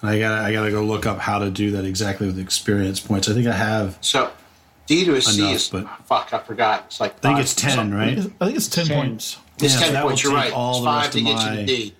And 0.01 0.09
I 0.09 0.19
got 0.19 0.39
I 0.39 0.53
got 0.53 0.63
to 0.63 0.71
go 0.71 0.83
look 0.83 1.05
up 1.05 1.19
how 1.19 1.39
to 1.39 1.49
do 1.51 1.71
that 1.71 1.83
exactly 1.83 2.27
with 2.27 2.39
experience 2.39 3.01
points. 3.01 3.27
I 3.27 3.33
think 3.33 3.47
I 3.47 3.51
have 3.53 3.97
So 3.99 4.31
D 4.87 5.03
to 5.03 5.15
a 5.15 5.21
C 5.21 5.41
Enough, 5.41 5.55
is 5.55 5.67
but- 5.69 5.87
fuck. 6.05 6.33
I 6.33 6.39
forgot. 6.39 6.85
It's 6.87 7.01
like 7.01 7.15
I 7.17 7.19
think 7.19 7.39
it's 7.39 7.53
10, 7.53 7.93
right? 7.93 8.17
I 8.17 8.45
think 8.45 8.55
it's 8.55 8.69
10, 8.69 8.85
Ten. 8.85 8.97
points. 9.01 9.37
It's 9.61 9.73
Yeah, 9.73 9.79
so 9.79 9.85
ten 9.85 9.93
that 9.93 10.03
points. 10.03 10.23
You're 10.23 10.33
right. 10.33 10.51
all 10.53 10.71
it's 10.71 10.79
the 10.79 10.85
five 10.85 11.01
rest 11.03 11.11
to 11.13 11.19
of 11.19 11.25
get 11.25 11.29
you 11.31 11.35
my- 11.49 11.55
to 11.57 11.65
D. 11.65 11.93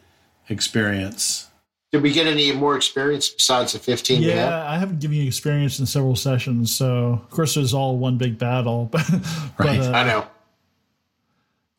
Experience. 0.49 1.45
Did 1.91 2.03
we 2.03 2.11
get 2.11 2.27
any 2.27 2.51
more 2.51 2.75
experience 2.75 3.29
besides 3.29 3.73
the 3.73 3.79
fifteen? 3.79 4.21
we 4.21 4.27
have? 4.27 4.35
Yeah, 4.51 4.69
I 4.71 4.77
haven't 4.77 4.99
given 4.99 5.17
you 5.17 5.25
experience 5.25 5.79
in 5.79 5.85
several 5.87 6.15
sessions, 6.15 6.75
so 6.75 7.13
of 7.23 7.29
course 7.31 7.57
it's 7.57 7.73
all 7.73 7.97
one 7.97 8.17
big 8.17 8.37
battle. 8.37 8.89
But, 8.91 9.09
Right. 9.57 9.79
but 9.79 9.93
uh, 9.93 9.97
I 9.97 10.03
know. 10.05 10.27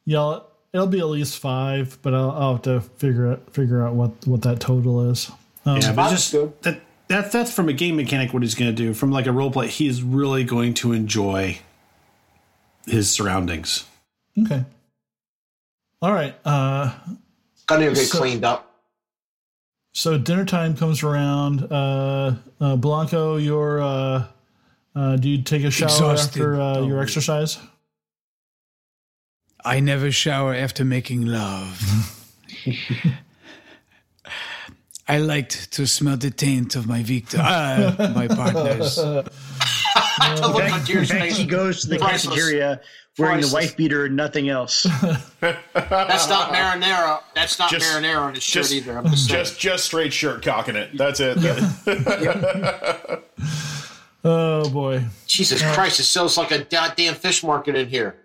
yeah, 0.05 0.41
it'll 0.73 0.87
be 0.89 0.99
at 1.01 1.07
least 1.07 1.39
five. 1.39 1.99
But 2.03 2.15
I'll, 2.15 2.31
I'll 2.33 2.53
have 2.55 2.63
to 2.63 2.81
figure 2.81 3.31
out 3.33 3.53
figure 3.55 3.87
out 3.87 3.95
what 3.95 4.11
what 4.27 4.43
that 4.43 4.59
total 4.61 5.11
is. 5.11 5.31
Um, 5.65 5.79
Yeah, 5.79 5.93
but 5.93 6.11
just 6.11 6.33
good. 6.33 6.53
that 6.63 6.81
that 7.09 7.31
that's 7.33 7.53
from 7.53 7.69
a 7.69 7.73
game 7.73 7.97
mechanic 7.97 8.33
what 8.33 8.43
he's 8.43 8.55
going 8.57 8.71
to 8.71 8.77
do. 8.77 8.95
From 8.95 9.13
like 9.13 9.27
a 9.27 9.33
role 9.33 9.51
play, 9.51 9.69
he's 9.69 10.03
really 10.03 10.43
going 10.45 10.75
to 10.75 10.93
enjoy 10.93 11.59
his 12.87 13.11
surroundings. 13.11 13.85
Okay. 14.45 14.65
All 16.03 16.13
right. 16.13 16.35
Uh, 16.45 16.93
Gonna 17.67 17.89
get 17.93 17.97
So- 18.07 18.19
cleaned 18.19 18.45
up. 18.45 18.67
so 19.95 20.17
dinner 20.19 20.45
time 20.45 20.77
comes 20.77 21.03
around. 21.03 21.71
Uh, 21.71 22.35
uh, 22.61 22.77
Blanco, 22.77 23.37
you're. 23.37 23.81
Uh, 23.81 24.25
uh, 24.97 25.17
do 25.17 25.29
you 25.29 25.43
take 25.43 25.63
a 25.65 25.71
shower 25.71 25.89
Exhausted. 25.89 26.29
after 26.41 26.61
uh, 26.61 26.81
your 26.83 26.99
Oh. 26.99 27.03
exercise? 27.03 27.59
I 29.65 29.81
never 29.81 30.11
shower 30.11 30.55
after 30.55 30.85
making 30.85 31.27
love. 31.27 32.17
I 35.07 35.19
liked 35.19 35.73
to 35.73 35.87
smell 35.87 36.17
the 36.17 36.31
taint 36.31 36.77
of 36.77 36.87
my 36.87 37.03
victim, 37.03 37.41
uh, 37.43 38.13
my 38.15 38.27
partners. 38.29 38.97
The 38.97 39.25
look 40.41 40.63
on 40.73 40.87
your 40.87 41.01
In 41.01 41.07
fact, 41.07 41.21
face. 41.23 41.37
he 41.37 41.45
goes 41.47 41.83
to 41.83 41.89
the 41.89 41.99
Priceless. 41.99 42.35
cafeteria 42.35 42.81
wearing 43.21 43.41
the 43.41 43.51
wife 43.53 43.77
beater 43.77 44.07
and 44.07 44.17
nothing 44.17 44.49
else. 44.49 44.83
That's 45.41 46.29
not 46.29 46.53
marinara. 46.53 47.21
That's 47.35 47.59
not 47.59 47.71
Just- 47.71 47.87
marinara 47.87 48.21
on 48.21 48.35
his 48.35 48.43
shirt 48.43 48.63
just- 48.63 48.73
either. 48.75 48.99
I'm 48.99 49.07
just. 49.09 49.29
Just 49.29 49.61
just 49.61 49.85
straight 49.85 50.13
shirt 50.13 50.43
cocking 50.43 50.77
it. 50.77 50.97
That's 50.97 51.21
it. 51.23 51.39
Oh 54.23 54.69
boy. 54.69 55.03
Jesus 55.27 55.63
Christ! 55.73 55.99
It 55.99 56.05
sells 56.05 56.37
like 56.37 56.51
a 56.51 56.59
goddamn 56.65 57.15
fish 57.15 57.43
market 57.43 57.75
in 57.75 57.89
here. 57.89 58.17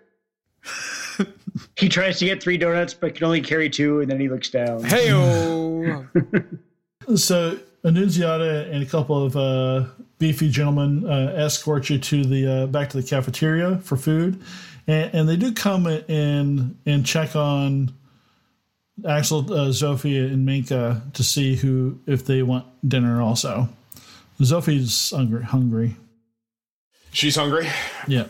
he 1.78 1.88
tries 1.88 2.18
to 2.18 2.26
get 2.26 2.42
three 2.42 2.58
donuts, 2.58 2.92
but 2.92 3.14
can 3.14 3.24
only 3.24 3.40
carry 3.40 3.70
two, 3.70 4.00
and 4.00 4.10
then 4.10 4.20
he 4.20 4.28
looks 4.28 4.50
down. 4.50 4.82
Heyo! 4.82 6.06
So 7.16 7.58
Annunziata 7.84 8.68
and 8.70 8.82
a 8.82 8.86
couple 8.86 9.24
of 9.24 9.36
uh, 9.36 9.86
beefy 10.18 10.50
gentlemen 10.50 11.08
uh, 11.08 11.32
escort 11.34 11.88
you 11.88 11.98
to 11.98 12.24
the 12.24 12.46
uh, 12.64 12.66
back 12.66 12.90
to 12.90 13.00
the 13.00 13.06
cafeteria 13.06 13.78
for 13.78 13.96
food, 13.96 14.42
and, 14.86 15.14
and 15.14 15.28
they 15.28 15.36
do 15.36 15.52
come 15.52 15.86
and 15.86 16.76
and 16.86 17.04
check 17.06 17.34
on 17.36 17.92
Axel, 19.06 19.40
uh, 19.52 19.68
Zofia, 19.68 20.26
and 20.32 20.46
Minka 20.46 21.02
to 21.14 21.22
see 21.22 21.54
who 21.56 21.98
if 22.06 22.24
they 22.24 22.42
want 22.42 22.66
dinner 22.88 23.20
also. 23.20 23.68
Zofie's 24.40 25.10
hungry. 25.10 25.42
Hungry. 25.44 25.96
She's 27.12 27.36
hungry. 27.36 27.68
Yeah. 28.06 28.26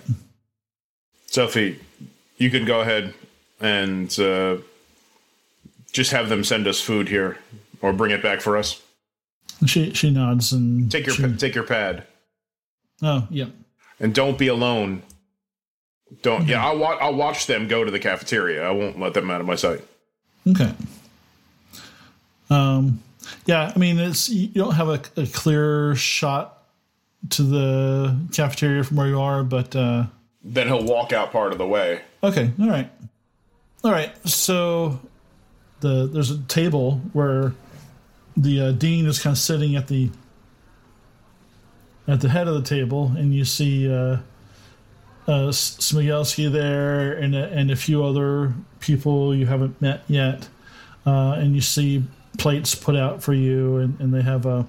Zofie, 1.29 1.79
you 2.39 2.51
can 2.51 2.65
go 2.65 2.81
ahead 2.81 3.13
and 3.61 4.17
uh, 4.19 4.59
just 5.93 6.13
have 6.13 6.29
them 6.29 6.45
send 6.45 6.67
us 6.67 6.81
food 6.81 7.09
here, 7.09 7.37
or 7.83 7.93
bring 7.93 8.11
it 8.13 8.23
back 8.23 8.41
for 8.41 8.57
us. 8.57 8.81
She 9.67 9.93
she 9.95 10.11
nods 10.11 10.53
and 10.53 10.91
Take 10.91 11.07
your 11.07 11.15
she- 11.15 11.23
pa- 11.23 11.35
take 11.37 11.55
your 11.55 11.65
pad, 11.65 12.05
oh 13.03 13.27
yeah. 13.31 13.47
and 13.99 14.15
don't 14.15 14.39
be 14.39 14.49
alone. 14.49 15.03
Don't. 16.23 16.47
Yeah, 16.47 16.65
I'll 16.65 16.79
wa- 16.79 16.99
I'll 17.01 17.15
watch 17.15 17.47
them 17.47 17.67
go 17.69 17.85
to 17.85 17.91
the 17.91 17.99
cafeteria. 17.99 18.67
I 18.67 18.71
won't 18.71 18.99
let 18.99 19.15
them 19.15 19.31
out 19.31 19.41
of 19.41 19.47
my 19.47 19.57
sight. 19.57 19.83
Okay. 20.47 20.73
Um, 22.49 23.03
yeah, 23.47 23.73
I 23.75 23.79
mean, 23.79 23.99
it's 23.99 24.29
you 24.29 24.49
don't 24.49 24.75
have 24.75 24.89
a, 24.89 25.01
a 25.17 25.27
clear 25.27 25.95
shot 25.97 26.63
to 27.31 27.43
the 27.43 28.17
cafeteria 28.33 28.85
from 28.85 28.99
where 28.99 29.09
you 29.09 29.21
are, 29.21 29.43
but 29.43 29.75
uh, 29.75 30.05
Then 30.45 30.69
he'll 30.69 30.85
walk 30.85 31.13
out 31.13 31.33
part 31.33 31.51
of 31.53 31.59
the 31.59 31.67
way. 31.67 32.03
okay, 32.23 32.53
all 32.61 32.69
right, 32.69 32.89
all 33.83 33.91
right. 33.91 34.13
So 34.29 35.01
the 35.81 36.07
there's 36.07 36.31
a 36.31 36.39
table 36.45 37.01
where 37.13 37.53
the 38.37 38.61
uh, 38.61 38.73
dean 38.73 39.07
is 39.07 39.19
kind 39.19 39.33
of 39.35 39.39
sitting 39.39 39.75
at 39.75 39.89
the 39.89 40.11
at 42.07 42.21
the 42.21 42.29
head 42.29 42.47
of 42.47 42.55
the 42.55 42.63
table, 42.63 43.13
and 43.17 43.35
you 43.35 43.45
see 43.45 43.93
uh, 43.93 44.19
uh, 45.27 45.49
Smigelski 45.51 46.51
there, 46.51 47.13
and 47.13 47.35
a, 47.35 47.49
and 47.51 47.71
a 47.71 47.77
few 47.77 48.05
other 48.05 48.55
people 48.81 49.35
you 49.35 49.47
haven't 49.47 49.81
met 49.81 50.03
yet, 50.09 50.49
uh, 51.07 51.33
and 51.39 51.55
you 51.55 51.61
see 51.61 52.05
plates 52.39 52.75
put 52.75 52.97
out 52.97 53.23
for 53.23 53.35
you, 53.35 53.79
and, 53.79 54.01
and 54.01 54.15
they 54.15 54.23
have 54.23 54.47
a 54.47 54.67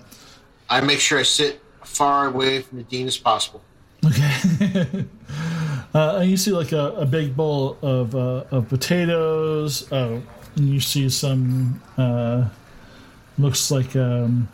I 0.69 0.81
make 0.81 0.99
sure 0.99 1.19
I 1.19 1.23
sit 1.23 1.61
far 1.83 2.27
away 2.27 2.61
from 2.61 2.77
the 2.77 2.83
dean 2.83 3.07
as 3.07 3.17
possible. 3.17 3.61
okay. 4.05 5.05
uh, 5.93 6.17
and 6.17 6.29
you 6.29 6.37
see 6.37 6.51
like 6.51 6.71
a, 6.71 6.91
a 6.97 7.05
big 7.05 7.35
bowl 7.35 7.77
of 7.81 8.15
uh, 8.15 8.43
of 8.51 8.67
potatoes. 8.69 9.91
Uh, 9.91 10.19
and 10.55 10.69
you 10.69 10.79
see 10.79 11.09
some 11.09 11.81
uh, 11.97 12.47
looks 13.37 13.71
like 13.71 13.95
um, 13.95 14.49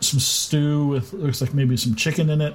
some 0.00 0.20
stew 0.20 0.86
with 0.88 1.12
looks 1.12 1.40
like 1.40 1.54
maybe 1.54 1.76
some 1.76 1.94
chicken 1.94 2.30
in 2.30 2.40
it, 2.40 2.54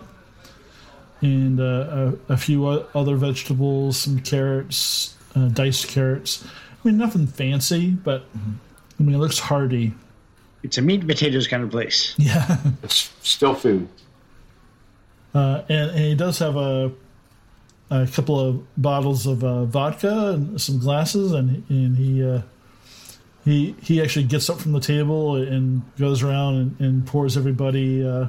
and 1.22 1.60
uh, 1.60 2.14
a, 2.30 2.34
a 2.34 2.38
few 2.38 2.68
other 2.68 3.16
vegetables, 3.16 3.98
some 3.98 4.20
carrots, 4.20 5.16
uh, 5.36 5.48
diced 5.48 5.88
carrots. 5.88 6.46
I 6.46 6.88
mean, 6.88 6.98
nothing 6.98 7.28
fancy, 7.28 7.92
but 7.92 8.26
I 9.00 9.04
mean, 9.04 9.16
it 9.16 9.20
looks 9.20 9.40
hearty. 9.40 9.94
It's 10.64 10.78
a 10.78 10.82
meat 10.82 11.02
and 11.02 11.10
potatoes 11.10 11.48
kind 11.48 11.64
of 11.64 11.72
place. 11.72 12.16
Yeah. 12.20 12.58
It's 12.84 13.12
still 13.22 13.54
food. 13.54 13.88
Uh, 15.34 15.64
and, 15.70 15.92
and 15.92 16.00
he 16.00 16.16
does 16.16 16.40
have 16.40 16.56
a 16.56 16.92
a 17.92 18.06
couple 18.08 18.40
of 18.40 18.82
bottles 18.82 19.26
of 19.26 19.44
uh, 19.44 19.66
vodka 19.66 20.34
and 20.34 20.62
some 20.62 20.80
glasses, 20.80 21.32
and 21.32 21.64
and 21.70 21.98
he 21.98 22.24
uh, 22.24 22.42
he 23.46 23.76
he 23.82 24.02
actually 24.02 24.26
gets 24.26 24.50
up 24.50 24.60
from 24.60 24.74
the 24.74 24.80
table 24.80 25.36
and 25.36 25.82
goes 25.98 26.22
around 26.22 26.56
and, 26.56 26.80
and 26.80 27.08
pours 27.08 27.36
everybody 27.36 28.06
uh, 28.06 28.28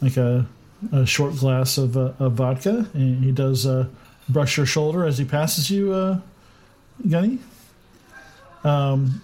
like 0.00 0.16
a, 0.16 0.46
a 0.92 1.06
short 1.06 1.36
glass 1.36 1.78
of, 1.78 1.96
uh, 1.96 2.12
of 2.18 2.34
vodka, 2.34 2.88
and 2.92 3.24
he 3.24 3.32
does 3.32 3.66
uh, 3.66 3.86
brush 4.28 4.56
your 4.56 4.66
shoulder 4.66 5.06
as 5.06 5.18
he 5.18 5.24
passes 5.24 5.70
you, 5.70 5.92
uh, 5.92 6.20
Gunny. 7.08 7.38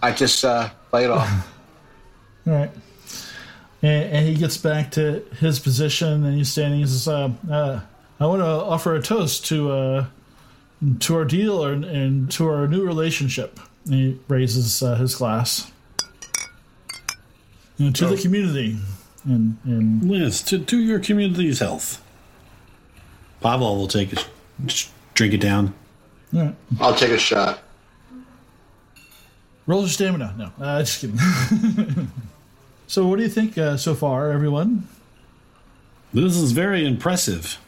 I 0.03 0.13
just 0.13 0.45
uh, 0.45 0.71
play 0.91 1.05
it 1.05 1.11
off. 1.11 1.29
All 2.47 2.53
right. 2.53 2.71
And, 3.83 4.05
and 4.13 4.29
he 4.29 4.35
gets 4.35 4.57
back 4.57 4.93
to 4.93 5.25
his 5.41 5.59
position, 5.59 6.25
and 6.25 6.37
he's 6.37 6.51
standing. 6.51 6.81
He 6.81 6.87
says, 6.87 7.09
uh, 7.09 7.31
uh, 7.51 7.81
"I 8.21 8.27
want 8.27 8.41
to 8.41 8.47
offer 8.47 8.95
a 8.95 9.03
toast 9.03 9.47
to 9.47 9.73
uh, 9.73 10.07
to 11.01 11.17
our 11.17 11.25
deal 11.25 11.65
and, 11.65 11.85
and 11.85 12.31
to 12.33 12.49
our 12.49 12.69
new 12.69 12.85
relationship." 12.85 13.59
And 13.87 13.95
he 13.95 14.21
raises 14.29 14.83
uh, 14.83 14.95
his 14.95 15.17
glass. 15.17 15.73
You 17.79 17.87
know, 17.87 17.93
to 17.93 18.07
the 18.07 18.17
community, 18.17 18.79
and 19.25 19.57
and 19.65 20.03
Yes, 20.05 20.43
to, 20.45 20.59
to 20.59 20.79
your 20.79 20.99
community's 20.99 21.59
health. 21.61 22.03
Pavel 23.41 23.77
will 23.77 23.89
take 23.89 24.13
it, 24.13 24.27
just 24.67 24.91
drink 25.15 25.35
it 25.35 25.41
down. 25.41 25.75
all 26.35 26.41
right. 26.41 26.55
I'll 26.81 26.95
take 26.95 27.11
a 27.11 27.19
shot. 27.19 27.61
roll 29.67 29.81
your 29.81 29.89
stamina. 29.89 30.35
No, 30.39 30.65
uh, 30.65 30.79
just 30.85 31.01
kidding. 31.01 31.19
so, 32.87 33.07
what 33.07 33.17
do 33.17 33.23
you 33.23 33.29
think 33.29 33.59
uh, 33.59 33.77
so 33.77 33.95
far, 33.95 34.31
everyone? 34.31 34.87
This 36.15 36.37
is 36.37 36.53
very 36.53 36.87
impressive. 36.87 37.59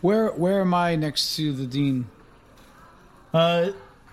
Where 0.00 0.28
where 0.28 0.60
am 0.60 0.74
I 0.74 0.96
next 0.96 1.36
to 1.36 1.52
the 1.52 1.66
dean? 1.66 2.06
Uh, 3.32 3.70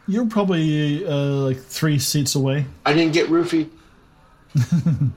you're 0.07 0.25
probably 0.27 1.05
uh, 1.05 1.13
like 1.15 1.59
three 1.59 1.99
seats 1.99 2.35
away. 2.35 2.65
I 2.85 2.93
didn't 2.93 3.13
get 3.13 3.29
roofied. 3.29 3.69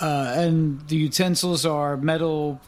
Uh, 0.00 0.32
and 0.36 0.80
the 0.86 0.94
utensils 0.94 1.66
are 1.66 1.96
metal 1.96 2.60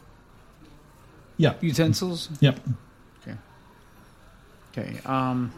Yeah. 1.37 1.53
utensils. 1.61 2.27
Yep. 2.41 2.59
Okay. 3.21 3.37
Okay. 4.73 4.99
Um. 5.05 5.53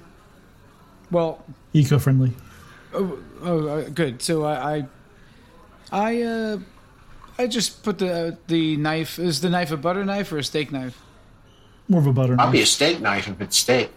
Well, 1.10 1.44
Eco-friendly. 1.74 2.32
oh, 2.94 3.18
uh, 3.44 3.90
good. 3.90 4.22
So 4.22 4.44
I, 4.46 4.76
I, 4.78 4.86
I, 5.92 6.22
uh, 6.22 6.58
I 7.40 7.48
just 7.48 7.82
put 7.82 7.98
the 7.98 8.38
the 8.46 8.78
knife. 8.78 9.18
Is 9.18 9.42
the 9.42 9.50
knife 9.50 9.72
a 9.72 9.78
butter 9.78 10.06
knife 10.06 10.32
or 10.32 10.38
a 10.38 10.44
steak 10.44 10.72
knife? 10.72 11.02
More 11.90 12.02
of 12.02 12.06
a 12.08 12.14
butter 12.14 12.36
knife. 12.36 12.40
I'll 12.40 12.46
knife. 12.48 12.54
be 12.54 12.62
a 12.62 12.66
steak 12.68 13.02
knife 13.02 13.28
if 13.28 13.42
it's 13.42 13.58
steak. 13.58 13.90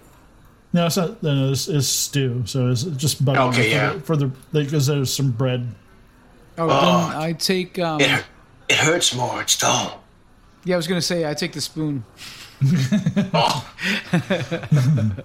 No, 0.72 0.86
it's 0.86 0.96
not. 0.96 1.22
No, 1.22 1.50
it's, 1.50 1.68
it's 1.68 1.86
stew. 1.88 2.42
So 2.46 2.70
it's 2.70 2.84
just 2.84 3.22
butter. 3.22 3.40
Okay, 3.52 3.74
knife 3.76 4.02
for 4.06 4.16
the- 4.16 4.30
for 4.30 4.36
the 4.52 4.64
because 4.64 4.86
there's 4.86 5.12
some 5.14 5.30
bread. 5.30 5.74
Oh, 6.58 6.68
then 6.68 7.16
I 7.22 7.32
take 7.32 7.78
um. 7.78 8.00
It, 8.00 8.24
it 8.68 8.76
hurts 8.76 9.14
more. 9.14 9.40
It's 9.42 9.58
dull. 9.58 10.02
Yeah, 10.64 10.74
I 10.74 10.76
was 10.76 10.86
gonna 10.86 11.02
say 11.02 11.28
I 11.28 11.34
take 11.34 11.52
the 11.52 11.60
spoon. 11.60 12.04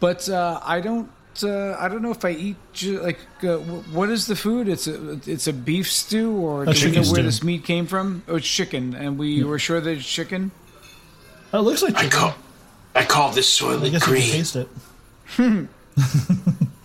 but 0.00 0.28
uh, 0.28 0.60
I 0.64 0.80
don't. 0.80 1.10
Uh, 1.40 1.76
I 1.78 1.86
don't 1.88 2.02
know 2.02 2.10
if 2.10 2.24
I 2.24 2.30
eat 2.30 2.56
ju- 2.72 3.00
like 3.00 3.18
uh, 3.44 3.58
wh- 3.58 3.94
what 3.94 4.10
is 4.10 4.26
the 4.26 4.34
food? 4.34 4.68
It's 4.68 4.88
a 4.88 5.20
it's 5.24 5.46
a 5.46 5.52
beef 5.52 5.88
stew 5.90 6.32
or 6.36 6.64
do 6.64 6.70
we 6.70 6.74
chicken 6.74 6.94
know 6.94 6.98
where 7.00 7.04
stew. 7.06 7.22
this 7.22 7.44
meat 7.44 7.64
came 7.64 7.86
from? 7.86 8.24
Oh, 8.26 8.36
it's 8.36 8.48
chicken, 8.48 8.94
and 8.94 9.18
we 9.18 9.44
were 9.44 9.60
sure 9.60 9.80
that 9.80 9.90
it's 9.90 10.06
chicken. 10.06 10.50
Oh, 11.52 11.60
it 11.60 11.62
looks 11.62 11.82
like 11.82 11.94
I 11.96 12.08
call, 12.08 12.34
I 12.94 13.04
call 13.04 13.30
this 13.30 13.62
I 13.62 13.64
soylent 13.64 13.90
guess 13.92 14.06
you 14.06 14.14
can 14.14 14.22
taste 14.22 14.56
it. 14.56 14.68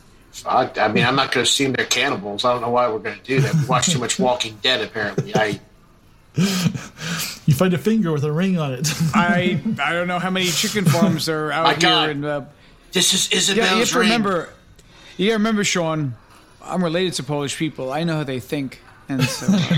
I, 0.45 0.69
I 0.77 0.87
mean, 0.89 1.05
I'm 1.05 1.15
not 1.15 1.31
going 1.31 1.45
to 1.45 1.49
assume 1.49 1.73
they're 1.73 1.85
cannibals. 1.85 2.43
I 2.45 2.51
don't 2.53 2.61
know 2.61 2.69
why 2.69 2.87
we're 2.89 2.99
going 2.99 3.17
to 3.17 3.23
do 3.23 3.39
that. 3.41 3.53
We 3.55 3.65
watch 3.65 3.89
too 3.91 3.99
much 3.99 4.19
Walking 4.19 4.57
Dead, 4.61 4.81
apparently. 4.81 5.33
I 5.35 5.59
You 6.35 7.53
find 7.53 7.73
a 7.73 7.77
finger 7.77 8.11
with 8.11 8.23
a 8.23 8.31
ring 8.31 8.57
on 8.57 8.73
it. 8.73 8.87
I 9.13 9.61
I 9.81 9.93
don't 9.93 10.07
know 10.07 10.17
how 10.19 10.29
many 10.31 10.47
chicken 10.47 10.85
farms 10.85 11.29
are 11.29 11.51
out 11.51 11.63
My 11.63 11.71
here. 11.73 11.79
God. 11.81 12.09
And, 12.09 12.25
uh, 12.25 12.41
this 12.91 13.13
is 13.13 13.29
yeah, 13.31 13.37
Isabel's 13.37 13.71
you 13.71 13.77
have 13.79 13.89
to 13.89 13.99
ring. 13.99 14.09
remember. 14.09 14.49
You 15.17 15.27
gotta 15.27 15.37
remember, 15.37 15.63
Sean. 15.63 16.15
I'm 16.63 16.83
related 16.83 17.13
to 17.15 17.23
Polish 17.23 17.57
people. 17.57 17.91
I 17.91 18.03
know 18.03 18.17
how 18.17 18.23
they 18.23 18.39
think, 18.39 18.81
and 19.09 19.21
so 19.23 19.45
uh, 19.49 19.59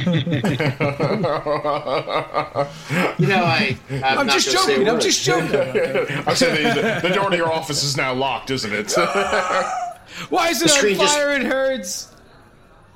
You 3.20 3.28
know, 3.28 3.44
I. 3.44 3.78
I'm, 3.92 4.20
I'm 4.20 4.30
just 4.30 4.54
gonna 4.54 4.66
say 4.66 4.76
a 4.76 4.86
joking. 4.86 4.90
I'm 4.90 5.00
just 5.00 5.24
joking. 5.24 5.56
I'm 6.28 6.36
saying 6.36 6.76
the, 6.76 7.00
the 7.08 7.14
door 7.14 7.30
to 7.32 7.36
your 7.36 7.52
office 7.52 7.84
is 7.84 7.98
now 7.98 8.14
locked, 8.14 8.52
isn't 8.52 8.72
it? 8.74 8.94
Why 10.30 10.50
is 10.50 10.62
it 10.62 10.72
on 10.72 10.78
screen 10.78 10.98
just- 10.98 11.16
fire? 11.18 11.32
It 11.36 11.44
hurts. 11.44 12.12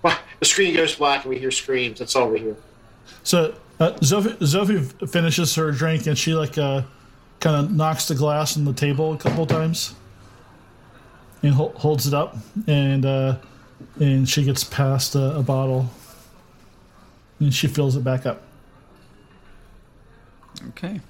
The 0.04 0.46
screen 0.46 0.74
goes 0.74 0.96
black 0.96 1.26
and 1.26 1.34
we 1.34 1.38
hear 1.38 1.52
screams. 1.52 2.00
That's 2.00 2.16
all 2.16 2.30
we 2.30 2.40
hear. 2.40 2.56
So 3.24 3.56
uh, 3.78 3.92
Zofie, 3.96 4.38
Zofie 4.38 5.10
finishes 5.10 5.54
her 5.56 5.70
drink 5.72 6.08
and 6.08 6.18
she 6.18 6.34
like 6.34 6.58
uh, 6.58 6.84
kind 7.42 7.66
of 7.66 7.72
knocks 7.76 8.08
the 8.08 8.16
glass 8.16 8.56
on 8.56 8.64
the 8.64 8.72
table 8.72 9.12
a 9.12 9.18
couple 9.18 9.46
times 9.46 9.94
and 11.44 11.54
hol- 11.54 11.74
holds 11.76 12.08
it 12.08 12.14
up 12.14 12.38
and 12.68 13.06
uh, 13.06 13.36
and 14.00 14.30
she 14.30 14.46
gets 14.46 14.64
past 14.64 15.16
a, 15.16 15.36
a 15.36 15.44
bottle 15.44 15.90
and 17.42 17.54
she 17.54 17.68
fills 17.68 17.98
it 17.98 18.04
back 18.06 18.26
up. 18.26 18.42
Okay. 20.70 21.02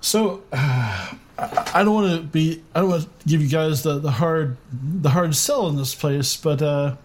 So 0.00 0.42
uh, 0.52 1.12
I, 1.40 1.80
I 1.80 1.84
don't 1.84 1.94
want 1.94 2.20
to 2.20 2.22
be 2.22 2.62
I 2.74 2.80
don't 2.80 2.90
want 2.90 3.02
to 3.02 3.28
give 3.28 3.40
you 3.40 3.48
guys 3.48 3.82
the, 3.82 3.98
the 3.98 4.10
hard 4.10 4.56
the 4.72 5.10
hard 5.10 5.34
sell 5.34 5.68
in 5.68 5.76
this 5.76 5.94
place, 5.94 6.36
but 6.36 6.60
uh, 6.62 6.96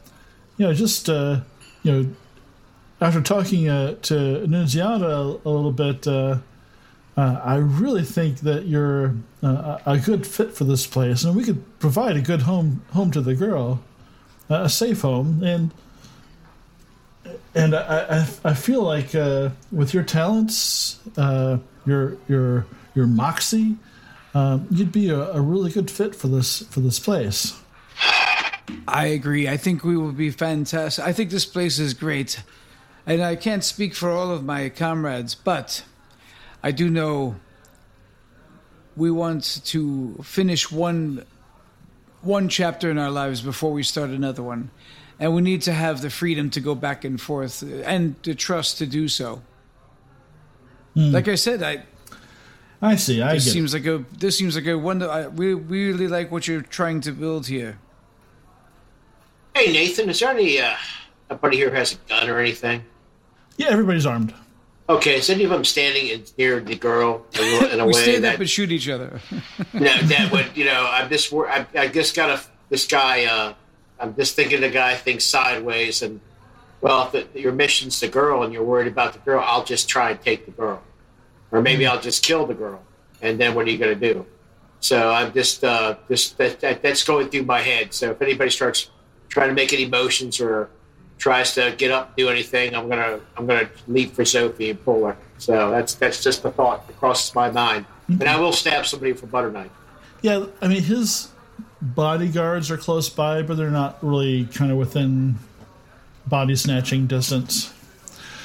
you 0.57 0.67
know 0.67 0.73
just 0.73 1.09
uh, 1.09 1.41
you 1.83 1.91
know 1.91 2.09
after 3.01 3.21
talking 3.21 3.67
uh, 3.69 3.95
to 4.03 4.13
Nunziata 4.47 5.03
a, 5.03 5.47
a 5.47 5.49
little 5.49 5.71
bit, 5.71 6.07
uh, 6.07 6.37
uh, 7.17 7.41
I 7.43 7.55
really 7.57 8.03
think 8.03 8.39
that 8.41 8.65
you're 8.65 9.15
uh, 9.41 9.79
a 9.85 9.97
good 9.97 10.25
fit 10.27 10.53
for 10.53 10.63
this 10.63 10.85
place, 10.85 11.23
and 11.23 11.35
we 11.35 11.43
could 11.43 11.79
provide 11.79 12.17
a 12.17 12.21
good 12.21 12.41
home 12.41 12.83
home 12.91 13.11
to 13.11 13.21
the 13.21 13.35
girl, 13.35 13.81
uh, 14.49 14.63
a 14.63 14.69
safe 14.69 15.01
home, 15.01 15.41
and 15.43 15.71
and 17.53 17.75
I 17.75 18.21
I, 18.21 18.27
I 18.43 18.53
feel 18.53 18.83
like 18.83 19.15
uh, 19.15 19.49
with 19.71 19.93
your 19.93 20.03
talents, 20.03 20.99
uh, 21.17 21.57
your 21.85 22.17
your 22.27 22.65
your 22.95 23.07
moxie, 23.07 23.77
um, 24.35 24.67
you'd 24.69 24.91
be 24.91 25.09
a, 25.09 25.31
a 25.31 25.41
really 25.41 25.71
good 25.71 25.89
fit 25.89 26.13
for 26.13 26.27
this 26.27 26.59
for 26.67 26.81
this 26.81 26.99
place. 26.99 27.59
I 28.87 29.07
agree. 29.07 29.47
I 29.47 29.57
think 29.57 29.83
we 29.83 29.95
will 29.95 30.11
be 30.11 30.29
fantastic. 30.29 31.05
I 31.05 31.13
think 31.13 31.29
this 31.29 31.45
place 31.45 31.79
is 31.79 31.93
great. 31.93 32.43
And 33.07 33.23
I 33.23 33.35
can't 33.35 33.63
speak 33.63 33.95
for 33.95 34.09
all 34.09 34.31
of 34.31 34.43
my 34.43 34.69
comrades, 34.69 35.35
but 35.35 35.83
I 36.63 36.71
do 36.71 36.89
know 36.89 37.35
we 38.95 39.11
want 39.11 39.61
to 39.65 40.15
finish 40.23 40.71
one 40.71 41.25
one 42.21 42.49
chapter 42.49 42.89
in 42.89 42.97
our 42.97 43.11
lives 43.11 43.41
before 43.41 43.71
we 43.71 43.83
start 43.83 44.09
another 44.09 44.43
one. 44.43 44.71
And 45.17 45.33
we 45.33 45.41
need 45.41 45.61
to 45.61 45.71
have 45.71 46.01
the 46.01 46.09
freedom 46.09 46.49
to 46.49 46.59
go 46.59 46.75
back 46.75 47.05
and 47.05 47.21
forth 47.21 47.61
and 47.61 48.15
the 48.23 48.35
trust 48.35 48.79
to 48.79 48.85
do 48.85 49.07
so. 49.07 49.41
Like 50.95 51.27
I 51.27 51.35
said, 51.35 51.63
I 51.63 51.83
I 52.81 52.95
see. 52.95 53.21
I 53.21 53.33
this 53.33 53.45
get 53.45 53.49
it. 53.49 53.53
seems 53.53 53.73
like 53.73 53.85
a 53.85 54.05
this 54.17 54.37
seems 54.37 54.55
like 54.55 54.67
a 54.67 54.75
wonder. 54.75 55.09
I, 55.09 55.27
we 55.27 55.55
we 55.55 55.91
really 55.91 56.07
like 56.07 56.31
what 56.31 56.47
you're 56.47 56.61
trying 56.61 57.01
to 57.01 57.11
build 57.11 57.47
here. 57.47 57.79
Hey, 59.55 59.71
Nathan, 59.71 60.09
is 60.09 60.19
there 60.19 60.31
any. 60.31 60.59
Uh, 60.59 60.75
anybody 61.29 61.57
here 61.57 61.69
who 61.69 61.75
has 61.75 61.93
a 61.93 62.09
gun 62.09 62.29
or 62.29 62.39
anything? 62.39 62.83
Yeah, 63.57 63.67
everybody's 63.69 64.05
armed. 64.05 64.33
Okay, 64.87 65.15
is 65.15 65.29
any 65.29 65.43
of 65.45 65.49
them 65.49 65.65
standing 65.65 66.07
in, 66.07 66.23
near 66.37 66.59
the 66.59 66.75
girl 66.75 67.25
in 67.33 67.41
a, 67.41 67.67
in 67.73 67.79
a 67.79 67.85
We 67.85 67.93
way 67.93 68.01
stand 68.01 68.23
that 68.23 68.35
up 68.35 68.39
and 68.39 68.49
shoot 68.49 68.71
each 68.71 68.87
other. 68.87 69.19
no, 69.73 69.97
that 70.01 70.29
would 70.31 70.55
you 70.55 70.65
know 70.65 70.87
I'm 70.89 71.09
just 71.09 71.33
I, 71.33 71.65
I 71.75 71.87
just 71.87 72.15
got 72.15 72.29
a 72.29 72.41
this 72.69 72.85
guy 72.85 73.25
uh 73.25 73.53
I'm 73.99 74.15
just 74.15 74.35
thinking 74.35 74.61
the 74.61 74.69
guy 74.69 74.95
thinks 74.95 75.25
sideways 75.25 76.01
and 76.01 76.19
well 76.81 77.07
if 77.07 77.33
the, 77.33 77.39
your 77.39 77.53
mission's 77.53 77.99
the 77.99 78.07
girl 78.07 78.43
and 78.43 78.53
you're 78.53 78.63
worried 78.63 78.87
about 78.87 79.13
the 79.13 79.19
girl 79.19 79.41
I'll 79.43 79.63
just 79.63 79.89
try 79.89 80.11
and 80.11 80.21
take 80.21 80.45
the 80.45 80.51
girl 80.51 80.83
or 81.51 81.61
maybe 81.61 81.85
I'll 81.85 82.01
just 82.01 82.23
kill 82.23 82.45
the 82.45 82.53
girl 82.53 82.81
and 83.21 83.39
then 83.39 83.55
what 83.55 83.67
are 83.67 83.69
you 83.69 83.77
going 83.77 83.97
to 83.97 84.13
do 84.13 84.25
so 84.79 85.11
I'm 85.11 85.33
just 85.33 85.63
uh 85.63 85.95
just 86.07 86.37
that, 86.37 86.59
that 86.59 86.81
that's 86.81 87.03
going 87.03 87.29
through 87.29 87.43
my 87.43 87.61
head 87.61 87.93
so 87.93 88.11
if 88.11 88.21
anybody 88.21 88.49
starts 88.49 88.89
trying 89.29 89.49
to 89.49 89.55
make 89.55 89.73
any 89.73 89.85
motions 89.85 90.39
or 90.39 90.69
tries 91.17 91.53
to 91.55 91.73
get 91.77 91.91
up 91.91 92.07
and 92.07 92.15
do 92.17 92.29
anything 92.29 92.75
I'm 92.75 92.89
gonna 92.89 93.19
I'm 93.37 93.47
gonna 93.47 93.69
leap 93.87 94.13
for 94.13 94.23
Zofie 94.23 94.71
and 94.71 94.83
pull 94.83 95.05
her 95.05 95.17
so 95.37 95.71
that's 95.71 95.95
that's 95.95 96.23
just 96.23 96.43
the 96.43 96.51
thought 96.51 96.87
that 96.87 96.97
crosses 96.99 97.33
my 97.33 97.49
mind 97.49 97.85
and 98.07 98.23
I 98.23 98.39
will 98.39 98.53
stab 98.53 98.85
somebody 98.85 99.13
for 99.13 99.25
butter 99.27 99.51
knife. 99.51 99.71
Yeah, 100.21 100.45
I 100.61 100.67
mean 100.67 100.83
his 100.83 101.29
bodyguards 101.81 102.71
are 102.71 102.77
close 102.77 103.09
by, 103.09 103.41
but 103.41 103.57
they're 103.57 103.71
not 103.71 103.97
really 104.01 104.45
kind 104.45 104.71
of 104.71 104.77
within 104.77 105.35
body 106.27 106.55
snatching 106.55 107.07
distance. 107.07 107.73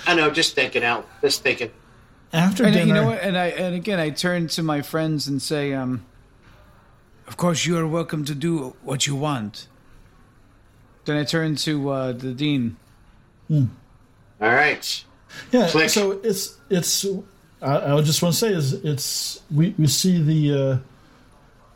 I 0.07 0.15
know, 0.15 0.31
just 0.31 0.55
thinking 0.55 0.83
out, 0.83 1.09
just 1.21 1.43
thinking. 1.43 1.71
After 2.33 2.65
and 2.65 2.75
dinner, 2.75 2.87
you 2.87 2.95
know 2.95 3.07
what? 3.07 3.23
And 3.23 3.37
I 3.37 3.47
and 3.47 3.75
again, 3.75 3.99
I 3.99 4.11
turn 4.11 4.47
to 4.49 4.63
my 4.63 4.83
friends 4.83 5.27
and 5.27 5.43
say, 5.43 5.73
um, 5.73 6.05
"Of 7.27 7.37
course, 7.37 7.67
you 7.67 7.77
are 7.77 7.87
welcome 7.87 8.25
to 8.27 8.35
do 8.35 8.77
what 8.83 9.07
you 9.07 9.17
want." 9.17 9.67
Then 11.07 11.17
I 11.17 11.25
turn 11.25 11.57
to 11.57 11.91
uh, 11.91 12.13
the 12.13 12.33
dean. 12.33 12.77
All 13.51 13.69
right. 14.41 15.05
Yeah, 15.51 15.69
Click. 15.69 15.91
so 15.91 16.21
it's 16.23 16.57
it's. 16.69 17.05
I, 17.63 17.95
I 17.95 18.01
just 18.03 18.23
want 18.23 18.35
to 18.35 18.39
say 18.39 18.53
is 18.53 18.73
it's 18.73 19.43
we, 19.51 19.75
we 19.77 19.87
see 19.87 20.23
the 20.23 20.83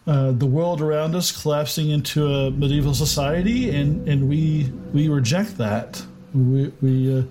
uh, 0.07 0.11
uh, 0.11 0.33
the 0.33 0.47
world 0.47 0.81
around 0.81 1.15
us 1.15 1.33
collapsing 1.43 1.91
into 1.91 2.27
a 2.27 2.51
medieval 2.51 2.95
society, 2.95 3.71
and, 3.71 4.09
and 4.09 4.29
we 4.29 4.73
we 4.93 5.09
reject 5.09 5.59
that. 5.59 6.05
We 6.35 6.73
we 6.81 7.19
uh, 7.19 7.23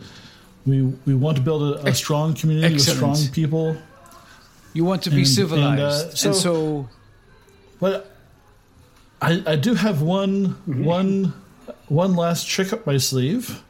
we 0.66 0.82
we 1.06 1.14
want 1.16 1.38
to 1.38 1.44
build 1.44 1.62
a, 1.80 1.88
a 1.90 1.94
strong 1.94 2.34
community 2.34 2.74
with 2.74 2.84
strong 2.84 3.18
people. 3.32 3.76
You 4.74 4.86
want 4.86 5.04
to 5.04 5.10
be 5.10 5.18
And- 5.20 5.28
civilized, 5.28 5.82
and, 5.82 5.82
uh, 5.82 6.08
and 6.10 6.18
so- 6.18 6.34
so 6.34 6.90
But 7.80 8.10
I, 9.22 9.44
I 9.46 9.56
do 9.56 9.74
have 9.76 10.02
one 10.02 10.56
Mm-hmm. 10.68 10.84
one 10.86 11.34
one 11.88 12.16
last 12.16 12.48
trick 12.48 12.74
up 12.74 12.86
my 12.86 12.98
sleeve, 12.98 13.62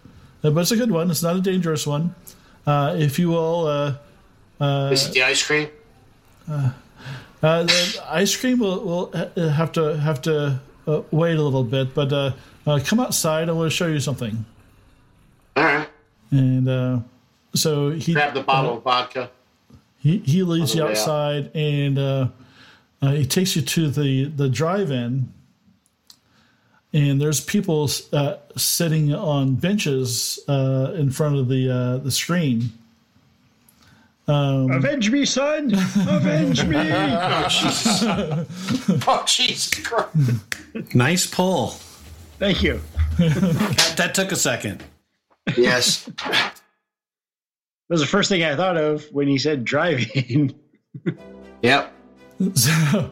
Uh, 0.43 0.49
but 0.51 0.61
it's 0.61 0.71
a 0.71 0.75
good 0.77 0.91
one. 0.91 1.09
It's 1.11 1.23
not 1.23 1.35
a 1.35 1.41
dangerous 1.41 1.85
one. 1.87 2.13
Uh, 2.65 2.95
if 2.97 3.17
you 3.19 3.29
will, 3.29 3.65
uh, 4.59 4.89
this 4.89 5.01
is 5.03 5.07
it 5.09 5.13
the 5.13 5.23
ice 5.23 5.43
cream. 5.45 5.67
uh, 6.49 6.71
the 7.63 8.03
ice 8.09 8.35
cream 8.37 8.59
will, 8.59 8.79
will 8.85 9.49
have 9.49 9.71
to 9.73 9.97
have 9.99 10.21
to 10.21 10.59
uh, 10.87 11.01
wait 11.11 11.37
a 11.37 11.41
little 11.41 11.63
bit. 11.63 11.93
But 11.93 12.11
uh, 12.13 12.31
uh, 12.67 12.79
come 12.85 12.99
outside. 12.99 13.49
I 13.49 13.51
want 13.53 13.71
to 13.71 13.75
show 13.75 13.87
you 13.87 13.99
something. 13.99 14.45
All 15.55 15.63
right. 15.63 15.87
And 16.33 16.67
uh, 16.67 16.99
so 17.53 17.91
he 17.91 18.13
Grab 18.13 18.33
the 18.33 18.41
bottle 18.41 18.77
of 18.77 18.83
vodka. 18.83 19.29
He 19.99 20.17
he 20.17 20.41
leads 20.41 20.73
you 20.73 20.81
way 20.81 20.87
out. 20.87 20.97
outside 20.97 21.55
and 21.55 21.99
uh, 21.99 22.27
uh, 23.01 23.11
he 23.11 23.25
takes 23.25 23.55
you 23.55 23.61
to 23.61 23.89
the 23.89 24.25
the 24.25 24.49
drive-in, 24.49 25.31
and 26.91 27.21
there's 27.21 27.39
people 27.39 27.87
uh, 28.11 28.37
sitting 28.57 29.13
on 29.13 29.55
benches 29.55 30.39
uh, 30.47 30.93
in 30.95 31.11
front 31.11 31.35
of 31.35 31.47
the 31.49 31.69
uh, 31.69 31.97
the 31.97 32.11
screen. 32.11 32.71
Avenge 34.27 35.11
me, 35.11 35.25
son! 35.25 35.71
Avenge 36.07 36.65
me! 36.65 36.77
Oh 36.77 37.47
Jesus! 37.49 38.03
oh 39.07 39.23
Jesus 39.27 39.85
Christ! 39.85 40.95
Nice 40.95 41.27
pull. 41.27 41.75
Thank 42.39 42.63
you. 42.63 42.81
That, 43.19 43.93
that 43.97 44.15
took 44.15 44.31
a 44.31 44.35
second. 44.35 44.83
Yes. 45.57 46.05
That 46.05 46.53
was 47.89 48.01
the 48.01 48.07
first 48.07 48.29
thing 48.29 48.43
I 48.43 48.55
thought 48.55 48.77
of 48.77 49.05
when 49.11 49.27
he 49.27 49.37
said 49.37 49.65
driving. 49.65 50.53
Yep. 51.63 51.93
So, 52.55 53.11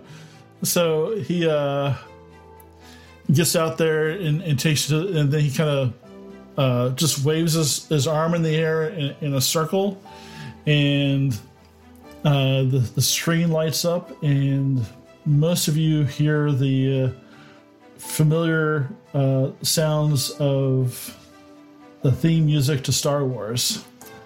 so 0.62 1.16
he 1.20 1.48
uh, 1.48 1.96
gets 3.32 3.56
out 3.56 3.78
there 3.78 4.10
and, 4.10 4.42
and 4.42 4.60
takes 4.60 4.92
it, 4.92 5.08
and 5.16 5.32
then 5.32 5.40
he 5.40 5.50
kind 5.50 5.70
of 5.70 5.94
uh, 6.58 6.90
just 6.90 7.24
waves 7.24 7.54
his, 7.54 7.88
his 7.88 8.08
arm 8.08 8.34
in 8.34 8.44
the 8.44 8.54
air 8.54 8.90
in, 8.90 9.16
in 9.22 9.34
a 9.36 9.42
circle, 9.42 10.02
and 10.68 11.34
uh, 12.26 12.64
the 12.64 12.92
the 12.94 13.02
screen 13.02 13.52
lights 13.52 13.86
up, 13.86 14.22
and 14.22 14.86
most 15.26 15.70
of 15.70 15.78
you 15.78 16.04
hear 16.04 16.52
the 16.52 17.04
uh, 17.04 17.10
familiar 17.98 18.90
uh, 19.14 19.52
sounds 19.62 20.32
of 20.32 21.18
the 22.02 22.12
theme 22.12 22.46
music 22.46 22.84
to 22.84 22.92
Star 22.92 23.26
Wars 23.26 23.84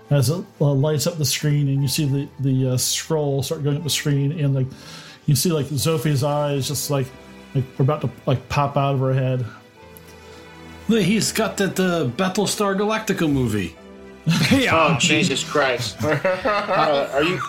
as 0.10 0.30
it 0.30 0.44
uh, 0.62 0.72
lights 0.72 1.08
up 1.08 1.18
the 1.18 1.26
screen, 1.26 1.68
and 1.68 1.82
you 1.82 1.88
see 1.88 2.06
the 2.06 2.28
the 2.40 2.74
uh, 2.74 2.78
scroll 2.78 3.42
start 3.44 3.64
going 3.64 3.78
up 3.78 3.84
the 3.84 3.90
screen, 3.90 4.32
and 4.40 4.54
like 4.56 4.68
you 5.26 5.36
see 5.36 5.52
like 5.52 5.66
Zophia's 5.68 6.24
eyes 6.24 6.68
just 6.68 6.90
like 6.90 7.08
like 7.54 7.64
we're 7.78 7.84
about 7.84 8.02
to 8.02 8.10
like 8.26 8.48
pop 8.50 8.78
out 8.78 8.94
of 8.96 9.00
her 9.00 9.14
head. 9.14 9.46
He's 10.88 11.32
got 11.32 11.58
that 11.58 11.80
uh, 11.80 12.08
Battlestar 12.16 12.78
Galactica 12.78 13.32
movie. 13.32 13.76
Oh 14.72 14.98
Jesus 15.00 15.44
Christ! 15.44 15.98
Uh, 16.04 17.10
are 17.14 17.24
you? 17.24 17.40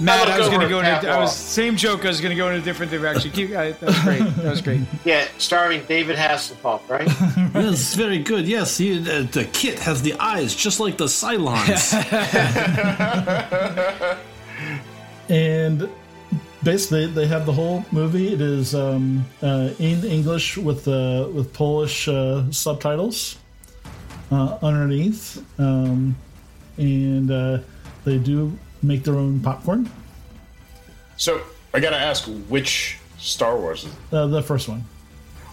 Matt, 0.00 0.28
I'll 0.28 0.34
I 0.34 0.38
was 0.38 0.48
go 0.48 0.54
going 0.56 0.60
to 0.62 0.68
go 0.68 0.78
in. 0.80 0.84
half 0.84 1.04
A, 1.04 1.10
I 1.10 1.18
was 1.18 1.36
same 1.36 1.76
joke. 1.76 2.04
I 2.04 2.08
was 2.08 2.20
going 2.20 2.30
to 2.30 2.36
go 2.36 2.48
in 2.50 2.60
a 2.60 2.64
different 2.64 2.90
direction. 2.90 3.30
Keep. 3.30 3.50
I, 3.50 3.72
that 3.72 3.82
was 3.82 3.98
great. 4.00 4.22
That 4.36 4.50
was 4.50 4.62
great. 4.62 4.80
Yeah, 5.04 5.26
starring 5.38 5.84
David 5.84 6.16
Hasselhoff, 6.16 6.88
right? 6.88 7.06
That's 7.52 7.94
very 7.94 8.18
good. 8.18 8.46
Yes, 8.46 8.78
he, 8.78 8.98
uh, 8.98 9.22
the 9.24 9.48
kit 9.52 9.78
has 9.80 10.02
the 10.02 10.14
eyes 10.14 10.54
just 10.54 10.80
like 10.80 10.96
the 10.96 11.04
Cylons. 11.06 11.92
and 15.28 15.88
basically 16.62 17.06
they 17.06 17.26
have 17.26 17.46
the 17.46 17.52
whole 17.52 17.84
movie. 17.92 18.32
It 18.32 18.40
is 18.40 18.74
um, 18.74 19.24
uh, 19.42 19.70
in 19.78 20.04
English 20.04 20.56
with 20.56 20.86
uh, 20.88 21.28
with 21.32 21.52
Polish 21.52 22.08
uh, 22.08 22.50
subtitles 22.50 23.38
uh, 24.30 24.58
underneath, 24.62 25.42
um, 25.60 26.16
and 26.76 27.30
uh, 27.30 27.58
they 28.04 28.18
do 28.18 28.56
make 28.82 29.04
their 29.04 29.16
own 29.16 29.40
popcorn. 29.40 29.88
So 31.16 31.40
I 31.74 31.80
gotta 31.80 31.96
ask, 31.98 32.24
which 32.48 32.98
Star 33.18 33.56
Wars? 33.58 33.84
Is 33.84 33.92
Uh, 34.12 34.26
the 34.26 34.42
first 34.42 34.68
one, 34.68 34.84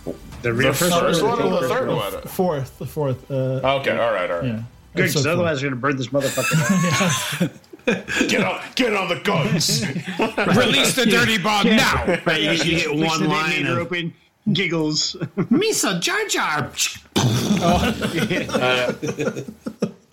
The 0.06 0.14
the 0.42 0.54
real 0.54 0.74
first, 0.74 0.98
first, 1.00 1.22
one 1.24 1.42
or 1.42 1.50
the 1.50 1.58
first 1.60 1.74
third 1.74 1.88
one. 1.88 1.98
one? 2.14 2.22
fourth, 2.24 2.80
the 2.80 2.86
fourth. 2.86 3.30
Uh, 3.32 3.36
Okay, 3.80 3.92
all 3.98 4.12
right, 4.14 4.30
all 4.32 4.38
right. 4.40 4.46
yeah, 4.46 4.62
Good, 4.96 5.04
Episode 5.04 5.20
because 5.20 5.24
four. 5.24 5.32
otherwise 5.34 5.62
we're 5.62 5.70
gonna 5.70 5.82
burn 5.82 5.98
this 5.98 6.08
motherfucker. 6.08 7.52
Get 8.30 8.44
on, 8.44 8.62
get 8.76 8.94
on 8.94 9.08
the 9.10 9.20
guns. 9.22 9.84
Release 10.56 10.94
the 10.96 11.08
dirty 11.08 11.40
bomb 11.40 11.66
now. 11.66 12.06
right, 12.26 12.40
you, 12.42 12.52
you 12.52 12.78
get 12.78 12.94
one 12.96 13.22
the 13.24 13.28
line 13.28 13.50
detonator 13.50 13.80
of 13.80 13.88
open, 13.88 14.14
giggles. 14.54 15.16
Misa 15.50 16.00
Jar 16.00 16.24
Jar. 16.28 16.70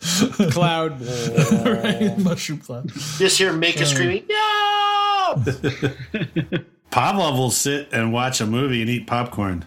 Cloud. 0.50 1.00
mushroom 2.18 2.58
cloud. 2.60 2.88
Just 2.88 3.38
here 3.38 3.52
make 3.52 3.80
a 3.80 3.86
screaming 3.86 4.24
no. 4.28 5.34
Pavlov 6.90 7.36
will 7.36 7.50
sit 7.50 7.88
and 7.92 8.12
watch 8.12 8.40
a 8.40 8.46
movie 8.46 8.80
and 8.80 8.90
eat 8.90 9.06
popcorn. 9.06 9.64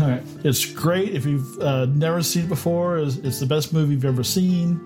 All 0.00 0.08
right. 0.08 0.22
It's 0.44 0.64
great 0.64 1.14
if 1.14 1.26
you've 1.26 1.58
uh, 1.60 1.86
never 1.86 2.22
seen 2.22 2.44
it 2.44 2.48
before. 2.48 2.98
It's, 2.98 3.16
it's 3.16 3.40
the 3.40 3.46
best 3.46 3.72
movie 3.72 3.94
you've 3.94 4.04
ever 4.04 4.22
seen. 4.22 4.80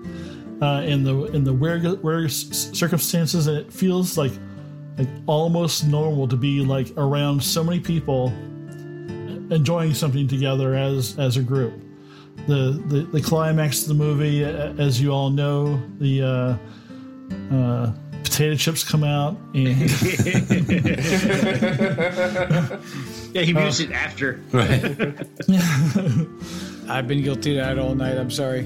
Uh, 0.61 0.81
in 0.81 1.03
the 1.03 1.25
in 1.25 1.43
the 1.43 1.53
weird, 1.53 1.83
weird 2.03 2.31
circumstances, 2.31 3.45
and 3.45 3.57
it 3.57 3.71
feels 3.71 4.17
like 4.17 4.31
like 4.97 5.07
almost 5.27 5.85
normal 5.85 6.27
to 6.27 6.35
be 6.35 6.61
like 6.61 6.91
around 6.97 7.43
so 7.43 7.63
many 7.63 7.79
people 7.79 8.29
enjoying 9.51 9.93
something 9.93 10.27
together 10.27 10.73
as 10.73 11.17
as 11.19 11.37
a 11.37 11.43
group. 11.43 11.73
The 12.47 12.81
the, 12.87 13.01
the 13.11 13.21
climax 13.21 13.81
of 13.83 13.89
the 13.89 13.93
movie, 13.93 14.43
as 14.43 14.99
you 15.01 15.11
all 15.11 15.29
know, 15.29 15.79
the 15.99 16.21
uh, 16.21 16.57
uh, 17.55 17.91
potato 18.23 18.55
chips 18.55 18.83
come 18.83 19.03
out 19.03 19.37
and 19.53 19.77
Yeah, 23.33 23.41
he 23.41 23.51
used 23.51 23.81
it 23.81 23.91
after. 23.91 24.39
I've 26.89 27.07
been 27.07 27.21
guilty 27.21 27.57
of 27.57 27.65
that 27.65 27.77
all 27.77 27.93
night. 27.95 28.17
I'm 28.17 28.31
sorry. 28.31 28.65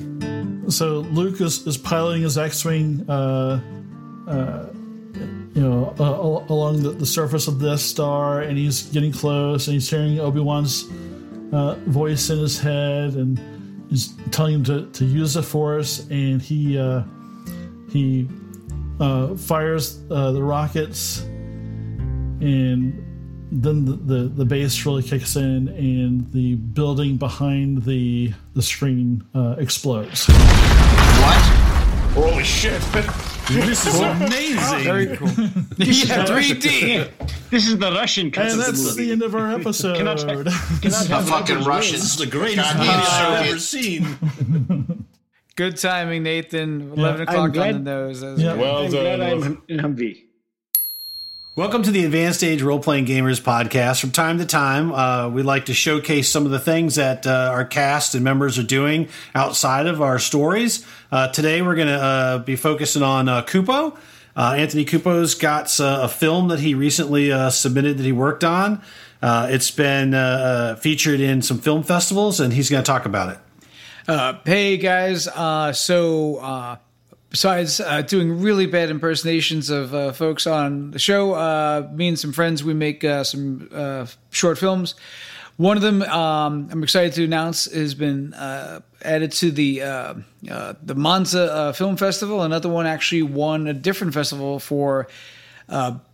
so 0.69 0.99
Luke 1.11 1.41
is, 1.41 1.65
is 1.67 1.77
piloting 1.77 2.21
his 2.21 2.37
X-wing, 2.37 3.09
uh, 3.09 3.59
uh, 4.27 4.67
you 5.53 5.61
know, 5.61 5.93
uh, 5.99 6.53
along 6.53 6.83
the, 6.83 6.91
the 6.91 7.05
surface 7.05 7.47
of 7.47 7.59
the 7.59 7.77
Star, 7.77 8.41
and 8.41 8.57
he's 8.57 8.83
getting 8.83 9.11
close, 9.11 9.67
and 9.67 9.73
he's 9.73 9.89
hearing 9.89 10.19
Obi 10.19 10.39
Wan's 10.39 10.85
uh, 11.51 11.75
voice 11.87 12.29
in 12.29 12.39
his 12.39 12.59
head, 12.59 13.15
and 13.15 13.37
he's 13.39 13.60
telling 14.31 14.55
him 14.55 14.63
to, 14.65 14.85
to 14.91 15.05
use 15.05 15.33
the 15.33 15.43
Force, 15.43 16.07
and 16.09 16.41
he 16.41 16.77
uh, 16.77 17.03
he 17.91 18.27
uh, 18.99 19.35
fires 19.35 19.99
uh, 20.09 20.31
the 20.31 20.41
rockets, 20.41 21.21
and 22.41 23.07
then 23.51 23.85
the, 23.85 23.91
the, 23.91 24.45
the 24.45 24.45
really 24.85 25.03
kicks 25.03 25.35
in, 25.35 25.67
and 25.67 26.31
the 26.31 26.55
building 26.55 27.17
behind 27.17 27.83
the 27.83 28.33
the 28.53 28.61
screen 28.61 29.23
uh, 29.35 29.55
explodes. 29.57 30.27
What? 30.27 31.60
Holy 32.13 32.43
shit! 32.43 32.81
This 33.49 33.85
is 33.87 33.99
amazing. 33.99 34.83
Very 34.83 35.15
cool. 35.17 35.27
yeah, 35.77 36.25
3D. 36.25 37.09
This 37.49 37.67
is 37.67 37.77
the 37.77 37.91
Russian 37.91 38.31
cut 38.31 38.43
And 38.45 38.51
of 38.53 38.57
the 38.59 38.63
that's 38.71 38.83
movie. 38.83 39.05
the 39.05 39.11
end 39.13 39.23
of 39.23 39.35
our 39.35 39.51
episode. 39.59 39.97
Cannot- 39.97 40.19
cannot 40.19 40.43
The 40.45 41.23
fucking 41.29 41.55
others 41.57 41.67
Russians. 41.67 42.01
This 42.01 42.11
is 42.11 42.17
the 42.17 42.25
greatest 42.27 42.57
Goddamn 42.73 42.79
movie 42.79 43.07
I've 43.09 43.47
ever 43.47 43.59
seen. 43.59 45.05
Good 45.55 45.77
timing, 45.77 46.23
Nathan. 46.23 46.91
11 46.93 46.97
Yeah. 46.97 47.23
o'clock 47.23 47.29
I'm 47.37 47.41
on 47.43 47.51
glad- 47.51 47.75
the 47.75 47.79
nose. 47.79 48.21
That 48.21 48.31
was 48.31 48.41
Yeah. 48.41 48.51
good. 48.53 48.59
Well 48.61 48.77
I'm 48.77 48.89
glad 48.89 49.17
done. 49.17 49.43
I'm 49.43 49.61
in 49.67 49.77
Humvee. 49.79 50.23
Welcome 51.53 51.83
to 51.83 51.91
the 51.91 52.05
Advanced 52.05 52.45
Age 52.45 52.61
Role 52.61 52.79
Playing 52.79 53.05
Gamers 53.05 53.41
podcast. 53.41 53.99
From 53.99 54.11
time 54.11 54.37
to 54.37 54.45
time, 54.45 54.93
uh, 54.93 55.27
we 55.27 55.43
like 55.43 55.65
to 55.65 55.73
showcase 55.73 56.29
some 56.29 56.45
of 56.45 56.51
the 56.51 56.59
things 56.59 56.95
that 56.95 57.27
uh, 57.27 57.49
our 57.51 57.65
cast 57.65 58.15
and 58.15 58.23
members 58.23 58.57
are 58.57 58.63
doing 58.63 59.09
outside 59.35 59.85
of 59.85 60.01
our 60.01 60.17
stories. 60.17 60.85
Uh, 61.11 61.27
today, 61.27 61.61
we're 61.61 61.75
going 61.75 61.89
to 61.89 62.01
uh, 62.01 62.37
be 62.37 62.55
focusing 62.55 63.03
on 63.03 63.27
uh, 63.27 63.41
Cupo. 63.41 63.97
Uh, 64.33 64.53
Anthony 64.55 64.85
Cupo's 64.85 65.35
got 65.35 65.77
uh, 65.81 65.99
a 66.03 66.07
film 66.07 66.47
that 66.47 66.61
he 66.61 66.73
recently 66.73 67.29
submitted 67.51 67.97
that 67.97 68.05
he 68.05 68.13
worked 68.13 68.45
on. 68.45 68.81
It's 69.21 69.71
been 69.71 70.13
featured 70.77 71.19
in 71.19 71.41
some 71.41 71.59
film 71.59 71.83
festivals, 71.83 72.39
and 72.39 72.53
he's 72.53 72.69
going 72.69 72.81
to 72.81 72.89
talk 72.89 73.05
about 73.05 73.37
it. 74.07 74.39
Hey 74.45 74.77
guys, 74.77 75.25
so 75.77 76.79
besides 77.31 77.79
uh, 77.79 78.01
doing 78.03 78.41
really 78.41 78.67
bad 78.67 78.89
impersonations 78.89 79.69
of 79.69 79.95
uh, 79.95 80.11
folks 80.11 80.45
on 80.45 80.91
the 80.91 80.99
show, 80.99 81.33
uh, 81.33 81.89
me 81.93 82.09
and 82.09 82.19
some 82.19 82.33
friends 82.33 82.63
we 82.63 82.73
make 82.73 83.03
uh, 83.03 83.23
some 83.23 83.69
uh, 83.73 84.05
short 84.29 84.59
films. 84.59 84.93
One 85.57 85.77
of 85.77 85.83
them 85.83 86.01
um, 86.03 86.69
I'm 86.71 86.83
excited 86.83 87.13
to 87.13 87.23
announce 87.23 87.71
has 87.71 87.95
been 87.95 88.33
uh, 88.33 88.81
added 89.01 89.31
to 89.33 89.51
the 89.51 89.79
the 90.41 90.95
Monza 90.95 91.73
Film 91.73 91.97
Festival. 91.97 92.41
Another 92.43 92.69
one 92.69 92.85
actually 92.85 93.23
won 93.23 93.67
a 93.67 93.73
different 93.73 94.13
festival 94.13 94.59
for 94.59 95.07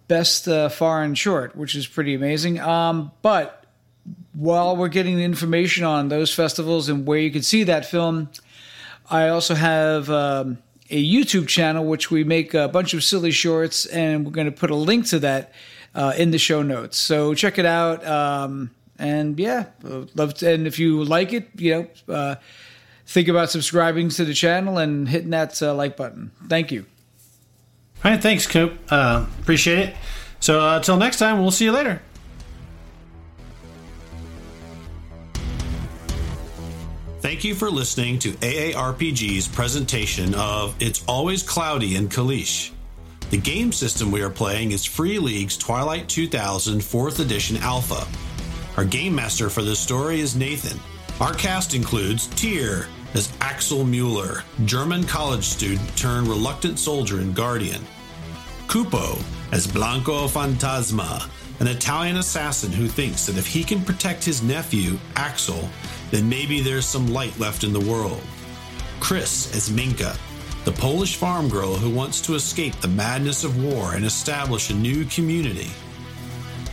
best 0.07 0.45
foreign 0.71 1.15
short, 1.15 1.55
which 1.55 1.75
is 1.75 1.87
pretty 1.87 2.13
amazing. 2.13 2.59
Um, 2.59 3.11
but 3.21 3.65
while 4.33 4.75
we're 4.75 4.87
getting 4.89 5.15
the 5.15 5.23
information 5.23 5.83
on 5.83 6.09
those 6.09 6.33
festivals 6.33 6.89
and 6.89 7.05
where 7.05 7.19
you 7.19 7.31
can 7.31 7.41
see 7.41 7.63
that 7.63 7.85
film, 7.85 8.29
I 9.09 9.29
also 9.29 9.55
have 9.55 10.09
um, 10.09 10.57
a 10.89 11.03
YouTube 11.03 11.47
channel 11.47 11.85
which 11.85 12.09
we 12.11 12.23
make 12.23 12.53
a 12.53 12.67
bunch 12.67 12.93
of 12.93 13.03
silly 13.03 13.31
shorts, 13.31 13.85
and 13.85 14.25
we're 14.25 14.31
going 14.31 14.45
to 14.45 14.57
put 14.57 14.69
a 14.69 14.75
link 14.75 15.05
to 15.07 15.19
that 15.19 15.51
uh, 15.95 16.13
in 16.17 16.31
the 16.31 16.37
show 16.37 16.61
notes. 16.61 16.97
So 16.97 17.33
check 17.33 17.57
it 17.57 17.65
out. 17.65 18.05
Um, 18.05 18.71
and 18.99 19.39
yeah, 19.39 19.65
uh, 19.85 20.05
love 20.15 20.33
to, 20.35 20.53
and 20.53 20.67
if 20.67 20.79
you 20.79 21.03
like 21.03 21.33
it, 21.33 21.49
you 21.55 21.87
know, 22.07 22.13
uh, 22.13 22.35
think 23.05 23.27
about 23.27 23.49
subscribing 23.49 24.09
to 24.09 24.25
the 24.25 24.33
channel 24.33 24.77
and 24.77 25.07
hitting 25.07 25.31
that 25.31 25.61
uh, 25.61 25.73
like 25.73 25.97
button. 25.97 26.31
Thank 26.47 26.71
you. 26.71 26.85
All 28.03 28.11
right, 28.11 28.21
thanks, 28.21 28.45
Coop. 28.45 28.77
Uh, 28.89 29.25
appreciate 29.39 29.79
it. 29.79 29.95
So 30.39 30.61
uh, 30.61 30.77
until 30.77 30.97
next 30.97 31.17
time, 31.17 31.39
we'll 31.39 31.51
see 31.51 31.65
you 31.65 31.71
later. 31.71 32.01
Thank 37.27 37.43
you 37.43 37.55
for 37.55 37.69
listening 37.69 38.19
to 38.19 38.31
AARPG's 38.31 39.49
presentation 39.49 40.33
of 40.35 40.73
It's 40.81 41.03
Always 41.09 41.43
Cloudy 41.43 41.97
in 41.97 42.07
Kalisz. 42.07 42.71
The 43.31 43.37
game 43.37 43.73
system 43.73 44.11
we 44.11 44.21
are 44.21 44.29
playing 44.29 44.71
is 44.71 44.85
Free 44.85 45.19
League's 45.19 45.57
Twilight 45.57 46.07
2000 46.07 46.79
4th 46.79 47.19
Edition 47.19 47.57
Alpha. 47.57 48.07
Our 48.77 48.85
game 48.85 49.13
master 49.13 49.49
for 49.49 49.61
this 49.61 49.77
story 49.77 50.21
is 50.21 50.37
Nathan. 50.37 50.79
Our 51.19 51.33
cast 51.33 51.73
includes 51.73 52.27
Tyr 52.27 52.87
as 53.13 53.33
Axel 53.41 53.83
Mueller, 53.83 54.45
German 54.63 55.03
college 55.03 55.43
student 55.43 55.97
turned 55.97 56.29
reluctant 56.29 56.79
soldier 56.79 57.19
and 57.19 57.35
guardian. 57.35 57.81
Cupo 58.69 59.17
as 59.51 59.67
Blanco 59.67 60.29
Phantasma, 60.29 61.29
an 61.59 61.67
Italian 61.67 62.15
assassin 62.15 62.71
who 62.71 62.87
thinks 62.87 63.25
that 63.25 63.37
if 63.37 63.47
he 63.47 63.65
can 63.65 63.83
protect 63.83 64.23
his 64.23 64.41
nephew, 64.41 64.97
Axel, 65.17 65.67
then 66.11 66.27
maybe 66.27 66.61
there's 66.61 66.85
some 66.85 67.13
light 67.13 67.37
left 67.39 67.63
in 67.63 67.73
the 67.73 67.79
world. 67.79 68.21
Chris 68.99 69.55
as 69.55 69.69
Minka, 69.69 70.15
the 70.65 70.71
Polish 70.73 71.15
farm 71.15 71.47
girl 71.47 71.75
who 71.75 71.89
wants 71.89 72.19
to 72.21 72.35
escape 72.35 72.75
the 72.75 72.87
madness 72.87 73.43
of 73.43 73.63
war 73.63 73.93
and 73.93 74.05
establish 74.05 74.69
a 74.69 74.73
new 74.73 75.05
community. 75.05 75.69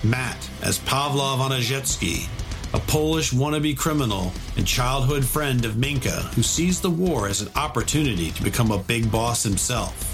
Matt 0.03 0.49
as 0.63 0.79
Pavlov 0.81 1.39
Onajecki, 1.39 2.29
a 2.75 2.81
Polish 2.81 3.33
wannabe 3.33 3.79
criminal 3.79 4.33
and 4.57 4.67
childhood 4.67 5.25
friend 5.25 5.65
of 5.65 5.77
Minka 5.77 6.23
who 6.35 6.43
sees 6.43 6.81
the 6.81 6.91
war 6.91 7.29
as 7.29 7.41
an 7.41 7.49
opportunity 7.55 8.33
to 8.33 8.43
become 8.43 8.73
a 8.73 8.79
big 8.79 9.11
boss 9.13 9.45
himself. 9.45 10.11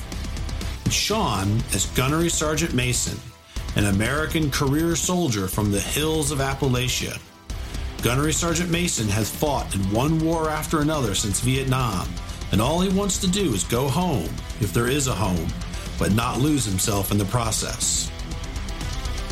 And 0.85 0.93
Sean 0.93 1.57
as 1.73 1.87
Gunnery 1.87 2.29
Sergeant 2.29 2.75
Mason, 2.75 3.19
an 3.77 3.87
American 3.87 4.51
career 4.51 4.95
soldier 4.95 5.49
from 5.49 5.73
the 5.73 5.81
hills 5.81 6.31
of 6.33 6.39
Appalachia. 6.41 7.19
Gunnery 8.03 8.33
Sergeant 8.33 8.71
Mason 8.71 9.07
has 9.09 9.29
fought 9.29 9.75
in 9.75 9.81
one 9.91 10.19
war 10.25 10.49
after 10.49 10.81
another 10.81 11.15
since 11.15 11.41
Vietnam, 11.41 12.09
and 12.51 12.59
all 12.59 12.81
he 12.81 12.89
wants 12.89 13.19
to 13.19 13.29
do 13.29 13.53
is 13.53 13.63
go 13.63 13.89
home, 13.89 14.31
if 14.61 14.73
there 14.73 14.89
is 14.89 15.07
a 15.07 15.13
home, 15.13 15.49
but 15.99 16.13
not 16.13 16.39
lose 16.39 16.65
himself 16.65 17.13
in 17.13 17.19
the 17.19 17.27
process. 17.27 18.11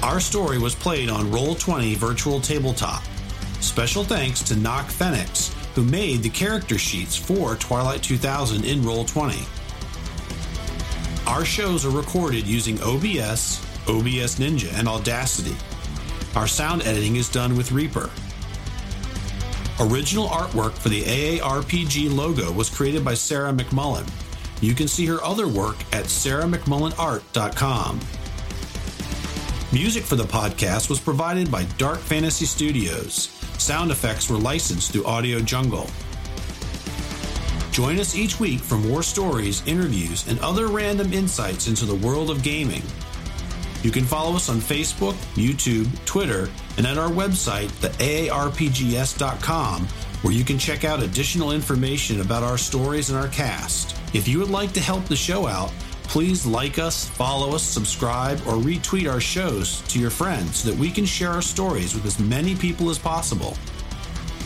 Our 0.03 0.21
story 0.21 0.59
was 0.59 0.75
played 0.75 1.09
on 1.09 1.31
Roll20 1.31 1.97
Virtual 1.97 2.43
Tabletop. 2.43 3.03
Special 3.61 4.05
thanks 4.05 4.43
to 4.43 4.57
Knock 4.57 4.87
Phoenix, 4.91 5.55
who 5.75 5.83
made 5.85 6.23
the 6.23 6.29
character 6.29 6.77
sheets 6.77 7.17
for 7.17 7.57
Twilight 7.57 8.03
2000 8.03 8.67
in 8.67 8.81
Roll20. 8.81 9.47
Our 11.27 11.47
shows 11.47 11.87
are 11.87 11.91
recorded 11.91 12.47
using 12.47 12.79
OBS, 12.83 13.65
OBS 13.89 14.39
Ninja, 14.39 14.79
and 14.79 14.87
Audacity. 14.87 15.57
Our 16.37 16.47
sound 16.47 16.83
editing 16.83 17.17
is 17.17 17.31
done 17.31 17.57
with 17.57 17.73
Reaper. 17.73 18.11
Original 19.81 20.27
artwork 20.27 20.73
for 20.73 20.89
the 20.89 21.03
AARPG 21.03 22.13
logo 22.13 22.51
was 22.51 22.69
created 22.69 23.05
by 23.05 23.15
Sarah 23.15 23.53
McMullen. 23.53 24.09
You 24.61 24.75
can 24.75 24.89
see 24.89 25.07
her 25.07 25.23
other 25.23 25.47
work 25.47 25.77
at 25.93 26.07
sarahmcmullenart.com. 26.07 28.01
Music 29.73 30.03
for 30.03 30.17
the 30.17 30.25
podcast 30.25 30.89
was 30.89 30.99
provided 30.99 31.49
by 31.49 31.63
Dark 31.77 31.99
Fantasy 31.99 32.45
Studios. 32.45 33.29
Sound 33.59 33.93
effects 33.93 34.29
were 34.29 34.39
licensed 34.39 34.91
through 34.91 35.05
Audio 35.05 35.39
Jungle. 35.39 35.89
Join 37.71 38.01
us 38.01 38.17
each 38.17 38.41
week 38.41 38.59
for 38.59 38.79
more 38.79 39.05
stories, 39.05 39.65
interviews, 39.65 40.27
and 40.27 40.41
other 40.41 40.67
random 40.67 41.13
insights 41.13 41.69
into 41.69 41.85
the 41.85 41.95
world 41.95 42.31
of 42.31 42.43
gaming. 42.43 42.83
You 43.85 43.93
can 43.93 44.05
follow 44.05 44.35
us 44.35 44.49
on 44.49 44.57
Facebook, 44.57 45.15
YouTube, 45.35 45.89
Twitter, 46.05 46.49
and 46.79 46.87
at 46.87 46.97
our 46.97 47.11
website, 47.11 47.69
theaarpgs.com, 47.99 49.87
where 50.23 50.33
you 50.33 50.45
can 50.45 50.59
check 50.59 50.85
out 50.85 51.03
additional 51.03 51.51
information 51.51 52.21
about 52.21 52.45
our 52.45 52.57
stories 52.57 53.11
and 53.11 53.19
our 53.19 53.29
cast. 53.29 53.97
If 54.15 54.29
you 54.29 54.39
would 54.39 54.51
like 54.51 54.73
to 54.75 54.81
help 54.81 55.05
the 55.07 55.17
show 55.17 55.49
out, 55.49 55.73
please 56.05 56.47
like 56.47 56.79
us, 56.79 57.07
follow 57.07 57.55
us, 57.55 57.65
subscribe, 57.65 58.39
or 58.47 58.55
retweet 58.55 59.13
our 59.13 59.21
shows 59.21 59.81
to 59.89 59.99
your 59.99 60.11
friends 60.11 60.59
so 60.59 60.71
that 60.71 60.79
we 60.79 60.91
can 60.91 61.05
share 61.05 61.31
our 61.31 61.43
stories 61.43 61.95
with 61.95 62.07
as 62.07 62.21
many 62.21 62.55
people 62.55 62.91
as 62.91 62.99
possible. 62.99 63.57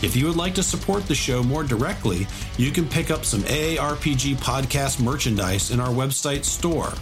If 0.01 0.15
you 0.15 0.25
would 0.25 0.35
like 0.35 0.55
to 0.55 0.63
support 0.63 1.05
the 1.05 1.15
show 1.15 1.43
more 1.43 1.63
directly, 1.63 2.27
you 2.57 2.71
can 2.71 2.89
pick 2.89 3.11
up 3.11 3.23
some 3.23 3.41
AARPG 3.41 4.35
podcast 4.37 4.99
merchandise 4.99 5.71
in 5.71 5.79
our 5.79 5.93
website 5.93 6.43
store. 6.43 6.93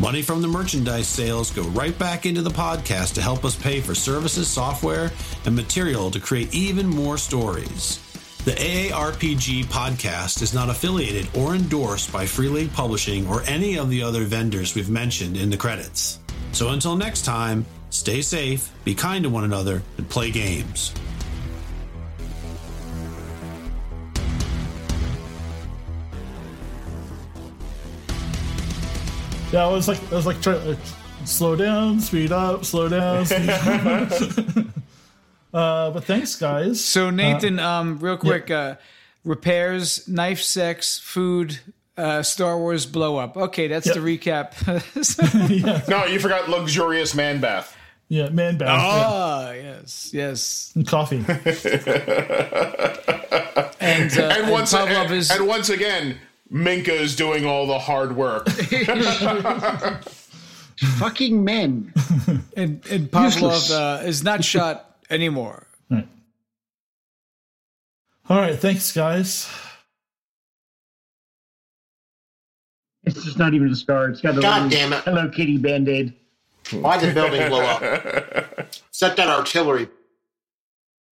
Money 0.00 0.22
from 0.22 0.42
the 0.42 0.48
merchandise 0.48 1.06
sales 1.06 1.52
go 1.52 1.62
right 1.68 1.96
back 1.98 2.26
into 2.26 2.42
the 2.42 2.50
podcast 2.50 3.14
to 3.14 3.22
help 3.22 3.44
us 3.44 3.54
pay 3.54 3.80
for 3.80 3.94
services, 3.94 4.48
software, 4.48 5.12
and 5.46 5.54
material 5.54 6.10
to 6.10 6.18
create 6.18 6.52
even 6.52 6.88
more 6.88 7.16
stories. 7.16 8.00
The 8.44 8.52
AARPG 8.52 9.66
podcast 9.66 10.42
is 10.42 10.52
not 10.52 10.68
affiliated 10.68 11.28
or 11.36 11.54
endorsed 11.54 12.12
by 12.12 12.26
Free 12.26 12.48
League 12.48 12.72
Publishing 12.72 13.26
or 13.28 13.42
any 13.42 13.78
of 13.78 13.88
the 13.88 14.02
other 14.02 14.24
vendors 14.24 14.74
we've 14.74 14.90
mentioned 14.90 15.36
in 15.36 15.48
the 15.48 15.56
credits. 15.56 16.18
So 16.50 16.70
until 16.70 16.96
next 16.96 17.24
time, 17.24 17.64
stay 17.90 18.20
safe, 18.20 18.70
be 18.84 18.94
kind 18.96 19.22
to 19.22 19.30
one 19.30 19.44
another, 19.44 19.80
and 19.96 20.10
play 20.10 20.30
games. 20.32 20.92
Yeah, 29.54 29.66
I 29.68 29.70
was 29.70 29.86
like, 29.86 30.00
I 30.12 30.16
was 30.16 30.26
like, 30.26 30.42
try, 30.42 30.54
like 30.54 30.78
slow 31.26 31.54
down, 31.54 32.00
speed 32.00 32.32
up, 32.32 32.64
slow 32.64 32.88
down, 32.88 33.24
speed 33.30 33.48
up. 33.50 34.10
uh, 35.54 35.90
but 35.92 36.02
thanks, 36.02 36.34
guys. 36.34 36.84
So 36.84 37.10
Nathan, 37.10 37.60
um, 37.60 38.00
real 38.00 38.16
quick, 38.16 38.50
uh, 38.50 38.74
repairs, 39.24 40.08
knife, 40.08 40.40
sex, 40.40 40.98
food, 40.98 41.60
uh, 41.96 42.24
Star 42.24 42.58
Wars 42.58 42.84
blow 42.84 43.16
up. 43.16 43.36
Okay, 43.36 43.68
that's 43.68 43.86
Yep. 43.86 43.94
the 43.94 44.00
recap. 44.00 45.86
No, 45.88 46.04
you 46.06 46.18
forgot 46.18 46.48
luxurious 46.48 47.14
man 47.14 47.40
bath. 47.40 47.76
Yeah, 48.08 48.30
man, 48.30 48.58
bath, 48.58 48.80
Ah, 48.82 49.52
yes, 49.52 50.10
yes. 50.12 50.72
and 50.74 50.84
coffee. 50.84 51.18
And, 53.80 54.18
uh, 54.18 54.22
And 54.34 54.50
once 54.50 54.72
Pavlov 54.72 55.04
and, 55.06 55.14
is 55.14 55.30
and 55.30 55.46
once 55.46 55.68
again, 55.68 56.18
Minka 56.54 56.94
is 56.94 57.16
doing 57.16 57.44
all 57.44 57.66
the 57.66 57.80
hard 57.80 58.14
work. 58.14 58.48
Fucking 60.98 61.42
men. 61.42 61.92
and, 62.56 62.86
and 62.86 63.10
Pavlov 63.10 63.72
uh, 63.72 64.04
is 64.04 64.22
not 64.22 64.44
shot 64.44 65.00
anymore. 65.10 65.66
All 65.90 65.96
right. 65.96 66.06
All 68.30 68.38
right, 68.38 68.56
thanks, 68.56 68.92
guys. 68.92 69.50
It's 73.02 73.24
just 73.24 73.36
not 73.36 73.54
even 73.54 73.72
a 73.72 73.74
scar. 73.74 74.10
It's 74.10 74.20
got 74.20 74.38
a 74.38 74.40
God 74.40 74.62
little 74.62 74.78
damn 74.78 74.92
it. 74.92 75.02
Hello 75.02 75.28
Kitty 75.28 75.58
band 75.58 75.88
aid. 75.88 76.14
Why 76.70 77.00
did 77.00 77.10
the 77.10 77.14
building 77.14 77.48
blow 77.48 77.62
up? 77.62 78.68
Set 78.92 79.16
that 79.16 79.28
artillery 79.28 79.88